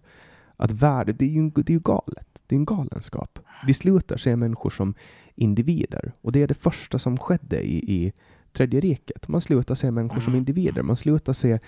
att 0.55 0.71
världen, 0.71 1.15
det 1.19 1.25
är 1.25 1.29
ju, 1.29 1.49
det 1.49 1.69
är 1.69 1.73
ju 1.73 1.79
galet. 1.79 2.41
Det 2.47 2.55
är 2.55 2.59
en 2.59 2.65
galenskap. 2.65 3.39
Vi 3.67 3.73
slutar 3.73 4.17
se 4.17 4.35
människor 4.35 4.69
som 4.69 4.93
individer 5.35 6.11
och 6.21 6.31
det 6.31 6.43
är 6.43 6.47
det 6.47 6.53
första 6.53 6.99
som 6.99 7.17
skedde 7.17 7.61
i, 7.61 7.75
i 7.95 8.13
Tredje 8.53 8.79
riket. 8.79 9.27
Man 9.27 9.41
slutar 9.41 9.75
se 9.75 9.91
människor 9.91 10.19
som 10.19 10.33
Mm. 10.33 10.39
individer. 10.39 10.81
Man 10.83 10.97
slutar 10.97 11.33
se, 11.33 11.59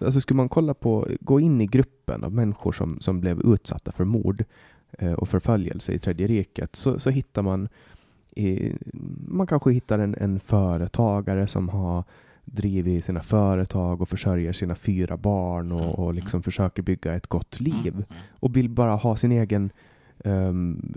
alltså 0.00 0.20
skulle 0.20 0.36
man 0.36 0.48
kolla 0.48 0.74
på, 0.74 1.08
gå 1.20 1.40
in 1.40 1.60
i 1.60 1.66
gruppen 1.66 2.24
av 2.24 2.32
människor 2.32 2.72
som, 2.72 3.00
som 3.00 3.20
blev 3.20 3.40
utsatta 3.40 3.92
för 3.92 4.04
mord 4.04 4.44
eh, 4.98 5.12
och 5.12 5.28
förföljelse 5.28 5.92
i 5.92 5.98
Tredje 5.98 6.26
riket 6.26 6.76
så, 6.76 6.98
så 6.98 7.10
hittar 7.10 7.42
man 7.42 7.68
i, 8.36 8.72
man 9.28 9.46
kanske 9.46 9.72
hittar 9.72 9.98
en, 9.98 10.14
en 10.14 10.40
företagare 10.40 11.46
som 11.46 11.68
har 11.68 12.04
drivit 12.44 13.04
sina 13.04 13.20
företag 13.20 14.00
och 14.02 14.08
försörjer 14.08 14.52
sina 14.52 14.74
fyra 14.74 15.16
barn 15.16 15.72
och, 15.72 15.98
och 15.98 16.14
liksom 16.14 16.42
försöker 16.42 16.82
bygga 16.82 17.14
ett 17.14 17.26
gott 17.26 17.60
liv 17.60 17.92
Mm. 17.94 18.04
och 18.30 18.56
vill 18.56 18.68
bara 18.68 18.94
ha 18.94 19.16
sin 19.16 19.32
egen 19.32 19.70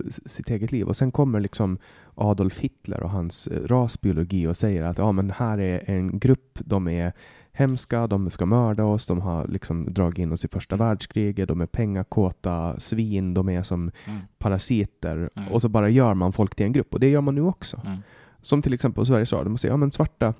s- 0.08 0.20
sitt 0.32 0.50
eget 0.50 0.72
liv. 0.72 0.86
Och 0.88 0.96
sen 0.96 1.10
kommer 1.12 1.40
liksom 1.40 1.78
Adolf 2.14 2.58
Hitler 2.58 3.02
och 3.02 3.10
hans 3.10 3.46
eh, 3.46 3.62
rasbiologi 3.66 4.46
och 4.46 4.56
säger 4.56 4.82
att 4.84 4.98
ja, 4.98 5.12
men 5.12 5.30
här 5.30 5.58
är 5.58 5.90
en 5.90 6.18
grupp, 6.18 6.58
de 6.64 6.88
är 6.88 7.12
hemska, 7.56 8.06
de 8.06 8.30
ska 8.30 8.46
mörda 8.46 8.84
oss, 8.84 9.06
de 9.06 9.20
har 9.20 9.46
liksom 9.48 9.94
dragit 9.94 10.18
in 10.18 10.32
oss 10.32 10.44
i 10.44 10.48
första 10.48 10.76
världskriget, 10.76 11.48
de 11.48 11.60
är 11.60 11.66
pengakåta 11.66 12.80
svin, 12.80 13.34
de 13.34 13.48
är 13.48 13.62
som 13.62 13.90
Mm. 14.06 14.20
parasiter 14.38 15.30
Mm. 15.36 15.52
och 15.52 15.62
så 15.62 15.68
bara 15.68 15.88
gör 15.88 16.14
man 16.14 16.32
folk 16.32 16.54
till 16.54 16.66
en 16.66 16.72
grupp 16.72 16.94
och 16.94 17.00
det 17.00 17.10
gör 17.10 17.20
man 17.20 17.34
nu 17.34 17.40
också. 17.42 17.80
Mm. 17.84 17.98
Som 18.40 18.62
till 18.62 18.74
exempel 18.74 19.00
på 19.00 19.06
Sveriges 19.06 19.32
Radio, 19.32 19.48
man 19.48 19.58
säger 19.58 19.72
ja 19.72 19.76
men 19.76 19.90
svarta 19.92 20.34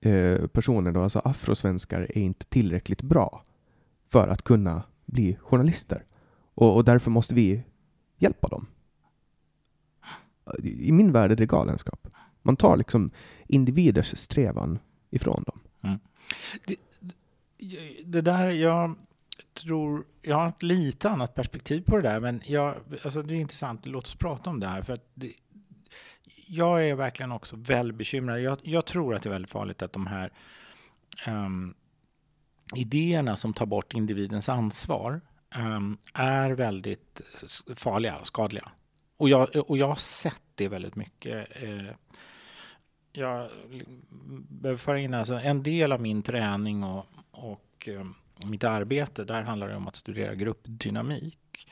eh, 0.00 0.46
personer, 0.46 0.92
då, 0.92 1.02
alltså 1.02 1.18
afrosvenskar, 1.24 2.00
är 2.00 2.18
inte 2.22 2.46
tillräckligt 2.46 3.02
bra 3.02 3.42
för 4.12 4.28
att 4.28 4.42
kunna 4.42 4.82
bli 5.06 5.36
journalister. 5.42 6.04
Och, 6.54 6.76
och 6.76 6.84
därför 6.84 7.10
måste 7.10 7.34
vi 7.34 7.62
hjälpa 8.18 8.48
dem. 8.48 8.66
I 10.58 10.88
i 10.88 10.92
min 10.92 11.12
värld 11.12 11.32
är 11.32 11.36
det 11.36 11.46
galenskap. 11.46 12.08
Man 12.42 12.56
tar 12.56 12.76
liksom 12.76 13.10
individers 13.46 14.16
strävan 14.16 14.78
ifrån 15.10 15.42
dem. 15.46 15.60
Det 18.04 18.20
där, 18.20 18.48
jag, 18.48 18.96
tror, 19.54 20.04
jag 20.22 20.36
har 20.36 20.48
ett 20.48 20.62
lite 20.62 21.10
annat 21.10 21.34
perspektiv 21.34 21.80
på 21.80 21.96
det 21.96 22.02
där, 22.02 22.20
men 22.20 22.42
jag, 22.46 22.76
alltså 23.04 23.22
det 23.22 23.34
är 23.34 23.38
intressant, 23.40 23.86
låt 23.86 24.04
oss 24.04 24.14
prata 24.14 24.50
om 24.50 24.60
det 24.60 24.66
här. 24.66 24.82
För 24.82 24.92
att 24.92 25.10
det, 25.14 25.32
jag 26.46 26.88
är 26.88 26.94
verkligen 26.94 27.32
också 27.32 27.56
väldigt 27.56 27.96
bekymrad. 27.96 28.40
Jag, 28.40 28.58
jag, 28.62 28.84
tror 28.84 29.14
att 29.14 29.22
det 29.22 29.28
är 29.28 29.32
väldigt 29.32 29.50
farligt 29.50 29.82
att 29.82 29.92
de 29.92 30.06
här 30.06 30.32
um, 31.26 31.74
idéerna 32.74 33.36
som 33.36 33.54
tar 33.54 33.66
bort 33.66 33.94
individens 33.94 34.48
ansvar 34.48 35.20
um, 35.56 35.98
är 36.14 36.50
väldigt 36.50 37.20
farliga 37.76 38.16
och 38.16 38.26
skadliga. 38.26 38.72
Och 39.16 39.28
jag, 39.28 39.70
och 39.70 39.78
jag 39.78 39.88
har 39.88 39.96
sett 39.96 40.42
det 40.54 40.68
väldigt 40.68 40.96
mycket. 40.96 41.48
Eh, 41.62 41.94
jag 43.12 43.50
behöver 44.48 44.78
föra 44.78 44.98
in 44.98 45.14
alltså 45.14 45.34
en 45.34 45.62
del 45.62 45.92
av 45.92 46.00
min 46.00 46.22
träning 46.22 46.84
och, 46.84 47.88
eh, 47.88 48.06
och 48.42 48.48
mitt 48.48 48.64
arbete, 48.64 49.24
där 49.24 49.42
handlar 49.42 49.68
det 49.68 49.76
om 49.76 49.88
att 49.88 49.96
studera 49.96 50.34
gruppdynamik. 50.34 51.68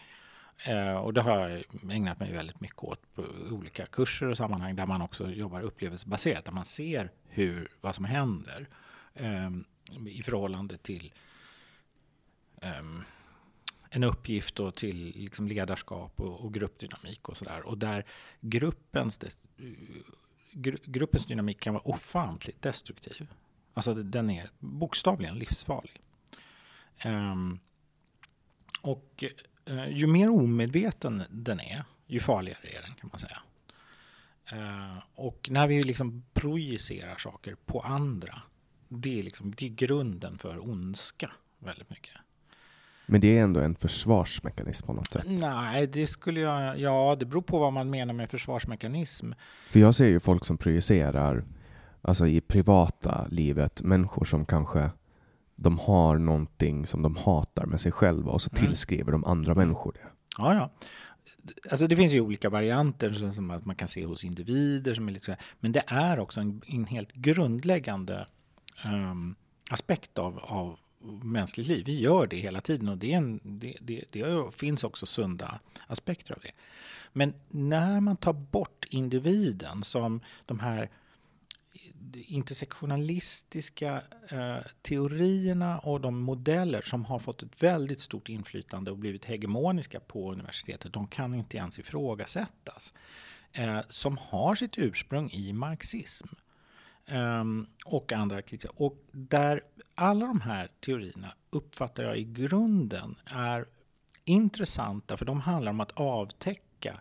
Eh, 0.64 0.96
och 0.96 1.14
det 1.14 1.20
har 1.20 1.48
jag 1.48 1.64
ägnat 1.90 2.20
mig 2.20 2.32
väldigt 2.32 2.60
mycket 2.60 2.84
åt 2.84 3.14
på 3.14 3.24
olika 3.50 3.86
kurser 3.86 4.26
och 4.26 4.36
sammanhang 4.36 4.76
där 4.76 4.86
man 4.86 5.02
också 5.02 5.30
jobbar 5.30 5.60
upplevelsebaserat, 5.60 6.44
där 6.44 6.52
man 6.52 6.64
ser 6.64 7.10
hur, 7.28 7.68
vad 7.80 7.94
som 7.94 8.04
händer 8.04 8.68
eh, 9.14 9.50
i 10.06 10.22
förhållande 10.22 10.76
till 10.76 11.12
eh, 12.62 12.82
en 13.90 14.04
uppgift 14.04 14.60
och 14.60 14.74
till 14.74 15.12
liksom 15.16 15.48
ledarskap 15.48 16.20
och, 16.20 16.40
och 16.40 16.54
gruppdynamik 16.54 17.28
och 17.28 17.36
sådär. 17.36 17.66
Och 17.66 17.78
där 17.78 18.04
gruppens, 18.40 19.18
gruppens 20.84 21.26
dynamik 21.26 21.60
kan 21.60 21.74
vara 21.74 21.88
ofantligt 21.88 22.62
destruktiv. 22.62 23.28
Alltså 23.74 23.94
den 23.94 24.30
är 24.30 24.50
bokstavligen 24.58 25.38
livsfarlig. 25.38 26.00
Um, 27.04 27.60
och 28.82 29.24
uh, 29.70 29.88
ju 29.90 30.06
mer 30.06 30.28
omedveten 30.28 31.22
den 31.30 31.60
är, 31.60 31.84
ju 32.06 32.20
farligare 32.20 32.68
är 32.68 32.82
den 32.82 32.94
kan 32.94 33.10
man 33.12 33.20
säga. 33.20 33.38
Uh, 34.52 34.98
och 35.14 35.48
när 35.50 35.66
vi 35.66 35.82
liksom 35.82 36.24
projicerar 36.32 37.16
saker 37.16 37.54
på 37.54 37.80
andra, 37.80 38.42
det 38.88 39.18
är, 39.18 39.22
liksom, 39.22 39.54
det 39.54 39.66
är 39.66 39.70
grunden 39.70 40.38
för 40.38 40.68
ondska 40.70 41.32
väldigt 41.58 41.90
mycket. 41.90 42.14
Men 43.10 43.20
det 43.20 43.38
är 43.38 43.42
ändå 43.42 43.60
en 43.60 43.74
försvarsmekanism 43.74 44.86
på 44.86 44.92
något 44.92 45.12
sätt? 45.12 45.24
Nej, 45.26 45.86
det 45.86 46.06
skulle 46.06 46.40
jag... 46.40 46.78
Ja, 46.78 47.16
det 47.18 47.26
beror 47.26 47.42
på 47.42 47.58
vad 47.58 47.72
man 47.72 47.90
menar 47.90 48.14
med 48.14 48.30
försvarsmekanism. 48.30 49.32
För 49.70 49.80
jag 49.80 49.94
ser 49.94 50.06
ju 50.06 50.20
folk 50.20 50.44
som 50.44 50.58
projicerar, 50.58 51.44
alltså 52.02 52.26
i 52.26 52.40
privata 52.40 53.26
livet, 53.30 53.82
människor 53.82 54.24
som 54.24 54.44
kanske 54.44 54.90
de 55.56 55.78
har 55.78 56.18
någonting 56.18 56.86
som 56.86 57.02
de 57.02 57.16
hatar 57.16 57.66
med 57.66 57.80
sig 57.80 57.92
själva 57.92 58.32
och 58.32 58.42
så 58.42 58.50
mm. 58.52 58.66
tillskriver 58.66 59.12
de 59.12 59.24
andra 59.24 59.54
människor 59.54 59.92
det. 59.92 60.08
Ja, 60.38 60.54
ja. 60.54 60.70
Alltså 61.70 61.86
det 61.86 61.96
finns 61.96 62.12
ju 62.12 62.20
olika 62.20 62.50
varianter 62.50 63.12
som 63.32 63.50
att 63.50 63.66
man 63.66 63.76
kan 63.76 63.88
se 63.88 64.06
hos 64.06 64.24
individer. 64.24 64.94
Som 64.94 65.08
är 65.08 65.12
lite 65.12 65.24
så 65.24 65.32
här, 65.32 65.40
men 65.60 65.72
det 65.72 65.82
är 65.86 66.18
också 66.18 66.40
en, 66.40 66.62
en 66.66 66.86
helt 66.86 67.12
grundläggande 67.12 68.26
um, 68.84 69.34
aspekt 69.70 70.18
av, 70.18 70.38
av 70.38 70.78
mänskligt 71.22 71.68
liv. 71.68 71.84
Vi 71.86 72.00
gör 72.00 72.26
det 72.26 72.36
hela 72.36 72.60
tiden 72.60 72.88
och 72.88 72.98
det, 72.98 73.12
en, 73.12 73.40
det, 73.42 73.76
det, 73.80 74.04
det, 74.10 74.54
finns 74.54 74.84
också 74.84 75.06
sunda 75.06 75.60
aspekter 75.86 76.34
av 76.34 76.40
det. 76.42 76.52
Men 77.12 77.34
när 77.48 78.00
man 78.00 78.16
tar 78.16 78.32
bort 78.32 78.86
individen 78.90 79.84
som 79.84 80.20
de 80.46 80.60
här 80.60 80.90
intersektionalistiska 82.12 84.02
eh, 84.28 84.58
teorierna 84.82 85.78
och 85.78 86.00
de 86.00 86.20
modeller 86.20 86.80
som 86.80 87.04
har 87.04 87.18
fått 87.18 87.42
ett 87.42 87.62
väldigt 87.62 88.00
stort 88.00 88.28
inflytande 88.28 88.90
och 88.90 88.98
blivit 88.98 89.24
hegemoniska 89.24 90.00
på 90.00 90.32
universitetet, 90.32 90.92
de 90.92 91.06
kan 91.06 91.34
inte 91.34 91.56
ens 91.56 91.78
ifrågasättas. 91.78 92.92
Eh, 93.52 93.80
som 93.88 94.18
har 94.18 94.54
sitt 94.54 94.78
ursprung 94.78 95.30
i 95.30 95.52
marxism. 95.52 96.28
Um, 97.12 97.66
och 97.84 98.12
andra 98.12 98.42
kritiker. 98.42 98.82
Och 98.82 99.04
där 99.12 99.64
alla 99.94 100.26
de 100.26 100.40
här 100.40 100.70
teorierna 100.80 101.34
uppfattar 101.50 102.02
jag 102.02 102.18
i 102.18 102.24
grunden 102.24 103.16
är 103.24 103.66
intressanta 104.24 105.16
för 105.16 105.24
de 105.24 105.40
handlar 105.40 105.70
om 105.70 105.80
att 105.80 105.92
avtäcka 105.92 107.00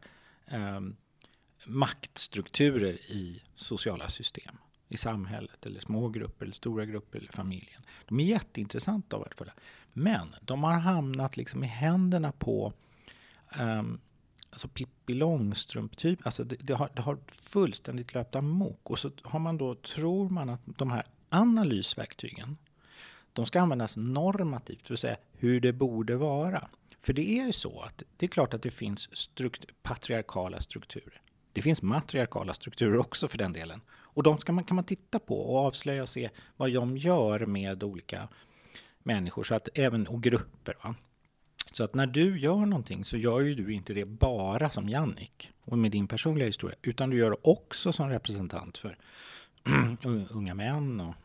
um, 0.52 0.95
maktstrukturer 1.65 2.94
i 2.94 3.44
sociala 3.56 4.10
system 4.10 4.57
i 4.88 4.98
samhället 4.98 5.65
eller 5.65 5.80
små 5.80 6.10
grupper 6.10 6.45
eller 6.45 6.56
stora 6.56 6.86
grupper 6.86 7.19
eller 7.19 7.31
familjen. 7.31 7.81
De 8.06 8.19
är 8.19 8.23
jätteintressanta 8.23 9.15
och 9.15 9.22
värdefulla. 9.23 9.53
Men 9.94 10.36
de 10.41 10.64
har 10.64 10.73
hamnat 10.73 11.38
liksom 11.38 11.64
i 11.64 11.68
händerna 11.68 12.31
på 12.31 12.73
um, 13.60 13.99
alltså 14.49 14.67
Pippi 14.67 15.13
Långstrump 15.13 15.97
typ. 15.97 16.26
Alltså 16.26 16.43
det, 16.43 16.55
det, 16.55 16.73
har, 16.73 16.89
det 16.95 17.01
har 17.01 17.17
fullständigt 17.27 18.13
löpt 18.13 18.35
amok. 18.35 18.89
Och 18.89 18.99
så 18.99 19.11
har 19.21 19.39
man 19.39 19.57
då, 19.57 19.76
tror 19.76 20.30
man 20.30 20.49
att 20.49 20.61
de 20.65 20.91
här 20.91 21.05
analysverktygen, 21.30 22.57
de 23.34 23.45
ska 23.45 23.61
användas 23.61 23.97
normativt 23.97 24.88
för 24.88 24.93
att 24.93 24.99
säga 24.99 25.17
hur 25.31 25.59
det 25.59 25.73
borde 25.73 26.15
vara. 26.15 26.67
För 27.01 27.13
det 27.13 27.30
är 27.30 27.45
ju 27.45 27.51
så 27.51 27.81
att 27.81 28.03
det 28.17 28.26
är 28.26 28.27
klart 28.27 28.53
att 28.53 28.61
det 28.61 28.71
finns 28.71 29.17
strukt 29.17 29.65
patriarkala 29.84 30.61
strukturer. 30.61 31.21
Det 31.53 31.61
finns 31.61 31.81
matriarkala 31.81 32.53
strukturer 32.53 32.97
också 32.97 33.27
för 33.27 33.38
den 33.38 33.53
delen. 33.53 33.81
Och 33.91 34.23
de 34.23 34.38
ska 34.38 34.51
man, 34.51 34.63
kan 34.63 34.76
man 34.76 34.85
titta 34.85 35.19
på 35.19 35.41
och 35.41 35.65
avslöja 35.65 36.01
och 36.01 36.09
se 36.09 36.30
vad 36.57 36.73
de 36.73 36.97
gör 36.97 37.45
med 37.45 37.84
olika 37.84 38.27
människor 39.03 39.43
så 39.43 39.55
att 39.55 39.69
även, 39.73 40.07
och 40.07 40.23
grupper. 40.23 40.77
Va? 40.84 40.95
Så 41.80 41.84
att 41.84 41.93
när 41.93 42.07
du 42.07 42.39
gör 42.39 42.65
någonting 42.65 43.06
så 43.06 43.18
gör 43.18 43.39
ju 43.39 43.56
du 43.56 43.73
inte 43.73 43.93
det 43.93 44.06
bara 44.06 44.69
som 44.69 44.89
Jannik 44.89 45.51
och 45.61 45.77
med 45.77 45.91
din 45.91 46.07
personliga 46.07 46.45
historia, 46.45 46.76
utan 46.81 47.10
du 47.10 47.18
gör 47.18 47.30
det 47.30 47.38
också 47.41 47.91
som 47.91 48.10
representant 48.10 48.77
för 48.77 48.97
unga 50.31 50.53
män 50.53 50.99
och 50.99 51.15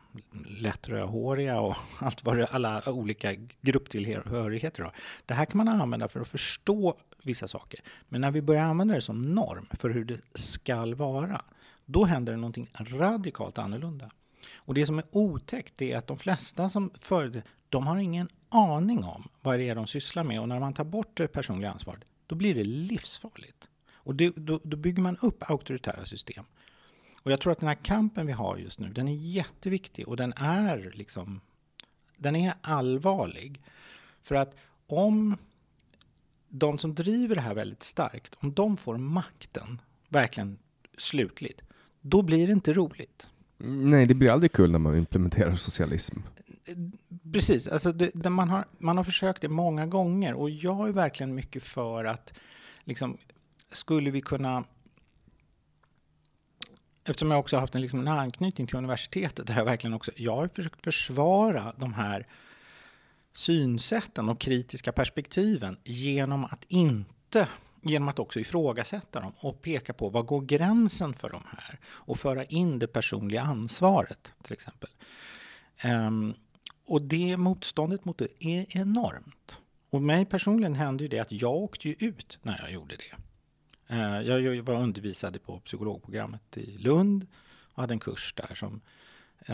lätt 0.47 0.89
rödhåriga 0.89 1.61
och 1.61 1.77
allt 1.99 2.25
vad 2.25 2.37
det, 2.37 2.47
alla 2.47 2.83
olika 2.87 3.35
grupptillhörigheter 3.61 4.83
har. 4.83 4.93
Det 5.27 5.35
här 5.35 5.45
kan 5.45 5.59
man 5.59 5.69
använda 5.69 6.09
för 6.09 6.21
att 6.21 6.29
förstå 6.29 6.99
vissa 7.23 7.49
saker. 7.49 7.81
Men 8.09 8.21
när 8.21 8.31
vi 8.31 8.43
börjar 8.43 8.63
använda 8.63 8.95
det 8.95 9.01
som 9.01 9.23
norm 9.23 9.67
för 9.71 9.91
hur 9.91 10.05
det 10.05 10.21
skall 10.35 10.95
vara, 10.95 11.43
då 11.85 12.05
händer 12.05 12.33
det 12.33 12.39
någonting 12.39 12.71
radikalt 12.75 13.59
annorlunda. 13.59 14.11
Och 14.57 14.75
det 14.75 14.87
som 14.87 14.99
är 14.99 15.05
otäckt 15.11 15.83
är 15.83 15.97
att 15.97 16.07
de 16.07 16.19
flesta 16.19 16.69
som 16.69 16.91
föredrar, 17.01 17.43
de 17.75 17.87
har 17.87 17.97
ingen 17.97 18.29
aning 18.49 19.05
om 19.05 19.29
vad 19.41 19.59
det 19.59 19.69
är 19.69 19.75
de 19.75 19.87
sysslar 19.87 20.25
med 20.25 20.41
och 20.41 20.49
när 20.49 20.61
man 20.61 20.75
tar 20.75 20.85
bort 20.85 21.17
det 21.17 21.29
personliga 21.29 21.71
ansvaret, 21.71 22.05
då 22.27 22.35
blir 22.35 22.55
det 22.55 22.65
livsfarligt. 22.65 23.69
Och 23.93 24.15
det, 24.15 24.33
då, 24.37 24.61
då 24.63 24.77
bygger 24.77 25.03
man 25.03 25.17
upp 25.17 25.51
auktoritära 25.51 26.05
system. 26.05 26.45
Och 27.23 27.33
jag 27.33 27.41
tror 27.41 27.53
att 27.53 27.59
den 27.59 27.69
här 27.69 27.75
kampen 27.83 28.27
vi 28.27 28.33
har 28.33 28.57
just 28.57 28.79
nu, 28.79 28.89
den 28.89 29.09
är 29.09 29.15
jätteviktig 29.15 30.09
och 30.09 30.17
den 30.17 30.33
är 30.37 30.93
liksom, 30.95 31.41
den 32.17 32.37
är 32.37 32.55
allvarlig. 32.61 33.61
För 34.23 34.35
att 34.35 34.57
om 34.87 35.37
de 36.49 36.79
som 36.79 36.95
driver 36.95 37.35
det 37.35 37.41
här 37.41 37.55
väldigt 37.55 37.83
starkt, 37.83 38.35
om 38.39 38.53
de 38.53 38.77
får 38.77 38.97
makten, 38.97 39.81
verkligen 40.09 40.59
slutligt, 40.99 41.61
då 42.01 42.23
blir 42.23 42.47
det 42.47 42.53
inte 42.53 42.73
roligt. 42.73 43.29
Nej, 43.67 44.07
det 44.07 44.15
blir 44.15 44.31
aldrig 44.31 44.53
kul 44.53 44.73
när 44.73 44.79
man 44.79 44.97
implementerar 44.97 45.57
socialism. 45.57 46.19
Precis, 47.33 47.69
alltså 47.69 47.93
det, 47.93 48.11
det 48.15 48.31
man, 48.31 48.49
har, 48.49 48.65
man 48.79 48.97
har 48.97 49.05
försökt 49.05 49.43
det 49.43 49.49
många 49.49 49.87
gånger 49.87 50.35
och 50.35 50.51
jag 50.51 50.89
är 50.89 50.93
verkligen 50.93 51.35
mycket 51.35 51.63
för 51.63 52.05
att 52.05 52.33
liksom, 52.85 53.19
skulle 53.73 54.11
vi 54.11 54.21
kunna 54.21 54.65
Eftersom 57.07 57.31
jag 57.31 57.41
också 57.41 57.57
har 57.57 57.61
haft 57.61 57.75
en, 57.75 57.81
liksom, 57.81 58.01
en 58.01 58.09
anknytning 58.09 58.67
till 58.67 58.77
universitetet, 58.77 59.47
där 59.47 59.57
jag 59.57 59.65
verkligen 59.65 59.95
också, 59.95 60.13
jag 60.17 60.37
har 60.37 60.49
försökt 60.49 60.85
försvara 60.85 61.75
de 61.79 61.95
här 61.95 62.27
synsätten 63.33 64.29
och 64.29 64.41
kritiska 64.41 64.93
perspektiven 64.93 65.77
genom 65.85 66.45
att 66.45 66.65
inte 66.69 67.49
genom 67.83 68.09
att 68.09 68.19
också 68.19 68.41
ifrågasätta 68.41 69.21
dem 69.21 69.33
och 69.39 69.63
peka 69.63 69.93
på 69.93 70.09
vad 70.09 70.27
går 70.27 70.41
gränsen 70.41 71.15
för 71.15 71.31
de 71.31 71.43
här 71.47 71.79
och 71.87 72.19
föra 72.19 72.45
in 72.45 72.79
det 72.79 72.87
personliga 72.87 73.43
ansvaret 73.43 74.33
till 74.43 74.53
exempel. 74.53 74.91
Um, 75.85 76.35
och 76.87 77.03
det 77.03 77.37
motståndet 77.37 78.05
mot 78.05 78.19
det 78.19 78.45
är 78.45 78.67
enormt. 78.69 79.61
Och 79.91 80.03
mig 80.03 80.25
personligen 80.25 80.75
hände 80.75 81.05
ju 81.05 81.09
det 81.09 81.19
att 81.19 81.33
jag 81.33 81.55
åkte 81.57 81.89
ju 81.89 81.95
ut 81.99 82.39
när 82.43 82.59
jag 82.59 82.73
gjorde 82.73 82.97
det. 82.97 83.17
Uh, 83.95 84.21
jag 84.21 84.63
var 84.63 84.75
undervisad 84.75 85.43
på 85.43 85.59
psykologprogrammet 85.59 86.57
i 86.57 86.79
Lund 86.79 87.27
och 87.75 87.81
hade 87.81 87.95
en 87.95 88.01
kurs 88.01 88.35
där 88.37 88.55
som 88.55 88.73
um, 88.73 88.81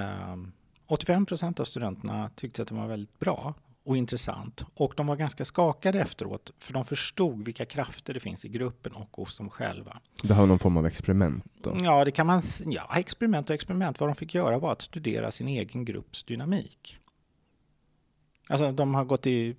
ehm, 0.03 0.53
85 0.87 1.27
procent 1.27 1.61
av 1.61 1.65
studenterna 1.65 2.31
tyckte 2.37 2.63
att 2.63 2.69
det 2.69 2.75
var 2.75 2.87
väldigt 2.87 3.19
bra 3.19 3.55
och 3.85 3.97
intressant. 3.97 4.65
Och 4.75 4.93
de 4.97 5.07
var 5.07 5.17
ganska 5.17 5.45
skakade 5.45 6.01
efteråt, 6.01 6.51
för 6.59 6.73
de 6.73 6.85
förstod 6.85 7.45
vilka 7.45 7.67
krafter 7.67 8.15
det 8.15 8.21
finns 8.21 8.45
i 8.45 8.49
gruppen 8.49 8.93
och 8.93 9.17
hos 9.17 9.37
dem 9.37 9.51
själva. 9.51 10.01
Det 10.23 10.35
har 10.35 10.47
någon 10.47 10.59
form 10.59 10.77
av 10.77 10.87
experiment? 10.87 11.45
Då. 11.63 11.77
Ja, 11.81 12.05
det 12.05 12.11
kan 12.11 12.27
man, 12.27 12.43
ja, 12.67 12.97
experiment 12.97 13.51
och 13.51 13.55
experiment. 13.55 14.01
Vad 14.01 14.09
de 14.09 14.17
fick 14.17 14.35
göra 14.35 14.59
var 14.59 14.73
att 14.73 14.83
studera 14.83 15.31
sin 15.33 15.49
egen 15.49 15.85
grupps 15.85 16.25
dynamik. 16.25 17.00
Alltså, 18.51 18.73
de 18.73 18.95
har 18.95 19.05
gått 19.05 19.27
i 19.27 19.57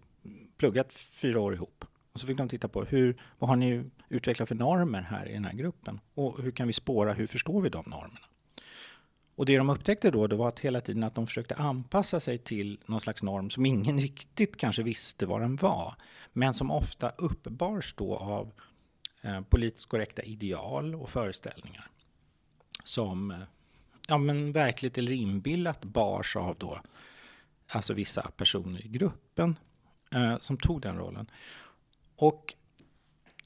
pluggat 0.58 0.94
fyra 0.94 1.40
år 1.40 1.54
ihop. 1.54 1.86
Och 2.14 2.20
så 2.20 2.28
fick 2.28 2.38
de 2.38 2.50
titta 2.50 2.68
på 2.68 2.84
hur, 2.84 3.22
vad 3.40 3.50
har 3.50 3.56
ni 3.56 3.84
utvecklat 4.10 4.48
för 4.48 4.56
normer 4.56 5.02
här 5.02 5.30
i 5.30 5.34
den 5.34 5.46
här 5.46 5.54
gruppen? 5.54 6.00
Och 6.14 6.42
hur 6.42 6.52
kan 6.52 6.68
vi 6.68 6.74
spåra, 6.74 7.14
hur 7.14 7.28
förstår 7.28 7.62
vi 7.62 7.70
de 7.70 7.84
normerna? 7.88 8.26
Och 9.36 9.46
det 9.46 9.58
de 9.58 9.70
upptäckte 9.70 10.12
då, 10.12 10.28
det 10.28 10.36
var 10.36 10.48
att 10.48 10.60
hela 10.60 10.82
tiden 10.82 11.04
att 11.04 11.16
de 11.16 11.28
försökte 11.28 11.56
anpassa 11.56 12.20
sig 12.20 12.38
till 12.38 12.80
någon 12.86 13.00
slags 13.00 13.24
norm 13.24 13.50
som 13.50 13.66
ingen 13.66 14.00
riktigt 14.02 14.58
kanske 14.58 14.84
visste 14.84 15.26
vad 15.26 15.42
den 15.42 15.56
var, 15.56 15.96
men 16.34 16.54
som 16.54 16.72
ofta 16.72 17.10
uppbars 17.10 17.94
då 17.98 18.16
av 18.18 18.52
eh, 19.22 19.42
politiskt 19.42 19.90
korrekta 19.90 20.22
ideal 20.22 20.96
och 20.96 21.10
föreställningar 21.10 21.88
som 22.84 23.32
eh, 23.32 23.38
ja, 24.08 24.18
men 24.18 24.52
verkligt 24.52 24.98
eller 24.98 25.12
inbillat 25.12 25.86
bars 25.86 26.36
av 26.36 26.56
då 26.60 26.80
alltså 27.72 27.94
vissa 27.94 28.32
personer 28.38 28.86
i 28.86 28.88
gruppen 28.88 29.60
eh, 30.12 30.38
som 30.38 30.58
tog 30.58 30.82
den 30.82 30.98
rollen. 30.98 31.32
Och 32.16 32.56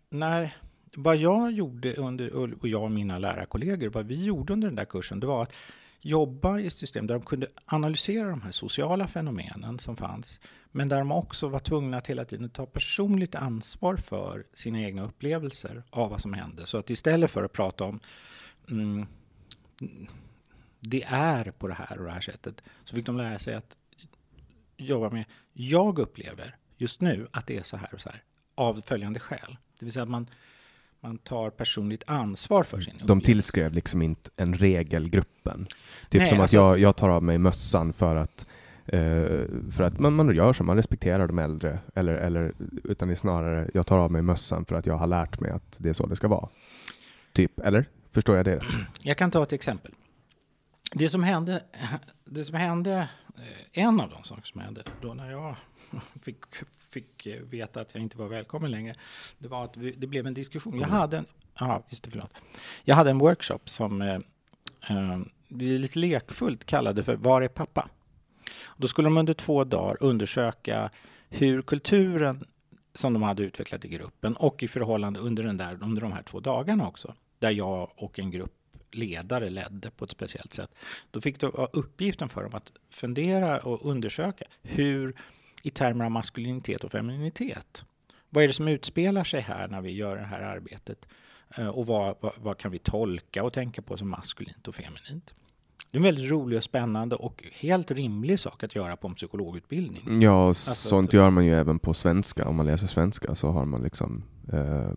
när 0.09 0.57
vad 0.95 1.17
jag 1.17 1.51
gjorde 1.51 1.93
under, 1.93 2.33
och 2.33 2.67
jag 2.67 2.83
och 2.83 2.91
mina 2.91 3.19
lärarkollegor, 3.19 3.89
vad 3.89 4.05
vi 4.05 4.23
gjorde 4.23 4.53
under 4.53 4.67
den 4.67 4.75
där 4.75 4.85
kursen, 4.85 5.19
det 5.19 5.27
var 5.27 5.43
att 5.43 5.53
jobba 6.01 6.59
i 6.59 6.67
ett 6.67 6.73
system 6.73 7.07
där 7.07 7.15
de 7.15 7.25
kunde 7.25 7.47
analysera 7.65 8.29
de 8.29 8.41
här 8.41 8.51
sociala 8.51 9.07
fenomenen 9.07 9.79
som 9.79 9.97
fanns, 9.97 10.39
men 10.71 10.89
där 10.89 10.97
de 10.97 11.11
också 11.11 11.47
var 11.47 11.59
tvungna 11.59 11.97
att 11.97 12.07
hela 12.07 12.25
tiden 12.25 12.49
ta 12.49 12.65
personligt 12.65 13.35
ansvar 13.35 13.95
för 13.95 14.45
sina 14.53 14.81
egna 14.81 15.03
upplevelser 15.03 15.83
av 15.89 16.09
vad 16.09 16.21
som 16.21 16.33
hände. 16.33 16.65
Så 16.65 16.77
att 16.77 16.89
istället 16.89 17.31
för 17.31 17.43
att 17.43 17.53
prata 17.53 17.83
om 17.83 17.99
mm, 18.69 19.05
det 20.79 21.03
är 21.07 21.51
på 21.51 21.67
det 21.67 21.73
här 21.73 21.99
och 21.99 22.05
det 22.05 22.11
här 22.11 22.21
sättet, 22.21 22.63
så 22.83 22.95
fick 22.95 23.05
de 23.05 23.17
lära 23.17 23.39
sig 23.39 23.53
att 23.53 23.75
jobba 24.85 25.09
med, 25.09 25.25
jag 25.53 25.99
upplever 25.99 26.55
just 26.77 27.01
nu 27.01 27.27
att 27.31 27.47
det 27.47 27.57
är 27.57 27.63
så 27.63 27.77
här 27.77 27.93
och 27.93 28.01
så 28.01 28.09
här, 28.09 28.23
av 28.55 28.81
följande 28.85 29.19
skäl. 29.19 29.57
Det 29.79 29.85
vill 29.85 29.93
säga 29.93 30.03
att 30.03 30.09
man, 30.09 30.29
man 30.99 31.17
tar 31.17 31.49
personligt 31.49 32.03
ansvar 32.07 32.63
för 32.63 32.81
sin 32.81 32.93
De 33.03 33.21
tillskrev 33.21 33.73
liksom 33.73 34.01
inte 34.01 34.29
en 34.37 34.53
regel 34.53 35.09
gruppen. 35.09 35.67
Typ 36.09 36.21
Nej, 36.21 36.29
som 36.29 36.39
alltså, 36.39 36.57
att 36.57 36.61
jag, 36.61 36.79
jag 36.79 36.95
tar 36.95 37.09
av 37.09 37.23
mig 37.23 37.37
mössan 37.37 37.93
för 37.93 38.15
att 38.15 38.47
Uh, 38.93 39.71
för 39.71 39.83
att 39.83 39.99
man, 39.99 40.13
man 40.13 40.35
gör 40.35 40.53
så, 40.53 40.63
man 40.63 40.75
respekterar 40.75 41.27
de 41.27 41.39
äldre, 41.39 41.79
eller, 41.95 42.13
eller, 42.13 42.53
utan 42.83 43.07
det 43.07 43.13
är 43.13 43.15
snarare 43.15 43.69
jag 43.73 43.87
tar 43.87 43.97
av 43.97 44.11
mig 44.11 44.21
mössan 44.21 44.65
för 44.65 44.75
att 44.75 44.85
jag 44.85 44.97
har 44.97 45.07
lärt 45.07 45.39
mig 45.39 45.51
att 45.51 45.75
det 45.77 45.89
är 45.89 45.93
så 45.93 46.05
det 46.05 46.15
ska 46.15 46.27
vara. 46.27 46.49
Typ, 47.33 47.59
eller? 47.59 47.85
Förstår 48.11 48.35
jag 48.35 48.45
det? 48.45 48.61
Jag 49.01 49.17
kan 49.17 49.31
ta 49.31 49.43
ett 49.43 49.53
exempel. 49.53 49.91
Det 50.91 51.09
som 51.09 51.23
hände, 51.23 51.63
det 52.25 52.43
som 52.43 52.55
hände 52.55 53.09
en 53.71 53.99
av 53.99 54.09
de 54.09 54.23
saker 54.23 54.43
som 54.43 54.61
hände 54.61 54.83
då 55.01 55.13
när 55.13 55.31
jag 55.31 55.55
fick, 56.21 56.37
fick 56.89 57.27
veta 57.41 57.81
att 57.81 57.89
jag 57.93 58.03
inte 58.03 58.17
var 58.17 58.27
välkommen 58.27 58.71
längre, 58.71 58.95
det 59.37 59.47
var 59.47 59.65
att 59.65 59.77
vi, 59.77 59.91
det 59.91 60.07
blev 60.07 60.27
en 60.27 60.33
diskussion. 60.33 60.79
Jag 60.79 60.87
hade 60.87 61.17
en, 61.17 61.25
aha, 61.55 61.83
just 61.89 62.03
det, 62.03 62.11
förlåt. 62.11 62.33
Jag 62.83 62.95
hade 62.95 63.09
en 63.09 63.17
workshop 63.17 63.59
som 63.65 64.01
eh, 64.01 64.19
eh, 64.89 65.19
vi 65.47 65.77
lite 65.77 65.99
lekfullt 65.99 66.65
kallade 66.65 67.03
för 67.03 67.15
Var 67.15 67.41
är 67.41 67.47
pappa? 67.47 67.89
Då 68.77 68.87
skulle 68.87 69.05
de 69.05 69.17
under 69.17 69.33
två 69.33 69.63
dagar 69.63 69.97
undersöka 69.99 70.89
hur 71.29 71.61
kulturen 71.61 72.45
som 72.93 73.13
de 73.13 73.23
hade 73.23 73.43
utvecklat 73.43 73.85
i 73.85 73.87
gruppen 73.87 74.35
och 74.35 74.63
i 74.63 74.67
förhållande 74.67 75.19
under, 75.19 75.43
den 75.43 75.57
där, 75.57 75.77
under 75.81 76.01
de 76.01 76.11
här 76.11 76.23
två 76.23 76.39
dagarna 76.39 76.87
också, 76.87 77.13
där 77.39 77.51
jag 77.51 77.91
och 77.95 78.19
en 78.19 78.31
grupp 78.31 78.53
ledare 78.95 79.49
ledde 79.49 79.91
på 79.91 80.05
ett 80.05 80.11
speciellt 80.11 80.53
sätt. 80.53 80.69
Då 81.11 81.21
fick 81.21 81.41
vara 81.41 81.67
uppgiften 81.73 82.29
för 82.29 82.43
dem 82.43 82.53
att 82.53 82.71
fundera 82.89 83.59
och 83.59 83.85
undersöka 83.89 84.45
hur 84.61 85.15
i 85.63 85.69
termer 85.69 86.05
av 86.05 86.11
maskulinitet 86.11 86.83
och 86.83 86.91
femininitet. 86.91 87.85
Vad 88.29 88.43
är 88.43 88.47
det 88.47 88.53
som 88.53 88.67
utspelar 88.67 89.23
sig 89.23 89.41
här 89.41 89.67
när 89.67 89.81
vi 89.81 89.91
gör 89.91 90.15
det 90.15 90.23
här 90.23 90.41
arbetet? 90.41 91.05
Eh, 91.57 91.67
och 91.67 91.85
vad, 91.85 92.15
vad, 92.19 92.33
vad 92.37 92.57
kan 92.57 92.71
vi 92.71 92.79
tolka 92.79 93.43
och 93.43 93.53
tänka 93.53 93.81
på 93.81 93.97
som 93.97 94.09
maskulint 94.09 94.67
och 94.67 94.75
feminint? 94.75 95.33
Det 95.91 95.97
är 95.97 95.99
en 95.99 96.03
väldigt 96.03 96.31
rolig 96.31 96.57
och 96.57 96.63
spännande 96.63 97.15
och 97.15 97.43
helt 97.53 97.91
rimlig 97.91 98.39
sak 98.39 98.63
att 98.63 98.75
göra 98.75 98.97
på 98.97 99.07
en 99.07 99.15
psykologutbildning. 99.15 100.21
Ja, 100.21 100.47
alltså, 100.47 100.73
sånt 100.73 101.13
gör 101.13 101.29
man 101.29 101.45
ju 101.45 101.53
även 101.53 101.79
på 101.79 101.93
svenska. 101.93 102.47
Om 102.47 102.55
man 102.55 102.65
läser 102.65 102.87
svenska 102.87 103.35
så 103.35 103.51
har 103.51 103.65
man 103.65 103.83
liksom 103.83 104.23
eh, 104.53 104.91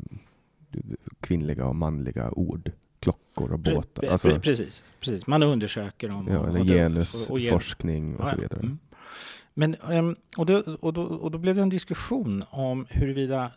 kvinnliga 1.21 1.67
och 1.67 1.77
manliga 1.77 2.31
ord 2.31 2.73
klockor 3.01 3.53
och 3.53 3.59
båtar. 3.59 4.07
Alltså, 4.07 4.41
precis, 4.41 4.85
precis, 5.01 5.27
man 5.27 5.43
undersöker 5.43 6.09
dem. 6.09 6.29
Ja, 6.31 6.49
eller 6.49 6.65
genusforskning 6.65 8.15
och, 8.15 8.21
och, 8.21 8.21
och, 8.21 8.29
så 8.29 8.37
vidare. 8.37 8.61
Mm. 8.61 8.79
Men, 9.55 9.75
ehm, 9.75 10.17
och, 10.37 10.47
då, 10.47 10.77
och, 10.81 10.93
då, 10.93 11.03
och 11.03 11.31
då 11.31 11.39
blev 11.39 11.57
det 11.57 11.63
en 11.63 11.69
diskussion 11.69 12.45
om 12.51 12.87
huruvida 12.91 13.51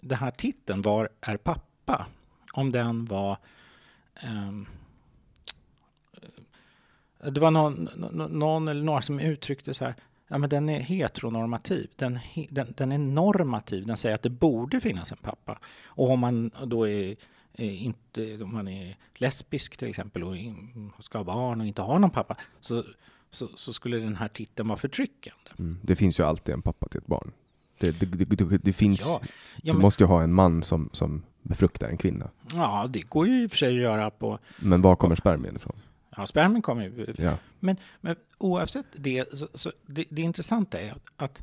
den 0.00 0.18
här 0.18 0.30
titeln, 0.30 0.82
Var 0.82 1.08
är 1.20 1.36
pappa? 1.36 2.06
Om 2.52 2.72
den 2.72 3.04
var... 3.04 3.38
Um, 4.24 4.66
det 7.30 7.40
var 7.40 7.50
någon, 7.50 7.88
någon 8.30 8.68
eller 8.68 8.84
några 8.84 9.02
som 9.02 9.20
uttryckte 9.20 9.74
så 9.74 9.84
här, 9.84 9.94
ja 10.28 10.38
men 10.38 10.50
den 10.50 10.68
är 10.68 10.80
heteronormativ, 10.80 11.90
den, 11.96 12.18
den, 12.50 12.74
den 12.76 12.92
är 12.92 12.98
normativ, 12.98 13.86
den 13.86 13.96
säger 13.96 14.14
att 14.14 14.22
det 14.22 14.30
borde 14.30 14.80
finnas 14.80 15.12
en 15.12 15.18
pappa. 15.18 15.58
Och 15.84 16.10
om 16.10 16.20
man 16.20 16.50
då 16.64 16.88
är 16.88 17.16
inte, 17.56 18.42
om 18.42 18.52
man 18.52 18.68
är 18.68 18.96
lesbisk 19.14 19.76
till 19.76 19.88
exempel 19.88 20.24
och 20.24 20.36
ska 21.04 21.18
ha 21.18 21.24
barn 21.24 21.60
och 21.60 21.66
inte 21.66 21.82
har 21.82 21.98
någon 21.98 22.10
pappa, 22.10 22.36
så, 22.60 22.84
så, 23.30 23.48
så 23.56 23.72
skulle 23.72 23.96
den 23.96 24.16
här 24.16 24.28
titeln 24.28 24.68
vara 24.68 24.78
förtryckande. 24.78 25.50
Mm. 25.58 25.78
Det 25.82 25.96
finns 25.96 26.20
ju 26.20 26.24
alltid 26.24 26.54
en 26.54 26.62
pappa 26.62 26.88
till 26.88 26.98
ett 26.98 27.06
barn. 27.06 27.32
Det, 27.78 28.00
det, 28.00 28.06
det, 28.06 28.58
det 28.58 28.72
finns, 28.72 29.00
ja, 29.00 29.20
ja, 29.62 29.72
du 29.72 29.78
måste 29.78 30.02
ju 30.02 30.08
ha 30.08 30.22
en 30.22 30.32
man 30.32 30.62
som, 30.62 30.90
som 30.92 31.22
befruktar 31.42 31.88
en 31.88 31.96
kvinna. 31.96 32.30
Ja, 32.52 32.86
det 32.90 33.00
går 33.00 33.26
ju 33.26 33.42
i 33.42 33.46
och 33.46 33.50
för 33.50 33.58
sig 33.58 33.68
att 33.68 33.82
göra 33.82 34.10
på... 34.10 34.38
Men 34.56 34.82
var 34.82 34.96
kommer 34.96 35.16
spermien 35.16 35.56
ifrån? 35.56 35.76
Ja, 36.16 36.26
spermien 36.26 36.62
kommer 36.62 36.82
ju... 36.82 37.14
Ja. 37.18 37.38
Men, 37.60 37.76
men 38.00 38.16
oavsett 38.38 38.86
det, 38.96 39.38
så, 39.38 39.48
så 39.54 39.72
det, 39.86 40.04
det 40.10 40.22
intressanta 40.22 40.80
är 40.80 40.92
att, 40.92 41.02
att, 41.16 41.42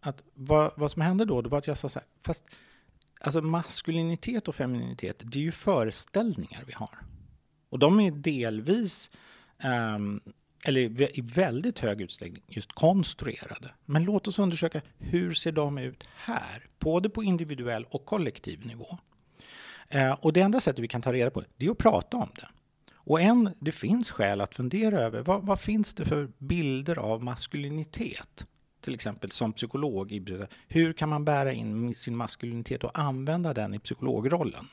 att 0.00 0.22
vad, 0.34 0.72
vad 0.76 0.90
som 0.90 1.02
hände 1.02 1.24
då, 1.24 1.42
det 1.42 1.48
var 1.48 1.58
att 1.58 1.66
jag 1.66 1.78
sa 1.78 1.88
så 1.88 1.98
här, 1.98 2.06
fast 2.22 2.44
Alltså 3.20 3.40
maskulinitet 3.42 4.48
och 4.48 4.54
femininitet, 4.54 5.22
det 5.24 5.38
är 5.38 5.42
ju 5.42 5.52
föreställningar 5.52 6.62
vi 6.66 6.72
har. 6.72 6.98
Och 7.68 7.78
de 7.78 8.00
är 8.00 8.10
delvis, 8.10 9.10
um, 9.94 10.20
eller 10.64 11.18
i 11.18 11.20
väldigt 11.20 11.78
hög 11.78 12.00
utsträckning, 12.00 12.42
just 12.48 12.72
konstruerade. 12.72 13.74
Men 13.84 14.04
låt 14.04 14.28
oss 14.28 14.38
undersöka 14.38 14.80
hur 14.98 15.34
ser 15.34 15.52
de 15.52 15.78
ut 15.78 16.04
här? 16.16 16.66
Både 16.78 17.10
på 17.10 17.22
individuell 17.22 17.84
och 17.90 18.06
kollektiv 18.06 18.66
nivå. 18.66 18.98
Uh, 19.94 20.12
och 20.12 20.32
det 20.32 20.40
enda 20.40 20.60
sättet 20.60 20.82
vi 20.82 20.88
kan 20.88 21.02
ta 21.02 21.12
reda 21.12 21.30
på 21.30 21.44
det 21.56 21.66
är 21.66 21.70
att 21.70 21.78
prata 21.78 22.16
om 22.16 22.30
det. 22.34 22.48
Och 22.92 23.20
en, 23.20 23.50
det 23.60 23.72
finns 23.72 24.10
skäl 24.10 24.40
att 24.40 24.54
fundera 24.54 25.00
över 25.00 25.22
vad, 25.22 25.42
vad 25.42 25.60
finns 25.60 25.94
det 25.94 26.04
för 26.04 26.30
bilder 26.38 26.98
av 26.98 27.24
maskulinitet? 27.24 28.46
Till 28.80 28.94
exempel 28.94 29.30
som 29.30 29.52
psykolog, 29.52 30.12
hur 30.68 30.92
kan 30.92 31.08
man 31.08 31.24
bära 31.24 31.52
in 31.52 31.94
sin 31.94 32.16
maskulinitet 32.16 32.84
och 32.84 32.98
använda 32.98 33.54
den 33.54 33.74
i 33.74 33.78
psykologrollen? 33.78 34.68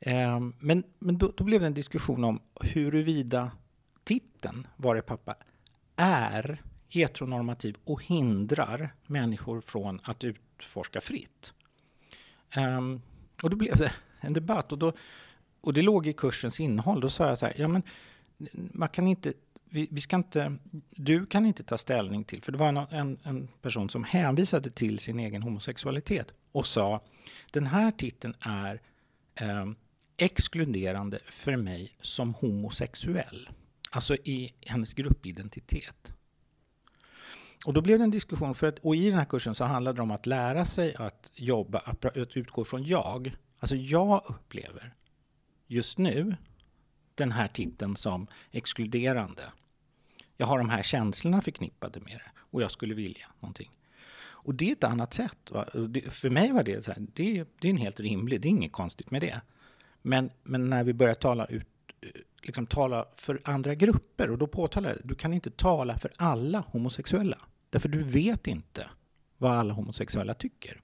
Eh, 0.00 0.40
men, 0.58 0.84
men 0.98 1.18
då, 1.18 1.32
då 1.36 1.44
blev 1.44 1.60
det 1.60 1.66
en 1.66 1.74
diskussion 1.74 2.24
om 2.24 2.40
huruvida 2.60 3.50
titeln 4.04 4.66
Var 4.76 4.96
är 4.96 5.00
pappa? 5.00 5.34
är 5.96 6.62
heteronormativ 6.88 7.76
och 7.84 8.02
hindrar 8.02 8.94
människor 9.06 9.60
från 9.60 10.00
att 10.04 10.24
utforska 10.24 11.00
fritt. 11.00 11.52
Ehm, 12.50 13.00
och 13.42 13.50
då 13.50 13.56
blev 13.56 13.76
det 13.76 13.92
en 14.20 14.32
debatt 14.32 14.72
och, 14.72 14.78
då, 14.78 14.92
och 15.60 15.72
det 15.72 15.82
låg 15.82 16.06
i 16.06 16.12
kursens 16.12 16.60
innehåll. 16.60 17.00
Då 17.00 17.08
sa 17.08 17.28
jag 17.28 17.38
så 17.38 17.46
här, 17.46 17.54
ja 17.58 17.68
men 17.68 17.82
man 18.72 18.88
kan 18.88 19.06
inte 19.06 19.32
vi, 19.74 19.88
vi, 19.90 20.00
ska 20.00 20.16
inte, 20.16 20.56
du 20.90 21.26
kan 21.26 21.46
inte 21.46 21.62
ta 21.62 21.78
ställning 21.78 22.24
till, 22.24 22.42
för 22.42 22.52
det 22.52 22.58
var 22.58 22.68
en, 22.68 22.76
en, 22.76 23.18
en, 23.22 23.48
person 23.62 23.90
som 23.90 24.04
hänvisade 24.04 24.70
till 24.70 24.98
sin 24.98 25.20
egen 25.20 25.42
homosexualitet 25.42 26.32
och 26.52 26.66
sa 26.66 27.00
den 27.52 27.66
här 27.66 27.90
titeln 27.90 28.34
är 28.40 28.80
eh, 29.34 29.66
exkluderande 30.16 31.18
för 31.30 31.56
mig 31.56 31.96
som 32.00 32.34
homosexuell. 32.34 33.48
Alltså 33.90 34.14
i 34.14 34.54
hennes 34.60 34.92
gruppidentitet. 34.92 36.12
Och 37.64 37.72
då 37.72 37.80
blev 37.80 37.98
det 37.98 38.04
en 38.04 38.10
diskussion, 38.10 38.54
för 38.54 38.66
att, 38.66 38.78
och 38.78 38.96
i 38.96 39.10
den 39.10 39.18
här 39.18 39.24
kursen 39.24 39.54
så 39.54 39.64
handlade 39.64 39.98
det 39.98 40.02
om 40.02 40.10
att 40.10 40.26
lära 40.26 40.66
sig 40.66 40.94
att 40.94 41.30
jobba, 41.32 41.78
att 41.78 42.36
utgå 42.36 42.64
från 42.64 42.84
jag. 42.84 43.36
Alltså 43.58 43.76
jag 43.76 44.22
upplever 44.28 44.94
just 45.66 45.98
nu 45.98 46.36
den 47.14 47.32
här 47.32 47.48
titeln 47.48 47.96
som 47.96 48.26
exkluderande. 48.50 49.52
Jag 50.36 50.46
har 50.46 50.58
de 50.58 50.68
här 50.68 50.82
känslorna 50.82 51.42
förknippade 51.42 52.00
med 52.00 52.12
det 52.12 52.30
och 52.38 52.62
jag 52.62 52.70
skulle 52.70 52.94
vilja 52.94 53.26
någonting. 53.40 53.70
Och 54.44 54.54
det 54.54 54.68
är 54.68 54.72
ett 54.72 54.84
annat 54.84 55.14
sätt. 55.14 55.50
Det, 55.88 56.10
för 56.14 56.30
mig 56.30 56.52
var 56.52 56.62
det 56.62 56.84
så 56.84 56.92
här, 56.92 57.06
det, 57.14 57.44
det 57.58 57.68
är 57.68 57.70
en 57.70 57.76
helt 57.76 58.00
rimlig, 58.00 58.40
det 58.40 58.48
är 58.48 58.50
inget 58.50 58.72
konstigt 58.72 59.10
med 59.10 59.20
det. 59.20 59.40
Men, 60.02 60.30
men 60.42 60.70
när 60.70 60.84
vi 60.84 60.92
börjar 60.92 61.14
tala 61.14 61.46
ut, 61.46 61.68
liksom 62.42 62.66
tala 62.66 63.06
för 63.16 63.40
andra 63.44 63.74
grupper 63.74 64.30
och 64.30 64.38
då 64.38 64.46
påtalar 64.46 64.90
jag, 64.90 64.98
du 65.04 65.14
kan 65.14 65.32
inte 65.32 65.50
tala 65.50 65.98
för 65.98 66.12
alla 66.16 66.58
homosexuella. 66.58 67.38
Därför 67.70 67.88
du 67.88 68.02
vet 68.02 68.46
inte 68.46 68.88
vad 69.38 69.52
alla 69.52 69.74
homosexuella 69.74 70.34
tycker. 70.34 70.80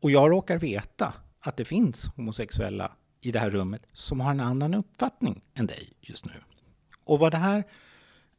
Och 0.00 0.10
jag 0.10 0.30
råkar 0.30 0.58
veta 0.58 1.14
att 1.40 1.56
det 1.56 1.64
finns 1.64 2.06
homosexuella 2.16 2.92
i 3.20 3.32
det 3.32 3.38
här 3.38 3.50
rummet 3.50 3.86
som 3.92 4.20
har 4.20 4.30
en 4.30 4.40
annan 4.40 4.74
uppfattning 4.74 5.42
än 5.54 5.66
dig 5.66 5.92
just 6.00 6.24
nu. 6.24 6.32
Och 7.04 7.18
vad 7.18 7.32
det 7.32 7.38
här... 7.38 7.64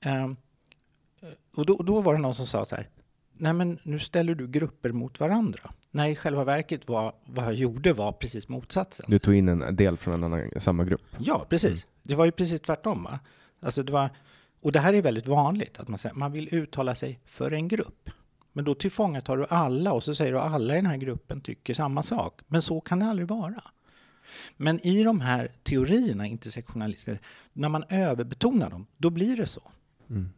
Eh, 0.04 0.32
och 1.56 1.66
då, 1.66 1.78
då 1.78 2.02
var 2.02 2.14
det 2.14 2.20
någon 2.20 2.36
som 2.36 2.46
sa 2.46 2.66
så 2.66 2.76
här, 2.76 2.90
nej 3.34 3.54
men 3.54 3.80
nu 3.84 4.00
ställer 4.00 4.36
du 4.36 4.48
grupper 4.48 4.92
mot 4.92 5.20
varandra. 5.20 5.74
Nej, 5.92 6.12
i 6.12 6.16
själva 6.16 6.44
verket 6.44 6.88
var, 6.88 7.16
vad 7.26 7.46
jag 7.46 7.54
gjorde 7.54 7.94
var 7.94 8.12
precis 8.12 8.50
motsatsen. 8.50 9.06
Du 9.10 9.20
tog 9.20 9.36
in 9.36 9.48
en 9.48 9.76
del 9.76 9.98
från 9.98 10.14
en 10.14 10.24
annan, 10.24 10.50
samma 10.58 10.84
grupp? 10.84 11.02
Ja, 11.18 11.46
precis. 11.50 11.84
Mm. 11.84 11.94
Det 12.04 12.16
var 12.16 12.26
ju 12.26 12.32
precis 12.32 12.62
tvärtom. 12.62 13.04
Va? 13.04 13.20
Alltså 13.60 13.84
det 13.84 13.92
var, 13.92 14.10
och 14.62 14.72
det 14.72 14.80
här 14.80 14.94
är 14.94 15.02
väldigt 15.02 15.28
vanligt, 15.28 15.80
att 15.80 15.88
man 15.88 16.00
säger 16.00 16.16
man 16.16 16.32
vill 16.32 16.54
uttala 16.56 16.96
sig 16.96 17.20
för 17.26 17.52
en 17.52 17.68
grupp. 17.68 18.10
Men 18.54 18.66
då 18.66 18.76
tillfångatar 18.76 19.38
du 19.38 19.46
alla 19.50 19.94
och 19.94 20.04
så 20.04 20.16
säger 20.16 20.32
du 20.32 20.40
att 20.40 20.52
alla 20.52 20.74
i 20.74 20.76
den 20.76 20.86
här 20.86 20.98
gruppen 20.98 21.42
tycker 21.42 21.74
samma 21.74 22.04
sak. 22.04 22.42
Men 22.48 22.62
så 22.62 22.82
kan 22.82 23.00
det 23.00 23.06
aldrig 23.06 23.28
vara. 23.28 23.64
Men 24.58 24.88
i 24.88 25.04
de 25.04 25.22
här 25.22 25.52
teorierna, 25.64 26.28
intersektionalister, 26.28 27.20
när 27.54 27.70
man 27.70 27.84
överbetonar 27.90 28.70
dem, 28.70 28.88
då 28.98 29.10
blir 29.10 29.38
det 29.38 29.48
så. 29.48 29.72
Mm. 30.14 30.30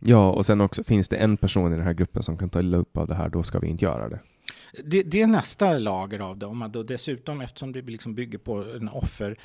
Ja, 0.00 0.30
och 0.30 0.46
sen 0.46 0.60
också 0.60 0.84
finns 0.84 1.08
det 1.08 1.16
en 1.16 1.36
person 1.36 1.72
i 1.72 1.76
den 1.76 1.84
här 1.84 1.92
gruppen 1.92 2.22
som 2.22 2.38
kan 2.38 2.50
ta 2.50 2.60
illa 2.60 2.76
upp 2.76 2.96
av 2.96 3.08
det 3.08 3.14
här, 3.14 3.28
då 3.28 3.42
ska 3.42 3.58
vi 3.58 3.68
inte 3.68 3.84
göra 3.84 4.08
det. 4.08 4.20
Det, 4.84 5.02
det 5.02 5.22
är 5.22 5.26
nästa 5.26 5.78
lager 5.78 6.18
av 6.18 6.38
det. 6.38 6.46
Om 6.46 6.58
man 6.58 6.72
då 6.72 6.82
dessutom, 6.82 7.40
eftersom 7.40 7.72
det 7.72 7.82
liksom 7.82 8.14
bygger 8.14 8.38
på 8.38 8.64
en 8.64 8.88
offer 8.88 9.38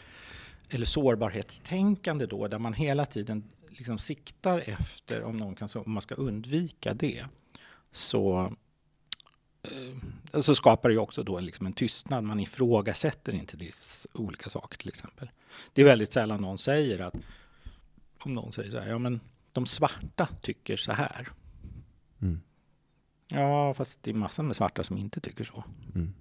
eller 0.70 0.86
sårbarhetstänkande 0.86 2.26
då, 2.26 2.48
där 2.48 2.60
man 2.60 2.74
hela 2.74 3.06
tiden 3.06 3.44
liksom 3.70 3.98
siktar 3.98 4.60
efter 4.60 5.24
om, 5.24 5.38
någon 5.38 5.56
kan, 5.56 5.70
om 5.76 5.92
man 5.92 6.02
ska 6.02 6.16
undvika 6.16 6.94
det, 6.94 7.26
så, 7.92 8.54
eh, 9.64 10.42
så 10.42 10.56
skapar 10.56 10.90
det 10.90 10.94
ju 10.94 11.00
också 11.00 11.24
då 11.24 11.40
liksom 11.40 11.66
en 11.66 11.74
tystnad. 11.74 12.24
Man 12.24 12.40
ifrågasätter 12.40 13.34
inte 13.34 13.58
olika 14.14 14.50
saker 14.50 14.78
till 14.78 14.90
exempel. 14.90 15.30
Det 15.74 15.82
är 15.82 15.86
väldigt 15.86 16.14
sällan 16.14 16.42
någon 16.42 16.58
säger 16.58 17.00
att, 17.00 17.16
om 18.20 18.34
någon 18.34 18.52
säger 18.52 18.72
så 18.72 18.80
här, 18.80 18.90
ja 18.90 18.98
men 18.98 19.20
de 19.60 19.66
svarta 19.66 20.28
tycker 20.42 20.78
så 20.78 20.92
här. 20.92 21.30
Mm. 22.22 22.42
Ja, 23.28 23.74
fast 23.74 24.04
det 24.04 24.12
är 24.12 24.16
massor 24.16 24.44
med 24.44 24.56
svarta 24.56 24.84
som 24.84 24.98
inte 24.98 25.20
tycker 25.20 25.44
så. 25.44 25.64
Mm. 25.96 26.14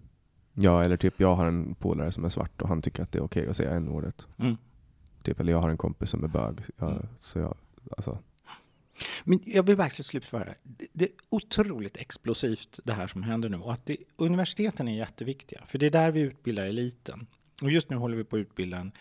Ja, 0.55 0.85
eller 0.85 0.97
typ 0.97 1.21
jag 1.21 1.35
har 1.35 1.47
en 1.47 1.75
polare 1.75 2.13
som 2.13 2.25
är 2.25 2.29
svart 2.29 2.63
och 2.63 2.69
han 2.69 2.83
tycker 2.83 3.03
att 3.03 3.13
det 3.13 3.19
är 3.19 3.23
okej 3.23 3.41
okay 3.41 3.51
att 3.51 3.57
säga 3.57 3.71
n-ordet. 3.71 4.27
Mm. 4.39 4.57
Typ, 5.23 5.41
eller 5.41 5.53
jag 5.53 5.61
har 5.61 5.71
en 5.71 5.77
kompis 5.77 6.11
som 6.11 6.25
är 6.25 6.29
bög. 6.29 6.61
Jag, 6.77 6.91
mm. 6.91 7.07
så 7.21 7.39
jag, 7.39 7.57
alltså. 7.97 8.19
Men 9.25 9.41
jag 9.45 9.63
vill 9.63 9.77
verkligen 9.77 10.05
slutföra 10.05 10.45
det. 10.45 10.87
Det 10.93 11.05
är 11.05 11.11
otroligt 11.29 11.97
explosivt 11.97 12.81
det 12.85 12.93
här 12.93 13.07
som 13.07 13.23
händer 13.23 13.49
nu 13.49 13.57
och 13.57 13.73
att 13.73 13.87
det, 13.87 13.97
universiteten 14.17 14.89
är 14.89 14.97
jätteviktiga, 14.97 15.63
för 15.67 15.79
det 15.79 15.87
är 15.87 15.91
där 15.91 16.11
vi 16.11 16.21
utbildar 16.21 16.65
eliten. 16.65 17.27
Och 17.63 17.71
just 17.71 17.91
nu 17.91 17.97
håller 17.97 18.17
vi 18.17 18.25
på 18.25 18.37
att 18.37 18.41
utbilda 18.41 18.79
en, 18.79 18.93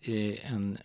eh, 0.00 0.52
en 0.52 0.78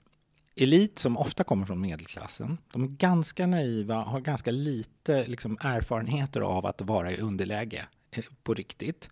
elit 0.55 0.99
som 0.99 1.17
ofta 1.17 1.43
kommer 1.43 1.65
från 1.65 1.81
medelklassen. 1.81 2.57
De 2.71 2.83
är 2.83 2.87
ganska 2.87 3.47
naiva, 3.47 3.95
har 3.95 4.19
ganska 4.19 4.51
lite 4.51 5.27
liksom, 5.27 5.57
erfarenheter 5.61 6.41
av 6.41 6.65
att 6.65 6.81
vara 6.81 7.11
i 7.11 7.17
underläge 7.17 7.85
eh, 8.11 8.23
på 8.43 8.53
riktigt. 8.53 9.09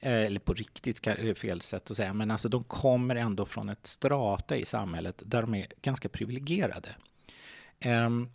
Eh, 0.00 0.12
eller 0.12 0.40
på 0.40 0.54
riktigt 0.54 1.06
är 1.06 1.34
fel 1.34 1.60
sätt 1.60 1.90
att 1.90 1.96
säga, 1.96 2.14
men 2.14 2.30
alltså 2.30 2.48
de 2.48 2.64
kommer 2.64 3.16
ändå 3.16 3.46
från 3.46 3.68
ett 3.68 3.86
strata 3.86 4.56
i 4.56 4.64
samhället 4.64 5.22
där 5.24 5.42
de 5.42 5.54
är 5.54 5.66
ganska 5.82 6.08
privilegierade. 6.08 6.96
Ehm, 7.80 8.28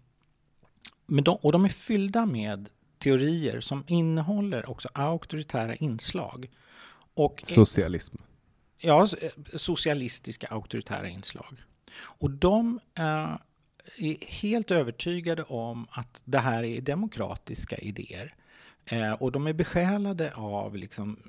men 1.06 1.23
de, 1.23 1.35
och 1.35 1.52
de 1.52 1.65
är 1.65 1.69
fyllda 1.69 2.26
med 2.26 2.69
teorier 2.99 3.61
som 3.61 3.84
innehåller 3.88 4.69
också 4.69 4.89
auktoritära 4.93 5.76
inslag. 5.76 6.49
Och, 7.14 7.43
Socialism. 7.45 8.15
Ja, 8.77 9.07
socialistiska 9.53 10.48
auktoritära 10.48 11.10
inslag. 11.10 11.64
Och 11.99 12.31
de 12.31 12.80
är 12.93 14.26
helt 14.41 14.72
övertygade 14.72 15.43
om 15.43 15.88
att 15.91 16.22
det 16.26 16.39
här 16.39 16.63
är 16.63 16.81
demokratiska 16.81 17.77
idéer. 17.77 18.35
Eh, 18.85 19.11
och 19.11 19.31
de 19.31 19.47
är 19.47 19.53
besjälade 19.53 20.34
av 20.35 20.76
liksom, 20.76 21.19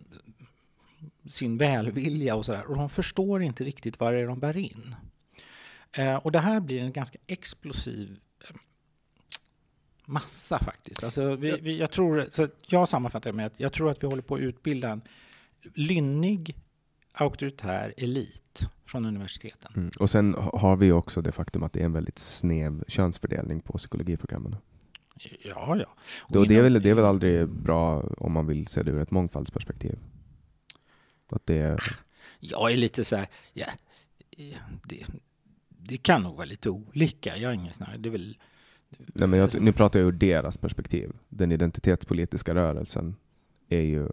sin 1.28 1.59
välvilja 1.59 2.34
och 2.34 2.47
sådär. 2.47 2.64
Och 2.70 2.76
de 2.76 2.90
förstår 2.90 3.43
inte 3.43 3.64
riktigt 3.64 4.01
vad 4.01 4.12
det 4.12 4.20
är 4.20 4.26
de 4.26 4.39
bär 4.39 4.56
in. 4.56 4.94
Eh, 5.93 6.16
och 6.16 6.32
det 6.32 6.39
här 6.39 6.60
blir 6.60 6.80
en 6.80 6.93
ganska 6.93 7.18
explosiv 7.26 8.16
eh, 8.48 8.56
massa 10.05 10.59
faktiskt. 10.59 11.05
Alltså 11.05 11.36
vi, 11.36 11.59
vi, 11.60 11.78
jag, 11.78 11.90
tror, 11.90 12.26
så 12.30 12.48
jag 12.66 12.89
sammanfattar 12.89 13.30
det 13.30 13.36
med 13.36 13.47
att 13.47 13.60
jag 13.60 13.72
tror 13.72 13.90
att 13.90 14.02
vi 14.02 14.06
håller 14.06 14.22
på 14.22 14.34
att 14.34 14.40
utbilda 14.40 14.90
en 14.90 15.02
lynnig 15.74 16.56
auktoritär 17.12 17.94
elit 17.97 18.60
från 18.86 19.05
universiteten. 19.05 19.72
Mm. 19.76 19.90
Och 20.01 20.10
sen 20.10 20.34
har 20.34 20.76
vi 20.76 20.93
också 20.93 21.22
det 21.22 21.32
faktum 21.32 21.62
att 21.62 21.72
det 21.72 21.80
är 21.80 21.84
en 21.84 21.93
väldigt 21.93 22.18
snäv 22.18 22.84
könsfördelning 22.89 23.60
på 23.60 23.78
psykologiprogrammen. 23.78 24.56
Ja, 25.44 25.76
ja. 25.76 25.86
Och 26.20 26.32
Då, 26.32 26.44
det, 26.44 26.56
är 26.56 26.62
väl, 26.62 26.82
det 26.82 26.90
är 26.90 26.94
väl 26.94 27.05
aldrig 27.05 27.48
bra 27.48 28.01
om 28.01 28.32
man 28.32 28.47
vill 28.47 28.66
se 28.66 28.82
det 28.82 28.90
ur 28.90 29.01
ett 29.01 29.10
mångfaldsperspektiv? 29.10 29.98
Att 31.28 31.47
det... 31.47 31.78
Jag 32.40 32.72
är 32.72 32.76
lite 32.76 33.05
så 33.05 33.16
här, 33.16 33.28
ja, 33.52 33.66
det, 34.84 35.06
det 35.68 35.97
kan 35.97 36.22
nog 36.22 36.36
vara 36.36 36.44
lite 36.44 36.70
olika. 36.70 37.36
Jag 37.36 37.51
är 37.51 37.55
ingen 37.55 37.72
sån 37.72 37.86
här, 37.86 37.98
det 37.98 38.09
är 38.09 38.10
väl... 38.10 38.39
Nej, 38.98 39.28
men 39.28 39.39
jag, 39.39 39.62
nu 39.62 39.72
pratar 39.72 40.01
jag 40.01 40.09
ur 40.09 40.12
deras 40.12 40.59
perspektiv. 40.59 41.12
Den 41.28 41.52
identitetspolitiska 41.52 42.55
rörelsen 42.55 43.16
är 43.68 43.80
ju... 43.80 44.09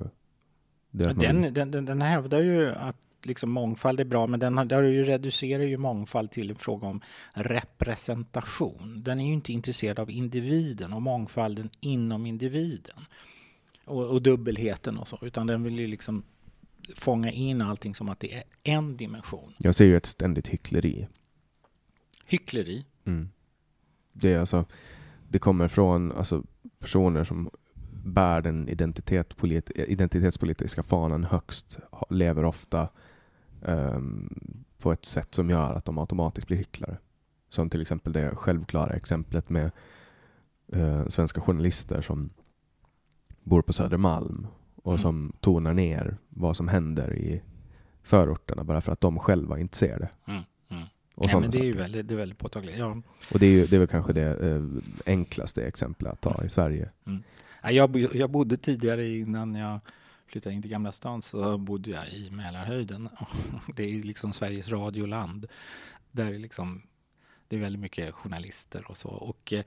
Den, 0.91 1.53
den, 1.53 1.71
den, 1.71 1.85
den 1.85 2.01
hävdar 2.01 2.39
ju 2.39 2.69
att 2.69 2.95
liksom 3.23 3.51
mångfald 3.51 3.99
är 3.99 4.05
bra, 4.05 4.27
men 4.27 4.39
den, 4.39 4.69
ju 4.69 5.03
reducerar 5.03 5.63
ju 5.63 5.77
mångfald 5.77 6.31
till 6.31 6.49
en 6.49 6.55
fråga 6.55 6.87
om 6.87 7.01
representation. 7.33 9.03
Den 9.03 9.19
är 9.19 9.27
ju 9.27 9.33
inte 9.33 9.53
intresserad 9.53 9.99
av 9.99 10.11
individen 10.11 10.93
och 10.93 11.01
mångfalden 11.01 11.69
inom 11.79 12.25
individen 12.25 12.97
och, 13.85 14.05
och 14.05 14.21
dubbelheten 14.21 14.97
och 14.97 15.07
så, 15.07 15.19
utan 15.21 15.47
den 15.47 15.63
vill 15.63 15.79
ju 15.79 15.87
liksom 15.87 16.23
fånga 16.95 17.31
in 17.31 17.61
allting 17.61 17.95
som 17.95 18.09
att 18.09 18.19
det 18.19 18.33
är 18.33 18.43
en 18.63 18.97
dimension. 18.97 19.53
Jag 19.57 19.75
ser 19.75 19.85
ju 19.85 19.97
ett 19.97 20.05
ständigt 20.05 20.47
hyckleri. 20.47 21.07
Hyckleri? 22.25 22.85
Mm. 23.05 23.29
Det, 24.13 24.33
är 24.33 24.39
alltså, 24.39 24.65
det 25.29 25.39
kommer 25.39 25.67
från 25.67 26.11
alltså, 26.11 26.43
personer 26.79 27.23
som 27.23 27.49
bär 28.03 28.41
den 28.41 28.69
identitet, 28.69 29.35
identitetspolitiska 29.75 30.83
fanan 30.83 31.23
högst, 31.23 31.79
lever 32.09 32.45
ofta 32.45 32.89
um, 33.61 34.29
på 34.77 34.91
ett 34.91 35.05
sätt 35.05 35.35
som 35.35 35.49
gör 35.49 35.73
att 35.73 35.85
de 35.85 35.97
automatiskt 35.97 36.47
blir 36.47 36.57
hycklare. 36.57 36.97
Som 37.49 37.69
till 37.69 37.81
exempel 37.81 38.13
det 38.13 38.35
självklara 38.35 38.93
exemplet 38.93 39.49
med 39.49 39.71
uh, 40.75 41.07
svenska 41.07 41.41
journalister 41.41 42.01
som 42.01 42.29
bor 43.43 43.61
på 43.61 43.73
Södermalm 43.73 44.47
och 44.75 44.91
mm. 44.91 44.99
som 44.99 45.33
tonar 45.39 45.73
ner 45.73 46.17
vad 46.29 46.57
som 46.57 46.67
händer 46.67 47.15
i 47.15 47.41
förorterna 48.03 48.63
bara 48.63 48.81
för 48.81 48.91
att 48.91 49.01
de 49.01 49.19
själva 49.19 49.59
inte 49.59 49.77
ser 49.77 49.99
det. 49.99 50.09
Mm. 50.25 50.43
Mm. 50.69 50.83
Nej, 51.15 51.41
men 51.41 51.51
det 51.51 51.59
är 51.59 51.63
ju 51.63 51.73
väldigt, 51.73 52.07
det 52.07 52.13
är 52.13 52.17
väldigt 52.17 52.37
påtagligt. 52.37 52.77
Ja. 52.77 53.01
Och 53.31 53.39
det 53.39 53.45
är, 53.45 53.51
ju, 53.51 53.67
det 53.67 53.75
är 53.75 53.79
väl 53.79 53.87
kanske 53.87 54.13
det 54.13 54.51
eh, 54.51 54.63
enklaste 55.05 55.63
exemplet 55.63 56.13
att 56.13 56.21
ta 56.21 56.33
mm. 56.33 56.45
i 56.45 56.49
Sverige. 56.49 56.89
Mm. 57.05 57.23
Jag, 57.61 58.15
jag 58.15 58.29
bodde 58.29 58.57
tidigare 58.57 59.07
innan 59.07 59.55
jag 59.55 59.79
flyttade 60.27 60.55
in 60.55 60.61
till 60.61 60.71
Gamla 60.71 60.91
stan 60.91 61.21
så 61.21 61.57
bodde 61.57 61.91
jag 61.91 62.09
i 62.13 62.31
Mälarhöjden. 62.31 63.09
Det 63.75 63.83
är 63.83 64.03
liksom 64.03 64.33
Sveriges 64.33 64.69
radioland. 64.69 65.45
Där 66.11 66.33
är 66.33 66.39
liksom, 66.39 66.81
det 67.47 67.55
är 67.55 67.59
väldigt 67.59 67.81
mycket 67.81 68.13
journalister 68.13 68.91
och 68.91 68.97
så. 68.97 69.09
Och, 69.09 69.53
eh, 69.53 69.63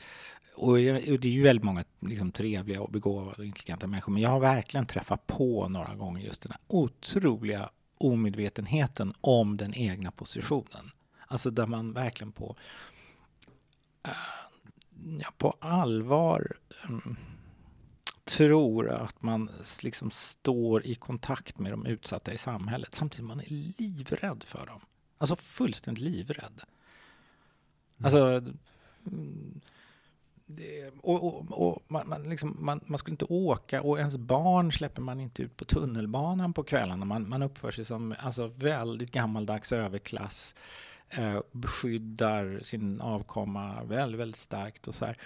och, 0.54 0.76
det 0.76 1.24
är 1.24 1.26
ju 1.26 1.42
väldigt 1.42 1.64
många 1.64 1.84
liksom, 2.00 2.32
trevliga 2.32 2.82
och 2.82 2.90
begåvade 2.90 3.36
och 3.36 3.44
intelligenta 3.44 3.86
människor. 3.86 4.12
Men 4.12 4.22
jag 4.22 4.30
har 4.30 4.40
verkligen 4.40 4.86
träffat 4.86 5.26
på 5.26 5.68
några 5.68 5.94
gånger 5.94 6.22
just 6.22 6.42
den 6.42 6.52
här 6.52 6.60
otroliga 6.66 7.70
omedvetenheten 7.98 9.14
om 9.20 9.56
den 9.56 9.74
egna 9.74 10.10
positionen. 10.10 10.90
Alltså 11.26 11.50
där 11.50 11.66
man 11.66 11.92
verkligen 11.92 12.32
på, 12.32 12.56
eh, 14.02 14.10
ja, 15.18 15.28
på 15.38 15.54
allvar 15.60 16.56
um, 16.88 17.16
tror 18.24 18.90
att 18.90 19.22
man 19.22 19.50
liksom 19.82 20.10
står 20.10 20.86
i 20.86 20.94
kontakt 20.94 21.58
med 21.58 21.72
de 21.72 21.86
utsatta 21.86 22.32
i 22.32 22.38
samhället 22.38 22.94
samtidigt 22.94 23.18
som 23.18 23.28
man 23.28 23.40
är 23.40 23.46
livrädd 23.48 24.44
för 24.46 24.66
dem. 24.66 24.80
Alltså 25.18 25.36
fullständigt 25.36 26.04
livrädd. 26.04 26.62
Mm. 27.98 28.04
Alltså, 28.04 28.42
det, 30.46 30.90
och, 31.02 31.24
och, 31.24 31.68
och 31.68 31.82
man, 31.88 32.08
man, 32.08 32.22
liksom, 32.22 32.56
man, 32.60 32.80
man, 32.86 32.98
skulle 32.98 33.14
inte 33.14 33.24
åka 33.24 33.82
och 33.82 33.98
ens 33.98 34.16
barn 34.16 34.72
släpper 34.72 35.02
man 35.02 35.20
inte 35.20 35.42
ut 35.42 35.56
på 35.56 35.64
tunnelbanan 35.64 36.52
på 36.52 36.62
kvällarna. 36.62 37.04
Man, 37.04 37.28
man 37.28 37.42
uppför 37.42 37.70
sig 37.70 37.84
som 37.84 38.14
alltså, 38.18 38.46
väldigt 38.46 39.10
gammaldags 39.10 39.72
överklass. 39.72 40.54
Eh, 41.08 41.40
beskyddar 41.52 42.60
sin 42.62 43.00
avkomma 43.00 43.84
väldigt, 43.84 44.20
väldigt 44.20 44.40
starkt 44.40 44.88
och 44.88 44.94
så 44.94 45.04
här. 45.04 45.16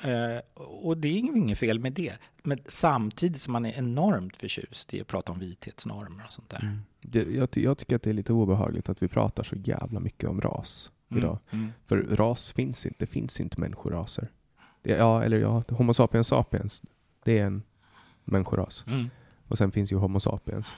Eh, 0.00 0.38
och 0.54 0.96
det 0.96 1.08
är 1.08 1.18
inget 1.18 1.58
fel 1.58 1.80
med 1.80 1.92
det. 1.92 2.12
Men 2.42 2.58
samtidigt 2.66 3.42
som 3.42 3.52
man 3.52 3.64
är 3.64 3.78
enormt 3.78 4.36
förtjust 4.36 4.94
i 4.94 5.00
att 5.00 5.06
prata 5.06 5.32
om 5.32 5.38
vithetsnormer 5.38 6.24
och 6.26 6.32
sånt 6.32 6.50
där. 6.50 6.62
Mm. 6.62 6.78
Det, 7.00 7.22
jag, 7.22 7.48
jag, 7.52 7.78
tycker 7.78 7.96
att 7.96 8.02
det 8.02 8.10
är 8.10 8.14
lite 8.14 8.32
obehagligt 8.32 8.88
att 8.88 9.02
vi 9.02 9.08
pratar 9.08 9.42
så 9.42 9.56
jävla 9.56 10.00
mycket 10.00 10.30
om 10.30 10.40
ras 10.40 10.90
mm. 11.10 11.22
idag. 11.22 11.38
Mm. 11.50 11.72
För 11.86 11.96
ras 11.96 12.52
finns 12.52 12.86
inte, 12.86 12.96
det 12.98 13.06
finns 13.06 13.40
inte 13.40 13.60
människoraser. 13.60 14.28
Det, 14.82 14.90
ja, 14.90 15.22
eller 15.22 15.38
ja, 15.38 15.62
Homo 15.68 15.94
sapiens 15.94 16.28
sapiens, 16.28 16.82
det 17.24 17.38
är 17.38 17.46
en 17.46 17.62
människoras. 18.24 18.84
Mm. 18.86 19.10
Och 19.48 19.58
sen 19.58 19.72
finns 19.72 19.92
ju 19.92 19.96
Homo 19.96 20.20
sapiens, 20.20 20.74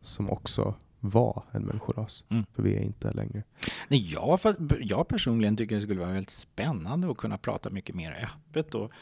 som 0.00 0.30
också 0.30 0.74
var 1.08 1.42
en 1.52 1.62
människoras. 1.62 2.24
Mm. 2.28 2.44
För 2.52 2.62
vi 2.62 2.76
är 2.76 2.80
inte 2.80 3.12
längre. 3.12 3.42
Nej, 3.88 4.12
jag, 4.12 4.40
jag 4.80 5.08
personligen 5.08 5.56
tycker 5.56 5.74
det 5.74 5.82
skulle 5.82 6.00
vara 6.00 6.12
väldigt 6.12 6.30
spännande 6.30 7.10
att 7.10 7.16
kunna 7.16 7.38
prata 7.38 7.70
mycket 7.70 7.94
mer 7.94 8.28
öppet 8.30 8.74
och 8.74 8.92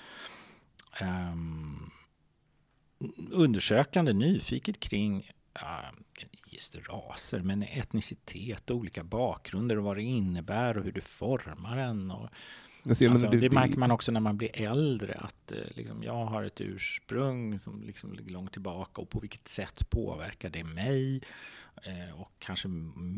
um, 1.01 1.91
undersökande, 3.31 4.13
nyfiket 4.13 4.81
kring 4.81 5.31
uh, 5.63 6.01
just 6.47 6.77
raser, 6.89 7.41
men 7.41 7.63
etnicitet 7.63 8.71
och 8.71 8.77
olika 8.77 9.05
bakgrunder 9.05 9.79
och 9.79 9.85
vad 9.85 9.97
det 9.97 10.03
innebär 10.03 10.79
och 10.79 10.85
hur 10.85 10.93
det 10.93 11.01
formar 11.01 11.77
en. 11.77 12.11
Och, 12.11 12.29
Alltså, 12.89 13.11
alltså, 13.11 13.29
det, 13.29 13.37
det, 13.37 13.51
märker 13.51 13.79
man 13.79 13.91
också 13.91 14.13
när 14.13 14.21
man 14.21 14.37
blir 14.37 14.61
äldre, 14.61 15.15
att 15.15 15.53
eh, 15.53 15.59
liksom, 15.75 16.03
jag 16.03 16.25
har 16.25 16.45
ett 16.45 16.61
ursprung 16.61 17.61
som 17.61 17.83
liksom 17.83 18.13
ligger 18.13 18.31
långt 18.31 18.53
tillbaka 18.53 19.01
och 19.01 19.11
på 19.11 19.21
vilket 19.21 19.49
sätt 19.49 19.91
påverkar 19.91 20.51
det 20.51 20.65
mig? 20.65 21.23
Eh, 21.83 22.21
och 22.21 22.33
kanske 22.39 22.69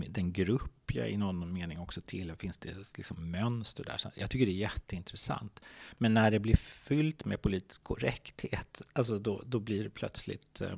den 0.09 0.33
grupp 0.33 0.95
jag 0.95 1.11
i 1.11 1.17
någon 1.17 1.53
mening 1.53 1.79
också 1.79 2.01
tillhör, 2.01 2.37
finns 2.37 2.59
det 2.59 2.97
liksom 2.97 3.31
mönster 3.31 3.85
där? 3.85 4.01
Jag 4.15 4.31
tycker 4.31 4.47
det 4.47 4.53
är 4.53 4.55
jätteintressant. 4.55 5.61
Men 5.93 6.15
när 6.15 6.31
det 6.31 6.39
blir 6.39 6.57
fyllt 6.57 7.25
med 7.25 7.43
politisk 7.43 7.83
korrekthet, 7.83 8.83
alltså 8.93 9.19
då, 9.19 9.43
då 9.47 9.61
blir 9.61 9.85
det 9.85 9.91
plötsligt 9.91 10.61
eh, 10.61 10.77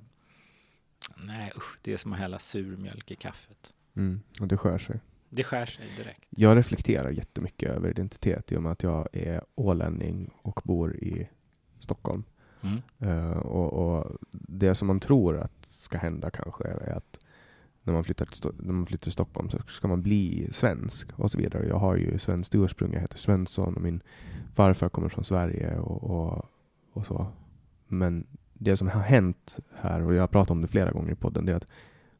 Nej 1.17 1.53
usch, 1.57 1.79
det 1.83 1.93
är 1.93 1.97
som 1.97 2.13
att 2.13 2.19
hälla 2.19 2.39
surmjölk 2.39 3.11
i 3.11 3.17
kaffet. 3.17 3.73
Mm, 3.97 4.21
och 4.41 4.49
det 4.49 4.57
skär 4.57 4.79
sig. 4.79 5.01
Det 5.29 5.45
skär 5.45 5.67
sig 5.67 5.87
direkt. 5.97 6.25
Jag 6.31 6.57
reflekterar 6.57 7.11
jättemycket 7.11 7.71
över 7.71 7.91
identitet 7.91 8.53
i 8.53 8.57
och 8.57 8.63
med 8.63 8.73
att 8.73 8.83
jag 8.83 9.09
är 9.13 9.43
ålänning 9.55 10.31
och 10.43 10.61
bor 10.65 10.97
i 10.97 11.29
Stockholm. 11.79 12.25
Mm. 12.61 12.83
Uh, 13.03 13.37
och, 13.37 13.73
och, 13.73 14.17
Det 14.31 14.75
som 14.75 14.89
man 14.89 15.01
tror 15.01 15.39
att 15.39 15.67
ska 15.67 15.99
hända 15.99 16.31
kanske 16.31 16.65
är 16.65 16.93
att 16.93 17.21
när 17.87 17.95
man 17.95 18.05
flyttar 18.05 18.27
till, 18.27 18.51
när 18.59 18.73
man 18.73 18.87
flyttar 18.87 19.03
till 19.03 19.13
Stockholm 19.13 19.51
så 19.51 19.59
ska 19.69 19.89
man 19.89 20.03
bli 20.03 20.49
svensk 20.53 21.09
och 21.17 21.31
så 21.31 21.39
vidare. 21.39 21.67
Jag 21.67 21.79
har 21.79 21.97
ju 21.97 22.19
svenskt 22.19 22.55
ursprung, 22.55 22.93
jag 22.93 23.01
heter 23.01 23.19
Svensson 23.19 23.75
och 23.75 23.83
min 23.83 24.01
farfar 24.55 24.89
kommer 24.89 25.09
från 25.09 25.25
Sverige 25.25 25.79
och, 25.79 26.05
och, 26.11 26.45
och 26.93 27.07
så. 27.07 27.27
Men 27.89 28.27
det 28.55 28.77
som 28.77 28.89
har 28.89 29.01
hänt 29.01 29.59
här, 29.75 30.03
och 30.03 30.15
jag 30.15 30.23
har 30.23 30.29
pratat 30.29 30.51
om 30.51 30.63
det 30.63 30.69
flera 30.69 30.91
gånger 30.91 31.13
i 31.13 31.15
podden, 31.15 31.47
det 31.47 31.53
är 31.53 31.57
att, 31.57 31.67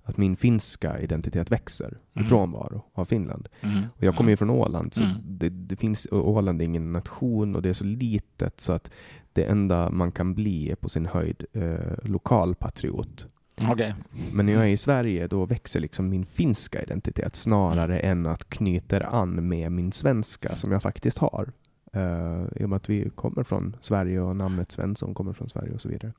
att 0.03 0.17
min 0.17 0.37
finska 0.37 1.01
identitet 1.01 1.51
växer 1.51 1.99
mm. 2.15 2.29
frånvaro 2.29 2.83
av 2.93 3.05
Finland. 3.05 3.49
Mm. 3.61 3.85
Och 3.97 4.03
jag 4.03 4.17
kommer 4.17 4.31
ju 4.31 4.37
från 4.37 4.51
Åland, 4.51 4.95
så 4.95 5.05
mm. 5.05 5.17
det, 5.25 5.49
det, 5.49 5.77
finns, 5.77 6.09
Åland 6.11 6.61
är 6.61 6.65
ingen 6.65 6.93
nation 6.93 7.57
och 7.57 7.63
det 7.63 7.69
är 7.69 7.75
så 7.75 7.85
litet 7.85 8.61
så 8.61 8.73
att 8.73 8.91
det 9.33 9.45
enda 9.45 9.91
man 9.91 10.13
kan 10.13 10.35
bli 10.35 10.71
är 10.71 10.77
på 10.77 10.89
sin 10.89 11.07
höjd 11.07 11.45
eh, 11.53 11.95
lokalpatriot. 12.03 13.29
Okay. 13.63 13.93
Men 14.33 14.47
när 14.47 14.53
jag 14.53 14.63
är 14.63 14.69
i 14.69 14.77
Sverige 14.77 15.27
då 15.27 15.47
växer 15.47 15.81
liksom 15.81 16.09
min 16.09 16.27
finska 16.27 16.83
identitet 16.83 17.37
snarare 17.37 17.99
mm. 18.01 18.19
än 18.19 18.33
att 18.33 18.51
knyter 18.51 19.15
an 19.15 19.49
med 19.49 19.73
min 19.73 19.93
svenska 19.93 20.57
som 20.57 20.73
jag 20.73 20.83
faktiskt 20.83 21.19
har. 21.19 21.53
Uh, 21.97 22.47
I 22.57 22.65
och 22.65 22.69
med 22.69 22.77
att 22.77 22.91
vi 22.91 23.11
kommer 23.11 23.43
från 23.43 23.77
Sverige 23.81 24.21
och 24.21 24.37
namnet 24.37 24.73
Svensson 24.73 25.15
kommer 25.15 25.33
från 25.33 25.49
Sverige 25.49 25.73
och 25.73 25.81
så 25.81 25.89
vidare. 25.89 26.13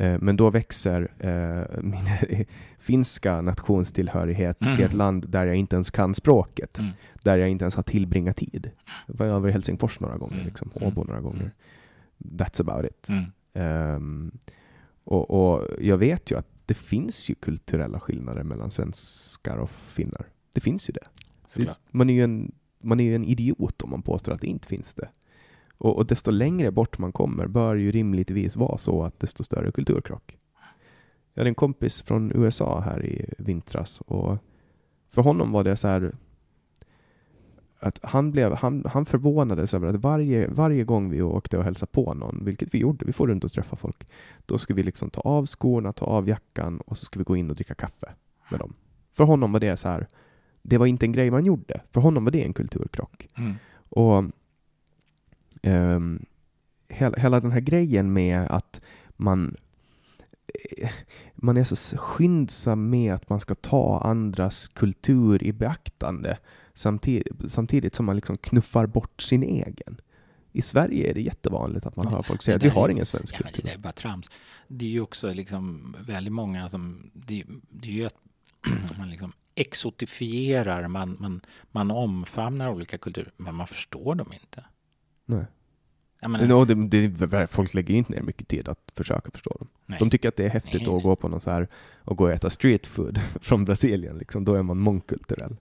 Uh, 0.00 0.18
men 0.20 0.36
då 0.36 0.50
växer 0.50 1.00
uh, 1.24 1.82
min 1.82 2.44
finska 2.78 3.40
nationstillhörighet 3.40 4.62
mm. 4.62 4.76
till 4.76 4.84
ett 4.84 4.92
land 4.92 5.28
där 5.28 5.46
jag 5.46 5.56
inte 5.56 5.76
ens 5.76 5.90
kan 5.90 6.14
språket. 6.14 6.78
Mm. 6.78 6.90
Där 7.22 7.36
jag 7.36 7.48
inte 7.48 7.64
ens 7.64 7.76
har 7.76 7.82
tillbringat 7.82 8.36
tid. 8.36 8.70
Jag 9.06 9.14
var 9.14 9.26
över 9.26 9.50
Helsingfors 9.50 10.00
några 10.00 10.16
gånger, 10.16 10.34
mm. 10.34 10.46
liksom, 10.46 10.70
mm. 10.76 10.88
Åbo 10.88 11.04
några 11.04 11.20
gånger. 11.20 11.50
That's 12.18 12.60
about 12.60 12.84
it. 12.84 13.08
Um, 13.54 14.32
och, 15.04 15.30
och, 15.30 15.66
jag 15.80 15.98
vet 15.98 16.30
ju 16.30 16.38
att 16.38 16.46
det 16.66 16.74
finns 16.74 17.30
ju 17.30 17.34
kulturella 17.34 18.00
skillnader 18.00 18.42
mellan 18.42 18.70
svenskar 18.70 19.56
och 19.56 19.70
finnar. 19.70 20.26
Det 20.52 20.60
finns 20.60 20.88
ju 20.88 20.92
det. 20.92 21.08
man 21.90 22.10
är 22.10 22.14
ju 22.14 22.24
en 22.24 22.52
man 22.82 23.00
är 23.00 23.04
ju 23.04 23.14
en 23.14 23.24
idiot 23.24 23.82
om 23.82 23.90
man 23.90 24.02
påstår 24.02 24.32
att 24.32 24.40
det 24.40 24.46
inte 24.46 24.68
finns 24.68 24.94
det. 24.94 25.08
Och, 25.78 25.96
och 25.96 26.06
desto 26.06 26.30
längre 26.30 26.70
bort 26.70 26.98
man 26.98 27.12
kommer 27.12 27.46
bör 27.46 27.76
ju 27.76 27.90
rimligtvis 27.90 28.56
vara 28.56 28.78
så 28.78 29.02
att 29.02 29.20
desto 29.20 29.44
större 29.44 29.72
kulturkrock. 29.72 30.38
Jag 31.34 31.40
hade 31.40 31.50
en 31.50 31.54
kompis 31.54 32.02
från 32.02 32.32
USA 32.34 32.80
här 32.80 33.06
i 33.06 33.34
vintras 33.38 34.00
och 34.00 34.38
för 35.08 35.22
honom 35.22 35.52
var 35.52 35.64
det 35.64 35.76
så 35.76 35.88
här 35.88 36.12
att 37.80 37.98
han, 38.02 38.30
blev, 38.30 38.54
han, 38.54 38.84
han 38.88 39.04
förvånades 39.04 39.74
över 39.74 39.88
att 39.88 39.96
varje, 39.96 40.48
varje 40.48 40.84
gång 40.84 41.10
vi 41.10 41.22
åkte 41.22 41.58
och 41.58 41.64
hälsade 41.64 41.92
på 41.92 42.14
någon, 42.14 42.44
vilket 42.44 42.74
vi 42.74 42.78
gjorde, 42.78 43.04
vi 43.04 43.12
får 43.12 43.26
runt 43.26 43.44
och 43.44 43.52
träffa 43.52 43.76
folk, 43.76 44.08
då 44.46 44.58
skulle 44.58 44.76
vi 44.76 44.82
liksom 44.82 45.10
ta 45.10 45.20
av 45.20 45.46
skorna, 45.46 45.92
ta 45.92 46.06
av 46.06 46.28
jackan 46.28 46.80
och 46.80 46.98
så 46.98 47.04
skulle 47.04 47.20
vi 47.20 47.24
gå 47.24 47.36
in 47.36 47.50
och 47.50 47.56
dricka 47.56 47.74
kaffe 47.74 48.12
med 48.50 48.60
dem. 48.60 48.74
För 49.12 49.24
honom 49.24 49.52
var 49.52 49.60
det 49.60 49.76
så 49.76 49.88
här, 49.88 50.06
det 50.62 50.78
var 50.78 50.86
inte 50.86 51.06
en 51.06 51.12
grej 51.12 51.30
man 51.30 51.44
gjorde. 51.44 51.80
För 51.90 52.00
honom 52.00 52.24
var 52.24 52.30
det 52.30 52.44
en 52.44 52.52
kulturkrock. 52.52 53.28
Mm. 53.36 53.54
Och 53.72 54.24
um, 55.62 56.26
hela, 56.88 57.16
hela 57.16 57.40
den 57.40 57.50
här 57.50 57.60
grejen 57.60 58.12
med 58.12 58.50
att 58.50 58.84
man 59.16 59.56
eh, 60.78 60.90
man 61.34 61.56
är 61.56 61.64
så 61.64 61.96
skyndsam 61.96 62.90
med 62.90 63.14
att 63.14 63.28
man 63.28 63.40
ska 63.40 63.54
ta 63.54 64.00
andras 64.04 64.68
kultur 64.68 65.42
i 65.42 65.52
beaktande 65.52 66.38
samtidigt, 66.80 67.50
samtidigt 67.50 67.94
som 67.94 68.06
man 68.06 68.16
liksom 68.16 68.36
knuffar 68.36 68.86
bort 68.86 69.22
sin 69.22 69.42
egen. 69.42 70.00
I 70.52 70.62
Sverige 70.62 71.10
är 71.10 71.14
det 71.14 71.20
jättevanligt 71.20 71.86
att 71.86 71.96
man 71.96 72.06
hör 72.06 72.22
folk 72.22 72.42
säga 72.42 72.56
att 72.56 72.62
vi 72.62 72.68
har 72.68 72.88
ingen 72.88 73.06
svensk 73.06 73.34
ja, 73.34 73.38
kultur. 73.38 73.62
det 73.62 73.72
är 73.72 73.78
bara 73.78 73.92
trams. 73.92 74.30
Det 74.68 74.84
är 74.84 74.90
ju 74.90 75.00
också 75.00 75.32
liksom 75.32 75.96
väldigt 76.06 76.32
många 76.32 76.68
som... 76.68 77.10
Det, 77.12 77.44
det 77.68 77.88
är 77.88 77.92
ju 77.92 78.06
att 78.06 78.18
man 78.98 79.10
liksom 79.10 79.32
exotifierar, 79.54 80.88
man, 80.88 81.16
man, 81.20 81.40
man 81.70 81.90
omfamnar 81.90 82.68
olika 82.68 82.98
kulturer, 82.98 83.32
men 83.36 83.54
man 83.54 83.66
förstår 83.66 84.14
dem 84.14 84.32
inte. 84.32 84.64
Nej. 85.26 85.44
Menar, 86.22 86.46
no, 86.46 86.64
det, 86.64 87.08
det, 87.08 87.46
folk 87.46 87.74
lägger 87.74 87.94
inte 87.94 88.12
ner 88.12 88.22
mycket 88.22 88.48
tid 88.48 88.68
att 88.68 88.92
försöka 88.94 89.30
förstå 89.30 89.56
dem. 89.58 89.68
Nej. 89.86 89.98
De 89.98 90.10
tycker 90.10 90.28
att 90.28 90.36
det 90.36 90.44
är 90.44 90.50
häftigt 90.50 90.86
nej, 90.86 90.96
att 90.96 91.02
gå 91.02 91.16
på 91.16 91.28
någon 91.28 91.40
så 91.40 91.50
här 91.50 91.68
och 91.98 92.16
gå 92.16 92.24
och 92.24 92.32
äta 92.32 92.50
street 92.50 92.86
food 92.86 93.20
från 93.40 93.64
Brasilien. 93.64 94.18
Liksom. 94.18 94.44
Då 94.44 94.54
är 94.54 94.62
man 94.62 94.78
mångkulturell. 94.78 95.56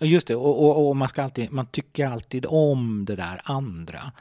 Just 0.00 0.26
det, 0.26 0.36
och, 0.36 0.64
och, 0.64 0.88
och, 0.88 0.96
man, 0.96 1.08
ska 1.08 1.22
alltid, 1.22 1.52
man 1.52 1.66
tycker 1.66 2.06
alltid 2.06 2.46
om 2.48 3.04
det 3.04 3.16
där 3.16 3.40
andra. 3.44 4.12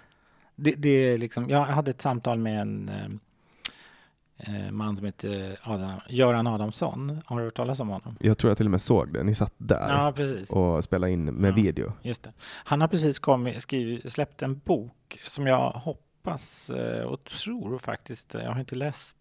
Det, 0.56 0.72
det 0.78 0.90
är 0.90 1.18
liksom, 1.18 1.50
jag 1.50 1.62
hade 1.62 1.92
ett 1.92 2.02
samtal 2.02 2.38
med 2.38 2.62
en 2.62 2.90
eh, 2.90 4.56
eh, 4.56 4.72
man 4.72 4.98
som 4.98 5.06
heter 5.06 5.60
Adam, 5.64 6.00
Göran 6.10 6.48
Adamsson. 6.48 7.22
Har 7.26 7.38
du 7.38 7.44
hört 7.44 7.56
talas 7.56 7.80
om 7.80 7.90
honom? 7.90 8.16
Jag 8.20 8.38
tror 8.38 8.50
jag 8.52 8.58
till 8.58 8.68
och 8.68 8.72
med 8.72 8.82
såg 8.82 9.14
det. 9.14 9.24
Ni 9.24 9.36
satt 9.36 9.54
där 9.58 9.90
ja, 9.90 10.14
och 10.50 10.84
spelade 10.84 11.14
in 11.14 11.26
med 11.26 11.50
ja, 11.50 11.56
video. 11.56 11.94
Just 12.02 12.24
det. 12.24 12.34
Han 12.42 12.82
har 12.82 12.88
precis 12.88 13.20
kommit, 13.20 13.62
skrivit, 13.62 14.12
släppt 14.12 14.42
en 14.42 14.62
bok 14.66 15.20
som 15.28 15.48
jag 15.48 15.72
hoppas 15.72 16.70
eh, 16.70 17.04
och 17.04 17.24
tror 17.24 17.78
faktiskt, 17.78 18.34
jag 18.34 18.52
har 18.52 18.60
inte 18.60 18.76
läst 18.76 19.18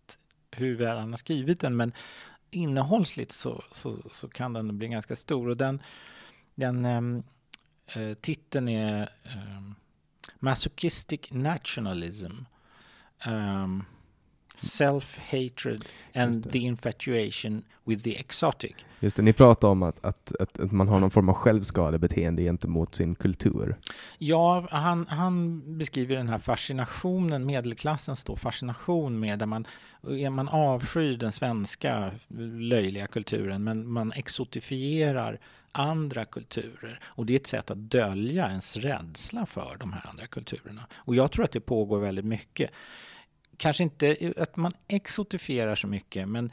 hur 0.50 0.76
väl 0.76 0.98
han 0.98 1.10
har 1.10 1.16
skrivit 1.16 1.60
den, 1.60 1.76
men 1.76 1.92
innehållsligt 2.50 3.32
så, 3.32 3.62
så, 3.70 3.96
så 4.12 4.28
kan 4.28 4.52
den 4.52 4.78
bli 4.78 4.88
ganska 4.88 5.16
stor. 5.16 5.48
Och 5.48 5.56
den, 5.56 5.82
den 6.54 6.84
ehm, 6.84 7.22
eh, 7.86 8.14
titeln 8.14 8.68
är 8.68 9.02
eh, 9.24 9.62
Masochistic 10.38 11.20
Nationalism. 11.30 12.32
Um, 13.26 13.84
Self-hatred 14.56 15.84
and 16.14 16.50
the 16.50 16.58
infatuation 16.58 17.64
with 17.84 18.04
the 18.04 18.18
exotic. 18.18 18.72
Just 19.00 19.16
det, 19.16 19.22
ni 19.22 19.32
pratar 19.32 19.68
om 19.68 19.82
att, 19.82 20.04
att, 20.04 20.32
att, 20.40 20.60
att, 20.60 20.72
man 20.72 20.88
har 20.88 21.00
någon 21.00 21.10
form 21.10 21.28
av 21.28 21.34
självskadebeteende 21.34 22.42
gentemot 22.42 22.94
sin 22.94 23.14
kultur. 23.14 23.76
Ja, 24.18 24.66
han, 24.70 25.06
han 25.06 25.62
beskriver 25.78 26.16
den 26.16 26.28
här 26.28 26.38
fascinationen, 26.38 27.46
medelklassens 27.46 28.24
då 28.24 28.36
fascination 28.36 29.20
med 29.20 29.38
där 29.38 29.46
man, 29.46 29.66
man 30.30 30.48
avskyr 30.48 31.16
den 31.16 31.32
svenska 31.32 32.10
löjliga 32.58 33.06
kulturen, 33.06 33.64
men 33.64 33.92
man 33.92 34.12
exotifierar 34.12 35.40
andra 35.72 36.24
kulturer. 36.24 37.00
Och 37.04 37.26
det 37.26 37.32
är 37.32 37.36
ett 37.36 37.46
sätt 37.46 37.70
att 37.70 37.78
dölja 37.78 38.48
ens 38.48 38.76
rädsla 38.76 39.46
för 39.46 39.76
de 39.80 39.92
här 39.92 40.06
andra 40.06 40.26
kulturerna. 40.26 40.86
Och 40.94 41.14
jag 41.14 41.32
tror 41.32 41.44
att 41.44 41.52
det 41.52 41.60
pågår 41.60 42.00
väldigt 42.00 42.24
mycket 42.24 42.70
kanske 43.56 43.82
inte 43.82 44.32
att 44.36 44.56
man 44.56 44.72
exotifierar 44.88 45.74
så 45.74 45.86
mycket, 45.86 46.28
men 46.28 46.52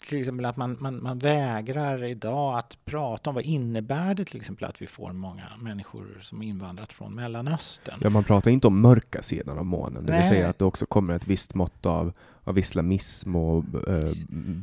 till 0.00 0.18
exempel 0.18 0.44
att 0.44 0.56
man, 0.56 0.76
man, 0.80 1.02
man 1.02 1.18
vägrar 1.18 2.04
idag 2.04 2.58
att 2.58 2.78
prata 2.84 3.30
om 3.30 3.34
vad 3.34 3.44
innebär 3.44 4.14
det 4.14 4.24
till 4.24 4.36
exempel 4.36 4.64
att 4.64 4.82
vi 4.82 4.86
får 4.86 5.12
många 5.12 5.44
människor 5.60 6.18
som 6.22 6.42
invandrat 6.42 6.92
från 6.92 7.14
Mellanöstern. 7.14 7.98
Ja, 8.02 8.10
man 8.10 8.24
pratar 8.24 8.50
inte 8.50 8.66
om 8.66 8.80
mörka 8.80 9.22
sidan 9.22 9.58
av 9.58 9.66
månen, 9.66 10.06
det 10.06 10.12
Nej. 10.12 10.20
vill 10.20 10.28
säga 10.28 10.48
att 10.48 10.58
det 10.58 10.64
också 10.64 10.86
kommer 10.86 11.14
ett 11.14 11.26
visst 11.26 11.54
mått 11.54 11.86
av, 11.86 12.12
av 12.44 12.58
islamism 12.58 13.36
och 13.36 13.88
eh, 13.88 14.12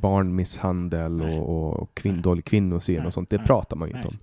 barnmisshandel 0.02 1.18
Nej. 1.18 1.40
och, 1.40 1.74
och 1.74 1.94
kvin, 1.94 2.22
dålig 2.22 2.46
kvinnosyn 2.46 3.06
och 3.06 3.14
sånt. 3.14 3.30
Det 3.30 3.38
Nej. 3.38 3.46
pratar 3.46 3.78
man 3.78 3.90
ju 3.90 3.96
inte 3.96 4.08
om. 4.08 4.18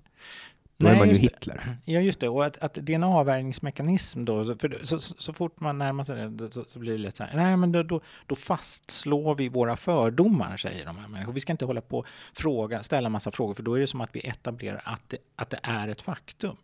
Då 0.77 0.87
är 0.87 0.91
Nej, 0.91 0.99
man 0.99 1.07
ju 1.07 1.13
just 1.13 1.21
det. 1.21 1.35
Hitler. 1.35 1.77
Ja, 1.85 1.99
just 1.99 2.19
det. 2.19 2.29
Och 2.29 2.45
att, 2.45 2.57
att 2.57 2.77
det 2.81 2.93
är 2.93 2.95
en 2.95 3.03
avvärjningsmekanism 3.03 4.25
då. 4.25 4.45
Så, 4.45 4.55
för 4.55 4.79
så, 4.83 4.99
så, 4.99 5.15
så 5.17 5.33
fort 5.33 5.59
man 5.59 5.77
närmar 5.77 6.03
sig 6.03 6.29
det 6.29 6.51
så, 6.51 6.63
så 6.67 6.79
blir 6.79 6.91
det 6.91 6.97
lätt 6.97 7.15
så 7.15 7.23
här. 7.23 7.35
Nej, 7.35 7.57
men 7.57 7.71
då, 7.71 7.83
då, 7.83 8.01
då 8.27 8.35
fastslår 8.35 9.35
vi 9.35 9.49
våra 9.49 9.75
fördomar, 9.75 10.57
säger 10.57 10.85
de 10.85 10.97
här 10.97 11.07
människorna. 11.07 11.33
Vi 11.33 11.39
ska 11.39 11.53
inte 11.53 11.65
hålla 11.65 11.81
på 11.81 12.05
fråga, 12.33 12.83
ställa 12.83 13.09
massa 13.09 13.31
frågor, 13.31 13.53
för 13.53 13.63
då 13.63 13.73
är 13.73 13.79
det 13.79 13.87
som 13.87 14.01
att 14.01 14.15
vi 14.15 14.27
etablerar 14.27 14.81
att 14.85 15.01
det, 15.07 15.17
att 15.35 15.49
det 15.49 15.59
är 15.63 15.87
ett 15.87 16.01
faktum. 16.01 16.57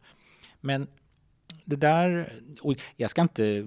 Men 0.62 0.88
det 1.66 1.76
där, 1.76 2.34
och 2.62 2.76
jag 2.96 3.10
ska 3.10 3.22
inte... 3.22 3.66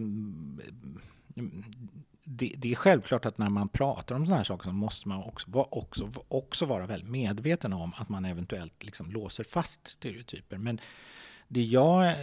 Det, 2.24 2.54
det 2.58 2.70
är 2.72 2.74
självklart 2.74 3.26
att 3.26 3.38
när 3.38 3.48
man 3.48 3.68
pratar 3.68 4.14
om 4.14 4.26
sådana 4.26 4.36
här 4.36 4.44
saker 4.44 4.64
så 4.64 4.72
måste 4.72 5.08
man 5.08 5.22
också, 5.22 5.50
vara- 5.50 5.68
också, 5.70 6.10
också 6.28 6.66
vara 6.66 6.86
väldigt 6.86 7.10
medveten 7.10 7.72
om 7.72 7.92
att 7.96 8.08
man 8.08 8.24
eventuellt 8.24 8.84
liksom 8.84 9.10
låser 9.10 9.44
fast 9.44 9.86
stereotyper. 9.88 10.58
Men 10.58 10.80
det 11.48 11.62
jag 11.62 12.06
eh, 12.06 12.16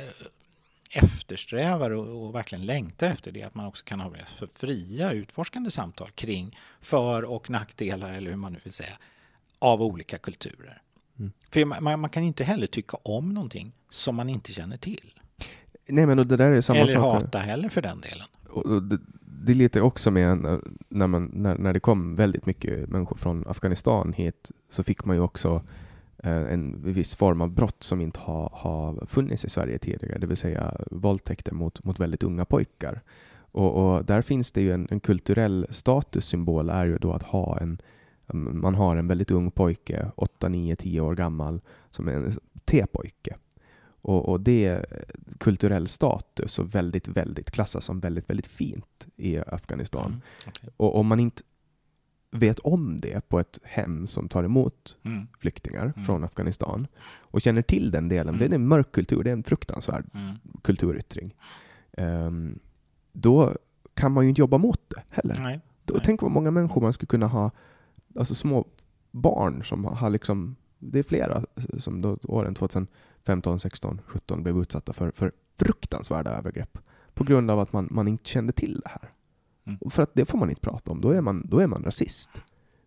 eftersträvar 0.91 1.91
och, 1.91 2.25
och 2.27 2.35
verkligen 2.35 2.65
längtar 2.65 3.07
efter 3.07 3.31
det 3.31 3.41
är 3.41 3.47
att 3.47 3.55
man 3.55 3.65
också 3.65 3.83
kan 3.85 3.99
ha 3.99 4.13
fria 4.53 5.11
utforskande 5.11 5.71
samtal 5.71 6.11
kring 6.11 6.57
för 6.81 7.23
och 7.23 7.49
nackdelar, 7.49 8.13
eller 8.13 8.29
hur 8.29 8.37
man 8.37 8.53
nu 8.53 8.59
vill 8.63 8.73
säga, 8.73 8.97
av 9.59 9.81
olika 9.81 10.17
kulturer. 10.17 10.81
Mm. 11.19 11.31
För 11.49 11.65
man, 11.65 11.99
man 11.99 12.09
kan 12.09 12.23
inte 12.23 12.43
heller 12.43 12.67
tycka 12.67 12.97
om 13.03 13.33
någonting 13.33 13.71
som 13.89 14.15
man 14.15 14.29
inte 14.29 14.53
känner 14.53 14.77
till. 14.77 15.13
Nej, 15.87 16.05
men 16.05 16.19
och 16.19 16.27
det 16.27 16.37
där 16.37 16.51
är 16.51 16.61
samma 16.61 16.79
eller 16.79 16.93
sak. 16.93 17.23
hata 17.23 17.39
heller 17.39 17.69
för 17.69 17.81
den 17.81 18.01
delen. 18.01 18.27
Och 18.49 18.65
och 18.65 18.83
det, 18.83 18.99
det 19.45 19.51
är 19.51 19.55
lite 19.55 19.81
också 19.81 20.11
med 20.11 20.37
när- 20.89 21.07
man, 21.07 21.31
när, 21.33 21.57
när 21.57 21.73
det 21.73 21.79
kom 21.79 22.15
väldigt 22.15 22.45
mycket 22.45 22.89
människor 22.89 23.17
från 23.17 23.43
Afghanistan 23.47 24.13
hit 24.13 24.51
så 24.69 24.83
fick 24.83 25.05
man 25.05 25.15
ju 25.15 25.21
också 25.21 25.61
eh, 26.17 26.53
en 26.53 26.81
viss 26.83 27.15
form 27.15 27.41
av 27.41 27.49
brott 27.49 27.83
som 27.83 28.01
inte 28.01 28.19
har, 28.19 28.49
har 28.53 29.05
funnits 29.05 29.45
i 29.45 29.49
Sverige 29.49 29.77
tidigare, 29.77 30.19
det 30.19 30.27
vill 30.27 30.37
säga 30.37 30.77
våldtäkter 30.91 31.53
mot, 31.53 31.83
mot 31.83 31.99
väldigt 31.99 32.23
unga 32.23 32.45
pojkar. 32.45 33.01
Och, 33.51 33.95
och 33.95 34.05
där 34.05 34.21
finns 34.21 34.51
det 34.51 34.61
ju 34.61 34.73
en, 34.73 34.87
en 34.91 34.99
kulturell 34.99 35.67
statussymbol 35.69 36.69
är 36.69 36.85
ju 36.85 36.97
då 36.97 37.13
att 37.13 37.23
ha 37.23 37.57
en 37.59 37.81
mm, 38.33 38.61
man 38.61 38.75
har 38.75 38.95
en 38.95 39.07
väldigt 39.07 39.31
ung 39.31 39.51
pojke, 39.51 40.11
8, 40.15 40.49
9, 40.49 40.75
10 40.75 41.01
år 41.01 41.15
gammal, 41.15 41.61
som 41.89 42.07
är 42.07 42.13
en 42.13 42.33
T-pojke. 42.65 43.35
Och, 44.09 44.29
och 44.29 44.39
det 44.41 44.85
kulturell 45.39 45.87
status 45.87 46.59
och 46.59 46.75
väldigt, 46.75 47.07
väldigt 47.07 47.51
klassas 47.51 47.85
som 47.85 47.99
väldigt, 47.99 48.29
väldigt 48.29 48.47
fint 48.47 49.07
i 49.15 49.37
Afghanistan. 49.39 50.05
Mm. 50.07 50.21
okej. 50.47 50.69
Och 50.77 50.95
om 50.99 51.07
man 51.07 51.19
inte 51.19 51.43
vet 52.31 52.59
om 52.59 52.97
det 53.01 53.29
på 53.29 53.39
ett 53.39 53.59
hem 53.63 54.07
som 54.07 54.29
tar 54.29 54.43
emot 54.43 54.97
Mm. 55.03 55.27
flyktingar 55.39 55.85
Mm. 55.95 56.05
från 56.05 56.23
Afghanistan 56.23 56.87
och 57.19 57.41
känner 57.41 57.61
till 57.61 57.91
den 57.91 58.09
delen, 58.09 58.35
Mm. 58.35 58.39
det 58.49 58.55
är 58.55 58.59
en 58.59 58.67
mörk 58.67 58.91
kultur, 58.91 59.23
det 59.23 59.29
är 59.29 59.33
en 59.33 59.43
fruktansvärd 59.43 60.05
Mm. 60.13 60.35
kulturyttring. 60.63 61.35
Ehm, 61.97 62.59
då 63.11 63.55
kan 63.93 64.11
man 64.11 64.23
ju 64.23 64.29
inte 64.29 64.41
jobba 64.41 64.57
mot 64.57 64.81
det 64.89 65.03
heller. 65.09 65.35
Nej. 65.39 65.59
Då, 65.85 65.93
Nej. 65.93 66.03
tänk 66.05 66.21
vad 66.21 66.31
många 66.31 66.51
människor 66.51 66.81
man 66.81 66.93
skulle 66.93 67.07
kunna 67.07 67.27
ha, 67.27 67.51
alltså 68.15 68.35
små 68.35 68.65
barn 69.11 69.63
som 69.63 69.85
har 69.85 70.09
liksom, 70.09 70.55
det 70.79 70.99
är 70.99 71.03
flera 71.03 71.43
som 71.77 72.01
då 72.01 72.17
åren 72.23 72.55
2015, 72.55 73.59
16, 73.59 74.01
17 74.05 74.43
blev 74.43 74.57
utsatta 74.57 74.93
för, 74.93 75.11
för 75.11 75.31
fruktansvärda 75.57 76.29
övergrepp 76.29 76.77
på 77.13 77.23
grund 77.23 77.51
av 77.51 77.59
att 77.59 77.73
man, 77.73 77.87
man 77.91 78.07
inte 78.07 78.29
kände 78.29 78.53
till 78.53 78.79
det 78.79 78.89
här. 78.89 79.11
Mm. 79.65 79.79
För 79.89 80.03
att 80.03 80.11
det 80.13 80.25
får 80.25 80.37
man 80.37 80.49
inte 80.49 80.61
prata 80.61 80.91
om, 80.91 81.01
då 81.01 81.11
är 81.11 81.21
man, 81.21 81.41
då 81.45 81.59
är 81.59 81.67
man 81.67 81.83
rasist. 81.83 82.31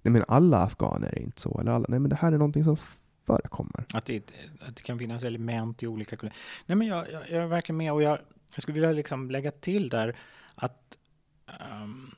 Nej 0.03 0.13
men 0.13 0.25
alla 0.29 0.59
afghaner 0.63 1.09
är 1.09 1.19
inte 1.19 1.41
så, 1.41 1.61
eller 1.61 1.73
alla, 1.73 1.87
nej 1.89 2.01
men 2.01 2.11
det 2.11 2.17
här 2.17 2.33
är 2.33 2.39
någonting 2.39 2.65
som 2.65 2.77
förekommer. 3.27 3.85
Att 3.95 4.05
det, 4.05 4.17
att 4.61 4.77
det 4.77 4.83
kan 4.83 4.99
finnas 4.99 5.25
element 5.25 5.83
i 5.83 5.87
olika 5.87 6.17
kulturer. 6.17 6.37
Nej, 6.67 6.77
men 6.77 6.87
jag, 6.87 7.13
jag, 7.13 7.31
jag 7.31 7.43
är 7.43 7.47
verkligen 7.47 7.77
med 7.77 7.93
och 7.93 8.03
jag, 8.03 8.19
jag 8.55 8.63
skulle 8.63 8.75
vilja 8.75 8.93
liksom 8.93 9.31
lägga 9.31 9.51
till 9.51 9.89
där 9.89 10.17
att 10.55 10.99
ehm, 11.47 12.11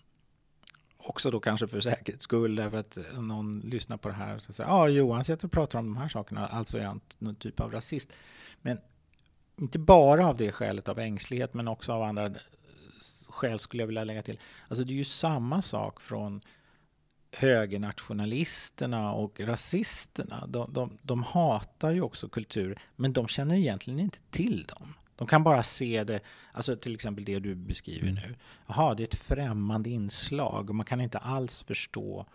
också 1.05 1.31
då 1.31 1.41
kanske 1.41 1.67
för 1.67 1.81
säkerhets 1.81 2.25
skull, 2.25 2.57
därför 2.57 2.79
att 2.79 2.97
eh, 2.97 3.21
någon 3.21 3.61
lyssnar 3.61 3.97
på 3.97 4.09
det 4.09 4.15
här 4.15 4.35
och 4.35 4.43
säger 4.43 4.71
ja, 4.71 4.77
ah, 4.77 4.89
Johan 4.89 5.25
sitter 5.25 5.45
och 5.45 5.53
pratar 5.53 5.79
om 5.79 5.87
de 5.87 5.97
här 5.97 6.09
sakerna, 6.09 6.49
alltså 6.49 6.79
är 6.79 6.85
han 6.85 7.01
någon 7.19 7.35
typ 7.35 7.61
av 7.61 7.73
rasist. 7.73 8.09
Men 8.63 8.79
inte 9.57 9.79
bara 9.79 10.27
av 10.27 10.37
det 10.37 10.53
skälet 10.53 10.89
av 10.89 10.99
ängslighet, 10.99 11.55
men 11.55 11.69
också 11.69 11.93
av 11.93 12.03
andra 12.03 12.27
eh, 12.27 12.33
skäl 13.29 13.59
skulle 13.59 13.83
jag 13.83 13.87
vilja 13.87 14.05
lägga 14.05 14.23
till. 14.23 14.39
Alltså 14.69 14.85
det 14.85 14.93
är 14.93 14.97
ju 14.97 15.05
samma 15.05 15.63
sak 15.63 16.01
från 16.01 16.41
högernationalisterna 17.33 19.13
och 19.13 19.41
rasisterna. 19.41 20.47
De, 20.47 20.73
de, 20.73 20.99
de 21.03 21.23
hatar 21.23 21.91
ju 21.91 22.03
också 22.03 22.29
kultur, 22.29 22.79
men 22.97 23.13
de 23.13 23.29
känner 23.29 23.55
egentligen 23.55 24.01
inte 24.01 24.19
till 24.31 24.65
dem. 24.65 24.95
De 25.17 25.27
kan 25.27 25.45
bara 25.45 25.63
se 25.63 26.05
det, 26.05 26.21
alltså 26.53 26.77
till 26.77 26.95
exempel 26.95 27.25
det 27.25 27.39
du 27.39 27.55
beskriver 27.55 28.13
nu. 28.13 28.35
Jaha, 28.67 28.95
det 28.95 29.03
är 29.03 29.07
ett 29.07 29.15
främmande 29.15 29.91
inslag 29.91 30.71
och 30.71 30.77
man 30.77 30.87
kan 30.87 31.01
inte 31.01 31.19
alls 31.19 31.63
förstå 31.63 32.27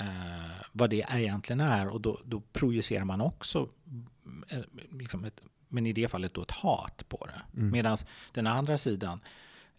eh, 0.00 0.66
vad 0.72 0.90
det 0.90 1.04
egentligen 1.10 1.60
är 1.60 1.88
och 1.88 2.00
då, 2.00 2.20
då 2.24 2.40
projicerar 2.40 3.04
man 3.04 3.20
också 3.20 3.68
eh, 4.48 4.60
liksom 4.90 5.24
ett, 5.24 5.40
men 5.68 5.86
i 5.86 5.92
det 5.92 6.08
fallet 6.08 6.34
då 6.34 6.42
ett 6.42 6.50
hat 6.50 7.08
på 7.08 7.26
det. 7.26 7.58
Mm. 7.58 7.70
Medan 7.70 7.98
den 8.32 8.46
andra 8.46 8.78
sidan 8.78 9.20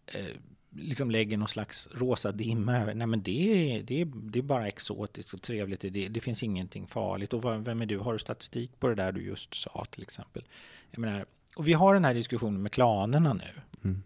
eh, 0.05 0.35
liksom 0.69 1.11
lägger 1.11 1.37
någon 1.37 1.47
slags 1.47 1.87
rosa 1.91 2.31
dimma 2.31 2.77
över. 2.77 2.93
Nej 2.93 3.07
men 3.07 3.23
det 3.23 3.75
är, 3.75 3.83
det 3.83 4.01
är, 4.01 4.05
det 4.05 4.39
är 4.39 4.43
bara 4.43 4.67
exotiskt 4.67 5.33
och 5.33 5.41
trevligt. 5.41 5.81
Det, 5.81 6.07
det 6.07 6.21
finns 6.21 6.43
ingenting 6.43 6.87
farligt. 6.87 7.33
Och 7.33 7.45
vem 7.67 7.81
är 7.81 7.85
du? 7.85 7.97
Har 7.97 8.13
du 8.13 8.19
statistik 8.19 8.79
på 8.79 8.87
det 8.87 8.95
där 8.95 9.11
du 9.11 9.21
just 9.21 9.53
sa 9.53 9.85
till 9.91 10.03
exempel? 10.03 10.43
Jag 10.91 10.99
menar, 10.99 11.25
och 11.59 11.67
vi 11.67 11.73
har 11.73 11.93
den 11.93 12.05
här 12.05 12.13
diskussionen 12.13 12.61
med 12.61 12.71
klanerna 12.71 13.33
nu. 13.33 13.51
Mm. 13.83 14.03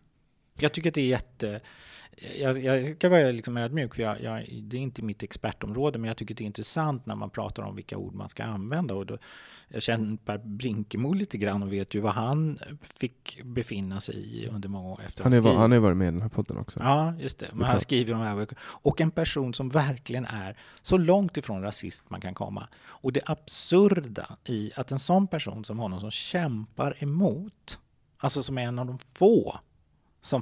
Jag 0.54 0.72
tycker 0.72 0.90
att 0.90 0.96
det 0.96 1.02
är 1.02 1.08
jätte... 1.08 1.62
Jag, 2.18 2.64
jag 2.64 2.96
ska 2.96 3.10
vara 3.10 3.32
liksom 3.32 3.58
ödmjuk, 3.58 3.96
för 3.96 4.04
jag, 4.04 4.22
jag, 4.22 4.46
det 4.64 4.78
är 4.78 4.82
inte 4.82 5.02
mitt 5.02 5.24
expertområde, 5.24 6.00
men 6.00 6.08
jag 6.08 6.18
tycker 6.18 6.36
det 6.36 6.44
är 6.44 6.46
intressant 6.46 7.06
när 7.06 7.16
man 7.16 7.30
pratar 7.30 7.64
om 7.64 7.76
vilka 7.76 7.98
ord 7.98 8.14
man 8.14 8.30
ska 8.30 8.44
använda. 8.44 8.94
Och 8.96 9.06
då, 9.06 9.18
jag 9.68 9.84
känner 9.84 10.18
Per 10.18 10.38
Brinkemo 10.38 11.14
lite 11.14 11.38
grann 11.38 11.64
och 11.64 11.74
vet 11.74 11.94
ju 11.96 12.00
vad 12.00 12.14
han 12.14 12.60
fick 12.82 13.44
befinna 13.44 14.00
sig 14.00 14.16
i 14.16 14.48
under 14.48 14.70
många 14.70 14.90
år 14.90 15.02
efter 15.06 15.24
Han 15.24 15.34
har 15.34 15.40
ju 15.52 15.58
han 15.58 15.72
har 15.72 15.80
varit 15.80 15.98
med 15.98 16.08
i 16.08 16.12
den 16.12 16.22
här 16.22 16.30
podden 16.30 16.58
också. 16.58 16.80
Ja, 16.80 17.14
just 17.20 17.40
det. 17.40 17.48
Men 17.52 17.60
Det 17.60 17.66
han 17.66 17.80
skriver 17.80 18.14
om 18.14 18.20
det 18.20 18.26
här. 18.26 18.48
Och 18.62 19.02
en 19.02 19.12
person 19.12 19.54
som 19.54 19.70
verkligen 19.70 20.26
är 20.26 20.58
så 20.82 20.98
långt 20.98 21.38
ifrån 21.38 21.62
rasist 21.62 22.10
man 22.10 22.22
kan 22.22 22.34
komma. 22.34 22.68
Och 22.86 23.14
det 23.14 23.22
absurda 23.26 24.38
i 24.46 24.72
att 24.76 24.92
en 24.92 25.00
sån 25.00 25.28
person 25.28 25.66
som 25.66 25.80
honom 25.80 26.00
som 26.00 26.12
kämpar 26.12 27.04
emot, 27.04 27.80
alltså 28.18 28.44
som 28.44 28.58
är 28.58 28.62
en 28.62 28.80
av 28.80 28.86
de 28.86 29.00
få 29.14 29.60
som 30.24 30.42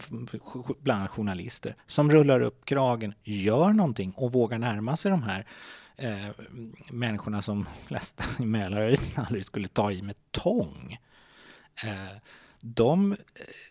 bland 0.79 1.09
journalister, 1.09 1.75
som 1.87 2.11
rullar 2.11 2.41
upp 2.41 2.65
kragen, 2.65 3.13
gör 3.23 3.73
någonting 3.73 4.13
och 4.15 4.31
vågar 4.31 4.59
närma 4.59 4.97
sig 4.97 5.11
de 5.11 5.23
här 5.23 5.45
eh, 5.95 6.29
människorna 6.91 7.41
som 7.41 7.67
flesta 7.85 8.23
i 8.39 8.45
Mälarhöjden 8.45 9.05
aldrig 9.15 9.45
skulle 9.45 9.67
ta 9.67 9.91
i 9.91 10.01
med 10.01 10.15
tång. 10.31 10.97
Eh, 11.83 12.17
de, 12.61 13.11
eh, 13.11 13.17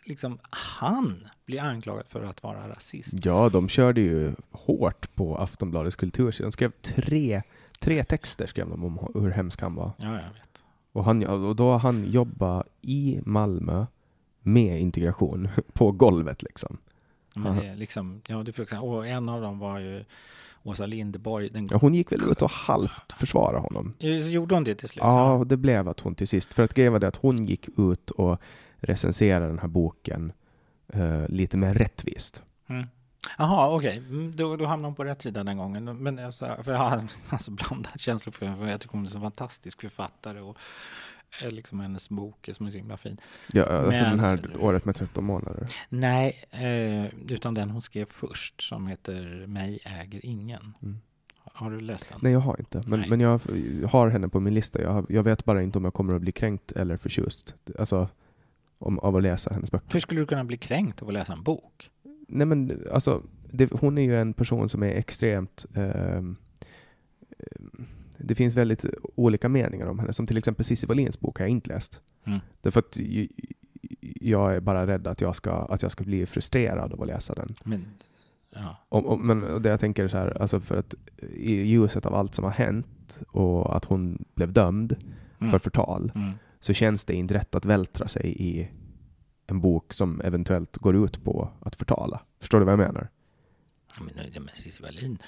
liksom, 0.04 0.38
han 0.50 1.28
blir 1.46 1.60
anklagad 1.60 2.06
för 2.08 2.22
att 2.22 2.42
vara 2.42 2.68
rasist. 2.68 3.24
Ja, 3.24 3.48
de 3.48 3.68
körde 3.68 4.00
ju 4.00 4.34
hårt 4.50 5.14
på 5.14 5.36
Aftonbladets 5.36 5.96
kultursida. 5.96 6.46
De 6.46 6.52
skrev 6.52 6.72
tre, 6.82 7.42
tre 7.78 8.04
texter 8.04 8.46
skrev 8.46 8.68
de 8.68 8.84
om 8.84 9.10
hur 9.14 9.30
hemsk 9.30 9.60
han 9.60 9.74
var. 9.74 9.92
Ja, 9.96 10.06
jag 10.06 10.32
vet. 10.32 10.62
Och, 10.92 11.04
han, 11.04 11.26
och 11.26 11.56
då 11.56 11.70
har 11.70 11.78
han 11.78 12.10
jobbat 12.10 12.66
i 12.80 13.20
Malmö 13.24 13.86
med 14.42 14.80
integration 14.80 15.48
på 15.72 15.92
golvet 15.92 16.42
liksom. 16.42 16.78
Men 17.34 17.56
det 17.56 17.66
är 17.66 17.76
liksom, 17.76 18.20
ja, 18.26 18.40
är 18.40 18.44
fruktansvärt. 18.44 18.82
Och 18.82 19.06
en 19.06 19.28
av 19.28 19.40
dem 19.40 19.58
var 19.58 19.78
ju 19.78 20.04
Åsa 20.62 20.86
Linderborg. 20.86 21.48
Den, 21.50 21.68
Ja, 21.70 21.76
hon 21.78 21.94
gick 21.94 22.12
väl 22.12 22.20
ut 22.30 22.42
och 22.42 22.50
halvt 22.50 23.12
försvara 23.12 23.58
honom. 23.58 23.94
Gjorde 23.98 24.54
hon 24.54 24.64
det 24.64 24.74
till 24.74 24.88
slut? 24.88 25.02
Ja, 25.04 25.42
det 25.46 25.56
blev 25.56 25.88
att 25.88 26.00
hon 26.00 26.14
till 26.14 26.28
sist, 26.28 26.54
för 26.54 26.62
att 26.62 26.74
grejen 26.74 26.92
var 26.92 27.00
det 27.00 27.08
att 27.08 27.16
hon 27.16 27.44
gick 27.46 27.68
ut 27.78 28.10
och 28.10 28.40
recenserade 28.76 29.46
den 29.46 29.58
här 29.58 29.68
boken 29.68 30.32
eh, 30.88 31.28
lite 31.28 31.56
mer 31.56 31.74
rättvist. 31.74 32.42
Mm. 32.68 32.86
Jaha, 33.38 33.74
okej. 33.76 33.96
Mm, 33.98 34.36
Då, 34.36 34.56
då 34.56 34.64
hamnade 34.66 34.88
hon 34.88 34.94
på 34.94 35.04
rätt 35.04 35.22
sida 35.22 35.44
den 35.44 35.56
gången. 35.58 35.84
Men 36.02 36.18
jag, 36.18 36.34
sa- 36.34 36.62
för 36.62 36.72
jag 36.72 36.78
har 36.78 37.02
alltså 37.28 37.50
blandad 37.50 38.00
känslor 38.00 38.32
för 38.32 38.54
för 38.54 38.66
jag 38.68 38.80
tycker 38.80 38.92
hon 38.96 39.06
är 39.06 39.10
så 39.10 39.20
fantastisk 39.20 39.80
författare. 39.80 40.40
Och, 40.40 40.56
liksom 41.50 41.80
hennes 41.80 42.08
bok 42.10 42.48
som 42.52 42.66
är 42.66 42.70
så 42.70 42.76
himla 42.76 42.96
fin. 42.96 43.20
Ja, 43.52 43.64
alltså 43.64 44.02
Men- 44.02 44.10
den 44.10 44.20
här 44.20 44.56
året 44.60 44.84
med 44.84 44.94
13 44.96 45.24
månader. 45.24 45.66
Nej, 45.88 46.44
eh, 46.50 47.14
utan 47.32 47.54
den 47.54 47.70
hon 47.70 47.82
skrev 47.82 48.04
först 48.04 48.62
som 48.62 48.86
heter 48.86 49.44
Mig 49.46 49.78
äger 49.84 50.26
ingen. 50.26 50.74
Mm. 50.82 51.00
Har 51.52 51.70
du 51.70 51.80
läst 51.80 52.08
den? 52.08 52.18
Nej, 52.22 52.32
jag 52.32 52.40
har 52.40 52.56
inte. 52.60 52.82
Men, 52.86 53.00
men 53.08 53.20
jag 53.20 53.40
har 53.90 54.08
henne 54.08 54.28
på 54.28 54.40
min 54.40 54.54
lista. 54.54 54.82
Jag, 54.82 54.92
har- 54.92 55.06
jag 55.08 55.22
vet 55.22 55.44
bara 55.44 55.62
inte 55.62 55.78
om 55.78 55.84
jag 55.84 55.94
kommer 55.94 56.14
att 56.14 56.20
bli 56.20 56.32
kränkt 56.32 56.72
eller 56.72 56.96
förtjust. 56.96 57.54
Alltså, 57.78 58.08
om, 58.78 58.98
av 58.98 59.16
att 59.16 59.22
läsa 59.22 59.54
hennes 59.54 59.70
böcker. 59.70 59.92
Hur 59.92 60.00
skulle 60.00 60.20
du 60.20 60.26
kunna 60.26 60.44
bli 60.44 60.56
kränkt 60.56 61.02
av 61.02 61.08
att 61.08 61.14
läsa 61.14 61.32
en 61.32 61.42
bok? 61.42 61.90
Nej 62.28 62.46
men 62.46 62.82
alltså, 62.92 63.22
det, 63.52 63.72
hon 63.72 63.98
är 63.98 64.02
ju 64.02 64.20
en 64.20 64.32
person 64.32 64.68
som 64.68 64.82
är 64.82 64.88
extremt... 64.94 65.66
ehm, 65.74 66.36
det 68.24 68.34
finns 68.34 68.54
väldigt 68.54 68.84
olika 69.14 69.48
meningar 69.48 69.86
om 69.86 69.98
henne. 69.98 70.12
Som 70.12 70.26
till 70.26 70.36
exempel 70.36 70.64
Cissi 70.64 70.86
Wallins 70.86 71.20
bok 71.20 71.38
har 71.38 71.44
jag 71.44 71.50
inte 71.50 71.68
läst. 71.68 72.00
Mm. 72.24 72.38
Därför 72.60 72.80
att 72.80 72.98
jag 74.20 74.56
är 74.56 74.60
bara 74.60 74.86
rädd 74.86 75.06
att 75.06 75.20
jag 75.20 75.36
ska, 75.36 75.52
att 75.52 75.82
jag 75.82 75.90
ska 75.92 76.04
bli 76.04 76.26
frustrerad 76.26 76.92
av 76.92 77.00
att 77.02 77.06
läsa 77.08 77.34
den. 77.34 77.48
Men, 77.64 77.84
ja. 78.50 78.76
Om, 78.88 79.06
om, 79.06 79.26
men 79.26 79.62
det 79.62 79.68
jag 79.68 79.80
tänker 79.80 80.08
så 80.08 80.16
här, 80.16 80.42
alltså 80.42 80.60
för 80.60 80.76
att 80.76 80.94
i 81.32 81.52
ljuset 81.52 82.06
av 82.06 82.14
allt 82.14 82.34
som 82.34 82.44
har 82.44 82.52
hänt 82.52 83.20
och 83.28 83.76
att 83.76 83.84
hon 83.84 84.24
blev 84.34 84.52
dömd 84.52 84.96
Mm. 85.40 85.50
för 85.50 85.58
förtal 85.58 86.12
Mm. 86.14 86.32
så 86.60 86.72
känns 86.72 87.04
det 87.04 87.14
inte 87.14 87.34
rätt 87.34 87.54
att 87.54 87.64
vältra 87.64 88.08
sig 88.08 88.34
i 88.42 88.68
en 89.46 89.60
bok 89.60 89.92
som 89.92 90.20
eventuellt 90.20 90.76
går 90.76 91.04
ut 91.04 91.24
på 91.24 91.50
att 91.60 91.76
förtala. 91.76 92.20
Förstår 92.40 92.58
du 92.58 92.64
vad 92.64 92.72
jag 92.72 92.78
menar? 92.78 93.08
Men, 94.00 94.44
men 94.44 94.54
Cissi 94.54 94.82
Wallin. 94.82 95.18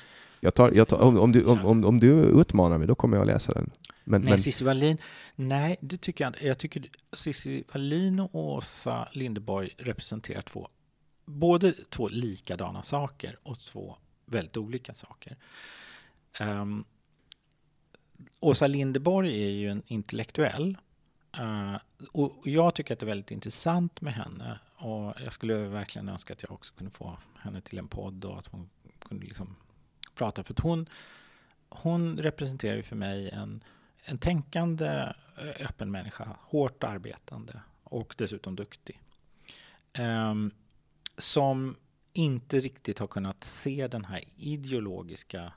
Jag 0.44 0.54
tar, 0.54 0.72
jag 0.72 0.88
tar, 0.88 0.98
om, 1.00 1.18
om, 1.18 1.32
du, 1.32 1.44
om, 1.44 1.66
om, 1.66 1.84
om 1.84 2.00
du 2.00 2.10
utmanar 2.40 2.78
mig, 2.78 2.86
då 2.86 2.94
kommer 2.94 3.16
jag 3.16 3.22
att 3.22 3.34
läsa 3.34 3.52
den. 3.52 3.70
Men, 4.04 4.20
Nej, 4.20 4.30
men 4.30 4.38
Cissi 4.38 4.64
Wallin. 4.64 4.98
Nej, 5.34 5.76
det 5.80 5.98
tycker 5.98 6.24
jag 6.24 6.28
inte. 6.28 6.46
Jag 6.46 6.58
tycker 6.58 6.90
Cissi 7.12 7.64
Wallin 7.72 8.20
och 8.20 8.34
Åsa 8.34 9.08
Linderborg 9.12 9.74
representerar 9.78 10.42
två, 10.42 10.68
både 11.24 11.72
två 11.90 12.08
likadana 12.08 12.82
saker 12.82 13.38
och 13.42 13.60
två 13.60 13.96
väldigt 14.26 14.56
olika 14.56 14.94
saker. 14.94 15.36
Ehm, 16.38 16.84
Åsa 18.40 18.66
Linderborg 18.66 19.44
är 19.44 19.50
ju 19.50 19.70
en 19.70 19.82
intellektuell. 19.86 20.78
och 22.12 22.38
och 22.38 22.48
jag 22.48 22.74
tycker 22.74 22.94
att 22.94 23.00
det 23.00 23.04
är 23.04 23.08
väldigt 23.08 23.30
intressant 23.30 24.00
med 24.00 24.14
henne. 24.14 24.58
Och 24.76 25.14
jag 25.24 25.32
skulle 25.32 25.54
verkligen 25.54 26.08
önska 26.08 26.32
att 26.32 26.42
jag 26.42 26.52
också 26.52 26.74
kunde 26.74 26.90
få 26.90 27.18
henne 27.38 27.60
till 27.60 27.78
en 27.78 27.88
podd 27.88 28.24
och 28.24 28.38
att 28.38 28.46
hon 28.46 28.70
kunde 28.98 29.26
liksom 29.26 29.56
prata. 30.14 30.44
För 30.44 30.54
att 30.54 30.60
hon, 30.60 30.88
hon 31.68 32.18
representerar 32.18 32.76
ju 32.76 32.82
för 32.82 32.96
mig 32.96 33.30
en, 33.30 33.64
en 34.04 34.18
tänkande, 34.18 35.12
eh, 35.38 35.66
öppen 35.66 35.90
människa. 35.90 36.36
Hårt 36.40 36.84
arbetande 36.84 37.60
och 37.84 38.14
dessutom 38.18 38.56
duktig. 38.56 39.00
Um, 39.98 40.50
som 41.18 41.76
inte 42.12 42.60
riktigt 42.60 42.98
har 42.98 43.06
kunnat 43.06 43.44
se 43.44 43.88
den 43.88 44.04
här 44.04 44.24
ideologiska 44.36 45.52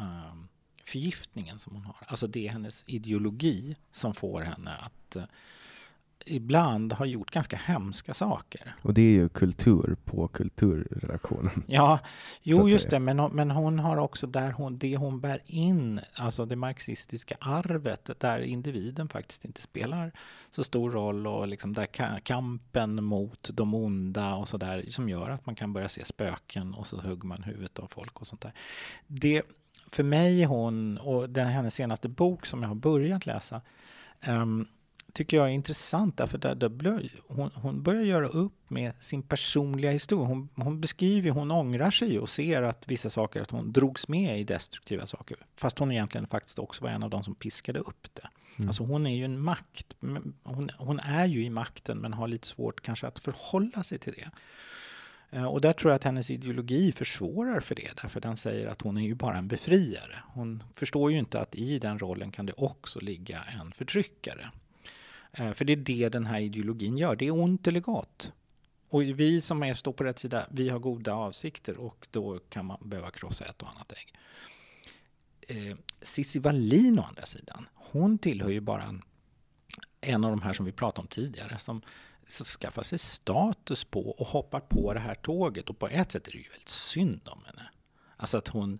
um, 0.00 0.48
förgiftningen 0.84 1.58
som 1.58 1.74
hon 1.74 1.84
har. 1.84 1.96
Alltså 2.06 2.26
det 2.26 2.46
är 2.46 2.52
hennes 2.52 2.84
ideologi 2.86 3.76
som 3.92 4.14
får 4.14 4.40
henne 4.40 4.76
att 4.76 5.16
eh, 5.16 5.24
ibland 6.28 6.92
ha 6.92 7.06
gjort 7.06 7.30
ganska 7.30 7.56
hemska 7.56 8.14
saker. 8.14 8.74
och 8.82 8.94
det 8.94 9.02
är 9.02 9.12
ju 9.12 9.28
kultur 9.28 9.96
på 10.04 10.28
kulturredaktionen. 10.28 11.64
Ja, 11.66 11.98
jo 12.42 12.68
just 12.68 12.90
det, 12.90 12.98
men, 12.98 13.18
hon- 13.18 13.32
men 13.32 13.50
hon 13.50 13.78
har 13.78 13.96
också 13.96 14.26
där 14.26 14.52
hon, 14.52 14.78
det 14.78 14.96
hon 14.96 15.20
bär 15.20 15.42
in, 15.46 16.00
alltså 16.14 16.44
det 16.44 16.56
marxistiska 16.56 17.36
arvet, 17.40 18.10
där 18.20 18.38
individen 18.40 19.08
faktiskt 19.08 19.44
inte 19.44 19.60
spelar 19.62 20.12
så 20.50 20.64
stor 20.64 20.90
roll 20.90 21.26
och 21.26 21.48
liksom 21.48 21.72
där 21.74 21.86
ka- 21.86 22.20
kampen 22.20 23.04
mot 23.04 23.50
de 23.52 23.74
onda 23.74 24.34
och 24.34 24.48
sådär 24.48 24.84
som 24.90 25.08
gör 25.08 25.30
att 25.30 25.46
man 25.46 25.54
kan 25.54 25.72
börja 25.72 25.88
se 25.88 26.04
spöken 26.04 26.74
och 26.74 26.86
så 26.86 27.00
hugger 27.00 27.26
man 27.28 27.42
huvudet 27.42 27.78
av 27.78 27.86
folk 27.86 28.20
och 28.20 28.26
sånt 28.26 28.40
där. 28.40 28.52
Det, 29.06 29.42
för 29.92 30.02
mig 30.02 30.44
hon, 30.44 30.98
och 30.98 31.30
den 31.30 31.46
hennes 31.48 31.74
senaste 31.74 32.08
bok 32.08 32.46
som 32.46 32.62
jag 32.62 32.68
har 32.68 32.74
börjat 32.74 33.26
läsa, 33.26 33.60
ehm, 34.20 34.66
tycker 35.18 35.36
jag 35.36 35.46
är 35.46 35.50
intressant 35.50 36.16
därför 36.16 36.38
där, 36.38 36.54
där 36.54 37.10
hon, 37.26 37.50
hon 37.54 37.82
börjar 37.82 38.02
göra 38.02 38.28
upp 38.28 38.70
med 38.70 38.92
sin 39.00 39.22
personliga 39.22 39.90
historia. 39.90 40.26
Hon, 40.26 40.48
hon 40.54 40.80
beskriver, 40.80 41.30
hon 41.30 41.50
ångrar 41.50 41.90
sig 41.90 42.18
och 42.18 42.28
ser 42.28 42.62
att 42.62 42.84
vissa 42.86 43.10
saker, 43.10 43.40
att 43.40 43.50
hon 43.50 43.72
drogs 43.72 44.08
med 44.08 44.40
i 44.40 44.44
destruktiva 44.44 45.06
saker. 45.06 45.36
Fast 45.56 45.78
hon 45.78 45.92
egentligen 45.92 46.26
faktiskt 46.26 46.58
också 46.58 46.84
var 46.84 46.90
en 46.90 47.02
av 47.02 47.10
de 47.10 47.24
som 47.24 47.34
piskade 47.34 47.78
upp 47.78 48.08
det. 48.14 48.28
Mm. 48.56 48.68
Alltså 48.68 48.82
hon 48.82 49.06
är 49.06 49.16
ju 49.16 49.24
en 49.24 49.40
makt, 49.40 49.86
hon, 50.42 50.70
hon 50.76 51.00
är 51.00 51.26
ju 51.26 51.44
i 51.44 51.50
makten 51.50 51.98
men 51.98 52.12
har 52.12 52.28
lite 52.28 52.48
svårt 52.48 52.80
kanske 52.80 53.06
att 53.06 53.18
förhålla 53.18 53.82
sig 53.82 53.98
till 53.98 54.12
det. 54.12 54.30
Eh, 55.30 55.44
Och 55.44 55.60
där 55.60 55.72
tror 55.72 55.90
jag 55.90 55.96
att 55.96 56.04
hennes 56.04 56.30
ideologi 56.30 56.92
försvårar 56.92 57.60
för 57.60 57.74
det, 57.74 57.90
därför 58.02 58.20
den 58.20 58.36
säger 58.36 58.66
att 58.66 58.82
hon 58.82 58.96
är 58.98 59.02
ju 59.02 59.14
bara 59.14 59.38
en 59.38 59.48
befriare. 59.48 60.22
Hon 60.34 60.62
förstår 60.74 61.10
ju 61.10 61.18
inte 61.18 61.40
att 61.40 61.54
i 61.54 61.78
den 61.78 61.98
rollen 61.98 62.30
kan 62.30 62.46
det 62.46 62.52
också 62.52 63.00
ligga 63.00 63.44
en 63.60 63.72
förtryckare. 63.72 64.50
Eh, 65.38 65.52
för 65.52 65.64
det 65.64 65.72
är 65.72 65.76
det 65.76 66.08
den 66.08 66.26
här 66.26 66.40
ideologin 66.40 66.98
gör, 66.98 67.16
det 67.16 67.26
är 67.26 67.30
ont 67.30 67.66
eller 67.66 67.80
gott. 67.80 68.32
Och 68.88 69.02
vi 69.02 69.40
som 69.40 69.62
är, 69.62 69.74
står 69.74 69.92
på 69.92 70.04
rätt 70.04 70.18
sida, 70.18 70.46
vi 70.50 70.68
har 70.68 70.78
goda 70.78 71.14
avsikter 71.14 71.76
och 71.76 72.06
då 72.10 72.38
kan 72.38 72.66
man 72.66 72.78
behöva 72.80 73.10
krossa 73.10 73.44
ett 73.44 73.62
och 73.62 73.68
annat 73.68 73.92
ägg. 73.92 74.14
Eh, 75.40 75.76
Cissi 76.02 76.38
Wallin 76.38 76.98
å 76.98 77.02
andra 77.02 77.26
sidan, 77.26 77.68
hon 77.74 78.18
tillhör 78.18 78.48
ju 78.48 78.60
bara 78.60 78.82
en, 78.82 79.02
en 80.00 80.24
av 80.24 80.30
de 80.30 80.42
här 80.42 80.52
som 80.52 80.66
vi 80.66 80.72
pratade 80.72 81.00
om 81.00 81.08
tidigare, 81.08 81.58
som 81.58 81.82
som 82.28 82.46
skaffar 82.46 82.82
sig 82.82 82.98
status 82.98 83.84
på 83.84 84.10
och 84.10 84.26
hoppar 84.26 84.60
på 84.60 84.94
det 84.94 85.00
här 85.00 85.14
tåget. 85.14 85.70
Och 85.70 85.78
på 85.78 85.88
ett 85.88 86.12
sätt 86.12 86.28
är 86.28 86.32
det 86.32 86.38
ju 86.38 86.48
väldigt 86.50 86.68
synd 86.68 87.28
om 87.28 87.44
henne. 87.44 87.70
Alltså 88.16 88.38
att 88.38 88.48
hon, 88.48 88.78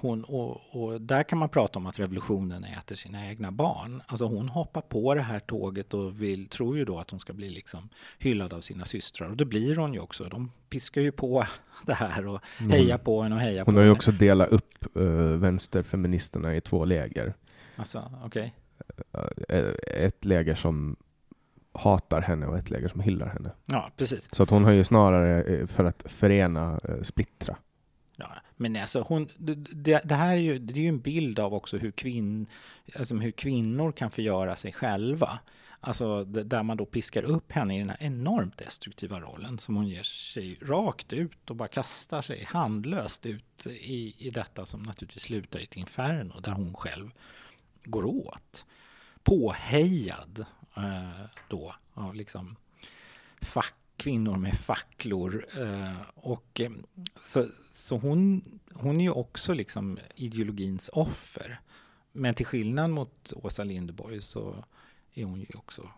hon 0.00 0.24
och, 0.24 0.60
och 0.70 1.00
där 1.00 1.22
kan 1.22 1.38
man 1.38 1.48
prata 1.48 1.78
om 1.78 1.86
att 1.86 1.98
revolutionen 1.98 2.64
äter 2.64 2.96
sina 2.96 3.28
egna 3.28 3.50
barn. 3.50 4.02
Alltså 4.06 4.24
hon 4.24 4.48
hoppar 4.48 4.80
på 4.80 5.14
det 5.14 5.20
här 5.20 5.40
tåget 5.40 5.94
och 5.94 6.22
vill, 6.22 6.48
tror 6.48 6.76
ju 6.76 6.84
då 6.84 6.98
att 6.98 7.10
hon 7.10 7.20
ska 7.20 7.32
bli 7.32 7.50
liksom 7.50 7.88
hyllad 8.18 8.52
av 8.52 8.60
sina 8.60 8.84
systrar. 8.84 9.28
Och 9.28 9.36
det 9.36 9.44
blir 9.44 9.76
hon 9.76 9.94
ju 9.94 10.00
också. 10.00 10.24
De 10.24 10.52
piskar 10.68 11.00
ju 11.00 11.12
på 11.12 11.46
det 11.86 11.94
här 11.94 12.26
och 12.26 12.40
hejar 12.58 12.98
på 12.98 13.22
henne 13.22 13.34
och 13.34 13.40
hejar 13.40 13.64
på 13.64 13.70
Hon 13.70 13.76
har 13.76 13.82
ju 13.82 13.88
henne. 13.88 13.96
också 13.96 14.12
delat 14.12 14.48
upp 14.48 14.96
uh, 14.96 15.04
vänsterfeministerna 15.36 16.56
i 16.56 16.60
två 16.60 16.84
läger. 16.84 17.34
Alltså, 17.76 18.12
okej. 18.24 18.54
Eh, 19.48 19.74
ett 19.84 20.24
läger 20.24 20.54
som 20.54 20.96
hatar 21.72 22.20
henne 22.20 22.46
och 22.46 22.58
ett 22.58 22.70
läger 22.70 22.88
som 22.88 23.00
hyllar 23.00 23.26
henne. 23.26 23.50
Ja, 23.66 23.90
precis. 23.96 24.28
Så 24.32 24.42
att 24.42 24.50
hon 24.50 24.64
har 24.64 24.72
ju 24.72 24.84
snarare 24.84 25.42
eh, 25.42 25.66
för 25.66 25.84
att 25.84 26.04
förena 26.06 26.80
eh, 26.84 27.02
splittra. 27.02 27.56
Men 28.60 28.76
alltså 28.76 29.00
hon, 29.00 29.28
det, 29.36 30.00
det 30.04 30.14
här 30.14 30.32
är 30.32 30.40
ju, 30.40 30.58
det 30.58 30.72
är 30.72 30.82
ju 30.82 30.88
en 30.88 31.00
bild 31.00 31.38
av 31.38 31.54
också 31.54 31.76
hur, 31.76 31.90
kvinn, 31.90 32.46
alltså 32.96 33.14
hur 33.14 33.30
kvinnor 33.30 33.92
kan 33.92 34.10
förgöra 34.10 34.56
sig 34.56 34.72
själva. 34.72 35.38
Alltså 35.80 36.24
där 36.24 36.62
man 36.62 36.76
då 36.76 36.84
piskar 36.84 37.22
upp 37.22 37.52
henne 37.52 37.76
i 37.76 37.78
den 37.78 37.90
här 37.90 37.96
enormt 38.00 38.58
destruktiva 38.58 39.20
rollen 39.20 39.58
som 39.58 39.76
hon 39.76 39.88
ger 39.88 40.02
sig 40.02 40.58
rakt 40.62 41.12
ut 41.12 41.50
och 41.50 41.56
bara 41.56 41.68
kastar 41.68 42.22
sig 42.22 42.44
handlöst 42.44 43.26
ut 43.26 43.66
i, 43.66 44.14
i 44.26 44.30
detta 44.30 44.66
som 44.66 44.82
naturligtvis 44.82 45.22
slutar 45.22 45.60
i 45.60 45.64
ett 45.64 45.76
inferno 45.76 46.40
där 46.40 46.52
hon 46.52 46.74
själv 46.74 47.10
går 47.84 48.04
åt. 48.04 48.64
Påhejad 49.22 50.44
eh, 50.76 51.24
då 51.48 51.74
av 51.94 52.14
liksom 52.14 52.56
fack, 53.40 53.74
kvinnor 54.00 54.36
med 54.36 54.58
facklor. 54.58 55.46
Eh, 55.58 56.00
och, 56.14 56.60
eh, 56.60 56.70
så 57.24 57.46
så 57.72 57.96
hon, 57.96 58.42
hon 58.72 58.96
är 58.96 59.04
ju 59.04 59.10
också 59.10 59.54
liksom 59.54 59.98
ideologins 60.14 60.90
offer. 60.92 61.60
Men 62.12 62.34
till 62.34 62.46
skillnad 62.46 62.90
mot 62.90 63.32
Åsa 63.32 63.64
Linderborg 63.64 64.20
så 64.20 64.64
är 65.14 65.24
hon 65.24 65.40
ju 65.40 65.46
också 65.54 65.90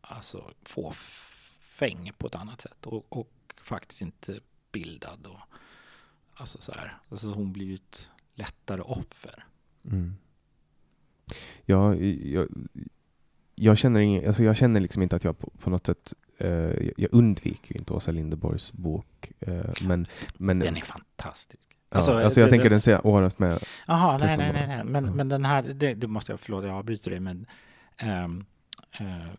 alltså 0.00 0.52
fåfäng 0.62 2.12
på 2.18 2.26
ett 2.26 2.34
annat 2.34 2.60
sätt 2.60 2.86
och, 2.86 3.06
och 3.08 3.54
faktiskt 3.62 4.02
inte 4.02 4.40
bildad. 4.72 5.26
Och, 5.26 5.40
alltså 6.34 6.60
så 6.60 6.72
här. 6.72 6.98
Alltså 7.08 7.32
hon 7.32 7.52
blir 7.52 7.66
ju 7.66 7.74
ett 7.74 8.10
lättare 8.34 8.80
offer. 8.80 9.44
Mm. 9.84 10.14
Ja, 11.64 11.94
jag, 11.94 12.48
jag, 13.54 13.78
känner 13.78 14.00
ingen, 14.00 14.28
alltså 14.28 14.42
jag 14.44 14.56
känner 14.56 14.80
liksom 14.80 15.02
inte 15.02 15.16
att 15.16 15.24
jag 15.24 15.38
på, 15.38 15.50
på 15.50 15.70
något 15.70 15.86
sätt 15.86 16.14
eh, 16.38 16.48
jag- 16.96 17.08
undviker 17.12 17.74
ju 17.74 17.78
inte 17.78 17.92
Åsa 17.92 18.10
Linderborgs 18.10 18.72
bok. 18.72 19.32
Eh, 19.40 19.64
men, 19.82 20.06
men, 20.36 20.58
Den 20.58 20.76
är 20.76 20.80
fantastisk. 20.80 21.68
ja, 21.90 21.96
alltså, 21.96 22.12
det- 22.12 22.22
jag 22.40 22.50
tänker 22.50 22.62
det- 22.64 22.68
den 22.68 22.80
ser 22.80 23.06
året 23.06 23.38
med. 23.38 23.58
Jaha, 23.86 24.18
nej, 24.18 24.36
13 24.36 24.36
nej, 24.38 24.52
nej, 24.52 24.76
nej. 24.76 24.84
Men, 24.84 25.04
Ja. 25.04 25.12
men 25.14 25.28
den 25.28 25.44
här, 25.44 25.62
det, 25.62 25.94
det 25.94 26.06
måste 26.06 26.32
jag, 26.32 26.40
förlåt 26.40 26.64
jag 26.64 26.74
avbryter 26.74 27.10
dig, 27.10 27.20
men 27.20 27.46
um, 28.24 28.44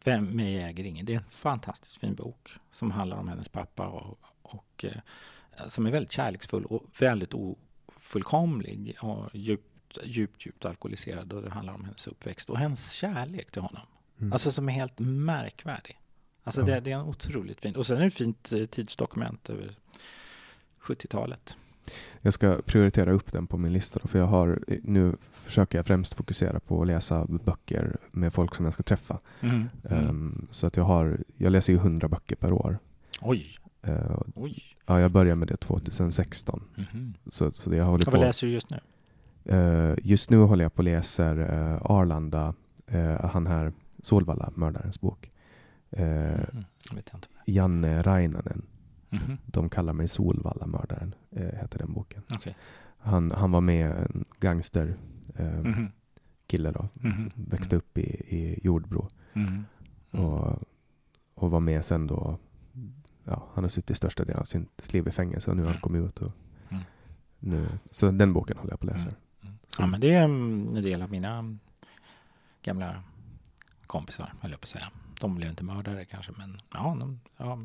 Vem 0.04 0.26
mig 0.26 0.58
äger 0.64 0.84
ingen. 0.84 1.06
Det 1.06 1.14
är 1.14 1.18
en 1.18 1.24
fantastiskt 1.30 1.98
fin 1.98 2.16
bok 2.16 2.50
som 2.72 2.92
handlar 2.92 3.18
om 3.18 3.28
hennes 3.28 3.50
pappa 3.50 3.88
och, 3.88 4.20
och 4.42 4.86
som 5.68 5.86
är 5.86 5.92
väldigt 5.92 6.12
kärleksfull 6.12 6.66
och 6.66 6.84
väldigt 7.00 7.34
ofullkomlig 7.34 8.98
och 9.02 9.30
djupt 9.36 9.66
djupt, 10.04 10.46
djupt 10.46 10.66
alkoholiserad 10.66 11.34
och 11.34 11.42
det 11.42 11.50
handlar 11.50 11.74
om 11.74 11.86
hennes 11.86 12.08
uppväxt 12.08 12.50
och 12.50 12.58
hennes 12.58 12.92
kärlek 12.92 13.52
till 13.52 13.62
honom. 13.62 13.82
Mm. 14.20 14.34
Alltså 14.34 14.52
som 14.52 14.70
är 14.70 14.74
helt 14.74 15.00
märkvärdig. 15.00 16.00
Alltså 16.44 16.62
Ja. 16.62 16.68
det, 16.68 16.80
det 16.80 16.92
är 16.92 16.96
en 16.96 17.06
otroligt 17.06 17.62
fint. 17.62 17.78
Och 17.78 17.86
sen 17.86 17.98
är 17.98 18.02
det 18.02 18.08
ett 18.08 18.14
fint 18.14 18.52
eh, 18.52 18.66
tidsdokument 18.66 19.50
över 19.50 19.76
70-talet. 20.82 21.56
Jag 22.22 22.34
ska 22.34 22.62
prioritera 22.66 23.12
upp 23.12 23.32
den 23.32 23.48
på 23.48 23.58
min 23.58 23.74
lista 23.74 24.00
då, 24.04 24.08
för 24.08 24.20
jag 24.20 24.26
har, 24.26 24.60
nu 24.84 25.16
försöker 25.32 25.78
jag 25.78 25.86
främst 25.86 26.14
fokusera 26.14 26.60
på 26.60 26.82
att 26.82 26.88
läsa 26.88 27.26
böcker 27.26 27.98
med 28.12 28.34
folk 28.34 28.56
som 28.56 28.66
jag 28.66 28.74
ska 28.74 28.84
träffa. 28.84 29.20
Mm. 29.40 29.70
Ehm, 29.90 30.48
så 30.52 30.68
att 30.68 30.78
jag 30.78 30.84
har, 30.84 31.18
jag 31.38 31.52
läser 31.52 31.74
ju 31.74 31.80
100 31.80 32.08
böcker 32.08 32.36
per 32.36 32.52
år. 32.54 32.80
Oj, 33.22 33.56
Eh, 33.82 34.22
oj. 34.36 34.64
ja, 34.86 35.00
jag 35.00 35.12
började 35.12 35.36
med 35.36 35.48
det 35.48 35.58
2016. 35.58 36.64
Mhm. 36.76 37.14
Så, 37.32 37.52
så 37.52 37.76
jag 37.76 37.86
håller 37.86 38.04
Ja, 38.08 38.12
vad 38.12 38.20
på. 38.22 38.26
läser 38.26 38.48
du 38.48 38.54
just 38.54 38.68
nu? 38.70 38.80
Eh, 39.46 39.96
just 40.04 40.30
nu 40.30 40.38
håller 40.38 40.66
jag 40.66 40.74
på 40.74 40.80
och 40.80 40.84
läser 40.84 41.40
eh, 41.40 41.92
Arlanda, 41.92 42.54
eh, 42.88 43.26
han 43.26 43.48
här 43.48 43.74
Solvalla, 44.02 44.52
mördarens 44.56 45.02
bok. 45.02 45.32
Eh, 45.92 46.40
inte. 46.92 47.18
Janne 47.46 48.02
Rainanen, 48.02 48.62
Mhm. 49.12 49.38
De 49.46 49.70
kallar 49.70 49.94
mig 49.94 50.08
Solvalla, 50.08 50.66
mördaren, 50.66 51.16
eh, 51.32 51.44
heter 51.60 51.78
den 51.80 51.94
boken. 51.94 52.24
Okej. 52.36 52.56
Han, 52.98 53.32
han 53.32 53.52
var 53.52 53.62
med 53.62 53.92
en 53.92 54.26
gangster 54.40 54.96
eh, 55.36 55.46
Mhm. 55.62 55.92
kille 56.48 56.72
då, 56.72 56.88
Mhm. 56.94 57.32
växte 57.36 57.76
upp 57.76 57.98
i, 57.98 58.02
i 58.36 58.60
Jordbro 58.64 59.08
Mhm. 59.34 59.66
och, 60.12 60.60
och 61.36 61.52
var 61.52 61.60
med 61.60 61.86
sen 61.86 62.08
då. 62.08 62.38
Ja, 63.24 63.48
han 63.54 63.64
har 63.64 63.70
suttit 63.70 63.98
största 63.98 64.24
delen 64.26 64.40
av 64.40 64.44
sitt 64.44 64.94
liv 64.94 65.08
i 65.08 65.12
fängelse 65.12 65.50
och 65.52 65.58
nu 65.58 65.64
har 65.64 65.68
han 65.70 65.76
Mm. 65.76 65.82
kommit 65.82 66.04
ut. 66.06 66.20
Och 66.22 66.32
Mm. 66.70 66.84
nu, 67.40 67.68
så 67.92 68.12
den 68.12 68.34
boken 68.34 68.58
håller 68.58 68.72
jag 68.72 68.80
på 68.80 68.88
att 68.88 68.94
läsa. 68.94 69.06
Mm. 69.10 69.16
Mm. 69.44 69.56
Ja, 69.80 69.86
men 69.86 70.00
det 70.02 70.14
är 70.14 70.24
en 70.24 70.74
del 70.74 71.02
av 71.02 71.12
mina 71.12 71.58
gamla 72.64 73.04
kompisar, 73.88 74.34
höll 74.42 74.52
jag 74.52 74.60
på 74.62 74.66
att 74.66 74.70
säga. 74.70 74.92
De 75.20 75.36
blev 75.36 75.50
inte 75.50 75.64
mördare 75.64 76.06
kanske, 76.06 76.32
men 76.38 76.62
ja, 76.74 76.98
de, 77.00 77.20
ja 77.38 77.60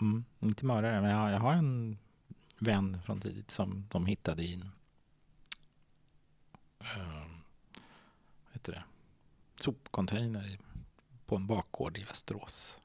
mm, 0.00 0.24
inte 0.40 0.66
mördare, 0.66 1.00
men 1.00 1.10
jag, 1.10 1.30
jag 1.32 1.40
har 1.40 1.52
en 1.52 1.98
vän 2.58 2.98
från 3.04 3.20
tidigt 3.20 3.50
som 3.50 3.86
de 3.90 4.06
hittade 4.06 4.42
i 4.42 4.54
en 4.54 4.62
uh, 6.80 7.26
vad 8.44 8.52
heter 8.52 8.72
det? 8.72 8.82
sopcontainer 9.60 10.58
på 11.26 11.36
en 11.36 11.46
bakgård 11.46 11.98
i 11.98 12.04
Västerås 12.04 12.80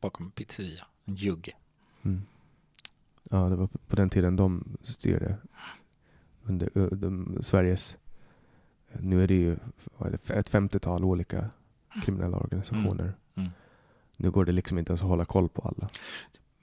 bakom 0.00 0.26
en 0.26 0.32
pizzeria, 0.32 0.86
en 1.04 1.14
jugge. 1.14 1.52
Mm. 2.02 2.22
Ja, 3.22 3.36
det 3.48 3.56
var 3.56 3.66
på- 3.66 3.96
den 3.96 4.10
tiden 4.10 4.36
de 4.36 4.76
styrde 4.82 5.36
under 6.42 6.78
eh, 6.78 6.86
de, 6.86 7.38
Sveriges, 7.42 7.96
nu 8.92 9.22
är 9.22 9.28
det 9.28 9.34
ju 9.34 9.56
vad 9.96 10.08
är 10.08 10.18
det, 10.26 10.30
ett 10.34 10.48
femtiotal 10.48 11.04
olika 11.04 11.50
kriminella 12.02 12.36
organisationer. 12.36 13.12
Mm. 13.36 13.50
Nu 14.16 14.30
går 14.30 14.44
det 14.44 14.52
liksom 14.52 14.78
inte 14.78 14.90
ens 14.90 15.02
att 15.02 15.08
hålla 15.08 15.24
koll 15.24 15.48
på 15.48 15.62
alla. 15.62 15.88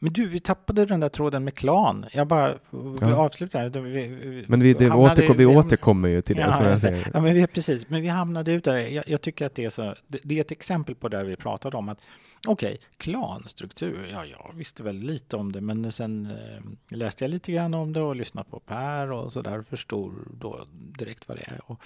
Men 0.04 0.14
du, 0.14 0.28
vi 0.28 0.40
tappade 0.40 0.86
den 0.86 1.00
där 1.00 1.10
tråden 1.10 1.44
med 1.44 1.56
klan. 1.56 2.06
Jag 2.14 2.28
bara 2.28 2.54
vi 2.70 2.98
Ja. 3.02 3.16
avslutar. 3.16 3.70
Vi, 3.70 4.08
vi, 4.08 4.46
Men 4.48 4.60
vi, 4.60 4.74
det 4.74 4.90
hamnade- 4.90 5.12
återkom, 5.14 5.38
vi 5.38 5.46
vi- 5.46 5.56
återkommer 5.56 6.10
ju 6.10 6.22
till 6.22 6.36
det. 6.36 6.42
Ja, 6.42 6.54
som 6.54 6.64
jag 6.66 6.72
just 6.72 6.82
det. 6.84 6.88
säger. 6.90 7.12
Ja, 7.14 7.22
men 7.22 7.34
vi, 7.34 7.48
precis. 7.48 7.90
Men 7.90 8.02
vi 8.02 8.08
hamnade 8.08 8.52
ut 8.52 8.64
där. 8.64 8.76
Jag, 8.78 9.10
jag 9.10 9.22
tycker 9.22 9.46
att 9.46 9.56
det 9.56 9.66
är 9.66 9.70
så. 9.70 9.96
Det, 10.08 10.20
det 10.24 10.38
är 10.38 10.42
ett 10.42 10.52
exempel 10.52 10.96
på 10.96 11.10
det 11.10 11.24
vi 11.24 11.36
pratade 11.36 11.78
om. 11.78 11.90
att 11.90 12.00
Okej, 12.48 12.78
klanstruktur. 12.98 14.10
Ja, 14.12 14.26
jag 14.26 14.52
visste 14.56 14.84
väl 14.84 14.96
lite 14.96 15.36
om 15.36 15.52
det, 15.52 15.62
men 15.62 15.92
sen 15.92 16.26
eh, 16.26 16.98
läste 16.98 17.24
jag 17.24 17.32
lite 17.32 17.52
grann 17.52 17.74
om 17.74 17.94
det 17.94 18.02
och 18.02 18.16
lyssnade 18.16 18.50
på 18.50 18.60
Per 18.60 19.12
och 19.12 19.34
så 19.34 19.42
där 19.42 19.62
förstod 19.62 20.14
då 20.40 20.66
direkt 20.72 21.28
vad 21.28 21.38
det 21.38 21.44
är. 21.44 21.60
Och, 21.66 21.82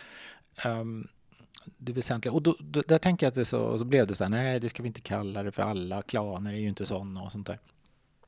ehm, 0.65 1.07
det 1.77 1.91
väsentliga. 1.91 2.33
Och 2.33 2.41
då, 2.41 2.55
då, 2.59 2.81
där 2.87 2.97
tänker 2.97 3.25
jag 3.25 3.29
att 3.29 3.35
det 3.35 3.45
så, 3.45 3.77
så 3.77 3.85
blev 3.85 4.07
det 4.07 4.15
så 4.15 4.23
här, 4.23 4.29
nej, 4.29 4.59
det 4.59 4.69
ska 4.69 4.83
vi 4.83 4.87
inte 4.87 5.01
kalla 5.01 5.43
det 5.43 5.51
för 5.51 5.63
alla 5.63 6.01
klaner 6.01 6.53
är 6.53 6.57
ju 6.57 6.67
inte 6.67 6.85
sådana 6.85 7.21
och 7.21 7.31
sånt 7.31 7.47
där. 7.47 7.59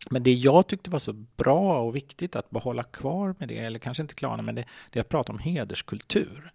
Men 0.10 0.24
det 0.24 0.34
jag 0.34 0.68
tyckte 0.68 0.90
var 0.90 1.00
så 1.00 1.14
bra 1.14 1.82
och 1.82 1.96
viktigt 1.96 2.36
att 2.36 2.50
behålla 2.50 2.84
kvar 2.84 3.36
med 3.38 3.48
det, 3.48 3.58
eller 3.58 3.80
kanske 3.80 4.04
inte 4.04 4.16
klaner, 4.16 4.44
men 4.44 4.56
det, 4.56 4.66
det 4.92 5.00
jag 5.00 5.10
pratar 5.10 5.34
om 5.34 5.40
hederskultur. 5.40 6.52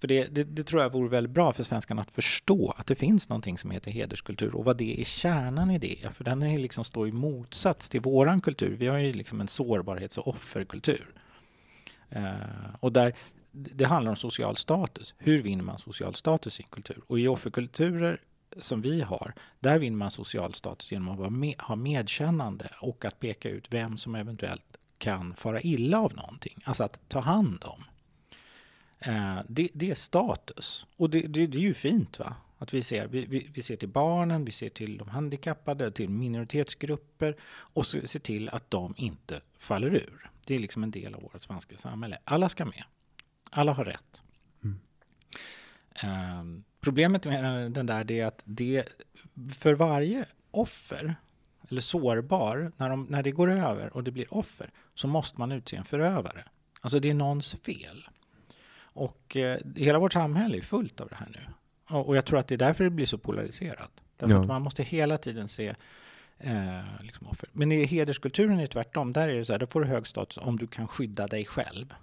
För 0.00 0.08
det, 0.08 0.24
det, 0.24 0.44
det 0.44 0.64
tror 0.64 0.82
jag 0.82 0.92
vore 0.92 1.08
väldigt 1.08 1.32
bra 1.32 1.52
för 1.52 1.62
svenskarna 1.62 2.02
att 2.02 2.10
förstå 2.10 2.74
att 2.76 2.86
det 2.86 2.94
finns 2.94 3.28
någonting 3.28 3.58
som 3.58 3.70
heter 3.70 3.90
hederskultur 3.90 4.56
och 4.56 4.64
vad 4.64 4.76
det 4.76 5.00
är 5.00 5.04
kärnan 5.04 5.70
i 5.70 5.78
det. 5.78 6.14
För 6.14 6.24
den 6.24 6.42
är 6.42 6.58
liksom 6.58 6.84
står 6.84 7.08
i 7.08 7.12
motsats 7.12 7.88
till 7.88 8.00
våran 8.00 8.40
kultur. 8.40 8.76
Vi 8.76 8.86
har 8.86 8.98
ju 8.98 9.12
liksom 9.12 9.40
en 9.40 9.48
sårbarhets 9.48 10.18
och 10.18 10.28
offerkultur. 10.28 11.06
Eh, 12.10 12.34
och 12.80 12.92
där 12.92 13.14
det 13.52 13.84
handlar 13.84 14.10
om 14.10 14.16
social 14.16 14.56
status. 14.56 15.14
Hur 15.18 15.42
vinner 15.42 15.64
man 15.64 15.78
social 15.78 16.14
status 16.14 16.60
i 16.60 16.62
en 16.62 16.68
kultur? 16.68 17.02
Och 17.06 17.20
i 17.20 17.28
offerkulturer 17.28 18.20
som 18.56 18.82
vi 18.82 19.00
har, 19.00 19.34
där 19.60 19.78
vinner 19.78 19.96
man 19.96 20.10
social 20.10 20.54
status 20.54 20.92
genom 20.92 21.08
att 21.08 21.18
vara 21.18 21.30
med, 21.30 21.54
ha 21.58 21.76
medkännande 21.76 22.70
och 22.80 23.04
att 23.04 23.20
peka 23.20 23.48
ut 23.48 23.66
vem 23.70 23.96
som 23.96 24.14
eventuellt 24.14 24.76
kan 24.98 25.34
fara 25.34 25.60
illa 25.60 25.98
av 25.98 26.14
någonting. 26.14 26.62
Alltså 26.64 26.84
att 26.84 27.08
ta 27.08 27.20
hand 27.20 27.64
om. 27.64 27.84
Eh, 28.98 29.40
det, 29.48 29.68
det 29.74 29.90
är 29.90 29.94
status. 29.94 30.86
Och 30.96 31.10
det, 31.10 31.20
det, 31.20 31.46
det 31.46 31.58
är 31.58 31.62
ju 31.62 31.74
fint 31.74 32.18
va? 32.18 32.34
Att 32.58 32.74
vi 32.74 32.82
ser, 32.82 33.06
vi, 33.06 33.24
vi, 33.24 33.50
vi 33.54 33.62
ser 33.62 33.76
till 33.76 33.88
barnen, 33.88 34.44
vi 34.44 34.52
ser 34.52 34.68
till 34.68 34.98
de 34.98 35.08
handikappade, 35.08 35.90
till 35.90 36.08
minoritetsgrupper 36.08 37.36
och 37.44 37.86
ser 37.86 38.18
till 38.18 38.48
att 38.48 38.70
de 38.70 38.94
inte 38.96 39.40
faller 39.58 39.94
ur. 39.94 40.30
Det 40.46 40.54
är 40.54 40.58
liksom 40.58 40.82
en 40.82 40.90
del 40.90 41.14
av 41.14 41.22
vårt 41.22 41.42
svenska 41.42 41.76
samhälle. 41.76 42.18
Alla 42.24 42.48
ska 42.48 42.64
med. 42.64 42.84
Alla 43.54 43.72
har 43.72 43.84
rätt. 43.84 44.22
Eh, 46.02 46.44
problemet 46.80 47.24
med 47.24 47.72
den 47.72 47.86
där 47.86 48.04
det 48.04 48.20
är 48.20 48.26
att 48.26 48.42
det 48.44 48.84
för 49.54 49.74
varje 49.74 50.24
offer 50.50 51.14
eller 51.68 51.80
sårbar, 51.80 52.72
när, 52.76 52.88
de, 52.90 53.06
när 53.10 53.22
det 53.22 53.30
går 53.30 53.50
över 53.50 53.96
och 53.96 54.04
det 54.04 54.10
blir 54.10 54.34
offer, 54.34 54.70
så 54.94 55.08
måste 55.08 55.40
man 55.40 55.52
utse 55.52 55.76
en 55.76 55.84
förövare. 55.84 56.44
Alltså 56.80 57.00
det 57.00 57.10
är 57.10 57.14
någons 57.14 57.54
fel. 57.54 58.08
Och 58.82 59.36
eh, 59.36 59.60
hela 59.76 59.98
vårt 59.98 60.12
samhälle 60.12 60.56
är 60.56 60.60
fullt 60.62 61.00
av 61.00 61.08
det 61.08 61.14
här 61.14 61.28
nu. 61.30 61.40
Och, 61.96 62.08
och 62.08 62.16
jag 62.16 62.24
tror 62.24 62.38
att 62.38 62.48
det 62.48 62.54
är 62.54 62.58
därför 62.58 62.84
det 62.84 62.90
blir 62.90 63.06
så 63.06 63.18
polariserat. 63.18 63.90
Därför 64.16 64.34
Ja. 64.34 64.40
att 64.40 64.46
man 64.46 64.62
måste 64.62 64.82
hela 64.82 65.18
tiden 65.18 65.48
se 65.48 65.74
eh, 66.38 66.80
liksom 67.00 67.26
offer. 67.26 67.48
Men 67.52 67.72
i 67.72 67.84
hederskulturen 67.84 68.56
är 68.58 68.62
det 68.62 68.68
tvärtom. 68.68 69.12
Där 69.12 69.28
är 69.28 69.34
det 69.34 69.44
så 69.44 69.52
här, 69.52 69.58
då 69.60 69.66
får 69.66 69.80
du 69.80 69.86
hög 69.86 70.06
status 70.06 70.38
om 70.38 70.58
du 70.58 70.66
kan 70.66 70.88
skydda 70.88 71.26
dig 71.26 71.44
själv. 71.44 71.94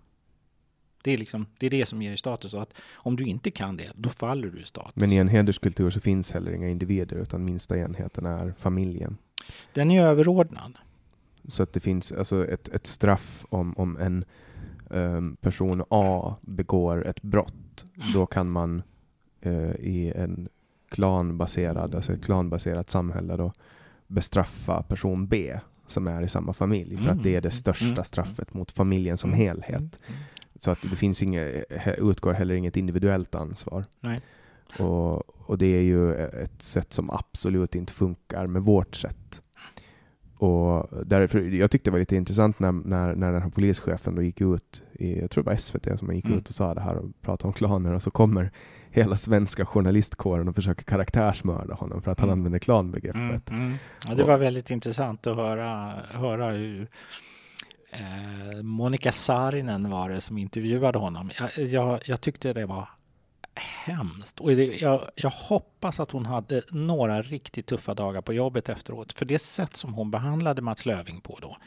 Det 1.03 1.11
är, 1.11 1.17
liksom, 1.17 1.45
det 1.57 1.65
är 1.65 1.69
det 1.69 1.85
som 1.85 2.01
ger 2.01 2.09
dig 2.09 2.17
status. 2.17 2.53
Och 2.53 2.61
att 2.61 2.73
om 2.93 3.15
du 3.15 3.23
inte 3.23 3.51
kan 3.51 3.77
det, 3.77 3.91
då 3.95 4.09
faller 4.09 4.47
du 4.47 4.59
i 4.59 4.65
status. 4.65 4.95
Men 4.95 5.11
i 5.11 5.15
en 5.15 5.27
hederskultur 5.27 5.89
så 5.89 5.99
finns 5.99 6.31
heller 6.31 6.51
inga 6.51 6.67
individer 6.69 7.15
utan 7.15 7.45
minsta 7.45 7.77
enheten 7.77 8.25
är 8.25 8.53
familjen. 8.57 9.17
Den 9.73 9.91
är 9.91 10.01
överordnad. 10.05 10.77
Så 11.47 11.63
att 11.63 11.73
det 11.73 11.79
finns 11.79 12.11
alltså 12.11 12.47
ett, 12.47 12.67
ett 12.67 12.87
straff 12.87 13.45
om, 13.49 13.73
om 13.77 13.97
en 13.97 14.25
ehm, 14.91 15.35
person 15.35 15.83
A 15.89 16.35
begår 16.41 17.07
ett 17.07 17.21
brott. 17.21 17.85
Då 18.13 18.25
kan 18.25 18.51
man 18.51 18.83
eh, 19.41 19.71
i 19.71 20.13
en 20.15 20.49
klanbaserad, 20.89 21.95
alltså 21.95 22.13
ett 22.13 22.25
klanbaserat 22.25 22.89
samhälle 22.89 23.37
då 23.37 23.53
bestraffa 24.07 24.83
person 24.83 25.27
B 25.27 25.59
som 25.87 26.07
är 26.07 26.21
i 26.21 26.29
samma 26.29 26.53
familj 26.53 26.97
för 26.97 27.09
att 27.09 27.23
det 27.23 27.35
är 27.35 27.41
det 27.41 27.51
största 27.51 27.85
Mm. 27.85 28.03
straffet 28.03 28.53
mot 28.53 28.71
familjen 28.71 29.17
som 29.17 29.33
helhet. 29.33 29.99
Så 30.59 30.71
att 30.71 30.81
det 30.81 30.95
finns 30.95 31.23
inget, 31.23 31.65
utgår 31.97 32.33
heller 32.33 32.55
inget 32.55 32.77
individuellt 32.77 33.35
ansvar. 33.35 33.85
Nej. 33.99 34.19
Och, 34.79 35.29
och 35.49 35.57
det 35.57 35.65
är 35.65 35.81
ju 35.81 36.15
ett 36.15 36.61
sätt 36.61 36.93
som 36.93 37.09
absolut 37.09 37.75
inte 37.75 37.93
funkar 37.93 38.47
med 38.47 38.61
vårt 38.61 38.95
sätt. 38.95 39.41
Och 40.37 40.89
därför, 41.05 41.41
jag 41.41 41.71
tyckte 41.71 41.89
det 41.89 41.91
var 41.91 41.99
lite 41.99 42.15
intressant 42.15 42.59
när, 42.59 42.71
när, 42.71 43.15
när 43.15 43.31
den 43.33 43.41
här 43.41 43.49
polischefen 43.49 44.15
då 44.15 44.21
gick 44.21 44.41
ut, 44.41 44.83
i, 44.93 45.19
jag 45.19 45.31
tror 45.31 45.43
det 45.43 45.49
var 45.49 45.57
SVT 45.57 45.99
som 45.99 46.15
gick 46.15 46.25
Mm. 46.25 46.37
ut 46.37 46.49
och 46.49 46.55
sa 46.55 46.73
det 46.73 46.81
här 46.81 46.95
och 46.95 47.05
pratade 47.21 47.47
om 47.47 47.53
klaner 47.53 47.93
och 47.93 48.03
så 48.03 48.11
kommer 48.11 48.51
hela 48.91 49.15
svenska 49.15 49.65
journalistkåren 49.65 50.47
och 50.47 50.55
försöker 50.55 50.83
karaktärsmörda 50.83 51.73
honom 51.73 52.01
för 52.01 52.11
att 52.11 52.19
han 52.19 52.29
Mm. 52.29 52.39
använder 52.39 52.59
klanbegreppet. 52.59 53.49
Mm, 53.49 53.61
mm. 53.65 53.77
Ja, 54.07 54.15
det 54.15 54.23
var 54.23 54.37
väldigt 54.37 54.69
intressant 54.69 55.27
att 55.27 55.35
höra, 55.35 55.93
höra 56.11 56.49
hur 56.49 56.87
eh, 57.91 58.61
Monica 58.63 59.11
Saarinen 59.11 59.89
var 59.89 60.09
det 60.09 60.21
som 60.21 60.37
intervjuade 60.37 60.97
honom. 60.99 61.31
Jag, 61.39 61.67
jag, 61.67 62.01
jag 62.05 62.21
tyckte 62.21 62.53
det 62.53 62.65
var 62.65 62.89
hemskt. 63.85 64.39
Och 64.39 64.49
det, 64.55 64.63
jag, 64.65 65.09
jag 65.15 65.29
hoppas 65.29 65.99
att 65.99 66.11
hon 66.11 66.25
hade 66.25 66.61
några 66.71 67.21
riktigt 67.21 67.65
tuffa 67.67 67.93
dagar 67.93 68.21
på 68.21 68.33
jobbet 68.33 68.69
efteråt. 68.69 69.13
För 69.13 69.25
det 69.25 69.39
sätt 69.39 69.77
som 69.77 69.93
hon 69.93 70.11
behandlade 70.11 70.61
Mats 70.61 70.85
Löving 70.85 71.21
på 71.21 71.37
då, 71.41 71.57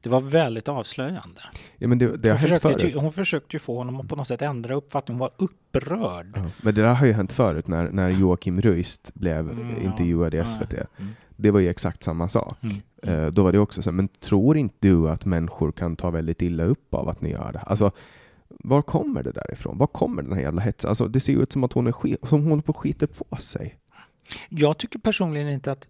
det 0.00 0.08
var 0.10 0.20
väldigt 0.20 0.68
avslöjande. 0.68 1.40
Ja, 1.78 1.88
men 1.88 1.98
det, 1.98 2.16
det 2.16 2.28
har 2.28 2.38
Hon 2.38 2.48
hänt 2.48 2.62
försökte, 2.62 2.86
förut. 2.86 3.00
hon 3.00 3.12
försökte 3.12 3.56
ju 3.56 3.60
få 3.60 3.76
honom 3.78 4.00
att 4.00 4.08
på 4.08 4.16
något 4.16 4.28
sätt 4.28 4.42
ändra 4.42 4.74
uppfattning. 4.74 5.14
Hon 5.14 5.20
var 5.20 5.30
upprörd. 5.36 6.32
Ja, 6.36 6.50
men 6.62 6.74
det 6.74 6.82
där 6.82 6.94
har 6.94 7.06
ju 7.06 7.12
hänt 7.12 7.32
förut 7.32 7.68
när, 7.68 7.90
när 7.90 8.08
Joakim 8.08 8.60
Ruist 8.60 9.14
blev 9.14 9.50
Mm, 9.50 9.82
intervjuad 9.82 10.34
i. 10.34 10.46
SVT. 10.46 10.72
Mm. 10.72 11.14
Det 11.36 11.50
var 11.50 11.60
ju 11.60 11.68
exakt 11.68 12.02
samma 12.02 12.28
sak. 12.28 12.56
Mm. 12.62 12.76
Eh, 13.02 13.30
Då 13.32 13.42
var 13.42 13.52
det 13.52 13.58
också 13.58 13.82
så 13.82 13.92
men 13.92 14.08
tror 14.08 14.56
inte 14.56 14.76
du 14.80 15.10
att 15.10 15.24
människor 15.24 15.72
kan 15.72 15.96
ta 15.96 16.10
väldigt 16.10 16.42
illa 16.42 16.64
upp 16.64 16.94
av 16.94 17.08
att 17.08 17.20
ni 17.20 17.30
gör 17.30 17.52
det? 17.52 17.58
Alltså, 17.58 17.90
var 18.48 18.82
kommer 18.82 19.22
det 19.22 19.32
där 19.32 19.52
ifrån? 19.52 19.78
Var 19.78 19.86
kommer 19.86 20.22
den 20.22 20.32
här 20.32 20.40
jävla 20.40 20.60
hetsen? 20.62 20.88
Alltså, 20.88 21.08
det 21.08 21.20
ser 21.20 21.32
ju 21.32 21.42
ut 21.42 21.52
som 21.52 21.64
att 21.64 21.72
hon 21.72 21.86
är 21.86 22.26
som 22.26 22.44
hon 22.44 22.62
på 22.62 22.72
skiter 22.72 23.06
på 23.06 23.36
sig. 23.36 23.78
Jag 24.48 24.78
tycker 24.78 24.98
personligen 24.98 25.48
inte 25.48 25.72
att... 25.72 25.86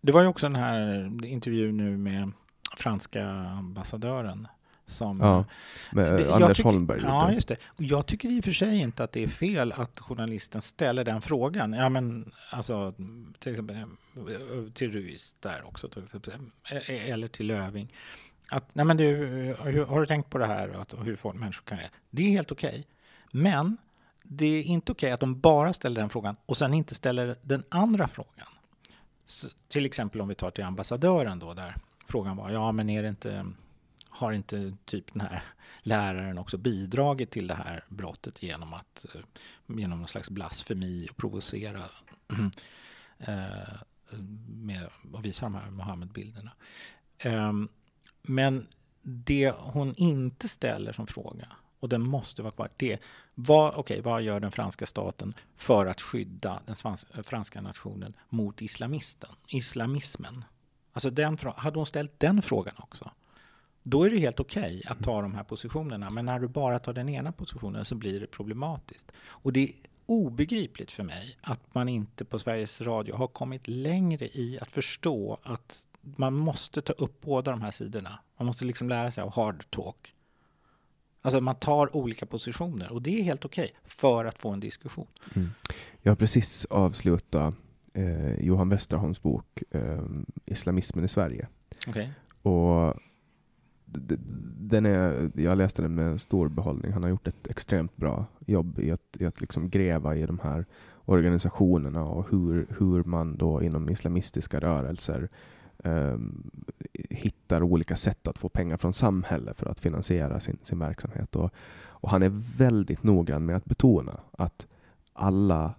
Det 0.00 0.12
var 0.12 0.22
ju 0.22 0.26
också 0.26 0.46
den 0.46 0.56
här 0.56 1.10
intervjun 1.24 1.76
nu 1.76 1.96
med 1.96 2.32
franska 2.76 3.26
ambassadören. 3.28 4.48
Som, 4.88 5.20
Ja, 5.20 5.44
med 5.92 6.12
Det- 6.16 6.34
Anders 6.34 6.56
tycker- 6.56 6.70
Holmberg. 6.70 7.00
Ja, 7.02 7.32
just 7.32 7.48
det. 7.48 7.56
Och 7.66 7.82
Jag 7.82 8.06
tycker 8.06 8.28
i 8.28 8.40
och 8.40 8.44
för 8.44 8.52
sig 8.52 8.78
inte 8.78 9.04
att 9.04 9.12
det 9.12 9.22
är 9.22 9.28
fel 9.28 9.72
att 9.72 10.00
journalisten 10.00 10.62
ställer 10.62 11.04
den 11.04 11.20
frågan. 11.20 11.72
Ja, 11.72 11.88
men 11.88 12.32
alltså 12.50 12.94
till 13.38 13.52
exempel 13.52 13.76
eh, 13.76 13.84
till 14.74 14.92
Ruiz 14.92 15.34
där 15.40 15.66
också, 15.66 15.88
till 15.88 16.04
exempel. 16.04 16.32
Eh, 16.70 17.10
eller 17.10 17.28
till 17.28 17.46
Löving. 17.46 17.92
Att, 18.50 18.74
nej 18.74 18.84
men 18.84 18.96
du, 18.96 19.44
eh, 19.50 19.86
har 19.88 20.00
du 20.00 20.06
tänkt 20.06 20.30
på 20.30 20.38
det 20.38 20.46
här 20.46 20.68
att, 20.68 20.94
hur 21.04 21.16
folk, 21.16 21.36
människor 21.36 21.64
kan 21.64 21.78
det? 21.78 21.90
Det 22.10 22.22
är 22.22 22.30
helt 22.30 22.52
okej. 22.52 22.86
Men 23.32 23.76
det 24.22 24.46
är 24.46 24.62
inte 24.62 24.92
okej 24.92 25.10
att 25.12 25.20
de 25.20 25.40
bara 25.40 25.72
ställer 25.72 26.00
den 26.00 26.10
frågan 26.10 26.36
och 26.46 26.56
sen 26.56 26.74
inte 26.74 26.94
ställer 26.94 27.36
den 27.42 27.64
andra 27.68 28.08
frågan. 28.08 28.46
Så, 29.26 29.46
till 29.68 29.86
exempel 29.86 30.20
om 30.20 30.28
vi 30.28 30.34
tar 30.34 30.50
till 30.50 30.64
ambassadören 30.64 31.38
då, 31.38 31.54
där 31.54 31.74
frågan 32.08 32.36
var, 32.36 32.50
ja 32.50 32.72
men 32.72 32.90
är 32.90 33.02
det 33.02 33.08
inte, 33.08 33.46
har 34.18 34.32
inte 34.32 34.76
typ 34.84 35.12
den 35.12 35.20
här 35.20 35.42
läraren 35.82 36.38
också 36.38 36.58
bidragit 36.58 37.30
till 37.30 37.46
det 37.46 37.54
här 37.54 37.84
brottet 37.88 38.42
genom 38.42 38.74
att 38.74 39.06
eh, 39.14 39.20
genom 39.66 39.98
någon 39.98 40.08
slags 40.08 40.30
blasfemi 40.30 41.08
och 41.10 41.16
provocera 41.16 41.84
eh, 43.18 43.74
med 44.48 44.88
att 45.14 45.24
visa 45.24 45.46
de 45.46 45.54
här 45.54 45.70
Mohammed-bilderna. 45.70 46.50
Ehm, 47.18 47.68
men 48.22 48.66
det 49.02 49.50
hon 49.50 49.94
inte 49.94 50.48
ställer 50.48 50.92
som 50.92 51.06
fråga, 51.06 51.48
och 51.80 51.88
den 51.88 52.02
måste 52.02 52.42
vara 52.42 52.52
kvar, 52.52 52.70
det 52.76 52.92
är 52.92 52.98
vad, 53.34 53.74
okej, 53.74 54.00
vad 54.00 54.22
gör 54.22 54.40
den 54.40 54.52
franska 54.52 54.86
staten 54.86 55.34
för 55.56 55.86
att 55.86 56.00
skydda 56.00 56.62
den 56.66 56.76
eh, 57.14 57.22
franska 57.22 57.60
nationen 57.60 58.14
mot 58.28 58.62
islamisten, 58.62 59.30
islamismen? 59.48 60.44
Alltså 60.92 61.10
den, 61.10 61.38
hade 61.56 61.78
hon 61.78 61.86
ställt 61.86 62.20
den 62.20 62.42
frågan 62.42 62.74
också, 62.78 63.10
då 63.90 64.02
är 64.02 64.10
det 64.10 64.18
helt 64.18 64.40
okej 64.40 64.82
att 64.86 65.04
ta 65.04 65.22
de 65.22 65.34
här 65.34 65.44
positionerna. 65.44 66.10
Men 66.10 66.26
när 66.26 66.38
du 66.38 66.48
bara 66.48 66.78
tar 66.78 66.92
den 66.92 67.08
ena 67.08 67.32
positionen 67.32 67.84
så 67.84 67.94
blir 67.94 68.20
det 68.20 68.26
problematiskt. 68.26 69.12
Och 69.18 69.52
det 69.52 69.60
är 69.60 69.72
obegripligt 70.06 70.92
för 70.92 71.02
mig 71.02 71.38
att 71.40 71.74
man 71.74 71.88
inte 71.88 72.24
på 72.24 72.38
Sveriges 72.38 72.80
Radio 72.80 73.16
har 73.16 73.26
kommit 73.26 73.68
längre 73.68 74.28
i 74.28 74.58
att 74.60 74.70
förstå 74.70 75.38
att 75.42 75.82
man 76.00 76.34
måste 76.34 76.82
ta 76.82 76.92
upp 76.92 77.20
båda 77.20 77.50
de 77.50 77.62
här 77.62 77.70
sidorna. 77.70 78.18
Man 78.36 78.46
måste 78.46 78.64
liksom 78.64 78.88
lära 78.88 79.10
sig 79.10 79.22
av 79.22 79.32
hard 79.32 79.70
talk. 79.70 80.14
Alltså 81.22 81.40
man 81.40 81.54
tar 81.54 81.96
olika 81.96 82.26
positioner 82.26 82.92
och 82.92 83.02
det 83.02 83.20
är 83.20 83.22
helt 83.22 83.44
okej 83.44 83.74
för 83.84 84.24
att 84.24 84.38
få 84.38 84.50
en 84.50 84.60
diskussion. 84.60 85.06
Mm. 85.34 85.50
Jag 86.02 86.10
har 86.10 86.16
precis 86.16 86.64
avslutat 86.64 87.54
eh, 87.94 88.40
Johan 88.40 88.68
Westerholms 88.68 89.22
bok 89.22 89.62
eh, 89.70 90.02
Islamismen 90.44 91.04
i 91.04 91.08
Sverige. 91.08 91.48
Okej. 91.86 92.12
Och 92.42 92.96
den 94.58 94.86
är, 94.86 95.30
jag 95.34 95.58
läste 95.58 95.82
den 95.82 95.94
med 95.94 96.20
stor 96.20 96.48
behållning. 96.48 96.92
Han 96.92 97.02
har 97.02 97.10
gjort 97.10 97.28
ett 97.28 97.46
extremt 97.46 97.96
bra 97.96 98.26
jobb 98.46 98.78
i 98.78 98.90
att, 98.90 99.16
i 99.18 99.26
att 99.26 99.40
liksom 99.40 99.70
gräva 99.70 100.16
i 100.16 100.26
de 100.26 100.38
här 100.38 100.66
organisationerna 101.04 102.04
och 102.04 102.30
hur, 102.30 102.66
hur 102.78 103.04
man 103.04 103.36
då 103.36 103.62
inom 103.62 103.88
islamistiska 103.88 104.60
rörelser 104.60 105.28
ehm, 105.84 106.50
hittar 107.10 107.62
olika 107.62 107.96
sätt 107.96 108.28
att 108.28 108.38
få 108.38 108.48
pengar 108.48 108.76
från 108.76 108.92
samhället 108.92 109.58
för 109.58 109.66
att 109.66 109.80
finansiera 109.80 110.40
sin, 110.40 110.58
sin 110.62 110.78
verksamhet. 110.78 111.36
Och, 111.36 111.50
och 111.78 112.10
han 112.10 112.22
är 112.22 112.42
väldigt 112.58 113.02
noggrann 113.02 113.46
med 113.46 113.56
att 113.56 113.64
betona 113.64 114.20
att 114.30 114.66
alla 115.12 115.74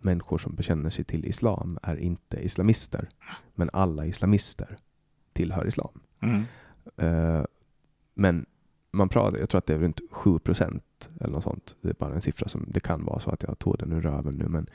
människor 0.00 0.38
som 0.38 0.54
bekänner 0.54 0.90
sig 0.90 1.04
till 1.04 1.24
islam 1.24 1.78
är 1.82 1.96
inte 1.96 2.44
islamister, 2.44 3.08
men 3.54 3.70
alla 3.72 4.06
islamister 4.06 4.76
tillhör 5.32 5.66
islam. 5.66 6.00
Mm. 6.20 6.44
Eh, 6.96 7.44
men 8.14 8.46
man 8.90 9.08
pratar, 9.08 9.38
jag 9.38 9.48
tror 9.48 9.58
att 9.58 9.66
det 9.66 9.74
är 9.74 9.78
runt 9.78 10.00
7 10.10 10.38
procent 10.38 11.10
eller 11.20 11.32
något 11.32 11.42
sånt. 11.44 11.76
Det 11.80 11.88
är 11.88 11.94
bara 11.94 12.14
en 12.14 12.20
siffra 12.22 12.48
som 12.48 12.64
det 12.68 12.80
kan 12.80 13.04
vara 13.04 13.20
så 13.20 13.30
att 13.30 13.42
jag 13.42 13.58
tog 13.58 13.78
den 13.78 13.92
ur 13.92 14.00
röven 14.00 14.34
nu. 14.34 14.48
Men 14.48 14.66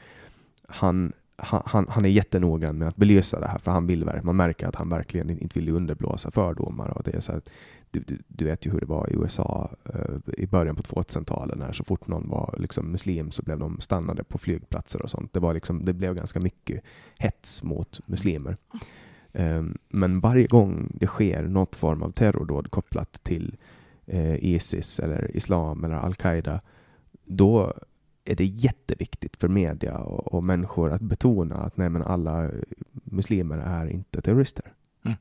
han, 0.67 1.13
han, 1.35 1.85
han- 1.89 2.05
är 2.05 2.09
jättenoggrann 2.09 2.77
med 2.77 2.87
att 2.87 2.95
belysa 2.95 3.39
det 3.39 3.47
här, 3.47 3.57
för 3.57 3.71
han 3.71 3.87
vill, 3.87 4.09
man 4.23 4.35
märker 4.35 4.67
att 4.67 4.75
han 4.75 4.89
verkligen 4.89 5.29
inte 5.29 5.59
vill 5.59 5.69
underblåsa 5.69 6.31
fördomar. 6.31 6.97
Och 6.97 7.03
det 7.03 7.15
är 7.15 7.19
så 7.19 7.31
att, 7.31 7.49
du, 7.91 7.99
du, 7.99 8.17
du 8.27 8.45
vet 8.45 8.65
ju 8.65 8.71
hur 8.71 8.79
det 8.79 8.85
var 8.85 9.09
i 9.09 9.15
USA 9.15 9.69
eh, 9.93 10.15
i 10.37 10.47
början 10.47 10.75
på 10.75 10.81
2000-talet, 10.81 11.57
när 11.57 11.71
så 11.71 11.83
fort 11.83 12.07
någon 12.07 12.29
var 12.29 12.55
liksom 12.59 12.91
muslim 12.91 13.31
så 13.31 13.41
blev 13.43 13.59
de 13.59 13.81
stannade 13.81 14.23
på 14.23 14.37
flygplatser 14.37 15.01
och 15.01 15.09
sånt. 15.09 15.33
Det, 15.33 15.39
var 15.39 15.53
liksom, 15.53 15.85
det 15.85 15.93
blev 15.93 16.15
ganska 16.15 16.39
mycket 16.39 16.83
hets 17.17 17.63
mot 17.63 17.99
muslimer. 18.07 18.55
Ehm, 19.39 19.77
Men 19.89 20.19
varje 20.19 20.47
gång 20.47 20.91
det 20.93 21.07
sker 21.07 21.43
något 21.43 21.75
form 21.75 22.03
av 22.03 22.11
terrordåd 22.11 22.71
kopplat 22.71 23.23
till 23.23 23.57
eh, 24.05 24.35
Isis 24.35 24.99
eller 24.99 25.35
Islam 25.37 25.83
eller 25.83 25.95
Al-Qaida, 25.95 26.61
då 27.25 27.73
är 28.25 28.35
det 28.35 28.45
jätteviktigt 28.45 29.35
för 29.37 29.47
media 29.47 29.97
och, 29.97 30.33
och 30.33 30.43
människor 30.43 30.91
att 30.91 31.01
betona 31.01 31.55
att 31.55 31.77
nej, 31.77 31.89
men 31.89 32.01
alla 32.03 32.49
muslimer 32.91 33.57
är 33.57 33.87
inte 33.87 34.21
terrorister. 34.21 34.73
Mm. 35.05 35.17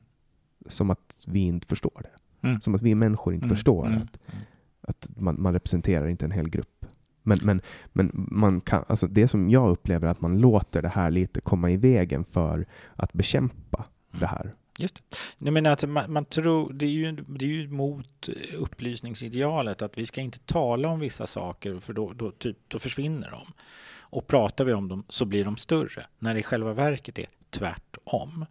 Som 0.67 0.89
att 0.89 1.23
vi 1.27 1.39
inte 1.39 1.67
förstår 1.67 2.01
det. 2.03 2.47
Mm. 2.47 2.61
Som 2.61 2.75
att 2.75 2.81
vi 2.81 2.95
människor 2.95 3.33
inte 3.33 3.45
Mm. 3.45 3.55
förstår 3.55 3.87
Mm. 3.87 4.01
att, 4.01 4.19
att 4.81 5.07
man, 5.17 5.41
man 5.41 5.53
representerar 5.53 6.07
inte 6.07 6.25
en 6.25 6.31
hel 6.31 6.49
grupp. 6.49 6.85
Men, 7.23 7.39
men, 7.43 7.61
men 7.93 8.11
man 8.13 8.61
kan, 8.61 8.83
alltså 8.87 9.07
det 9.07 9.27
som 9.27 9.49
jag 9.49 9.69
upplever 9.69 10.07
är 10.07 10.11
att 10.11 10.21
man 10.21 10.37
låter 10.39 10.81
det 10.81 10.89
här 10.89 11.11
lite 11.11 11.41
komma 11.41 11.71
i 11.71 11.77
vägen 11.77 12.25
för 12.25 12.65
att 12.95 13.13
bekämpa 13.13 13.85
det 14.11 14.27
här. 14.27 14.53
Just 14.77 14.95
det. 14.95 15.17
Nej, 15.37 15.51
men 15.53 15.65
att 15.65 15.83
man, 15.89 16.13
man 16.13 16.25
tror, 16.25 16.73
det 16.73 16.85
är, 16.85 16.89
ju, 16.89 17.11
det 17.11 17.45
är 17.45 17.49
ju 17.49 17.67
mot 17.67 18.29
upplysningsidealet 18.57 19.81
att 19.81 19.97
vi 19.97 20.05
ska 20.05 20.21
inte 20.21 20.39
tala 20.39 20.87
om 20.87 20.99
vissa 20.99 21.27
saker 21.27 21.79
för 21.79 21.93
då, 21.93 22.13
då, 22.13 22.31
typ, 22.31 22.57
då 22.67 22.79
försvinner 22.79 23.31
de. 23.31 23.53
Och 23.99 24.27
pratar 24.27 24.65
vi 24.65 24.73
om 24.73 24.87
dem 24.87 25.03
så 25.09 25.25
blir 25.25 25.45
de 25.45 25.57
större, 25.57 26.05
när 26.19 26.33
det 26.33 26.39
i 26.39 26.43
själva 26.43 26.73
verket 26.73 27.19
är 27.19 27.27
tvärtom. 27.49 28.45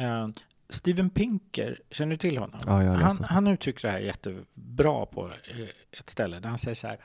Uh, 0.00 0.28
Steven 0.68 1.10
Pinker, 1.10 1.80
känner 1.90 2.10
du 2.10 2.16
till 2.16 2.38
honom? 2.38 2.60
Ja, 2.66 2.84
jag 2.84 2.92
han, 2.92 3.24
han 3.24 3.46
uttrycker 3.46 3.88
det 3.88 3.92
här 3.92 4.00
jättebra 4.00 5.06
på 5.06 5.26
eh, 5.28 6.00
ett 6.00 6.10
ställe 6.10 6.40
där 6.40 6.48
han 6.48 6.58
säger 6.58 6.74
så 6.74 6.86
här 6.86 6.98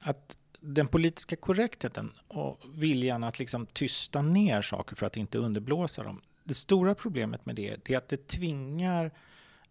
att 0.00 0.36
den 0.60 0.88
politiska 0.88 1.36
korrektheten 1.36 2.12
och 2.28 2.60
viljan 2.74 3.24
att 3.24 3.38
liksom 3.38 3.66
tysta 3.66 4.22
ner 4.22 4.62
saker 4.62 4.96
för 4.96 5.06
att 5.06 5.16
inte 5.16 5.38
underblåsa 5.38 6.02
dem. 6.02 6.22
Det 6.46 6.54
stora 6.54 6.94
problemet 6.94 7.46
med 7.46 7.56
det, 7.56 7.76
det 7.84 7.94
är 7.94 7.98
att 7.98 8.08
det 8.08 8.26
tvingar 8.26 9.10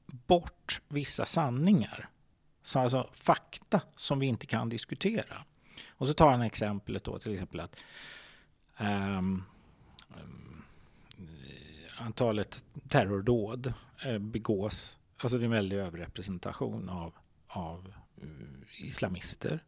bort 0.05 0.81
vissa 0.87 1.25
sanningar. 1.25 2.09
Så 2.63 2.79
alltså 2.79 3.09
fakta 3.13 3.81
som 3.95 4.19
vi 4.19 4.25
inte 4.25 4.45
kan 4.45 4.69
diskutera. 4.69 5.43
Och 5.89 6.07
så 6.07 6.13
tar 6.13 6.31
han 6.31 6.41
exemplet 6.41 7.03
då 7.03 7.19
till 7.19 7.33
exempel 7.33 7.59
att 7.59 7.75
um, 8.79 9.43
antalet 11.97 12.63
terrordåd 12.89 13.73
eh, 14.05 14.17
begås, 14.17 14.97
alltså 15.17 15.37
det 15.37 15.43
är 15.43 15.45
en 15.45 15.51
väldig 15.51 15.77
överrepresentation 15.77 16.89
av, 16.89 17.13
av 17.47 17.93
eh, 18.21 18.85
islamister. 18.85 19.63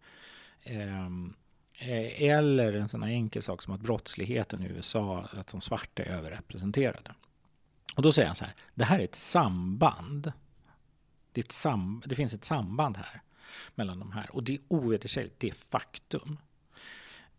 Um, 0.66 1.36
Eh, 1.80 2.22
eller 2.24 2.74
en 2.74 2.90
sån 2.90 3.04
här 3.04 3.10
enkel 3.10 3.44
sak 3.44 3.62
som 3.62 3.74
att 3.74 3.82
brottsligheten 3.82 4.64
i 4.64 4.68
USA, 4.68 5.28
att 5.32 5.48
de 5.48 5.62
svarta 5.62 6.04
är 6.04 6.08
överrepresenterade. 6.08 7.14
Och 7.96 8.02
då 8.02 8.12
säger 8.12 8.28
han 8.28 8.36
så 8.36 8.46
här, 8.46 8.54
det 8.76 8.84
här 8.84 9.00
är 9.00 9.04
ett 9.04 9.16
samband. 9.16 10.32
Det, 11.32 11.42
är 11.42 11.46
ett 11.46 11.52
sam, 11.52 12.04
det 12.06 12.16
finns 12.16 12.34
ett 12.34 12.46
samband 12.46 12.98
här 12.98 13.22
mellan 13.76 14.00
de 14.00 14.12
här 14.12 14.36
och 14.36 14.44
det 14.44 14.54
är 14.54 14.60
ovedersägligt, 14.68 15.40
det 15.40 15.50
är 15.50 15.54
faktum. 15.54 16.38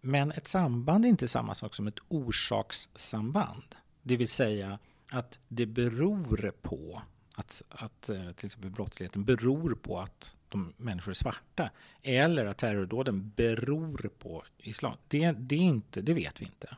Men 0.01 0.33
ett 0.33 0.49
samband 0.49 1.05
är 1.05 1.09
inte 1.09 1.29
samma 1.29 1.55
sak 1.55 1.75
som 1.75 1.87
ett 1.87 1.99
orsakssamband. 2.09 3.75
Det 4.03 4.17
vill 4.17 4.29
säga 4.29 4.79
att 5.11 5.39
det 5.49 5.67
beror 5.67 6.53
på 6.63 7.03
att, 7.35 7.63
att 7.69 8.09
eh, 8.09 8.33
till 8.33 8.47
exempel 8.47 8.71
brottsligheten 8.71 9.25
beror 9.25 9.75
på 9.75 10.01
att 10.01 10.37
de 10.49 10.73
människor 10.77 11.11
är 11.11 11.15
svarta 11.15 11.71
eller 12.03 12.47
att 12.47 12.59
terrordåden 12.59 13.33
beror 13.37 14.11
på 14.19 14.45
islam. 14.59 14.97
Det, 15.09 15.33
det, 15.33 15.55
är 15.55 15.61
inte, 15.61 16.01
det 16.03 16.15
vet 16.15 16.41
vi 16.41 16.45
inte. 16.45 16.77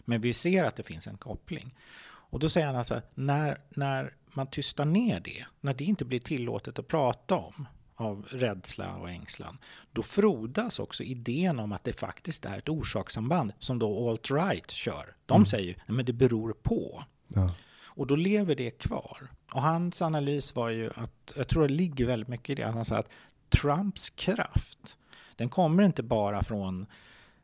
Men 0.00 0.20
vi 0.20 0.34
ser 0.34 0.64
att 0.64 0.76
det 0.76 0.82
finns 0.82 1.06
en 1.06 1.16
koppling. 1.16 1.74
Och 2.06 2.38
då 2.40 2.48
säger 2.48 2.66
han 2.66 2.76
alltså, 2.76 3.02
när, 3.14 3.60
när 3.68 4.14
man 4.26 4.46
tystar 4.46 4.84
ner 4.84 5.20
det, 5.20 5.46
när 5.60 5.74
det 5.74 5.84
inte 5.84 6.04
blir 6.04 6.20
tillåtet 6.20 6.78
att 6.78 6.88
prata 6.88 7.36
om 7.36 7.66
av 7.96 8.26
rädsla 8.30 8.96
och 8.96 9.10
ängslan, 9.10 9.58
då 9.92 10.02
frodas 10.02 10.78
också 10.78 11.02
idén 11.02 11.58
om 11.58 11.72
att 11.72 11.84
det 11.84 11.92
faktiskt 11.92 12.44
är 12.44 12.58
ett 12.58 12.68
orsakssamband 12.68 13.52
som 13.58 13.78
då 13.78 14.10
alt-right 14.10 14.70
kör. 14.70 15.14
De 15.26 15.34
Mm. 15.34 15.46
säger, 15.46 15.76
men 15.86 16.04
det 16.04 16.12
beror 16.12 16.52
på. 16.52 17.04
Ja. 17.28 17.54
Och 17.94 18.06
då 18.06 18.16
lever 18.16 18.54
det 18.54 18.70
kvar. 18.70 19.28
Och 19.52 19.62
hans 19.62 20.02
analys 20.02 20.54
var 20.54 20.68
ju 20.68 20.90
att, 20.96 21.32
jag 21.36 21.48
tror 21.48 21.68
det 21.68 21.74
ligger 21.74 22.06
väldigt 22.06 22.28
mycket 22.28 22.50
i 22.50 22.54
det, 22.54 22.70
han 22.70 22.84
sa 22.84 22.96
att 22.96 23.10
Trumps 23.48 24.10
kraft, 24.10 24.96
den 25.36 25.48
kommer 25.48 25.82
inte 25.82 26.02
bara 26.02 26.42
från 26.42 26.86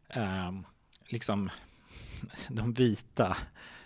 eh, 0.08 0.52
liksom 1.08 1.50
de 2.48 2.72
vita 2.72 3.36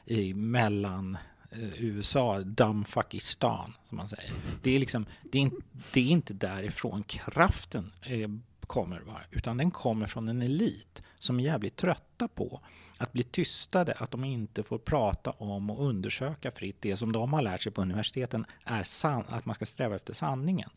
i 0.05 0.35
mellan 0.35 1.19
eh, 1.51 1.83
USA, 1.83 2.41
Damfakistan, 2.41 3.73
som 3.89 3.97
man 3.97 4.09
säger. 4.09 4.33
Det 4.63 4.71
är, 4.71 4.79
liksom, 4.79 5.07
det 5.23 5.43
är, 5.43 5.51
det 5.93 6.01
är 6.01 6.09
inte 6.09 6.35
därifrån 6.35 7.03
kraften 7.03 7.93
eh, 8.03 8.29
kommer, 8.67 9.01
va? 9.01 9.21
utan 9.31 9.57
den 9.57 9.71
kommer 9.71 10.07
från 10.07 10.29
en 10.29 10.43
elit 10.43 11.03
som 11.19 11.41
är 11.41 11.45
jävligt 11.45 11.77
trötta 11.77 12.29
på 12.29 12.61
att 13.05 13.13
bli 13.13 13.23
tystade, 13.23 13.93
att 13.93 14.11
de 14.11 14.25
inte 14.25 14.63
får 14.63 14.79
prata 14.79 15.31
om 15.31 15.71
och 15.71 15.87
undersöka 15.89 16.51
fritt 16.51 16.77
det 16.81 16.97
som 16.97 17.13
de 17.13 17.33
har 17.33 17.43
lärt 17.43 17.63
sig 17.63 17.73
på 17.73 17.83
universiteten 17.83 18.47
är 18.65 18.83
san- 18.83 19.25
att 19.29 19.47
man 19.47 19.55
ska 19.55 19.67
sträva 19.67 19.97
efter 19.97 20.15
sanningen. 20.15 20.71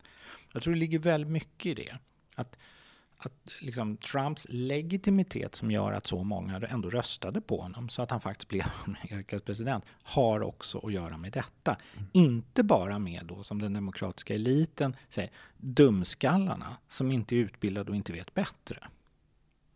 Jag 0.52 0.62
tror 0.62 0.74
det 0.74 0.80
ligger 0.80 0.98
väldigt 0.98 1.30
mycket 1.30 1.66
i 1.66 1.74
det. 1.74 1.98
Att, 2.34 2.58
att 3.16 3.32
liksom 3.60 3.96
Trumps 3.96 4.46
legitimitet 4.50 5.54
som 5.54 5.70
gör 5.70 5.92
att 5.92 6.06
så 6.06 6.24
många 6.24 6.58
ändå 6.58 6.90
röstade 6.90 7.40
på 7.40 7.60
honom 7.60 7.88
så 7.88 8.02
att 8.02 8.10
han 8.10 8.20
faktiskt 8.20 8.48
blev 8.48 8.64
Amerikas 8.86 9.42
president 9.42 9.84
har 10.02 10.40
också 10.40 10.86
att 10.86 10.92
göra 10.92 11.16
med 11.16 11.32
detta. 11.32 11.76
Mm. 11.96 12.08
Inte 12.12 12.62
bara 12.62 12.98
med 12.98 13.26
då 13.26 13.42
som 13.42 13.62
den 13.62 13.72
demokratiska 13.72 14.34
eliten 14.34 14.96
säger 15.08 15.30
dumskallarna 15.56 16.76
som 16.88 17.12
inte 17.12 17.34
är 17.34 17.38
utbildade 17.38 17.90
och 17.90 17.96
inte 17.96 18.12
vet 18.12 18.34
bättre. 18.34 18.88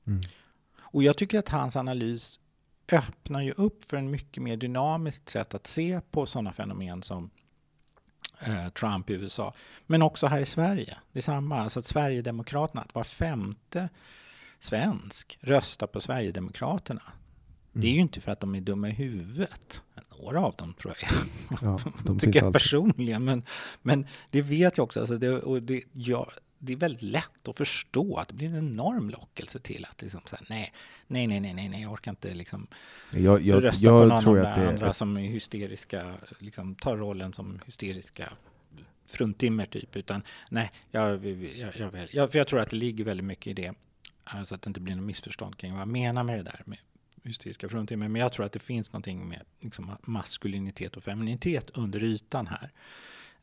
Mm. 0.06 0.20
Och 0.80 1.02
jag 1.02 1.16
tycker 1.16 1.38
att 1.38 1.48
hans 1.48 1.76
analys 1.76 2.40
öppnar 2.92 3.40
ju 3.40 3.52
upp 3.52 3.90
för 3.90 3.96
en 3.96 4.10
mycket 4.10 4.42
mer 4.42 4.56
dynamiskt 4.56 5.28
sätt 5.28 5.54
att 5.54 5.66
se 5.66 6.00
på 6.10 6.26
sådana 6.26 6.52
fenomen 6.52 7.02
som 7.02 7.30
eh, 8.40 8.68
Trump 8.68 9.10
i 9.10 9.12
USA. 9.12 9.54
Men 9.86 10.02
också 10.02 10.26
här 10.26 10.40
i 10.40 10.46
Sverige. 10.46 10.98
Det 11.12 11.18
är 11.18 11.22
samma, 11.22 11.60
alltså 11.60 11.78
att 11.80 11.86
Sverigedemokraterna, 11.86 12.82
att 12.82 12.94
var 12.94 13.04
femte 13.04 13.88
svensk 14.58 15.38
röstar 15.40 15.86
på 15.86 16.00
Sverigedemokraterna. 16.00 17.02
Mm. 17.04 17.80
Det 17.80 17.86
är 17.86 17.92
ju 17.92 18.00
inte 18.00 18.20
för 18.20 18.32
att 18.32 18.40
de 18.40 18.54
är 18.54 18.60
dumma 18.60 18.88
i 18.88 18.92
huvudet. 18.92 19.82
Några 20.20 20.40
av 20.40 20.54
dem 20.54 20.74
tror 20.74 20.94
jag 21.00 21.10
ja, 21.62 21.80
de 22.04 22.18
tycker 22.18 22.42
jag 22.42 22.52
personligen. 22.52 23.24
Men, 23.24 23.42
men 23.82 24.06
det 24.30 24.42
vet 24.42 24.76
jag 24.76 24.84
också. 24.84 25.00
Alltså 25.00 25.18
det, 25.18 25.30
och 25.30 25.62
det, 25.62 25.82
jag, 25.92 26.32
det 26.64 26.72
är 26.72 26.76
väldigt 26.76 27.02
lätt 27.02 27.48
att 27.48 27.58
förstå 27.58 28.16
att 28.16 28.28
det 28.28 28.34
blir 28.34 28.48
en 28.48 28.58
enorm 28.58 29.10
lockelse 29.10 29.58
till 29.58 29.86
att 29.90 30.02
liksom 30.02 30.20
säga 30.26 30.42
nej, 30.48 30.72
nej, 31.06 31.26
nej, 31.26 31.40
nej, 31.40 31.68
nej, 31.68 31.82
jag 31.82 31.92
orkar 31.92 32.10
inte 32.10 32.34
liksom 32.34 32.66
jag, 33.12 33.42
jag, 33.42 33.64
rösta 33.64 33.84
jag 33.84 34.02
på 34.02 34.06
någon 34.06 34.22
tror 34.22 34.38
av 34.38 34.58
de 34.58 34.66
andra 34.66 34.88
är... 34.88 34.92
som 34.92 35.16
är 35.16 35.20
hysteriska, 35.20 36.14
liksom 36.38 36.74
tar 36.74 36.96
rollen 36.96 37.32
som 37.32 37.60
hysteriska 37.66 38.32
fruntimmer 39.06 39.66
typ, 39.66 39.96
utan 39.96 40.22
nej, 40.50 40.72
jag, 40.90 41.26
jag, 41.26 41.76
jag, 41.76 42.08
jag, 42.12 42.32
för 42.32 42.38
jag 42.38 42.46
tror 42.46 42.60
att 42.60 42.70
det 42.70 42.76
ligger 42.76 43.04
väldigt 43.04 43.26
mycket 43.26 43.46
i 43.46 43.52
det, 43.52 43.74
så 44.44 44.54
att 44.54 44.62
det 44.62 44.68
inte 44.68 44.80
blir 44.80 44.94
något 44.94 45.04
missförstånd 45.04 45.56
kring 45.56 45.72
vad 45.72 45.80
jag 45.80 45.88
menar 45.88 46.24
med 46.24 46.38
det 46.38 46.42
där 46.42 46.62
med 46.64 46.78
hysteriska 47.24 47.68
fruntimmer, 47.68 48.08
men 48.08 48.22
jag 48.22 48.32
tror 48.32 48.46
att 48.46 48.52
det 48.52 48.58
finns 48.58 48.92
någonting 48.92 49.28
med 49.28 49.42
liksom, 49.60 49.90
maskulinitet 50.02 50.96
och 50.96 51.04
feminitet 51.04 51.70
under 51.74 52.04
ytan 52.04 52.46
här 52.46 52.70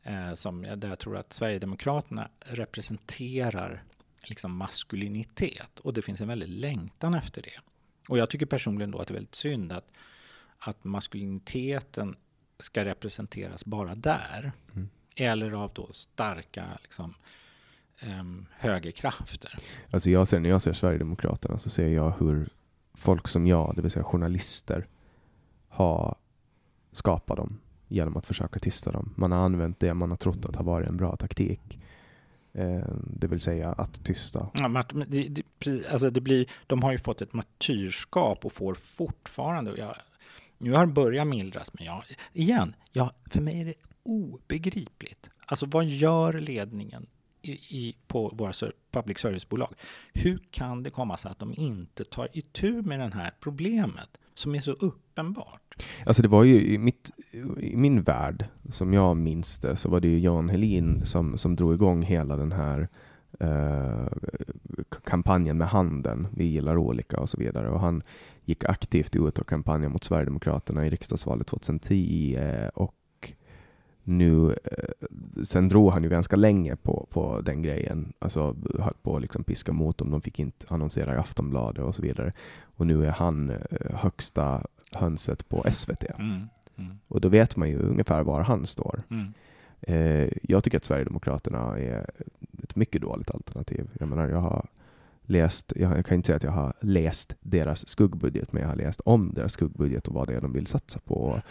eh, 0.02 0.34
som 0.34 0.62
där 0.62 0.88
jag 0.88 0.98
tror 0.98 1.16
att 1.16 1.32
Sverigedemokraterna 1.32 2.28
representerar 2.40 3.82
liksom 4.22 4.56
maskulinitet 4.56 5.78
och 5.78 5.94
det 5.94 6.02
finns 6.02 6.20
en 6.20 6.28
väldig 6.28 6.48
längtan 6.48 7.14
efter 7.14 7.42
det. 7.42 7.60
Och 8.08 8.18
jag 8.18 8.30
tycker 8.30 8.46
personligen 8.46 8.90
då 8.90 8.98
att 8.98 9.08
det 9.08 9.12
är 9.12 9.14
väldigt 9.14 9.34
synd 9.34 9.72
att, 9.72 9.92
att 10.58 10.84
maskuliniteten 10.84 12.16
ska 12.58 12.84
representeras 12.84 13.64
bara 13.64 13.94
där. 13.94 14.52
Mm. 14.74 14.88
Eller 15.16 15.52
av 15.52 15.72
då 15.74 15.92
starka 15.92 16.78
liksom, 16.82 17.14
um, 18.02 18.46
högerkrafter. 18.52 19.58
Alltså 19.90 20.10
jag 20.10 20.28
ser, 20.28 20.40
när 20.40 20.48
jag 20.48 20.62
ser 20.62 20.72
Sverigedemokraterna 20.72 21.58
så 21.58 21.70
ser 21.70 21.88
jag 21.88 22.14
hur 22.18 22.48
folk 22.94 23.28
som 23.28 23.46
jag, 23.46 23.76
det 23.76 23.82
vill 23.82 23.90
säga 23.90 24.04
journalister, 24.04 24.86
har 25.68 26.16
skapat 26.92 27.36
dem 27.36 27.58
genom 27.90 28.16
att 28.16 28.26
försöka 28.26 28.58
tysta 28.58 28.92
dem. 28.92 29.14
Man 29.16 29.32
har 29.32 29.38
använt 29.38 29.80
det 29.80 29.94
man 29.94 30.10
har 30.10 30.16
trott 30.16 30.44
att 30.44 30.56
har 30.56 30.64
varit 30.64 30.88
en 30.88 30.96
bra 30.96 31.16
taktik. 31.16 31.78
Eh, 32.52 32.84
det 33.04 33.26
vill 33.26 33.40
säga 33.40 33.72
att 33.72 34.04
tysta. 34.04 34.48
Ja, 34.54 34.84
det, 35.06 35.42
det, 35.58 35.88
alltså 35.88 36.10
det 36.10 36.20
blir, 36.20 36.50
de 36.66 36.82
har 36.82 36.92
ju 36.92 36.98
fått 36.98 37.22
ett 37.22 37.32
martyrskap 37.32 38.44
och 38.44 38.52
får 38.52 38.74
fortfarande, 38.74 39.74
jag, 39.78 39.96
nu 40.58 40.72
har 40.72 40.86
det 40.86 40.92
börjat 40.92 41.26
mildras, 41.26 41.74
men 41.74 41.86
jag, 41.86 42.04
igen, 42.32 42.74
jag, 42.92 43.10
för 43.30 43.40
mig 43.40 43.60
är 43.60 43.64
det 43.64 43.74
obegripligt. 44.02 45.30
Alltså 45.46 45.66
vad 45.66 45.84
gör 45.84 46.32
ledningen 46.32 47.06
i, 47.42 47.52
i, 47.52 47.96
på 48.06 48.32
våra 48.34 48.52
public 48.90 49.18
service-bolag? 49.18 49.74
Hur 50.12 50.38
kan 50.50 50.82
det 50.82 50.90
komma 50.90 51.16
sig 51.16 51.30
att 51.30 51.38
de 51.38 51.54
inte 51.54 52.04
tar 52.04 52.28
itu 52.32 52.82
med 52.82 53.00
det 53.00 53.14
här 53.14 53.32
problemet 53.40 54.18
som 54.40 54.54
är 54.54 54.60
så 54.60 54.72
uppenbart? 54.72 55.86
Alltså 56.06 56.22
det 56.22 56.28
var 56.28 56.44
ju 56.44 56.66
i, 56.66 56.78
mitt, 56.78 57.10
i 57.60 57.76
min 57.76 58.02
värld, 58.02 58.44
som 58.70 58.92
jag 58.92 59.16
minns 59.16 59.58
det, 59.58 59.76
så 59.76 59.88
var 59.88 60.00
det 60.00 60.08
ju 60.08 60.18
Jan 60.18 60.48
Helin 60.48 61.06
som, 61.06 61.38
som 61.38 61.56
drog 61.56 61.74
igång 61.74 62.02
hela 62.02 62.36
den 62.36 62.52
här 62.52 62.88
eh, 63.40 64.06
kampanjen 65.04 65.58
med 65.58 65.68
handen. 65.68 66.28
Vi 66.36 66.44
gillar 66.44 66.76
olika 66.76 67.20
och 67.20 67.30
så 67.30 67.36
vidare. 67.36 67.70
Och 67.70 67.80
han 67.80 68.02
gick 68.44 68.64
aktivt 68.64 69.16
ut 69.16 69.38
och 69.38 69.48
kampanjade 69.48 69.92
mot 69.92 70.04
Sverigedemokraterna 70.04 70.86
i 70.86 70.90
riksdagsvalet 70.90 71.46
2010 71.46 72.38
och 72.74 72.94
nu, 74.04 74.56
eh, 74.64 75.42
sen 75.44 75.68
drog 75.68 75.92
han 75.92 76.02
ju 76.02 76.08
ganska 76.08 76.36
länge 76.36 76.76
på, 76.76 77.06
på 77.10 77.40
den 77.40 77.62
grejen, 77.62 78.12
alltså 78.18 78.56
höll 78.78 78.94
på 79.02 79.16
att 79.16 79.22
liksom 79.22 79.44
piska 79.44 79.72
mot 79.72 79.98
dem. 79.98 80.10
De 80.10 80.22
fick 80.22 80.38
inte 80.38 80.66
annonsera 80.68 81.14
i 81.14 81.18
Aftonbladet 81.18 81.84
och 81.84 81.94
så 81.94 82.02
vidare. 82.02 82.32
Och 82.80 82.86
nu 82.86 83.06
är 83.06 83.10
han 83.10 83.50
eh, 83.50 83.56
högsta 83.94 84.62
hönset 84.92 85.48
på 85.48 85.64
SVT. 85.72 86.04
Mm, 86.18 86.48
mm. 86.76 86.98
Och 87.08 87.20
då 87.20 87.28
vet 87.28 87.56
man 87.56 87.68
ju 87.68 87.78
ungefär 87.78 88.22
var 88.22 88.42
han 88.42 88.66
står. 88.66 89.02
Mm. 89.10 89.32
Eh, 89.80 90.32
jag 90.42 90.64
tycker 90.64 90.76
att 90.76 90.84
Sverigedemokraterna 90.84 91.78
är 91.78 92.10
ett 92.62 92.76
mycket 92.76 93.02
dåligt 93.02 93.30
alternativ. 93.30 93.90
Jag 93.98 94.08
menar, 94.08 94.28
jag 94.28 94.40
har 94.40 94.66
läst, 95.22 95.72
jag 95.76 96.06
kan 96.06 96.14
inte 96.16 96.26
säga 96.26 96.36
att 96.36 96.42
jag 96.42 96.50
har 96.50 96.72
läst 96.80 97.34
deras 97.40 97.88
skuggbudget, 97.88 98.52
men 98.52 98.62
jag 98.62 98.68
har 98.68 98.76
läst 98.76 99.00
om 99.00 99.34
deras 99.34 99.52
skuggbudget 99.52 100.08
och 100.08 100.14
vad 100.14 100.28
det 100.28 100.34
är 100.34 100.40
de 100.40 100.52
vill 100.52 100.66
satsa 100.66 100.98
på. 101.04 101.42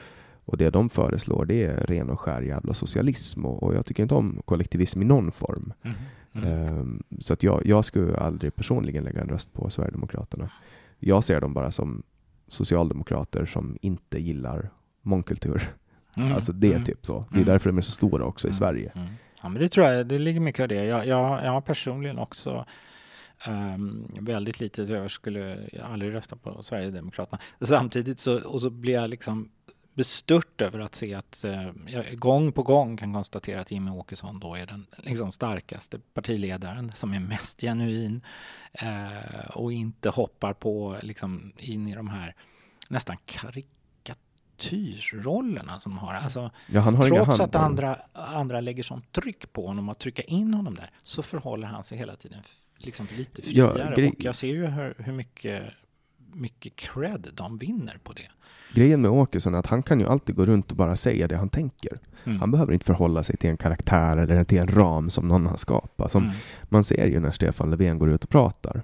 Och 0.46 0.58
det 0.58 0.70
de 0.70 0.90
föreslår 0.90 1.46
det 1.46 1.66
är 1.66 1.78
ren 1.78 2.10
och 2.10 2.20
skär 2.20 2.42
jävla 2.42 2.74
socialism 2.74 3.46
och, 3.46 3.64
och 3.64 3.76
jag 3.76 3.86
tycker 3.86 4.04
inte 4.04 4.16
om 4.16 4.42
kollektivism 4.46 5.02
i 5.02 5.06
någon 5.06 5.32
form. 5.32 5.74
Mm. 5.84 5.98
Mm. 6.34 6.78
Um, 6.80 7.04
så 7.20 7.34
att 7.34 7.44
jag, 7.44 7.66
jag 7.66 7.86
skulle 7.86 8.18
aldrig 8.18 8.56
personligen 8.56 9.04
lägga 9.04 9.22
en 9.22 9.30
röst 9.30 9.54
på 9.54 9.70
Sverigedemokraterna. 9.70 10.50
Jag 11.00 11.24
ser 11.24 11.42
dem 11.42 11.54
bara 11.54 11.72
som 11.72 12.04
socialdemokrater 12.48 13.46
som 13.46 13.78
inte 13.82 14.20
gillar 14.20 14.70
mångkultur. 15.02 15.70
Mm. 16.18 16.32
Alltså 16.36 16.54
det 16.54 16.68
är 16.68 16.72
mm. 16.72 16.84
typ 16.84 17.06
så. 17.06 17.20
Det 17.30 17.36
är 17.36 17.42
mm. 17.42 17.46
därför 17.46 17.70
de 17.70 17.78
är 17.78 17.82
så 17.82 17.92
stora 17.92 18.26
också 18.26 18.48
i 18.48 18.50
mm. 18.50 18.54
Sverige. 18.54 18.92
Ja, 19.42 19.50
men 19.50 19.62
det 19.62 19.70
tror 19.70 19.86
jag, 19.88 20.08
det 20.08 20.20
ligger 20.20 20.40
mycket 20.40 20.62
av 20.62 20.68
det. 20.68 20.86
Jag, 20.86 21.08
jag, 21.08 21.46
jag 21.46 21.52
har 21.52 21.62
personligen 21.62 22.20
också 22.20 22.66
um, 23.48 24.08
väldigt 24.20 24.60
lite, 24.60 24.84
jag 24.84 25.12
skulle 25.12 25.70
aldrig 25.84 26.14
rösta 26.14 26.36
på 26.36 26.64
Sverigedemokraterna. 26.64 27.42
Samtidigt 27.62 28.20
så, 28.20 28.42
och 28.42 28.62
så 28.62 28.70
blir 28.70 28.94
jag 28.94 29.10
liksom 29.10 29.50
bestört 30.00 30.62
över 30.62 30.80
att 30.80 30.96
se 30.96 31.14
att 31.14 31.44
eh, 31.44 31.70
jag 31.88 32.20
gång 32.20 32.52
på 32.52 32.64
gång 32.64 32.98
kan 32.98 33.14
konstatera 33.14 33.62
att 33.62 33.72
Jimmie 33.72 33.94
Åkesson 33.94 34.40
då 34.40 34.56
är 34.56 34.66
den 34.66 34.86
liksom, 34.98 35.32
starkaste 35.32 36.00
partiledaren 36.14 36.92
som 36.96 37.14
är 37.14 37.20
mest 37.20 37.62
genuin 37.62 38.22
eh, 38.74 39.50
och 39.54 39.74
inte 39.74 40.10
hoppar 40.10 40.54
på 40.54 40.98
liksom, 41.02 41.54
in 41.58 41.88
i 41.88 41.96
de 41.96 42.10
här 42.10 42.36
nästan 42.90 43.18
karikatyrrollerna 43.26 45.80
som 45.80 45.98
har. 45.98 46.14
Alltså, 46.14 46.52
ja, 46.68 46.80
han 46.80 46.96
har 46.96 47.04
trots 47.04 47.40
att 47.40 47.56
andra, 47.56 48.00
andra 48.14 48.62
lägger 48.62 48.84
sånt 48.84 49.12
tryck 49.12 49.54
på 49.54 49.68
honom 49.68 49.90
att 49.90 50.00
trycka 50.00 50.22
in 50.22 50.54
honom 50.54 50.76
där 50.76 50.92
så 51.04 51.24
förhåller 51.24 51.68
han 51.68 51.84
sig 51.84 51.98
hela 51.98 52.16
tiden 52.16 52.42
liksom 52.78 53.08
lite 53.18 53.42
friare. 53.42 53.94
Ja, 53.98 54.08
och 54.08 54.16
jag 54.18 54.36
ser 54.36 54.48
ju 54.48 54.66
hur, 54.66 54.94
hur 54.98 55.14
mycket 55.14 55.74
mycket 56.34 56.76
cred 56.76 57.28
de 57.34 57.58
vinner 57.58 57.98
på 58.04 58.14
det. 58.14 58.28
Grejen 58.74 59.02
med 59.02 59.12
Åkesson 59.12 59.54
är 59.54 59.60
att 59.60 59.68
han 59.68 59.84
kan 59.84 60.00
ju 60.00 60.08
alltid 60.08 60.36
gå 60.36 60.46
runt 60.46 60.72
och 60.72 60.78
bara 60.78 60.96
säga 60.96 61.28
det 61.28 61.38
han 61.38 61.50
tänker. 61.50 62.00
Mm. 62.24 62.40
Han 62.40 62.52
behöver 62.52 62.74
inte 62.74 62.86
förhålla 62.86 63.24
sig 63.24 63.38
till 63.38 63.50
en 63.50 63.58
karaktär 63.58 64.18
eller 64.18 64.44
till 64.44 64.58
en 64.58 64.68
ram 64.68 65.10
som 65.10 65.28
någon 65.28 65.46
har 65.46 65.58
skapat. 65.58 66.12
Som 66.12 66.24
mm. 66.24 66.36
Man 66.64 66.84
ser 66.84 67.08
ju 67.08 67.20
när 67.20 67.32
Stefan 67.32 67.70
Löfven 67.70 68.00
går 68.00 68.10
ut 68.10 68.24
och 68.24 68.30
pratar. 68.30 68.82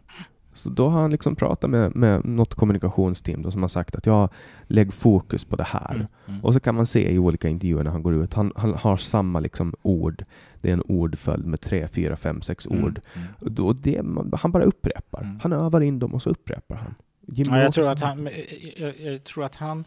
Så 0.54 0.70
då 0.70 0.90
har 0.90 1.02
han 1.02 1.12
liksom 1.12 1.36
pratat 1.36 1.70
med, 1.70 1.96
med 1.96 2.26
något 2.26 2.56
kommunikationsteam 2.56 3.42
då 3.42 3.52
som 3.52 3.62
har 3.62 3.70
sagt 3.70 3.96
att 3.96 4.06
jag 4.06 4.30
lägg 4.68 4.94
fokus 4.94 5.46
på 5.46 5.56
det 5.56 5.64
här. 5.64 5.96
Mm. 5.96 6.08
Mm. 6.28 6.44
Och 6.44 6.54
så 6.54 6.60
kan 6.60 6.76
man 6.76 6.86
se 6.86 7.12
i 7.12 7.20
olika 7.20 7.50
intervjuer 7.50 7.84
när 7.84 7.92
han 7.92 8.04
går 8.04 8.14
ut, 8.14 8.34
han, 8.34 8.52
han 8.56 8.74
har 8.74 8.98
samma 8.98 9.40
liksom 9.40 9.74
ord. 9.82 10.26
Det 10.62 10.70
är 10.70 10.74
en 10.74 10.82
ordföljd 10.82 11.46
med 11.46 11.62
tre, 11.62 11.88
fyra, 11.88 12.16
fem, 12.16 12.42
sex 12.42 12.68
mm. 12.68 12.84
ord. 12.84 13.00
Mm. 13.14 13.28
Då 13.40 13.74
det, 13.74 14.02
han 14.34 14.52
bara 14.52 14.64
upprepar. 14.64 15.22
Mm. 15.22 15.40
Han 15.44 15.54
övar 15.54 15.82
in 15.82 16.00
dem 16.00 16.14
och 16.14 16.22
så 16.22 16.30
upprepar 16.30 16.76
han. 16.76 16.96
Ja, 17.26 17.62
jag, 17.62 17.74
tror 17.74 17.90
att 17.90 18.02
han, 18.02 18.30
jag, 18.78 19.00
jag, 19.00 19.24
tror 19.24 19.44
att 19.44 19.56
han 19.56 19.86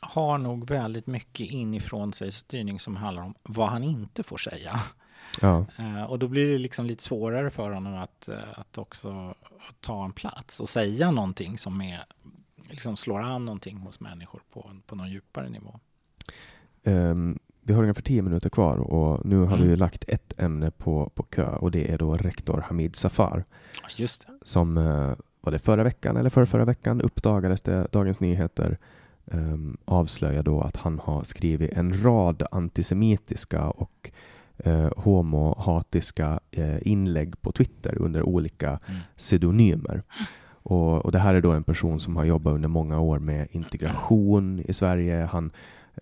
har 0.00 0.38
nog 0.38 0.68
väldigt 0.68 1.06
mycket 1.06 1.46
inifrån 1.46 2.12
sig 2.12 2.32
styrning 2.32 2.80
som 2.80 2.96
handlar 2.96 3.22
om 3.22 3.34
vad 3.42 3.68
han 3.68 3.82
inte 3.82 4.22
får 4.22 4.36
säga. 4.36 4.80
Ja. 5.40 5.66
Uh, 5.78 6.04
och 6.04 6.18
då 6.18 6.28
blir 6.28 6.48
det 6.48 6.58
liksom 6.58 6.86
lite 6.86 7.02
svårare 7.02 7.50
för 7.50 7.70
honom 7.70 7.94
att, 7.94 8.28
uh, 8.28 8.60
att 8.60 8.78
också 8.78 9.34
ta 9.80 10.04
en 10.04 10.12
plats 10.12 10.60
och 10.60 10.68
säga 10.68 11.10
någonting 11.10 11.58
som 11.58 11.80
är, 11.80 12.04
liksom 12.70 12.96
slår 12.96 13.22
an 13.22 13.44
någonting 13.44 13.76
hos 13.76 14.00
människor 14.00 14.40
på, 14.52 14.70
på 14.86 14.96
någon 14.96 15.10
djupare 15.10 15.48
nivå. 15.48 15.80
Um, 16.84 17.38
vi 17.60 17.74
har 17.74 17.82
ungefär 17.82 18.02
tio 18.02 18.22
minuter 18.22 18.50
kvar 18.50 18.76
och 18.76 19.26
nu 19.26 19.38
har 19.38 19.56
mm. 19.56 19.68
vi 19.68 19.76
lagt 19.76 20.04
ett 20.08 20.38
ämne 20.38 20.70
på, 20.70 21.10
på 21.14 21.22
kö 21.22 21.56
och 21.56 21.70
det 21.70 21.92
är 21.92 21.98
då 21.98 22.14
rektor 22.14 22.64
Hamid 22.68 22.96
Safar. 22.96 23.44
Just 23.96 24.26
det. 24.26 24.32
Som 24.42 24.76
uh, 24.76 25.14
var 25.46 25.52
det 25.52 25.58
förra 25.58 25.84
veckan 25.84 26.16
eller 26.16 26.30
förra, 26.30 26.46
förra 26.46 26.64
veckan 26.64 27.00
uppdagades 27.00 27.60
det 27.60 27.86
Dagens 27.92 28.20
Nyheter 28.20 28.78
um, 29.24 29.76
avslöjar 29.84 30.42
då 30.42 30.60
att 30.60 30.76
han 30.76 31.00
har 31.04 31.22
skrivit 31.22 31.72
en 31.72 32.02
rad 32.02 32.42
antisemitiska 32.50 33.68
och 33.68 34.10
uh, 34.66 34.90
homohatiska 34.96 36.40
uh, 36.58 36.88
inlägg 36.88 37.42
på 37.42 37.52
Twitter 37.52 37.98
under 37.98 38.22
olika 38.22 38.68
mm. 38.68 39.00
pseudonymer. 39.16 40.02
Och, 40.48 41.04
och, 41.04 41.12
det 41.12 41.18
här 41.18 41.34
är 41.34 41.40
då 41.40 41.52
en 41.52 41.64
person 41.64 42.00
som 42.00 42.16
har 42.16 42.24
jobbat 42.24 42.54
under 42.54 42.68
många 42.68 43.00
år 43.00 43.18
med 43.18 43.48
integration 43.50 44.60
i 44.60 44.72
Sverige. 44.72 45.28
Han 45.32 45.50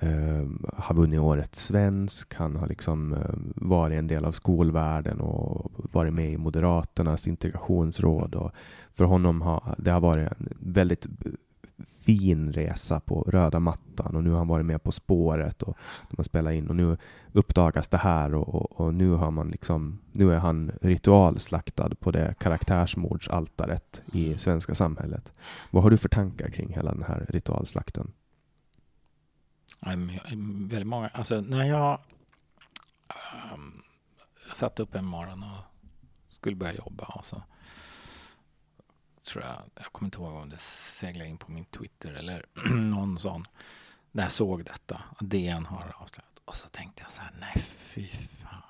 uh, 0.03 0.51
har 0.77 0.95
vunnit 0.95 1.21
Årets 1.21 1.65
svensk. 1.65 2.35
Han 2.35 2.57
har 2.57 2.66
liksom 2.66 3.12
uh, 3.12 3.21
varit 3.55 3.99
en 3.99 4.07
del 4.07 4.25
av 4.25 4.33
skolvärlden 4.33 5.21
och 5.21 5.73
varit 5.77 6.15
med 6.15 6.33
i 6.33 6.37
Moderaternas 6.37 7.29
integrationsråd. 7.29 8.35
Och 8.35 8.53
för 8.95 9.05
honom 9.05 9.43
har 9.43 9.75
det 9.79 9.91
har 9.91 10.01
varit 10.01 10.33
en 10.33 10.49
väldigt 10.61 11.07
fin 12.05 12.53
resa 12.53 13.01
på 13.01 13.23
röda 13.23 13.61
mattan 13.61 14.16
och 14.16 14.25
nu 14.25 14.31
har 14.31 14.39
han 14.39 14.49
varit 14.49 14.66
med 14.66 14.83
På 14.83 14.93
spåret 14.93 15.62
och 15.62 15.79
de 16.11 16.16
har 16.16 16.25
spelat 16.25 16.55
in 16.55 16.69
och 16.69 16.77
nu 16.77 16.97
uppdagas 17.33 17.89
det 17.89 17.97
här 17.97 18.35
och, 18.35 18.55
och, 18.55 18.81
och, 18.81 18.95
nu 18.95 19.11
har 19.11 19.31
man 19.31 19.49
liksom, 19.49 19.99
nu 20.12 20.33
är 20.33 20.39
han 20.39 20.73
ritualslaktad 20.81 21.91
på 22.01 22.11
det 22.11 22.35
karaktärsmordsaltaret 22.39 24.03
i 24.12 24.39
svenska 24.39 24.75
samhället. 24.75 25.33
Vad 25.71 25.83
har 25.83 25.91
du 25.91 25.99
för 25.99 26.09
tankar 26.09 26.51
kring 26.51 26.75
hela 26.75 26.93
den 26.93 27.03
här 27.03 27.27
ritualslakten? 27.29 28.12
Väldigt 29.81 30.87
många, 30.87 31.09
alltså 31.09 31.41
när 31.41 31.65
jag 31.65 31.99
um, 33.55 33.83
satt 34.55 34.81
upp 34.81 34.95
en 34.95 35.05
morgon 35.05 35.43
och 35.43 35.65
skulle 36.29 36.57
börja 36.57 36.75
jobba 36.75 37.05
och 37.05 37.25
så 37.25 37.43
tror 39.25 39.45
jag, 39.45 39.63
jag 39.75 39.85
kommer 39.93 40.07
inte 40.07 40.19
ihåg 40.19 40.35
om 40.35 40.49
det 40.49 40.61
seglade 40.61 41.31
in 41.31 41.39
på 41.39 41.53
min 41.53 41.65
Twitter 41.65 42.13
eller 42.13 42.47
någon 42.75 43.19
sån, 43.19 43.47
när 44.11 44.23
jag 44.23 44.33
såg 44.33 44.65
detta, 44.65 45.03
att 45.17 45.31
DN 45.31 45.67
har 45.67 45.95
avslöjat. 45.99 46.39
Och 46.45 46.57
så 46.57 46.69
tänkte 46.69 47.03
jag 47.03 47.13
så 47.13 47.23
här, 47.23 47.33
nej 47.41 47.65
fy 47.79 48.09
fan. 48.43 48.63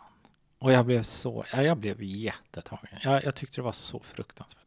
Och 0.59 0.72
jag 0.72 0.86
blev 0.86 1.02
så, 1.02 1.44
ja, 1.52 1.62
jag 1.62 1.78
blev 1.78 2.02
jättetagen. 2.02 2.98
Jag, 3.02 3.24
jag 3.24 3.35
tyckte 3.35 3.56
det 3.56 3.62
var 3.62 3.72
så 3.72 4.01
fruktansvärt. 4.01 4.64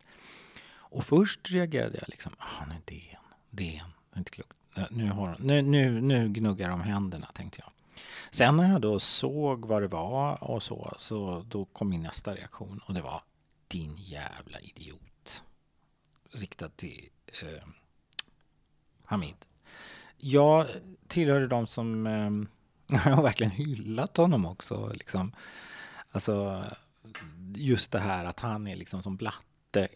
Och 0.70 1.06
först 1.06 1.52
reagerade 1.52 1.98
jag 1.98 2.10
liksom, 2.10 2.36
ah, 2.38 2.66
nej 2.68 2.82
DN, 2.86 3.22
DN, 3.50 3.94
det 4.10 4.16
är 4.16 4.20
inte 4.20 4.32
klokt. 4.32 4.54
Nu, 4.90 5.10
har, 5.10 5.38
nu, 5.40 5.62
nu, 5.62 6.02
nu 6.02 6.30
gnuggar 6.30 6.70
de 6.70 6.82
händerna, 6.82 7.28
tänkte 7.34 7.60
jag. 7.62 7.72
Sen 8.32 8.58
när 8.58 8.72
jag 8.72 8.82
då 8.82 9.00
såg 9.00 9.66
vad 9.66 9.82
det 9.82 9.88
var 9.88 10.44
och 10.44 10.64
så, 10.64 10.94
så 10.98 11.46
då 11.48 11.66
kom 11.66 11.90
min 11.90 12.04
nästa 12.04 12.36
reaktion 12.36 12.82
och 12.86 12.94
det 12.94 13.02
var 13.02 13.22
din 13.68 13.96
jävla 13.98 14.60
idiot 14.60 15.07
riktad 16.32 16.70
till 16.70 17.10
eh, 17.42 17.68
Hamid. 19.04 19.36
Jag 20.18 20.66
tillhörde 21.08 21.48
de 21.48 21.68
som 21.68 22.08
eh, 22.08 23.00
har 23.16 23.24
verkligen 23.24 23.52
hyllat 23.52 24.18
honom 24.18 24.46
också. 24.46 24.92
Liksom. 24.94 25.32
Alltså, 26.12 26.66
just 27.56 27.92
det 27.92 28.00
här 28.00 28.26
att 28.26 28.40
han 28.40 28.68
är 28.68 28.76
liksom 28.76 29.04
som 29.04 29.18
blatte, 29.18 29.88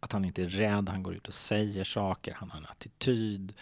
att 0.00 0.12
han 0.12 0.24
inte 0.24 0.42
är 0.42 0.48
rädd, 0.48 0.88
han 0.88 1.02
går 1.02 1.14
ut 1.14 1.28
och 1.28 1.34
säger 1.34 1.84
saker, 1.84 2.34
han 2.34 2.50
har 2.50 2.58
en 2.58 2.66
attityd. 2.66 3.54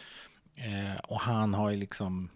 Eh, 0.55 0.97
och 0.97 1.21
han 1.21 1.55
har 1.55 1.71
ju 1.71 1.77
liksom 1.77 2.29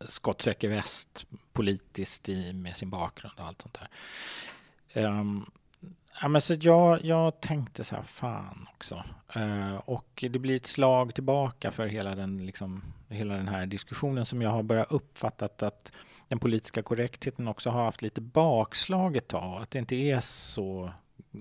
skottsäker 0.00 0.68
väst 0.68 1.26
politiskt 1.52 2.28
i, 2.28 2.52
med 2.52 2.76
sin 2.76 2.90
bakgrund 2.90 3.34
och 3.38 3.46
allt 3.46 3.62
sånt 3.62 3.78
där. 3.80 3.88
Um, 5.06 5.50
Ja, 6.20 6.28
men 6.28 6.40
så 6.40 6.54
jag, 6.60 7.04
jag 7.04 7.40
tänkte 7.40 7.84
så 7.84 7.96
här, 7.96 8.02
fan 8.02 8.68
också. 8.74 9.04
Uh, 9.36 9.74
och 9.74 10.24
det 10.32 10.38
blir 10.38 10.56
ett 10.56 10.66
slag 10.66 11.14
tillbaka 11.14 11.70
för 11.70 11.86
hela 11.86 12.14
den, 12.14 12.46
liksom, 12.46 12.82
hela 13.08 13.34
den 13.34 13.48
här 13.48 13.66
diskussionen 13.66 14.24
som 14.24 14.42
jag 14.42 14.50
har 14.50 14.62
börjat 14.62 14.92
uppfattat 14.92 15.62
att 15.62 15.92
den 16.28 16.38
politiska 16.38 16.82
korrektheten 16.82 17.48
också 17.48 17.70
har 17.70 17.84
haft 17.84 18.02
lite 18.02 18.20
bakslag 18.20 19.16
ett 19.16 19.28
tag. 19.28 19.62
Att 19.62 19.70
det 19.70 19.78
inte 19.78 19.96
är 19.96 20.20
så 20.20 20.92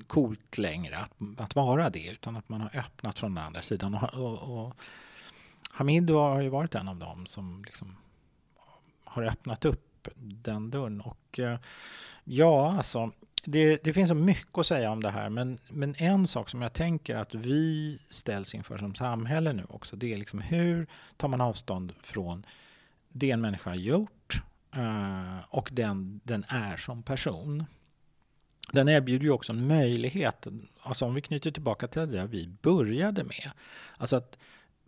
coolt 0.08 0.58
längre 0.58 0.98
att, 0.98 1.12
att 1.38 1.56
vara 1.56 1.90
det, 1.90 2.08
utan 2.08 2.36
att 2.36 2.50
man 2.50 2.62
har 2.62 2.76
öppnat 2.80 3.20
från 3.20 3.36
den 3.36 3.44
andra 3.44 3.62
sidan. 3.62 3.96
Och, 3.96 4.14
och, 4.14 4.66
och 4.66 4.76
Hamid 5.72 6.10
har 6.10 6.42
ju 6.42 6.50
varit 6.50 6.76
en 6.76 6.88
av 6.88 6.96
dem 6.96 7.26
som 7.26 7.64
liksom 7.66 7.98
har 9.04 9.24
öppnat 9.24 9.66
upp 9.66 10.08
den 10.16 10.72
dörren. 10.72 11.02
Och 11.02 11.40
eh, 11.40 11.60
ja, 12.24 12.72
alltså 12.78 13.12
det, 13.44 13.84
det, 13.84 13.94
finns 13.94 14.10
så 14.10 14.16
mycket 14.16 14.58
att 14.58 14.66
säga 14.66 14.92
om 14.92 15.04
det 15.04 15.12
här, 15.12 15.30
men, 15.30 15.60
men 15.70 15.96
en 15.98 16.28
sak 16.28 16.50
som 16.50 16.62
jag 16.62 16.74
tänker 16.74 17.16
att 17.16 17.36
vi 17.36 18.00
ställs 18.10 18.56
inför 18.56 18.78
som 18.78 18.96
samhälle 18.96 19.54
nu 19.54 19.66
också, 19.70 19.96
det 19.96 20.14
är 20.14 20.18
liksom 20.18 20.42
hur 20.42 20.88
tar 21.18 21.28
man 21.28 21.42
avstånd 21.42 21.94
från 22.02 22.46
det 23.10 23.32
en 23.32 23.42
människa 23.42 23.70
har 23.70 23.78
gjort 23.78 24.42
uh, 24.78 25.40
och 25.50 25.70
den 25.72 26.22
den 26.24 26.46
är 26.48 26.78
som 26.78 27.04
person. 27.04 27.66
Den 28.72 28.90
erbjuder 28.90 29.26
ju 29.26 29.32
också 29.32 29.54
en 29.54 29.68
möjlighet, 29.68 30.48
alltså 30.82 31.06
om 31.06 31.14
vi 31.14 31.22
knyter 31.22 31.52
tillbaka 31.52 31.88
till 31.88 32.12
det 32.12 32.26
vi 32.26 32.48
började 32.62 33.24
med, 33.24 33.52
alltså 33.98 34.16
att 34.16 34.38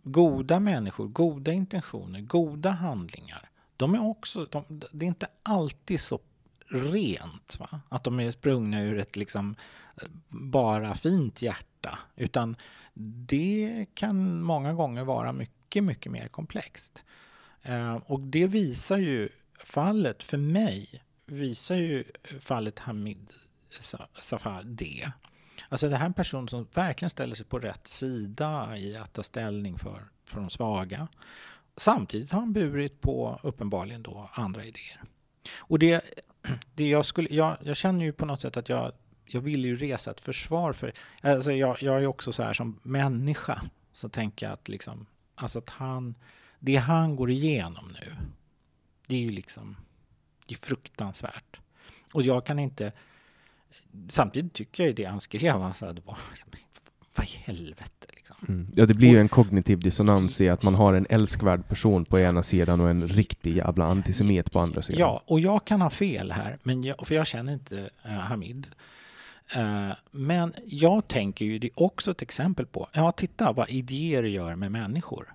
goda 0.02 0.60
människor, 0.60 1.08
goda 1.08 1.52
intentioner, 1.52 2.20
goda 2.20 2.70
handlingar, 2.70 3.50
de 3.76 3.94
är 3.94 4.02
också, 4.02 4.46
de, 4.50 4.64
det 4.92 5.06
är 5.06 5.08
inte 5.08 5.26
alltid 5.42 6.00
så 6.00 6.20
rent. 6.68 7.60
Va? 7.60 7.80
Att 7.88 8.04
de 8.04 8.20
är 8.20 8.30
sprungna 8.30 8.82
ur 8.82 8.98
ett 8.98 9.16
liksom 9.16 9.56
bara 10.28 10.94
fint 10.94 11.42
hjärta. 11.42 11.98
Utan 12.16 12.56
det 12.94 13.86
kan 13.94 14.42
många 14.42 14.72
gånger 14.72 15.04
vara 15.04 15.32
mycket, 15.32 15.84
mycket 15.84 16.12
mer 16.12 16.28
komplext. 16.28 17.04
Eh, 17.62 17.94
och 17.94 18.20
det 18.20 18.46
visar 18.46 18.98
ju 18.98 19.28
fallet, 19.64 20.22
för 20.22 20.38
mig, 20.38 21.02
visar 21.26 21.74
ju 21.74 22.04
fallet 22.40 22.78
Hamid 22.78 23.32
Safar 24.20 24.62
det. 24.62 25.12
Alltså 25.68 25.88
det 25.88 25.96
här 25.96 26.04
är 26.04 26.08
en 26.08 26.14
person 26.14 26.48
som 26.48 26.66
verkligen 26.74 27.10
ställer 27.10 27.34
sig 27.34 27.46
på 27.46 27.58
rätt 27.58 27.88
sida 27.88 28.76
i 28.76 28.96
att 28.96 29.12
ta 29.12 29.22
ställning 29.22 29.78
för, 29.78 30.02
för 30.24 30.40
de 30.40 30.50
svaga. 30.50 31.08
Samtidigt 31.76 32.32
har 32.32 32.40
han 32.40 32.52
burit 32.52 33.00
på, 33.00 33.40
uppenbarligen 33.42 34.02
då, 34.02 34.30
andra 34.32 34.64
idéer. 34.64 35.02
Och 35.56 35.78
det 35.78 36.24
det 36.74 36.88
jag, 36.88 37.04
skulle, 37.04 37.28
jag, 37.34 37.56
jag 37.60 37.76
känner 37.76 38.04
ju 38.04 38.12
på 38.12 38.26
något 38.26 38.40
sätt 38.40 38.56
att 38.56 38.68
jag, 38.68 38.92
jag 39.24 39.40
vill 39.40 39.64
ju 39.64 39.76
resa 39.76 40.10
ett 40.10 40.20
försvar 40.20 40.72
för... 40.72 40.92
Alltså 41.20 41.52
jag, 41.52 41.82
jag 41.82 42.02
är 42.02 42.06
också 42.06 42.32
så 42.32 42.42
här 42.42 42.52
som 42.52 42.80
människa, 42.82 43.62
så 43.92 44.08
tänker 44.08 44.46
jag 44.46 44.52
att 44.52 44.68
liksom... 44.68 45.06
Alltså 45.34 45.58
att 45.58 45.70
han... 45.70 46.14
Det 46.58 46.76
han 46.76 47.16
går 47.16 47.30
igenom 47.30 47.96
nu, 48.00 48.16
det 49.06 49.16
är 49.16 49.20
ju 49.20 49.30
liksom... 49.30 49.76
Det 50.46 50.54
är 50.54 50.58
fruktansvärt. 50.58 51.60
Och 52.12 52.22
jag 52.22 52.46
kan 52.46 52.58
inte... 52.58 52.92
Samtidigt 54.08 54.52
tycker 54.52 54.82
jag 54.82 54.88
ju 54.88 54.94
det 54.94 55.04
han 55.04 55.20
skrev, 55.20 55.62
alltså, 55.62 55.92
det 55.92 56.06
var 56.06 56.18
liksom, 56.30 56.50
vad 57.14 57.26
i 57.26 57.30
helvete. 57.30 58.06
Mm. 58.48 58.66
Ja, 58.74 58.86
det 58.86 58.94
blir 58.94 59.08
ju 59.08 59.20
en 59.20 59.28
kognitiv 59.28 59.78
dissonans 59.78 60.40
i 60.40 60.48
att 60.48 60.62
man 60.62 60.74
har 60.74 60.94
en 60.94 61.06
älskvärd 61.10 61.68
person 61.68 62.04
på 62.04 62.18
ena 62.18 62.42
sidan 62.42 62.80
och 62.80 62.90
en 62.90 63.08
riktig 63.08 63.56
jävla 63.56 63.84
antisemit 63.84 64.52
på 64.52 64.60
andra 64.60 64.82
sidan. 64.82 65.00
Ja, 65.00 65.22
och 65.26 65.40
jag 65.40 65.64
kan 65.64 65.80
ha 65.80 65.90
fel 65.90 66.32
här, 66.32 66.58
men 66.62 66.82
jag, 66.82 67.06
för 67.06 67.14
jag 67.14 67.26
känner 67.26 67.52
inte 67.52 67.90
uh, 68.06 68.12
Hamid. 68.12 68.66
Uh, 69.56 69.92
men 70.10 70.54
jag 70.64 71.08
tänker 71.08 71.44
ju, 71.44 71.58
det 71.58 71.66
är 71.66 71.82
också 71.82 72.10
ett 72.10 72.22
exempel 72.22 72.66
på, 72.66 72.88
ja 72.92 73.12
titta 73.12 73.52
vad 73.52 73.70
idéer 73.70 74.22
gör 74.22 74.56
med 74.56 74.72
människor. 74.72 75.34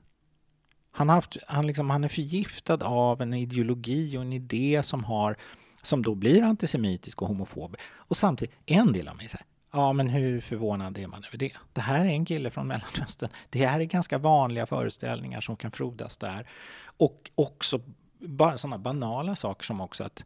Han, 0.92 1.10
haft, 1.10 1.38
han, 1.48 1.68
liksom, 1.68 1.90
han 1.90 2.04
är 2.04 2.08
förgiftad 2.08 2.84
av 2.84 3.22
en 3.22 3.34
ideologi 3.34 4.18
och 4.18 4.22
en 4.22 4.34
idé 4.34 4.82
som 4.84 5.04
har 5.04 5.36
som 5.82 6.02
då 6.02 6.16
blir 6.16 6.42
antisemitisk 6.42 7.22
och 7.22 7.28
homofob. 7.28 7.78
Och 7.94 8.18
samtidigt, 8.18 8.56
en 8.66 8.94
del 8.94 9.08
av 9.08 9.18
mig 9.18 9.28
säger 9.28 9.46
Ja, 9.72 9.94
men 9.94 10.10
hur 10.10 10.42
förvånad 10.42 10.98
är 10.98 11.08
man 11.08 11.24
över 11.24 11.38
det? 11.38 11.52
Det 11.74 11.82
här 11.82 12.06
är 12.06 12.10
en 12.10 12.26
kille 12.26 12.50
från 12.50 12.68
Mellanöstern. 12.68 13.30
Det 13.50 13.66
här 13.66 13.80
är 13.80 13.84
ganska 13.84 14.18
vanliga 14.18 14.66
föreställningar 14.66 15.42
som 15.42 15.56
kan 15.56 15.72
frodas 15.72 16.18
där. 16.18 16.50
Och 16.98 17.32
också 17.36 17.82
bara 18.20 18.58
sådana 18.58 18.78
banala 18.78 19.36
saker 19.36 19.64
som 19.64 19.82
också 19.82 20.04
att 20.04 20.24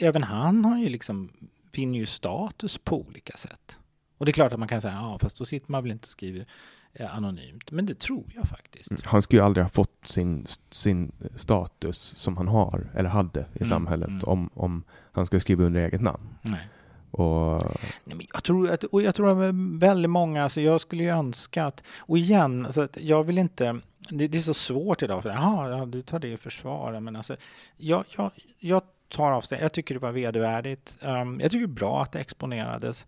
även 0.00 0.22
han 0.22 0.64
har 0.64 0.78
ju 0.78 0.88
liksom, 0.88 1.32
vinner 1.72 1.98
ju 1.98 2.06
status 2.06 2.78
på 2.78 3.00
olika 3.00 3.36
sätt. 3.36 3.78
Och 4.18 4.26
det 4.26 4.30
är 4.30 4.34
klart 4.34 4.52
att 4.52 4.58
man 4.58 4.68
kan 4.68 4.80
säga, 4.80 4.94
ja 4.94 5.18
fast 5.18 5.36
då 5.36 5.44
sitter 5.44 5.70
man 5.72 5.82
väl 5.82 5.92
inte 5.92 6.04
och 6.04 6.10
skriver 6.10 6.46
eh, 6.92 7.16
anonymt. 7.16 7.70
Men 7.70 7.86
det 7.86 7.98
tror 7.98 8.24
jag 8.34 8.48
faktiskt. 8.48 8.90
Mm, 8.90 9.02
han 9.04 9.22
skulle 9.22 9.40
ju 9.42 9.46
aldrig 9.46 9.64
ha 9.64 9.70
fått 9.70 10.06
sin, 10.06 10.46
sin 10.70 11.12
status 11.34 11.98
som 11.98 12.36
han 12.36 12.48
har, 12.48 12.90
eller 12.94 13.08
hade 13.08 13.40
i 13.40 13.44
Mm, 13.56 13.64
samhället, 13.64 14.08
mm. 14.08 14.22
om, 14.26 14.50
om 14.54 14.84
han 15.12 15.26
ska 15.26 15.40
skriva 15.40 15.64
under 15.64 15.80
eget 15.80 16.00
namn. 16.00 16.34
Nej. 16.42 16.68
Och 17.12 17.64
Nej, 18.04 18.16
men 18.16 18.26
jag 18.32 18.44
tror 18.44 18.70
att, 18.70 18.84
och 18.84 19.02
jag 19.02 19.14
tror 19.14 19.30
att 19.30 19.54
väldigt 19.80 20.10
många, 20.10 20.42
alltså 20.42 20.60
jag 20.60 20.80
skulle 20.80 21.02
ju 21.02 21.08
önska 21.08 21.64
att, 21.64 21.82
och 21.98 22.18
igen, 22.18 22.66
alltså 22.66 22.80
att 22.80 22.96
jag 23.00 23.24
vill 23.24 23.38
inte, 23.38 23.80
det, 24.10 24.28
det 24.28 24.38
är 24.38 24.42
så 24.42 24.54
svårt 24.54 25.02
idag 25.02 25.22
för, 25.22 25.30
aha, 25.30 25.68
ja, 25.68 25.86
du 25.86 26.02
tar 26.02 26.18
det 26.18 26.28
i 26.28 26.36
försvar, 26.36 27.00
men 27.00 27.16
alltså, 27.16 27.36
jag, 27.76 28.04
jag, 28.16 28.30
jag 28.58 28.82
tar 29.08 29.32
avstånd, 29.32 29.62
jag 29.62 29.72
tycker 29.72 29.94
det 29.94 30.00
var 30.00 30.12
vedervärdigt, 30.12 30.98
um, 31.00 31.40
jag 31.40 31.50
tycker 31.50 31.66
det 31.66 31.72
är 31.72 31.74
bra 31.74 32.02
att 32.02 32.12
det 32.12 32.20
exponerades. 32.20 33.06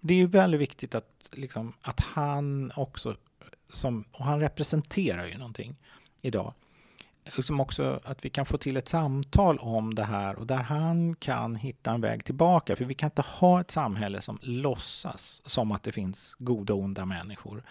Det 0.00 0.14
är 0.14 0.18
ju 0.18 0.26
väldigt 0.26 0.60
viktigt 0.60 0.94
att, 0.94 1.28
liksom, 1.32 1.72
att 1.82 2.00
han 2.00 2.72
också, 2.76 3.16
som, 3.72 4.04
och 4.12 4.24
han 4.24 4.40
representerar 4.40 5.26
ju 5.26 5.38
någonting 5.38 5.76
idag, 6.22 6.52
liksom 7.36 7.60
också 7.60 8.00
att 8.04 8.24
vi 8.24 8.30
kan 8.30 8.46
få 8.46 8.58
till 8.58 8.76
ett 8.76 8.88
samtal 8.88 9.58
om 9.58 9.94
det 9.94 10.04
här 10.04 10.36
och 10.36 10.46
där 10.46 10.62
han 10.62 11.14
kan 11.14 11.56
hitta 11.56 11.92
en 11.92 12.00
väg 12.00 12.24
tillbaka. 12.24 12.76
För 12.76 12.84
vi 12.84 12.94
kan 12.94 13.06
inte 13.06 13.22
ha 13.22 13.60
ett 13.60 13.70
samhälle 13.70 14.20
som 14.20 14.38
låtsas 14.42 15.42
som 15.44 15.72
att 15.72 15.82
det 15.82 15.92
finns 15.92 16.36
goda 16.38 16.74
och 16.74 16.80
onda 16.80 17.04
människor. 17.04 17.64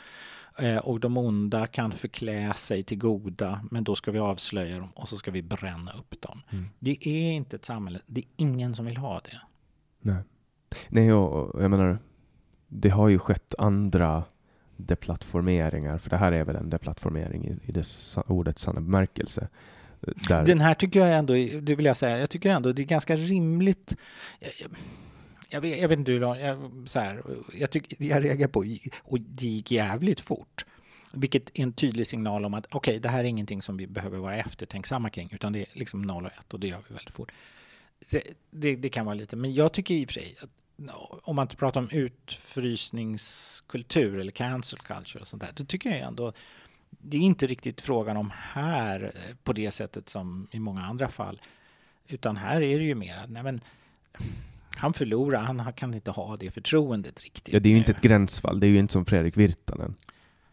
Eh, 0.57 0.77
och 0.77 0.99
de 0.99 1.17
onda 1.17 1.67
kan 1.67 1.91
förklä 1.91 2.53
sig 2.53 2.83
till 2.83 2.97
goda, 2.97 3.61
men 3.71 3.83
då 3.83 3.95
ska 3.95 4.11
vi 4.11 4.19
avslöja 4.19 4.79
dem 4.79 4.89
och 4.95 5.09
så 5.09 5.17
ska 5.17 5.31
vi 5.31 5.41
bränna 5.41 5.93
upp 5.93 6.21
dem. 6.21 6.41
Mm. 6.49 6.65
Det 6.79 7.07
är 7.07 7.31
inte 7.31 7.55
ett 7.55 7.65
samhälle, 7.65 7.99
det 8.05 8.21
är 8.21 8.27
ingen 8.37 8.75
som 8.75 8.85
vill 8.85 8.97
ha 8.97 9.19
det. 9.19 9.41
Nej. 10.01 10.23
Nej, 10.89 11.13
och 11.13 11.61
jag 11.61 11.71
menar, 11.71 11.99
det 12.67 12.89
har 12.89 13.09
ju 13.09 13.19
skett 13.19 13.55
andra 13.57 14.23
deplattformeringar, 14.77 15.97
för 15.97 16.09
det 16.09 16.17
här 16.17 16.31
är 16.31 16.43
väl 16.43 16.55
en 16.55 16.69
deplattformering 16.69 17.47
i, 17.47 17.69
i 17.69 17.71
det 17.71 17.85
ordets 18.27 18.61
sanna 18.61 18.81
bemärkelse. 18.81 19.47
Där, 19.99 20.45
Den 20.45 20.61
här 20.61 20.73
tycker 20.73 20.99
jag 20.99 21.17
ändå, 21.17 21.33
det 21.61 21.75
vill 21.75 21.85
jag 21.85 21.97
säga, 21.97 22.19
jag 22.19 22.29
tycker 22.29 22.49
ändå 22.49 22.73
det 22.73 22.81
är 22.81 22.85
ganska 22.85 23.15
rimligt. 23.15 23.95
Jag, 24.39 24.51
jag, 24.59 24.71
jag, 25.49 25.61
vet, 25.61 25.81
jag 25.81 25.89
vet 25.89 25.99
inte 25.99 26.11
hur 26.11 26.19
långt, 26.19 26.39
jag, 26.39 26.71
så 26.85 26.99
här, 26.99 27.23
jag, 27.53 27.71
tycker, 27.71 28.03
jag 28.03 28.23
reagerar 28.23 28.47
på, 28.47 28.65
och 29.01 29.19
det 29.19 29.47
gick 29.47 29.71
jävligt 29.71 30.19
fort. 30.19 30.65
Vilket 31.13 31.59
är 31.59 31.63
en 31.63 31.73
tydlig 31.73 32.07
signal 32.07 32.45
om 32.45 32.53
att 32.53 32.65
okej, 32.71 32.99
det 32.99 33.09
här 33.09 33.19
är 33.19 33.23
ingenting 33.23 33.61
som 33.61 33.77
vi 33.77 33.87
behöver 33.87 34.17
vara 34.17 34.35
eftertänksamma 34.35 35.09
kring, 35.09 35.29
utan 35.31 35.53
det 35.53 35.59
är 35.59 35.67
liksom 35.73 36.01
0 36.01 36.25
och 36.25 36.31
1 36.31 36.53
och 36.53 36.59
det 36.59 36.67
gör 36.67 36.81
vi 36.87 36.95
väldigt 36.95 37.13
fort. 37.13 37.31
Det, 38.51 38.75
det 38.75 38.89
kan 38.89 39.05
vara 39.05 39.15
lite, 39.15 39.35
men 39.35 39.53
jag 39.53 39.73
tycker 39.73 39.93
i 39.95 40.05
och 40.05 40.09
för 40.09 40.13
sig 40.13 40.35
att 40.41 40.49
om 41.23 41.35
man 41.35 41.43
inte 41.43 41.55
pratar 41.55 41.81
om 41.81 41.89
utfrysningskultur 41.89 44.19
eller 44.19 44.31
cancel 44.31 44.79
culture 44.79 45.21
och 45.21 45.27
sånt 45.27 45.41
där, 45.41 45.51
då 45.55 45.65
tycker 45.65 45.89
jag 45.89 45.99
ändå 45.99 46.33
det 47.01 47.17
är 47.17 47.21
inte 47.21 47.47
riktigt 47.47 47.81
frågan 47.81 48.17
om 48.17 48.31
här 48.35 49.11
eh, 49.15 49.35
på 49.43 49.53
det 49.53 49.71
sättet 49.71 50.09
som 50.09 50.47
i 50.51 50.59
många 50.59 50.81
andra 50.81 51.09
fall. 51.09 51.41
Utan 52.07 52.37
här 52.37 52.61
är 52.61 52.79
det 52.79 52.85
ju 52.85 52.95
mer 52.95 53.17
att 53.17 53.29
nej 53.29 53.43
men, 53.43 53.61
han 54.75 54.93
förlorar, 54.93 55.41
han 55.41 55.73
kan 55.73 55.93
inte 55.93 56.11
ha 56.11 56.37
det 56.37 56.51
förtroendet 56.51 57.21
riktigt. 57.21 57.53
ja, 57.53 57.59
det 57.59 57.69
är 57.69 57.71
ju 57.71 57.77
inte 57.77 57.91
ett 57.91 58.01
gränsfall, 58.01 58.59
det 58.59 58.67
är 58.67 58.69
ju 58.69 58.77
inte 58.77 58.93
som 58.93 59.05
Fredrik 59.05 59.37
Virtanen. 59.37 59.95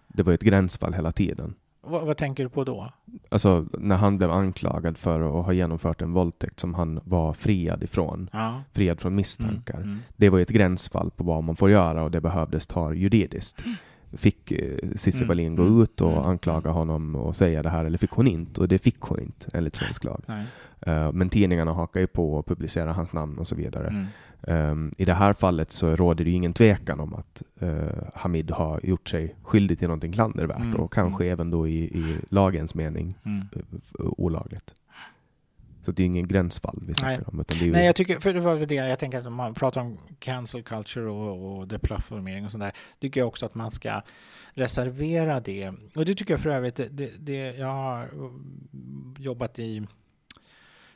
Det 0.08 0.22
var 0.22 0.32
ju 0.32 0.34
ett 0.34 0.42
gränsfall 0.42 0.94
hela 0.94 1.12
tiden. 1.12 1.54
Vad, 1.82 2.06
vad 2.06 2.16
tänker 2.16 2.42
du 2.42 2.48
på 2.48 2.64
då? 2.64 2.90
Alltså 3.28 3.66
när 3.72 3.96
han 3.96 4.18
blev 4.18 4.30
anklagad 4.30 4.98
för 4.98 5.20
att 5.20 5.44
ha 5.44 5.52
genomfört 5.52 6.02
en 6.02 6.12
våldtäkt 6.12 6.60
som 6.60 6.74
han 6.74 7.00
var 7.04 7.32
friad 7.32 7.82
ifrån, 7.82 8.30
Ja. 8.32 8.62
friad 8.72 9.00
från 9.00 9.14
misstankar. 9.14 9.76
Mm, 9.76 9.88
mm. 9.88 9.98
Det 10.16 10.28
var 10.28 10.38
ju 10.38 10.42
ett 10.42 10.50
gränsfall 10.50 11.10
på 11.10 11.24
vad 11.24 11.44
man 11.44 11.56
får 11.56 11.70
göra 11.70 12.02
och 12.02 12.10
det 12.10 12.20
behövdes 12.20 12.66
ta 12.66 12.94
juridiskt. 12.94 13.64
Fick 14.12 14.52
eh, 14.52 14.78
Cissi 14.94 15.18
Mm, 15.18 15.28
Wallin 15.28 15.56
gå 15.56 15.62
mm, 15.62 15.82
ut 15.82 16.00
och 16.00 16.12
mm. 16.12 16.24
anklaga 16.24 16.70
honom 16.70 17.14
och 17.16 17.36
säga 17.36 17.62
det 17.62 17.70
här, 17.70 17.84
eller 17.84 17.98
fick 17.98 18.10
hon 18.10 18.26
inte? 18.26 18.60
Och 18.60 18.68
det 18.68 18.78
fick 18.78 19.00
hon 19.00 19.20
inte, 19.20 19.50
enligt 19.52 19.76
svensk 19.76 20.04
lag. 20.04 20.22
Nej. 20.26 20.46
Eh, 20.80 21.12
men 21.12 21.28
tidningarna 21.28 21.72
hakar 21.72 22.00
ju 22.00 22.06
på 22.06 22.34
och 22.34 22.46
publicerar 22.46 22.92
hans 22.92 23.12
namn 23.12 23.38
och 23.38 23.48
så 23.48 23.54
vidare. 23.54 24.06
Mm. 24.42 24.70
Um, 24.70 24.94
I 24.98 25.04
det 25.04 25.14
här 25.14 25.32
fallet 25.32 25.72
så 25.72 25.96
råder 25.96 26.24
det 26.24 26.30
ju 26.30 26.36
ingen 26.36 26.52
tvekan 26.52 27.00
om 27.00 27.14
att 27.14 27.42
eh, 27.60 28.02
Hamid 28.14 28.50
har 28.50 28.80
gjort 28.82 29.08
sig 29.08 29.34
skyldig 29.42 29.78
till 29.78 29.88
någonting 29.88 30.12
klandervärt 30.12 30.56
Mm, 30.60 30.76
och 30.76 30.92
kanske 30.92 31.26
även 31.26 31.50
då 31.50 31.68
i, 31.68 31.84
i 31.84 32.18
lagens 32.28 32.74
mening 32.74 33.14
Mm. 33.24 33.48
eh, 33.52 33.60
olagligt. 33.98 34.74
Så 35.82 35.92
det 35.92 36.02
är 36.02 36.06
ingen 36.06 36.28
gränsfall 36.28 36.78
vi 36.80 36.86
Nej. 36.86 36.94
snackar 36.94 37.28
om. 37.28 37.40
Utan 37.40 37.58
det 37.58 37.66
är 37.68 37.72
Nej, 37.72 37.86
jag 37.86 37.96
tycker, 37.96 38.20
för 38.20 38.32
det 38.32 38.40
var 38.40 38.56
det 38.56 38.74
jag 38.74 38.98
tänker 38.98 39.18
att 39.18 39.26
om 39.26 39.34
man 39.34 39.54
pratar 39.54 39.80
om 39.80 39.98
cancel 40.18 40.62
culture 40.62 41.10
och, 41.10 41.58
och 41.58 41.68
deplattformering 41.68 42.44
och 42.44 42.50
sånt 42.50 42.62
där, 42.62 42.72
tycker 42.98 43.20
jag 43.20 43.28
också 43.28 43.46
att 43.46 43.54
man 43.54 43.70
ska 43.70 44.02
reservera 44.52 45.40
det. 45.40 45.72
Och 45.94 46.04
det 46.04 46.14
tycker 46.14 46.34
jag 46.34 46.40
för 46.40 46.50
övrigt, 46.50 46.76
det, 46.76 46.88
det, 46.88 47.10
det, 47.18 47.56
jag 47.56 47.66
har 47.66 48.02
mm, 48.02 49.14
jobbat 49.18 49.58
i 49.58 49.86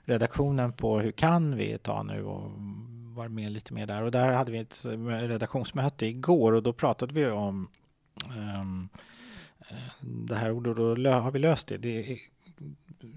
redaktionen 0.05 0.73
på 0.73 1.01
Hur 1.01 1.13
kan 1.13 1.57
vi 1.57 1.79
tag 1.79 2.07
nu 2.07 2.25
och 2.25 2.51
var 3.15 3.29
med 3.29 3.53
lite 3.53 3.75
mer 3.75 3.87
där. 3.87 4.03
Och 4.03 4.11
där 4.11 4.33
hade 4.33 4.53
vi 4.53 4.59
ett 4.59 4.85
eh, 4.85 4.99
redaktionsmöte 5.07 6.07
igår 6.07 6.53
och 6.53 6.63
då 6.63 6.73
pratade 6.73 7.15
vi 7.15 7.27
om 7.27 7.69
um, 8.39 8.89
det 10.01 10.37
här 10.37 10.51
ordet, 10.51 10.79
och 10.79 10.99
då 10.99 11.11
har 11.11 11.31
vi 11.31 11.39
löst 11.39 11.69
det. 11.69 11.79
det 11.79 12.13
är, 12.13 12.19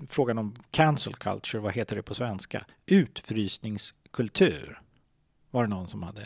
frågan 0.09 0.37
om 0.37 0.55
cancel 0.71 1.15
culture, 1.15 1.61
vad 1.61 1.73
heter 1.73 1.95
det 1.95 2.01
på 2.01 2.15
svenska? 2.15 2.65
Utfrysningskultur 2.85 4.81
var 5.51 5.63
det 5.63 5.69
någon 5.69 5.87
som 5.87 6.03
hade 6.03 6.21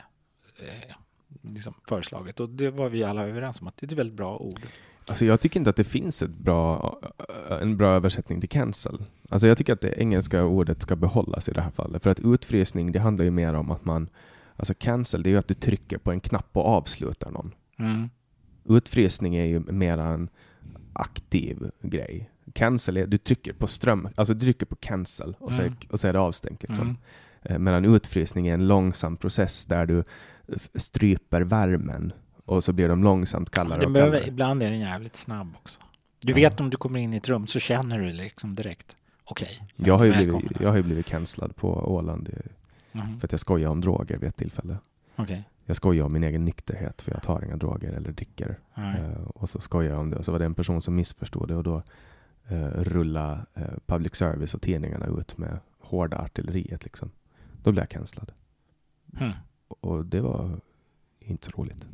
eh, 0.60 0.96
liksom 1.42 1.74
föreslagit 1.88 2.40
och 2.40 2.50
det 2.50 2.70
var 2.70 2.90
vi 2.90 3.04
alla 3.04 3.28
överens 3.28 3.62
om 3.62 3.68
att 3.68 3.78
det 3.78 3.86
är 3.86 3.92
ett 3.92 3.98
väldigt 3.98 4.18
bra 4.18 4.38
ord. 4.38 4.62
Alltså 5.12 5.26
jag 5.26 5.40
tycker 5.42 5.60
inte 5.60 5.70
att 5.70 5.76
det 5.76 5.84
finns 5.84 6.22
ett 6.22 6.32
bra, 6.38 7.00
en 7.62 7.78
bra 7.78 7.90
översättning 7.90 8.40
till 8.40 8.50
cancel. 8.50 9.04
Alltså 9.30 9.48
jag 9.48 9.58
tycker 9.58 9.74
att 9.74 9.82
det 9.82 10.00
engelska 10.00 10.44
ordet 10.44 10.82
ska 10.82 10.96
behållas 10.96 11.50
i 11.50 11.52
det 11.52 11.62
här 11.62 11.72
fallet. 11.72 12.04
För 12.04 12.10
att 12.10 12.20
utfrysning, 12.20 12.92
det 12.92 13.00
handlar 13.00 13.26
ju 13.26 13.32
mer 13.32 13.54
om 13.54 13.72
att 13.72 13.86
man... 13.86 14.10
Alltså 14.56 14.74
cancel, 14.74 15.24
det 15.24 15.30
är 15.30 15.32
ju 15.32 15.38
att 15.38 15.48
du 15.48 15.54
trycker 15.54 15.98
på 15.98 16.12
en 16.12 16.20
knapp 16.20 16.50
och 16.52 16.66
avslutar 16.66 17.32
någon. 17.32 17.52
Mm. 17.80 18.10
Utfrysning 18.66 19.36
är 19.36 19.46
ju 19.46 19.60
mer 19.60 19.98
en 19.98 20.30
aktiv 20.94 21.72
grej. 21.82 22.30
Cancel 22.54 22.98
är, 22.98 23.08
du 23.08 23.18
trycker 23.18 23.54
på 23.54 23.68
ström, 23.68 24.08
alltså 24.16 24.34
du 24.34 24.40
trycker 24.40 24.66
på 24.66 24.76
cancel 24.76 25.36
och, 25.40 25.54
så, 25.54 25.62
Mm. 25.62 25.74
och 25.90 26.00
så 26.00 26.08
är 26.08 26.14
det 26.14 26.20
avstängt. 26.20 26.64
Liksom. 26.64 26.86
Mm. 26.88 26.98
Eh, 27.42 27.60
Medan 27.60 27.86
utfrysning 27.96 28.48
är 28.48 28.54
en 28.54 28.68
långsam 28.68 29.18
process 29.18 29.66
där 29.66 29.86
du 29.86 30.04
stryper 30.76 31.42
värmen 31.42 32.14
och 32.46 32.64
så 32.64 32.74
blir 32.74 32.90
de 32.90 33.04
långsamt 33.04 33.50
kallare 33.50 33.80
Den 33.80 33.86
och 33.88 33.94
behöver, 33.94 34.12
kallare. 34.18 34.28
ibland 34.30 34.64
är 34.64 34.70
den 34.70 34.80
jävligt 34.80 35.16
snabb 35.16 35.56
också. 35.62 35.80
Du 36.20 36.32
Ja. 36.32 36.36
vet 36.36 36.60
om 36.60 36.70
du 36.70 36.78
kommer 36.78 37.00
in 37.00 37.14
i 37.14 37.18
ett 37.18 37.28
rum 37.30 37.48
så 37.48 37.60
känner 37.60 38.00
du 38.00 38.14
liksom 38.14 38.56
direkt, 38.56 38.96
okej. 39.24 39.68
Jag 39.76 39.98
har, 39.98 40.06
ju 40.06 40.14
blivit, 40.14 40.52
jag 40.62 40.70
har 40.70 40.78
ju 40.78 40.84
blivit 40.84 41.06
cancellad 41.06 41.56
på 41.56 41.68
Åland 41.74 42.30
Mhm. 42.94 43.20
för 43.20 43.28
att 43.28 43.32
jag 43.32 43.40
skojar 43.40 43.70
om 43.70 43.82
droger 43.82 44.18
vid 44.18 44.30
ett 44.30 44.36
tillfälle. 44.36 44.78
Okej. 45.16 45.44
Jag 45.66 45.76
skojar 45.76 46.06
om 46.06 46.14
min 46.14 46.24
egen 46.24 46.46
nykterhet 46.46 47.02
för 47.02 47.12
jag 47.12 47.24
tar 47.24 47.46
inga 47.46 47.56
droger 47.58 47.92
eller 47.94 48.12
dricker. 48.12 48.60
Eh, 48.76 49.22
och 49.36 49.50
så 49.50 49.60
skojar 49.62 49.92
jag 49.92 50.00
om 50.00 50.10
det 50.10 50.16
och 50.18 50.26
så 50.26 50.32
var 50.32 50.40
det 50.40 50.46
en 50.46 50.54
person 50.56 50.82
som 50.82 50.96
missförstod 50.96 51.48
det 51.48 51.56
och 51.56 51.64
då 51.64 51.84
uh, 52.52 52.68
rulla 52.68 53.46
eh, 53.54 53.64
public 53.86 54.16
service 54.16 54.54
och 54.54 54.62
tidningarna 54.62 55.06
ut 55.06 55.38
med 55.38 55.60
hårda 55.82 56.18
artilleriet 56.18 56.84
liksom. 56.84 57.12
Då 57.64 57.72
blev 57.72 57.82
jag 57.82 57.90
cancellad. 57.90 58.32
Hmm. 59.18 59.32
Och 59.68 60.06
det 60.06 60.22
var 60.22 60.60
inte 61.20 61.46
så 61.46 61.52
roligt. 61.62 61.88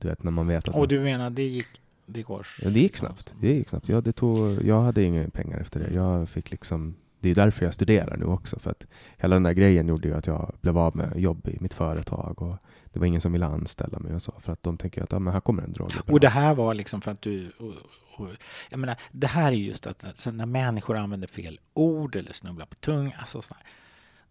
Du 0.00 0.08
vet 0.08 0.22
när 0.22 0.30
man 0.30 0.46
vet 0.46 0.68
att 0.68 0.74
Och 0.74 0.78
man, 0.78 0.88
du 0.88 1.00
menar 1.00 1.30
det 1.30 1.42
gick, 1.42 1.66
det 2.06 2.22
går? 2.22 2.46
ja, 2.62 2.70
det 2.70 2.80
gick 2.80 2.96
snabbt. 2.96 3.34
Det 3.40 3.52
gick 3.52 3.68
snabbt. 3.68 3.88
Ja, 3.88 4.00
det 4.00 4.12
tog, 4.12 4.64
jag 4.64 4.82
hade 4.82 5.02
inga 5.02 5.28
pengar 5.28 5.58
efter 5.58 5.80
det. 5.80 5.94
Jag 5.94 6.28
fick 6.28 6.50
liksom 6.50 6.94
det 7.20 7.30
är 7.30 7.34
därför 7.34 7.64
jag 7.64 7.74
studerar 7.74 8.16
nu 8.16 8.24
också. 8.24 8.58
För 8.58 8.70
att 8.70 8.86
hela 9.18 9.36
den 9.36 9.42
där 9.42 9.52
grejen 9.52 9.88
gjorde 9.88 10.08
ju 10.08 10.14
att 10.14 10.26
jag 10.26 10.52
blev 10.60 10.78
av 10.78 10.96
med 10.96 11.12
jobb 11.16 11.48
i 11.48 11.58
mitt 11.60 11.74
företag. 11.74 12.42
Och 12.42 12.56
det 12.92 12.98
var 12.98 13.06
ingen 13.06 13.20
som 13.20 13.32
ville 13.32 13.46
anställa 13.46 13.98
mig 13.98 14.14
och 14.14 14.22
så. 14.22 14.32
För 14.40 14.52
att 14.52 14.62
de 14.62 14.78
tänker 14.78 15.02
att 15.02 15.12
ja, 15.12 15.18
men 15.18 15.32
här 15.32 15.40
kommer 15.40 15.62
en 15.62 15.72
drog. 15.72 15.92
Och 16.06 16.20
det 16.20 16.28
här 16.28 16.54
var 16.54 16.74
liksom 16.74 17.00
för 17.00 17.10
att 17.10 17.22
du... 17.22 17.50
Och, 17.50 17.74
och, 18.16 18.28
jag 18.70 18.78
menar, 18.78 18.96
det 19.12 19.26
här 19.26 19.52
är 19.52 19.56
just 19.56 19.86
att 19.86 20.26
när 20.32 20.46
människor 20.46 20.96
använder 20.96 21.28
fel 21.28 21.60
ord 21.74 22.16
eller 22.16 22.32
snubblar 22.32 22.66
på 22.66 22.74
tung, 22.74 23.14
alltså 23.18 23.42
så 23.42 23.54
här, 23.54 23.66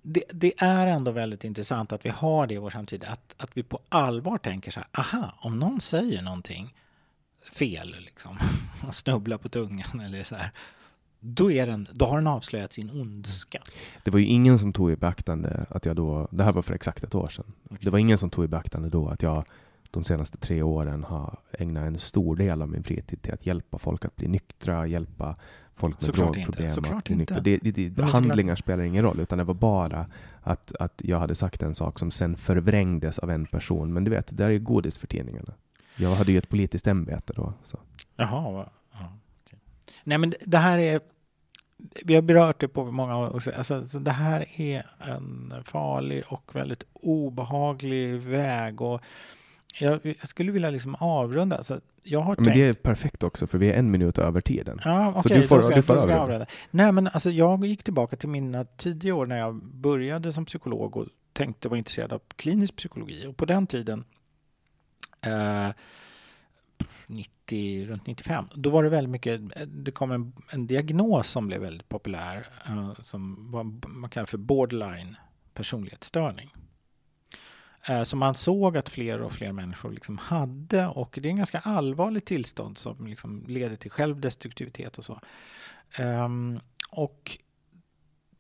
det, 0.02 0.24
det 0.34 0.54
är 0.58 0.88
ändå 0.88 1.12
väldigt 1.12 1.44
intressant 1.44 1.92
att 1.92 2.06
vi 2.06 2.10
har 2.10 2.48
det 2.48 2.54
i 2.54 2.58
vår 2.58 2.70
samtid, 2.70 3.04
att, 3.04 3.36
att 3.38 3.58
vi 3.58 3.64
på 3.64 3.80
allvar 3.90 4.38
tänker 4.38 4.72
så 4.72 4.80
här, 4.80 4.90
aha, 4.92 5.34
om 5.42 5.60
någon 5.60 5.82
säger 5.82 6.22
någonting 6.22 6.76
fel, 7.52 7.96
liksom, 8.00 8.38
och 8.88 8.94
snubblar 8.94 9.38
på 9.38 9.50
tungan 9.50 10.00
eller 10.00 10.24
så 10.24 10.36
här, 10.36 10.52
då, 11.20 11.52
är 11.52 11.68
den, 11.68 11.88
då 11.94 12.06
har 12.06 12.18
den 12.18 12.28
avslöjat 12.28 12.74
sin 12.74 12.90
ondska. 12.90 13.62
Det 14.04 14.12
var 14.12 14.20
ju 14.20 14.26
ingen 14.26 14.60
som 14.60 14.74
tog 14.74 14.92
i 14.92 14.96
beaktande 14.96 15.66
att 15.70 15.86
jag 15.86 15.96
då, 15.96 16.28
det 16.32 16.44
här 16.44 16.52
var 16.52 16.62
för 16.62 16.74
exakt 16.74 17.04
ett 17.04 17.16
år 17.16 17.28
sedan. 17.28 17.54
Det 17.82 17.90
var 17.90 18.00
ingen 18.00 18.18
som 18.18 18.30
tog 18.30 18.46
i 18.46 18.48
beaktande 18.48 18.90
då 18.90 19.08
att 19.10 19.24
jag 19.24 19.46
de 19.92 20.04
senaste 20.04 20.38
tre 20.38 20.62
åren 20.62 21.04
har 21.04 21.40
ägnat 21.52 21.88
en 21.88 22.00
stor 22.00 22.36
del 22.36 22.62
av 22.62 22.70
min 22.70 22.84
fritid 22.84 23.22
till 23.22 23.34
att 23.34 23.46
hjälpa 23.46 23.78
folk 23.78 24.06
att 24.06 24.16
bli 24.16 24.28
nyktra, 24.28 24.88
hjälpa 24.88 25.36
folk 25.80 25.96
med 25.96 26.04
Såklart 26.04 26.34
drogproblem 26.34 26.64
inte, 26.64 26.76
såklart. 26.76 27.06
Det, 27.44 27.58
det, 27.58 27.90
det, 27.90 28.04
handlingar 28.04 28.56
spelar 28.56 28.84
ingen 28.84 29.04
roll, 29.04 29.20
utan 29.20 29.38
det 29.38 29.44
var 29.44 29.54
bara 29.54 30.06
att, 30.42 30.76
att 30.80 31.02
jag 31.04 31.20
hade 31.20 31.36
sagt 31.36 31.64
en 31.64 31.76
sak 31.76 32.00
som 32.00 32.12
sen 32.12 32.36
förvrängdes 32.36 33.20
av 33.20 33.32
en 33.32 33.46
person. 33.46 33.94
Men 33.94 34.04
du 34.04 34.12
vet, 34.12 34.28
det 34.28 34.36
där 34.36 34.46
är 34.46 34.50
ju 34.50 34.60
godis 34.60 34.98
för 34.98 35.08
tidningarna. 35.08 35.54
Jag 35.96 36.16
hade 36.16 36.32
ju 36.32 36.38
ett 36.38 36.50
politiskt 36.50 36.88
ämbete 36.88 37.34
då. 37.36 37.54
Så. 37.64 37.80
Jaha? 38.16 38.70
Ja, 38.92 39.18
okej. 39.46 39.60
Nej, 40.04 40.18
men 40.18 40.34
det 40.46 40.58
här 40.58 40.78
är... 40.78 41.02
Vi 42.04 42.16
har 42.16 42.22
berört 42.22 42.60
det 42.60 42.68
på 42.68 42.92
många 42.92 43.18
år. 43.18 43.42
Alltså, 43.58 43.88
så 43.88 44.00
det 44.00 44.12
här 44.12 44.62
är 44.62 44.86
en 45.00 45.54
farlig 45.66 46.24
och 46.28 46.56
väldigt 46.56 46.84
obehaglig 46.94 48.22
väg. 48.22 48.82
Och 48.82 49.02
jag, 49.80 50.00
jag 50.20 50.28
skulle 50.28 50.52
vilja 50.52 50.70
liksom 50.70 50.96
avrunda. 50.96 51.58
Alltså, 51.58 51.82
jag 52.04 52.20
har 52.20 52.36
Men 52.36 52.46
tänkt... 52.46 52.56
det 52.58 52.64
är 52.68 52.74
perfekt 52.74 53.24
också, 53.24 53.48
för 53.48 53.58
vi 53.58 53.70
är 53.72 53.74
en 53.80 53.92
minut 53.92 54.18
över 54.20 54.42
tiden. 54.42 54.80
Ja, 54.86 55.14
Så 55.14 55.20
okej, 55.20 55.40
du 55.42 55.48
får- 55.48 55.56
då 55.56 55.62
ska, 55.62 55.76
du 55.76 55.82
får 55.82 55.94
då 55.96 56.02
ska 56.02 56.10
jag 56.10 56.20
avrunda. 56.20 56.36
avrunda. 56.36 56.46
Nej, 56.72 56.92
men 56.92 57.08
alltså 57.08 57.30
jag 57.32 57.66
gick 57.66 57.84
tillbaka 57.84 58.16
till 58.16 58.30
mina 58.30 58.66
tidiga 58.66 59.16
år 59.16 59.26
när 59.26 59.38
jag 59.38 59.56
började 59.64 60.34
som 60.34 60.46
psykolog 60.46 60.98
och 60.98 61.06
tänkte 61.34 61.70
vara 61.70 61.78
intresserad 61.78 62.14
av 62.14 62.22
klinisk 62.36 62.76
psykologi. 62.76 63.28
Och 63.28 63.38
på 63.38 63.46
den 63.46 63.68
tiden, 63.68 64.04
eh, 65.22 65.70
90, 67.08 67.86
runt 67.88 68.08
95, 68.08 68.46
då 68.56 68.70
var 68.70 68.84
det 68.84 68.90
väldigt 68.90 69.12
mycket, 69.12 69.42
det 69.68 69.92
kom 69.92 70.12
en, 70.12 70.34
en 70.50 70.68
diagnos 70.68 71.28
som 71.28 71.48
blev 71.48 71.62
väldigt 71.62 71.90
populär, 71.90 72.48
eh, 72.68 72.94
som 73.02 73.52
var, 73.52 73.64
man 73.88 74.10
kallar 74.10 74.26
för 74.26 74.38
borderline 74.38 75.16
personlighetsstörning. 75.54 76.54
Eh, 77.90 78.04
Så 78.04 78.16
man 78.16 78.36
såg 78.36 78.78
att 78.78 78.90
fler 78.90 79.22
och 79.22 79.32
fler 79.32 79.52
människor 79.52 79.92
liksom 79.92 80.18
hade 80.18 80.88
och 80.88 81.20
det 81.22 81.28
är 81.28 81.32
en 81.32 81.38
ganska 81.38 81.60
allvarligt 81.60 82.26
tillstånd 82.26 82.78
som 82.78 83.08
liksom 83.08 83.44
leder 83.48 83.76
till 83.76 83.92
självdestruktivitet 83.92 84.98
och 84.98 85.06
så. 85.06 85.22
Ehm, 85.96 86.60
och 86.90 87.38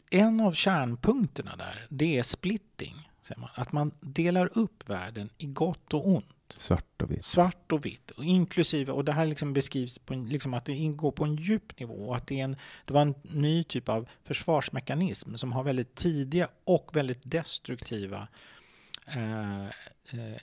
en 0.09 0.39
av 0.39 0.51
kärnpunkterna 0.51 1.55
där, 1.55 1.87
det 1.89 2.17
är 2.17 2.23
splitting. 2.23 3.05
Man. 3.37 3.49
Att 3.55 3.71
man 3.71 3.91
delar 3.99 4.57
upp 4.57 4.89
världen 4.89 5.29
i 5.37 5.45
gott 5.45 5.93
och 5.93 6.07
ont. 6.07 6.25
Svart 6.49 7.01
och 7.01 7.11
vitt. 7.11 7.25
Svart 7.25 7.71
och 7.71 7.85
vitt, 7.85 8.11
och 8.11 8.25
inklusive, 8.25 8.91
och 8.91 9.05
det 9.05 9.11
här 9.11 9.25
liksom 9.25 9.53
beskrivs 9.53 9.99
på 9.99 10.13
en, 10.13 10.25
liksom 10.25 10.53
att 10.53 10.65
det 10.65 10.73
ingår 10.73 11.11
på 11.11 11.23
en 11.23 11.35
djup 11.35 11.79
nivå. 11.79 11.93
Och 11.93 12.15
att 12.15 12.27
det, 12.27 12.39
är 12.39 12.43
en, 12.43 12.55
det 12.85 12.93
var 12.93 13.01
en 13.01 13.15
ny 13.21 13.63
typ 13.63 13.89
av 13.89 14.09
försvarsmekanism 14.23 15.35
som 15.35 15.51
har 15.51 15.63
väldigt 15.63 15.95
tidiga 15.95 16.47
och 16.63 16.89
väldigt 16.93 17.21
destruktiva 17.23 18.27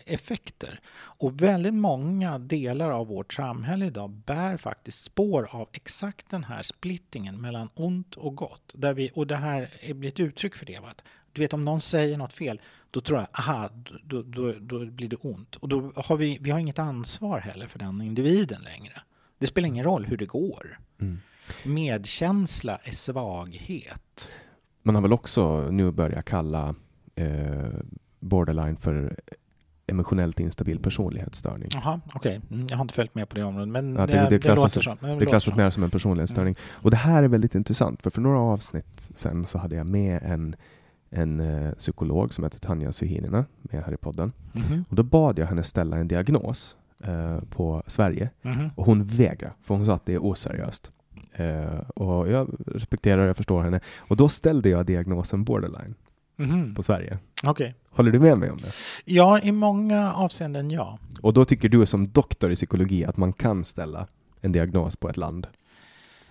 effekter. 0.04 0.80
Och 0.96 1.42
väldigt 1.42 1.74
många 1.74 2.38
delar 2.38 2.90
av 2.90 3.06
vårt 3.06 3.32
samhälle 3.34 3.86
idag 3.86 4.10
bär 4.10 4.56
faktiskt 4.56 5.04
spår 5.04 5.48
av 5.50 5.68
exakt 5.72 6.30
den 6.30 6.44
här 6.44 6.62
splittingen 6.62 7.40
mellan 7.40 7.68
ont 7.74 8.14
och 8.14 8.36
gott. 8.36 8.72
Där 8.74 8.94
vi, 8.94 9.10
och 9.14 9.26
det 9.26 9.36
här 9.36 9.70
är- 9.80 9.94
blir 9.94 10.08
ett 10.08 10.20
uttryck 10.20 10.54
för 10.54 10.66
det. 10.66 10.78
Va? 10.78 10.88
Att, 10.90 11.02
du 11.32 11.40
vet 11.42 11.52
om 11.52 11.64
någon 11.64 11.80
säger 11.80 12.18
något 12.18 12.32
fel, 12.32 12.60
då 12.90 13.00
tror 13.00 13.18
jag, 13.18 13.28
aha, 13.32 13.70
då, 14.04 14.22
då, 14.22 14.52
då 14.52 14.86
blir 14.86 15.08
det 15.08 15.16
ont. 15.16 15.56
Och 15.56 15.68
då 15.68 15.92
har 15.96 16.16
vi, 16.16 16.38
vi 16.40 16.50
har 16.50 16.58
inget 16.58 16.78
ansvar 16.78 17.38
heller 17.40 17.66
för 17.66 17.78
den 17.78 18.00
individen 18.02 18.62
längre. 18.62 19.00
Det 19.38 19.46
spelar 19.46 19.66
ingen 19.68 19.84
roll 19.84 20.04
hur 20.04 20.16
det 20.16 20.26
går. 20.26 20.78
Mm. 21.00 21.20
Medkänsla 21.64 22.76
är 22.82 22.92
svaghet. 22.92 24.28
Man 24.82 24.94
har 24.94 25.02
väl 25.02 25.12
också 25.12 25.70
nu 25.70 25.90
börjat 25.90 26.24
kalla 26.24 26.74
eh, 27.14 27.68
borderline 28.26 28.76
för 28.76 29.16
emotionellt 29.86 30.40
instabil 30.40 30.78
personlighetsstörning. 30.78 31.68
Jaha, 31.74 32.00
okej. 32.14 32.40
Mm, 32.50 32.66
jag 32.70 32.76
har 32.76 32.84
inte 32.84 32.94
följt 32.94 33.14
med 33.14 33.28
på 33.28 33.34
det 33.36 33.42
området, 33.44 33.68
men 33.68 33.94
Ja, 33.94 34.06
det- 34.06 34.12
det, 34.12 34.18
det 34.22 34.28
det, 34.28 34.38
klassas 34.38 34.76
låter 34.76 34.96
som- 35.06 35.18
Det 35.18 35.26
klassas 35.26 35.56
mer 35.56 35.70
som 35.70 35.82
en 35.82 35.90
personlighetsstörning. 35.90 36.56
Och 36.70 36.90
det 36.90 36.96
här 36.96 37.22
är 37.22 37.28
väldigt 37.28 37.54
intressant, 37.54 38.02
för 38.02 38.10
för 38.10 38.20
några 38.20 38.38
avsnitt 38.40 39.10
sen 39.14 39.46
så 39.46 39.58
hade 39.58 39.76
jag 39.76 39.88
med 39.90 40.20
en, 40.22 40.56
en 41.10 41.40
eh, 41.40 41.72
psykolog 41.72 42.34
som 42.34 42.44
heter 42.44 42.58
Tanja 42.58 42.92
Suhinina 42.92 43.44
med 43.62 43.84
här 43.84 43.92
i 43.92 43.96
podden. 43.96 44.32
Mhm, 44.52 44.84
Och 44.88 44.96
då 44.96 45.02
bad 45.02 45.38
jag 45.38 45.46
henne 45.46 45.64
ställa 45.64 45.96
en 45.96 46.08
diagnos 46.08 46.76
eh, 47.04 47.38
på 47.50 47.82
Sverige 47.86 48.30
mhm. 48.42 48.70
och 48.74 48.86
hon 48.86 49.04
vägrade, 49.04 49.54
för 49.62 49.74
hon 49.74 49.86
sa 49.86 49.94
att 49.94 50.06
det 50.06 50.14
är 50.14 50.24
oseriöst. 50.24 50.90
Eh, 51.32 51.78
och 51.94 52.28
jag 52.30 52.48
respekterar 52.66 53.22
och 53.22 53.28
jag 53.28 53.36
förstår 53.36 53.62
henne. 53.62 53.80
Och 53.98 54.16
då 54.16 54.28
ställde 54.28 54.68
jag 54.68 54.86
diagnosen 54.86 55.44
borderline 55.44 55.94
Mhm. 56.38 56.74
på 56.74 56.82
Sverige. 56.82 57.18
Okej. 57.44 57.74
Håller 57.96 58.10
du 58.12 58.18
med 58.20 58.38
mig 58.38 58.50
om 58.50 58.58
det? 58.60 58.72
Ja, 59.04 59.40
i 59.40 59.52
många 59.52 60.12
avseenden 60.14 60.70
ja. 60.70 60.98
Och 61.20 61.32
då 61.32 61.44
tycker 61.44 61.68
du 61.68 61.86
som 61.86 62.08
doktor 62.08 62.52
i 62.52 62.54
psykologi 62.54 63.04
att 63.04 63.16
man 63.16 63.32
kan 63.32 63.64
ställa 63.64 64.06
en 64.40 64.52
diagnos 64.52 64.96
på 64.96 65.08
ett 65.08 65.16
land? 65.16 65.46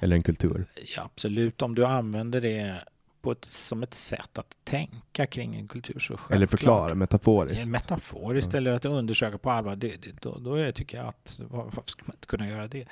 Eller 0.01 0.15
en 0.15 0.23
kultur? 0.23 0.65
ja. 0.95 1.03
Absolut, 1.03 1.61
om 1.61 1.75
du 1.75 1.85
använder 1.85 2.41
det 2.41 2.83
på 3.21 3.31
ett, 3.31 3.45
som 3.45 3.83
ett 3.83 3.93
sätt 3.93 4.37
att 4.37 4.55
tänka 4.63 5.25
kring 5.25 5.55
en 5.55 5.67
kultur 5.67 5.99
så 5.99 6.07
självklart. 6.13 6.31
Eller 6.35 6.47
förklara 6.47 6.95
metaforiskt? 6.95 7.67
Eh, 7.67 7.71
Metaforiskt 7.71 8.53
Ja. 8.53 8.57
eller 8.57 8.71
att 8.71 8.85
undersöka 8.85 9.37
på 9.37 9.51
allvar, 9.51 9.75
det, 9.75 9.87
det, 9.87 10.11
då, 10.21 10.37
då 10.39 10.71
tycker 10.71 10.97
jag 10.97 11.07
att 11.07 11.39
var- 11.49 11.63
varför 11.63 11.83
ska 11.85 12.03
man 12.05 12.15
inte 12.15 12.27
kunna 12.27 12.47
göra 12.47 12.67
det? 12.67 12.85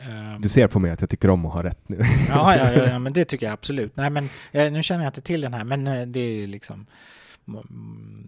Ehm, 0.00 0.40
Du 0.40 0.48
ser 0.48 0.66
på 0.68 0.78
mig 0.78 0.90
att 0.90 1.00
jag 1.00 1.10
tycker 1.10 1.30
om 1.30 1.46
att 1.46 1.52
ha 1.52 1.62
rätt 1.62 1.88
nu. 1.88 1.96
Ja, 2.28 2.56
ja, 2.56 2.72
ja, 2.72 2.86
ja, 2.86 2.98
men 3.04 3.12
det 3.12 3.24
tycker 3.24 3.46
jag 3.46 3.52
absolut. 3.52 3.96
Nej, 3.96 4.10
men 4.10 4.28
eh, 4.52 4.72
nu 4.72 4.82
känner 4.82 5.04
jag 5.04 5.08
inte 5.10 5.20
till 5.20 5.40
den 5.40 5.54
här, 5.54 5.64
men 5.64 5.86
eh, 5.86 6.06
det 6.06 6.20
är 6.20 6.46
liksom 6.46 6.74
mm, 6.74 6.86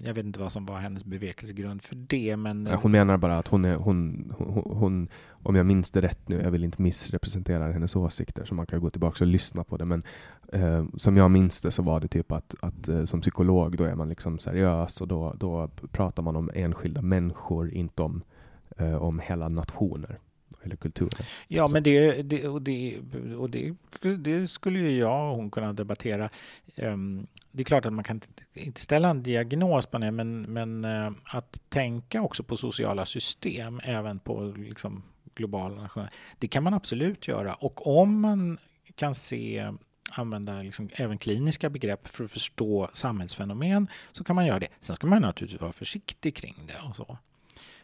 jag 0.04 0.14
vet 0.14 0.26
inte 0.26 0.40
vad 0.40 0.52
som 0.52 0.66
var 0.66 0.78
hennes 0.78 1.04
bevekelsegrund 1.04 1.82
för 1.82 1.94
det, 1.96 2.36
men... 2.36 2.66
eh, 2.66 2.80
Hon 2.80 2.92
menar 2.92 3.16
bara 3.16 3.38
att 3.38 3.48
hon 3.48 3.64
är, 3.64 3.74
hon, 3.76 4.32
hon, 4.38 4.76
hon, 4.76 5.08
om 5.30 5.54
jag 5.56 5.66
minns 5.66 5.90
det 5.90 6.00
rätt 6.00 6.28
nu, 6.28 6.40
jag 6.42 6.50
vill 6.50 6.64
inte 6.64 6.82
missrepresentera 6.82 7.72
hennes 7.72 7.96
åsikter, 7.96 8.44
så 8.44 8.54
man 8.54 8.66
kan 8.66 8.80
gå 8.80 8.90
tillbaka 8.90 9.24
och 9.24 9.28
lyssna 9.28 9.64
på 9.64 9.76
det, 9.76 9.84
men 9.84 10.02
eh, 10.52 10.84
som 10.96 11.16
jag 11.16 11.30
minns 11.30 11.62
det 11.62 11.70
så 11.70 11.82
var 11.82 12.00
det 12.00 12.08
typ 12.08 12.32
att, 12.32 12.54
att 12.60 12.88
eh, 12.88 13.04
som 13.04 13.20
psykolog 13.20 13.76
då 13.76 13.84
är 13.84 13.94
man 13.94 14.08
liksom 14.08 14.38
seriös 14.38 15.00
och 15.00 15.08
då, 15.08 15.34
då 15.36 15.68
pratar 15.92 16.22
man 16.22 16.36
om 16.36 16.50
enskilda 16.54 17.02
människor, 17.02 17.70
inte 17.74 18.02
om, 18.02 18.22
eh, 18.78 18.94
om 18.94 19.18
hela 19.18 19.48
nationer 19.48 20.18
eller 20.62 20.76
kulturer. 20.76 21.26
Ja, 21.48 21.68
Så. 21.68 21.74
men 21.74 21.82
det, 21.82 22.22
det, 22.22 22.48
och, 22.48 22.62
det, 22.62 22.98
och 23.38 23.50
det, 23.50 23.74
det 24.18 24.48
skulle 24.48 24.78
ju 24.78 24.98
jag 24.98 25.30
och 25.30 25.36
hon 25.36 25.50
kunna 25.50 25.72
debattera. 25.72 26.30
Ehm, 26.76 27.26
det 27.52 27.62
är 27.62 27.64
klart 27.64 27.86
att 27.86 27.92
man 27.92 28.04
kan 28.04 28.16
inte- 28.16 28.42
inte 28.54 28.80
ställa 28.80 29.08
en 29.08 29.22
diagnos 29.22 29.86
på 29.86 29.98
det, 29.98 30.10
men, 30.10 30.42
men 30.42 30.84
eh, 30.84 31.10
att 31.24 31.60
tänka 31.68 32.22
också 32.22 32.42
på 32.42 32.56
sociala 32.56 33.04
system, 33.06 33.80
även 33.84 34.18
på 34.18 34.54
liksom 34.56 35.02
globala 35.34 35.82
nationer, 35.82 36.10
det 36.38 36.48
kan 36.48 36.62
man 36.62 36.74
absolut 36.74 37.28
göra. 37.28 37.54
Och 37.54 37.98
om 38.00 38.20
man 38.20 38.58
kan 38.94 39.14
se 39.14 39.72
använda 40.14 40.62
liksom 40.62 40.88
även 40.92 41.18
kliniska 41.18 41.70
begrepp 41.70 42.08
för 42.08 42.24
att 42.24 42.30
förstå 42.30 42.90
samhällsfenomen 42.94 43.88
så 44.12 44.24
kan 44.24 44.36
man 44.36 44.46
göra 44.46 44.58
det. 44.58 44.68
Sen 44.80 44.96
ska 44.96 45.06
man 45.06 45.22
naturligtvis 45.22 45.60
vara 45.60 45.72
försiktig 45.72 46.36
kring 46.36 46.54
det 46.66 46.88
och 46.88 46.96
så. 46.96 47.18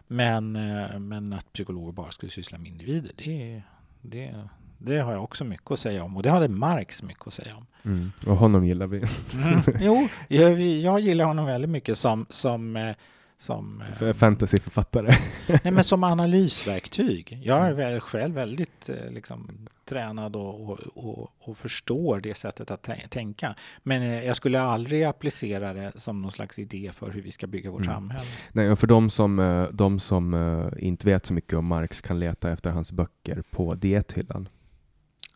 Men, 0.08 0.56
eh, 0.56 0.98
men 0.98 1.32
att 1.32 1.52
psykologer 1.52 1.92
bara 1.92 2.10
skulle 2.10 2.30
syssla 2.30 2.58
med 2.58 2.70
individer, 2.70 3.12
det, 3.16 3.62
det, 4.02 4.48
det 4.78 4.98
har 4.98 5.12
jag 5.12 5.24
också 5.24 5.44
mycket 5.44 5.70
att 5.70 5.78
säga 5.78 6.04
om. 6.04 6.16
Och 6.16 6.22
det 6.22 6.30
hade 6.30 6.48
Marx 6.48 7.02
mycket 7.02 7.26
att 7.26 7.32
säga 7.32 7.56
om. 7.56 7.66
Mm. 7.82 8.12
Och 8.26 8.36
honom 8.36 8.66
gillar 8.66 8.86
vi. 8.86 9.02
Mm. 9.34 9.60
Jo, 9.80 10.08
jag, 10.28 10.60
jag 10.60 11.00
gillar 11.00 11.24
honom 11.24 11.46
väldigt 11.46 11.70
mycket 11.70 11.98
som, 11.98 12.26
som, 12.30 12.76
eh, 12.76 12.96
som, 13.38 13.80
eh, 13.80 13.94
För 13.94 14.12
Fantasyförfattare. 14.12 15.14
nej, 15.48 15.72
men 15.72 15.84
som 15.84 16.04
analysverktyg. 16.04 17.40
Jag 17.44 17.66
är 17.66 17.72
väl 17.72 18.00
själv 18.00 18.34
väldigt 18.34 18.88
eh, 18.88 19.10
liksom, 19.10 19.68
tränad 19.84 20.36
och, 20.36 20.68
och, 20.70 20.78
och, 20.94 21.30
och 21.38 21.56
förstår 21.58 22.20
det 22.20 22.34
sättet 22.34 22.70
att 22.70 22.86
tä- 22.86 23.08
tänka. 23.08 23.54
Men 23.82 24.02
eh, 24.02 24.24
jag 24.24 24.36
skulle 24.36 24.60
aldrig 24.60 25.04
applicera 25.04 25.72
det 25.72 25.92
som 25.96 26.22
någon 26.22 26.32
slags 26.32 26.58
idé 26.58 26.90
för 26.94 27.10
hur 27.10 27.22
vi 27.22 27.32
ska 27.32 27.46
bygga 27.46 27.70
vårt 27.70 27.82
Mm. 27.82 27.94
samhälle. 27.94 28.28
Nej, 28.52 28.70
och 28.70 28.78
för 28.78 28.86
de 28.86 29.10
som, 29.10 29.66
de 29.72 30.00
som 30.00 30.34
inte 30.78 31.06
vet 31.06 31.26
så 31.26 31.34
mycket 31.34 31.52
om 31.52 31.68
Marx 31.68 32.00
kan 32.00 32.20
leta 32.20 32.52
efter 32.52 32.70
hans 32.70 32.92
böcker 32.92 33.42
på 33.50 33.74
diethyllan. 33.74 34.48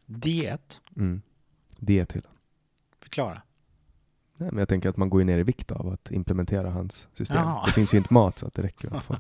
Diet, 0.07 0.81
Mm. 0.97 1.23
Diethyllan. 1.79 2.33
förklara. 3.03 3.43
Nej, 4.43 4.51
men 4.53 4.59
jag 4.59 4.69
tänker 4.69 4.89
att 4.89 4.97
man 4.97 5.11
går 5.11 5.25
ner 5.25 5.39
i 5.39 5.43
vikt 5.43 5.73
av 5.73 5.89
att 5.89 6.11
implementera 6.11 6.71
hans 6.71 7.09
system. 7.15 7.37
Jaha. 7.37 7.67
Det 7.67 7.73
finns 7.73 7.95
ju 7.95 7.99
inte 7.99 8.15
mat 8.15 8.39
så 8.39 8.47
att 8.47 8.55
det 8.55 8.63
räcker. 8.63 9.03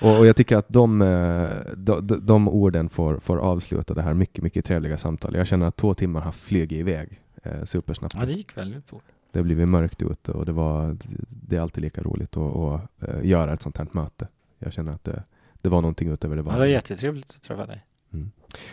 Och, 0.00 0.18
och 0.18 0.26
jag 0.26 0.36
tycker 0.36 0.56
att 0.56 0.68
de, 0.68 1.02
eh, 1.02 1.48
de, 1.76 2.06
de, 2.06 2.26
de 2.26 2.48
orden 2.48 2.88
får, 2.88 3.18
får 3.18 3.36
avsluta 3.38 3.94
det 3.94 4.02
här 4.02 4.14
mycket, 4.14 4.44
mycket 4.44 4.64
trevliga 4.64 4.98
samtalet. 4.98 5.38
Jag 5.38 5.46
känner 5.46 5.66
att 5.66 5.76
två 5.76 5.94
timmar 5.94 6.20
har 6.20 6.32
flugit 6.32 6.78
iväg 6.78 7.20
eh, 7.42 7.64
supersnabbt. 7.64 8.14
Ja, 8.20 8.26
det 8.26 8.32
gick 8.32 8.56
väldigt 8.56 8.88
fort. 8.88 9.04
Det 9.32 9.38
har 9.38 9.44
blivit 9.44 9.68
mörkt 9.68 10.02
ute 10.02 10.32
och 10.32 10.46
det, 10.46 10.52
var, 10.52 10.96
det 11.28 11.56
är 11.56 11.60
alltid 11.60 11.82
lika 11.82 12.02
roligt 12.02 12.36
att, 12.36 12.56
att 12.56 12.80
eh, 13.08 13.24
göra 13.26 13.52
ett 13.52 13.62
sånt 13.62 13.76
här 13.78 13.86
möte. 13.92 14.28
Jag 14.58 14.72
känner 14.72 14.92
att 14.92 15.04
det, 15.04 15.22
det 15.62 15.68
var 15.68 15.80
någonting 15.80 16.08
utöver 16.08 16.36
det 16.36 16.40
Ja, 16.40 16.42
det 16.42 16.46
var 16.50 16.52
vanliga. 16.58 16.72
jättetrevligt 16.74 17.30
att 17.30 17.42
träffa 17.42 17.66
dig. 17.66 17.84
Mm. 18.12 18.30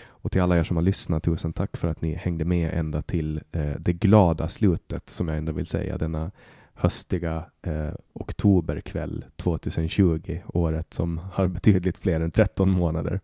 Och 0.08 0.32
till 0.32 0.42
alla 0.42 0.58
er 0.58 0.64
som 0.64 0.78
har 0.78 0.84
lyssnat, 0.84 1.24
tusen 1.24 1.54
tack 1.54 1.78
för 1.78 1.88
att 1.88 2.02
ni 2.02 2.16
hängde 2.16 2.46
med 2.46 2.74
ända 2.74 3.02
till 3.02 3.42
eh, 3.52 3.76
det 3.80 3.94
glada 3.94 4.50
slutet, 4.50 5.10
som 5.10 5.28
jag 5.28 5.38
ändå 5.38 5.52
vill 5.52 5.66
säga, 5.66 5.98
denna 5.98 6.32
höstiga 6.74 7.46
eh, 7.62 7.94
oktoberkväll 8.14 9.26
2020, 9.36 10.40
året 10.48 10.94
som 10.94 11.18
har 11.34 11.48
betydligt 11.48 11.98
fler 11.98 12.22
än 12.22 12.32
13 12.32 12.70
månader. 12.70 13.20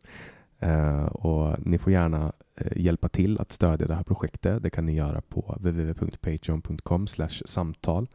Eh, 0.60 1.06
och 1.06 1.68
ni 1.68 1.78
får 1.78 1.94
gärna 1.94 2.34
eh, 2.56 2.78
hjälpa 2.78 3.10
till 3.10 3.40
att 3.40 3.52
stödja 3.52 3.88
det 3.88 3.96
här 3.96 4.04
projektet. 4.04 4.64
Det 4.64 4.70
kan 4.70 4.86
ni 4.86 4.96
göra 4.96 5.22
på 5.22 5.56
www.patreon.com 5.60 7.08
samtal. 7.46 8.08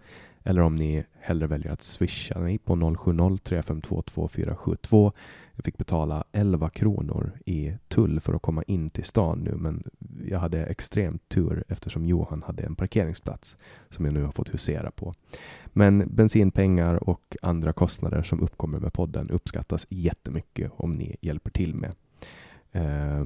Eller 0.45 0.63
om 0.63 0.77
ni 0.77 1.05
hellre 1.21 1.47
väljer 1.47 1.73
att 1.73 1.83
swisha 1.83 2.39
mig 2.39 2.59
på 2.59 2.75
070-352 2.75 4.03
2472 4.03 5.13
jag 5.57 5.65
fick 5.65 5.79
betala 5.79 6.25
11 6.33 6.69
kronor 6.69 7.33
i 7.47 7.73
tull 7.89 8.21
för 8.21 8.35
att 8.35 8.43
komma 8.43 8.63
in 8.63 8.91
till 8.91 9.05
stan 9.05 9.39
nu, 9.39 9.55
men 9.57 9.85
jag 10.25 10.39
hade 10.39 10.65
extremt 10.65 11.29
tur 11.29 11.65
eftersom 11.69 12.07
Johan 12.07 12.43
hade 12.43 12.63
en 12.63 12.77
parkeringsplats 12.77 13.57
som 13.91 14.05
jag 14.05 14.15
nu 14.15 14.23
har 14.23 14.33
fått 14.33 14.55
husera 14.55 14.91
på. 14.91 15.15
Men 15.67 16.09
bensinpengar 16.15 17.09
och 17.09 17.37
andra 17.43 17.73
kostnader 17.73 18.23
som 18.23 18.41
uppkommer 18.41 18.79
med 18.79 18.93
podden 18.93 19.31
uppskattas 19.31 19.87
jättemycket 19.91 20.73
om 20.77 20.93
ni 20.93 21.17
hjälper 21.21 21.51
till 21.51 21.75
med. 21.75 21.95
Eh, 22.73 23.25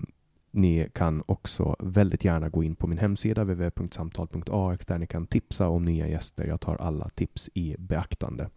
ni 0.50 0.88
kan 0.94 1.22
också 1.26 1.76
väldigt 1.78 2.24
gärna 2.24 2.48
gå 2.48 2.64
in 2.64 2.76
på 2.76 2.86
min 2.86 2.98
hemsida 2.98 3.44
www.samtal.ax 3.44 4.86
där 4.86 4.98
ni 4.98 5.06
kan 5.06 5.26
tipsa 5.26 5.68
om 5.68 5.84
nya 5.84 6.08
gäster. 6.08 6.46
Jag 6.46 6.60
tar 6.60 6.76
alla 6.76 7.08
tips 7.08 7.50
i 7.54 7.76
beaktande. 7.78 8.48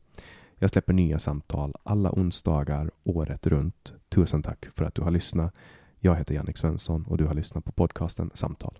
Jag 0.62 0.70
släpper 0.70 0.94
nya 0.94 1.20
samtal 1.20 1.76
alla 1.84 2.12
onsdagar 2.12 2.92
året 3.04 3.48
runt. 3.48 3.94
Tusen 4.10 4.44
tack 4.44 4.66
för 4.76 4.86
att 4.86 4.96
du 4.96 5.02
har 5.02 5.12
lyssnat. 5.12 5.56
Jag 6.00 6.16
heter 6.16 6.36
Jannik 6.36 6.58
Svensson 6.58 7.06
och 7.06 7.18
du 7.18 7.26
har 7.26 7.34
lyssnat 7.34 7.66
på 7.66 7.72
podcasten 7.72 8.32
Samtal. 8.34 8.80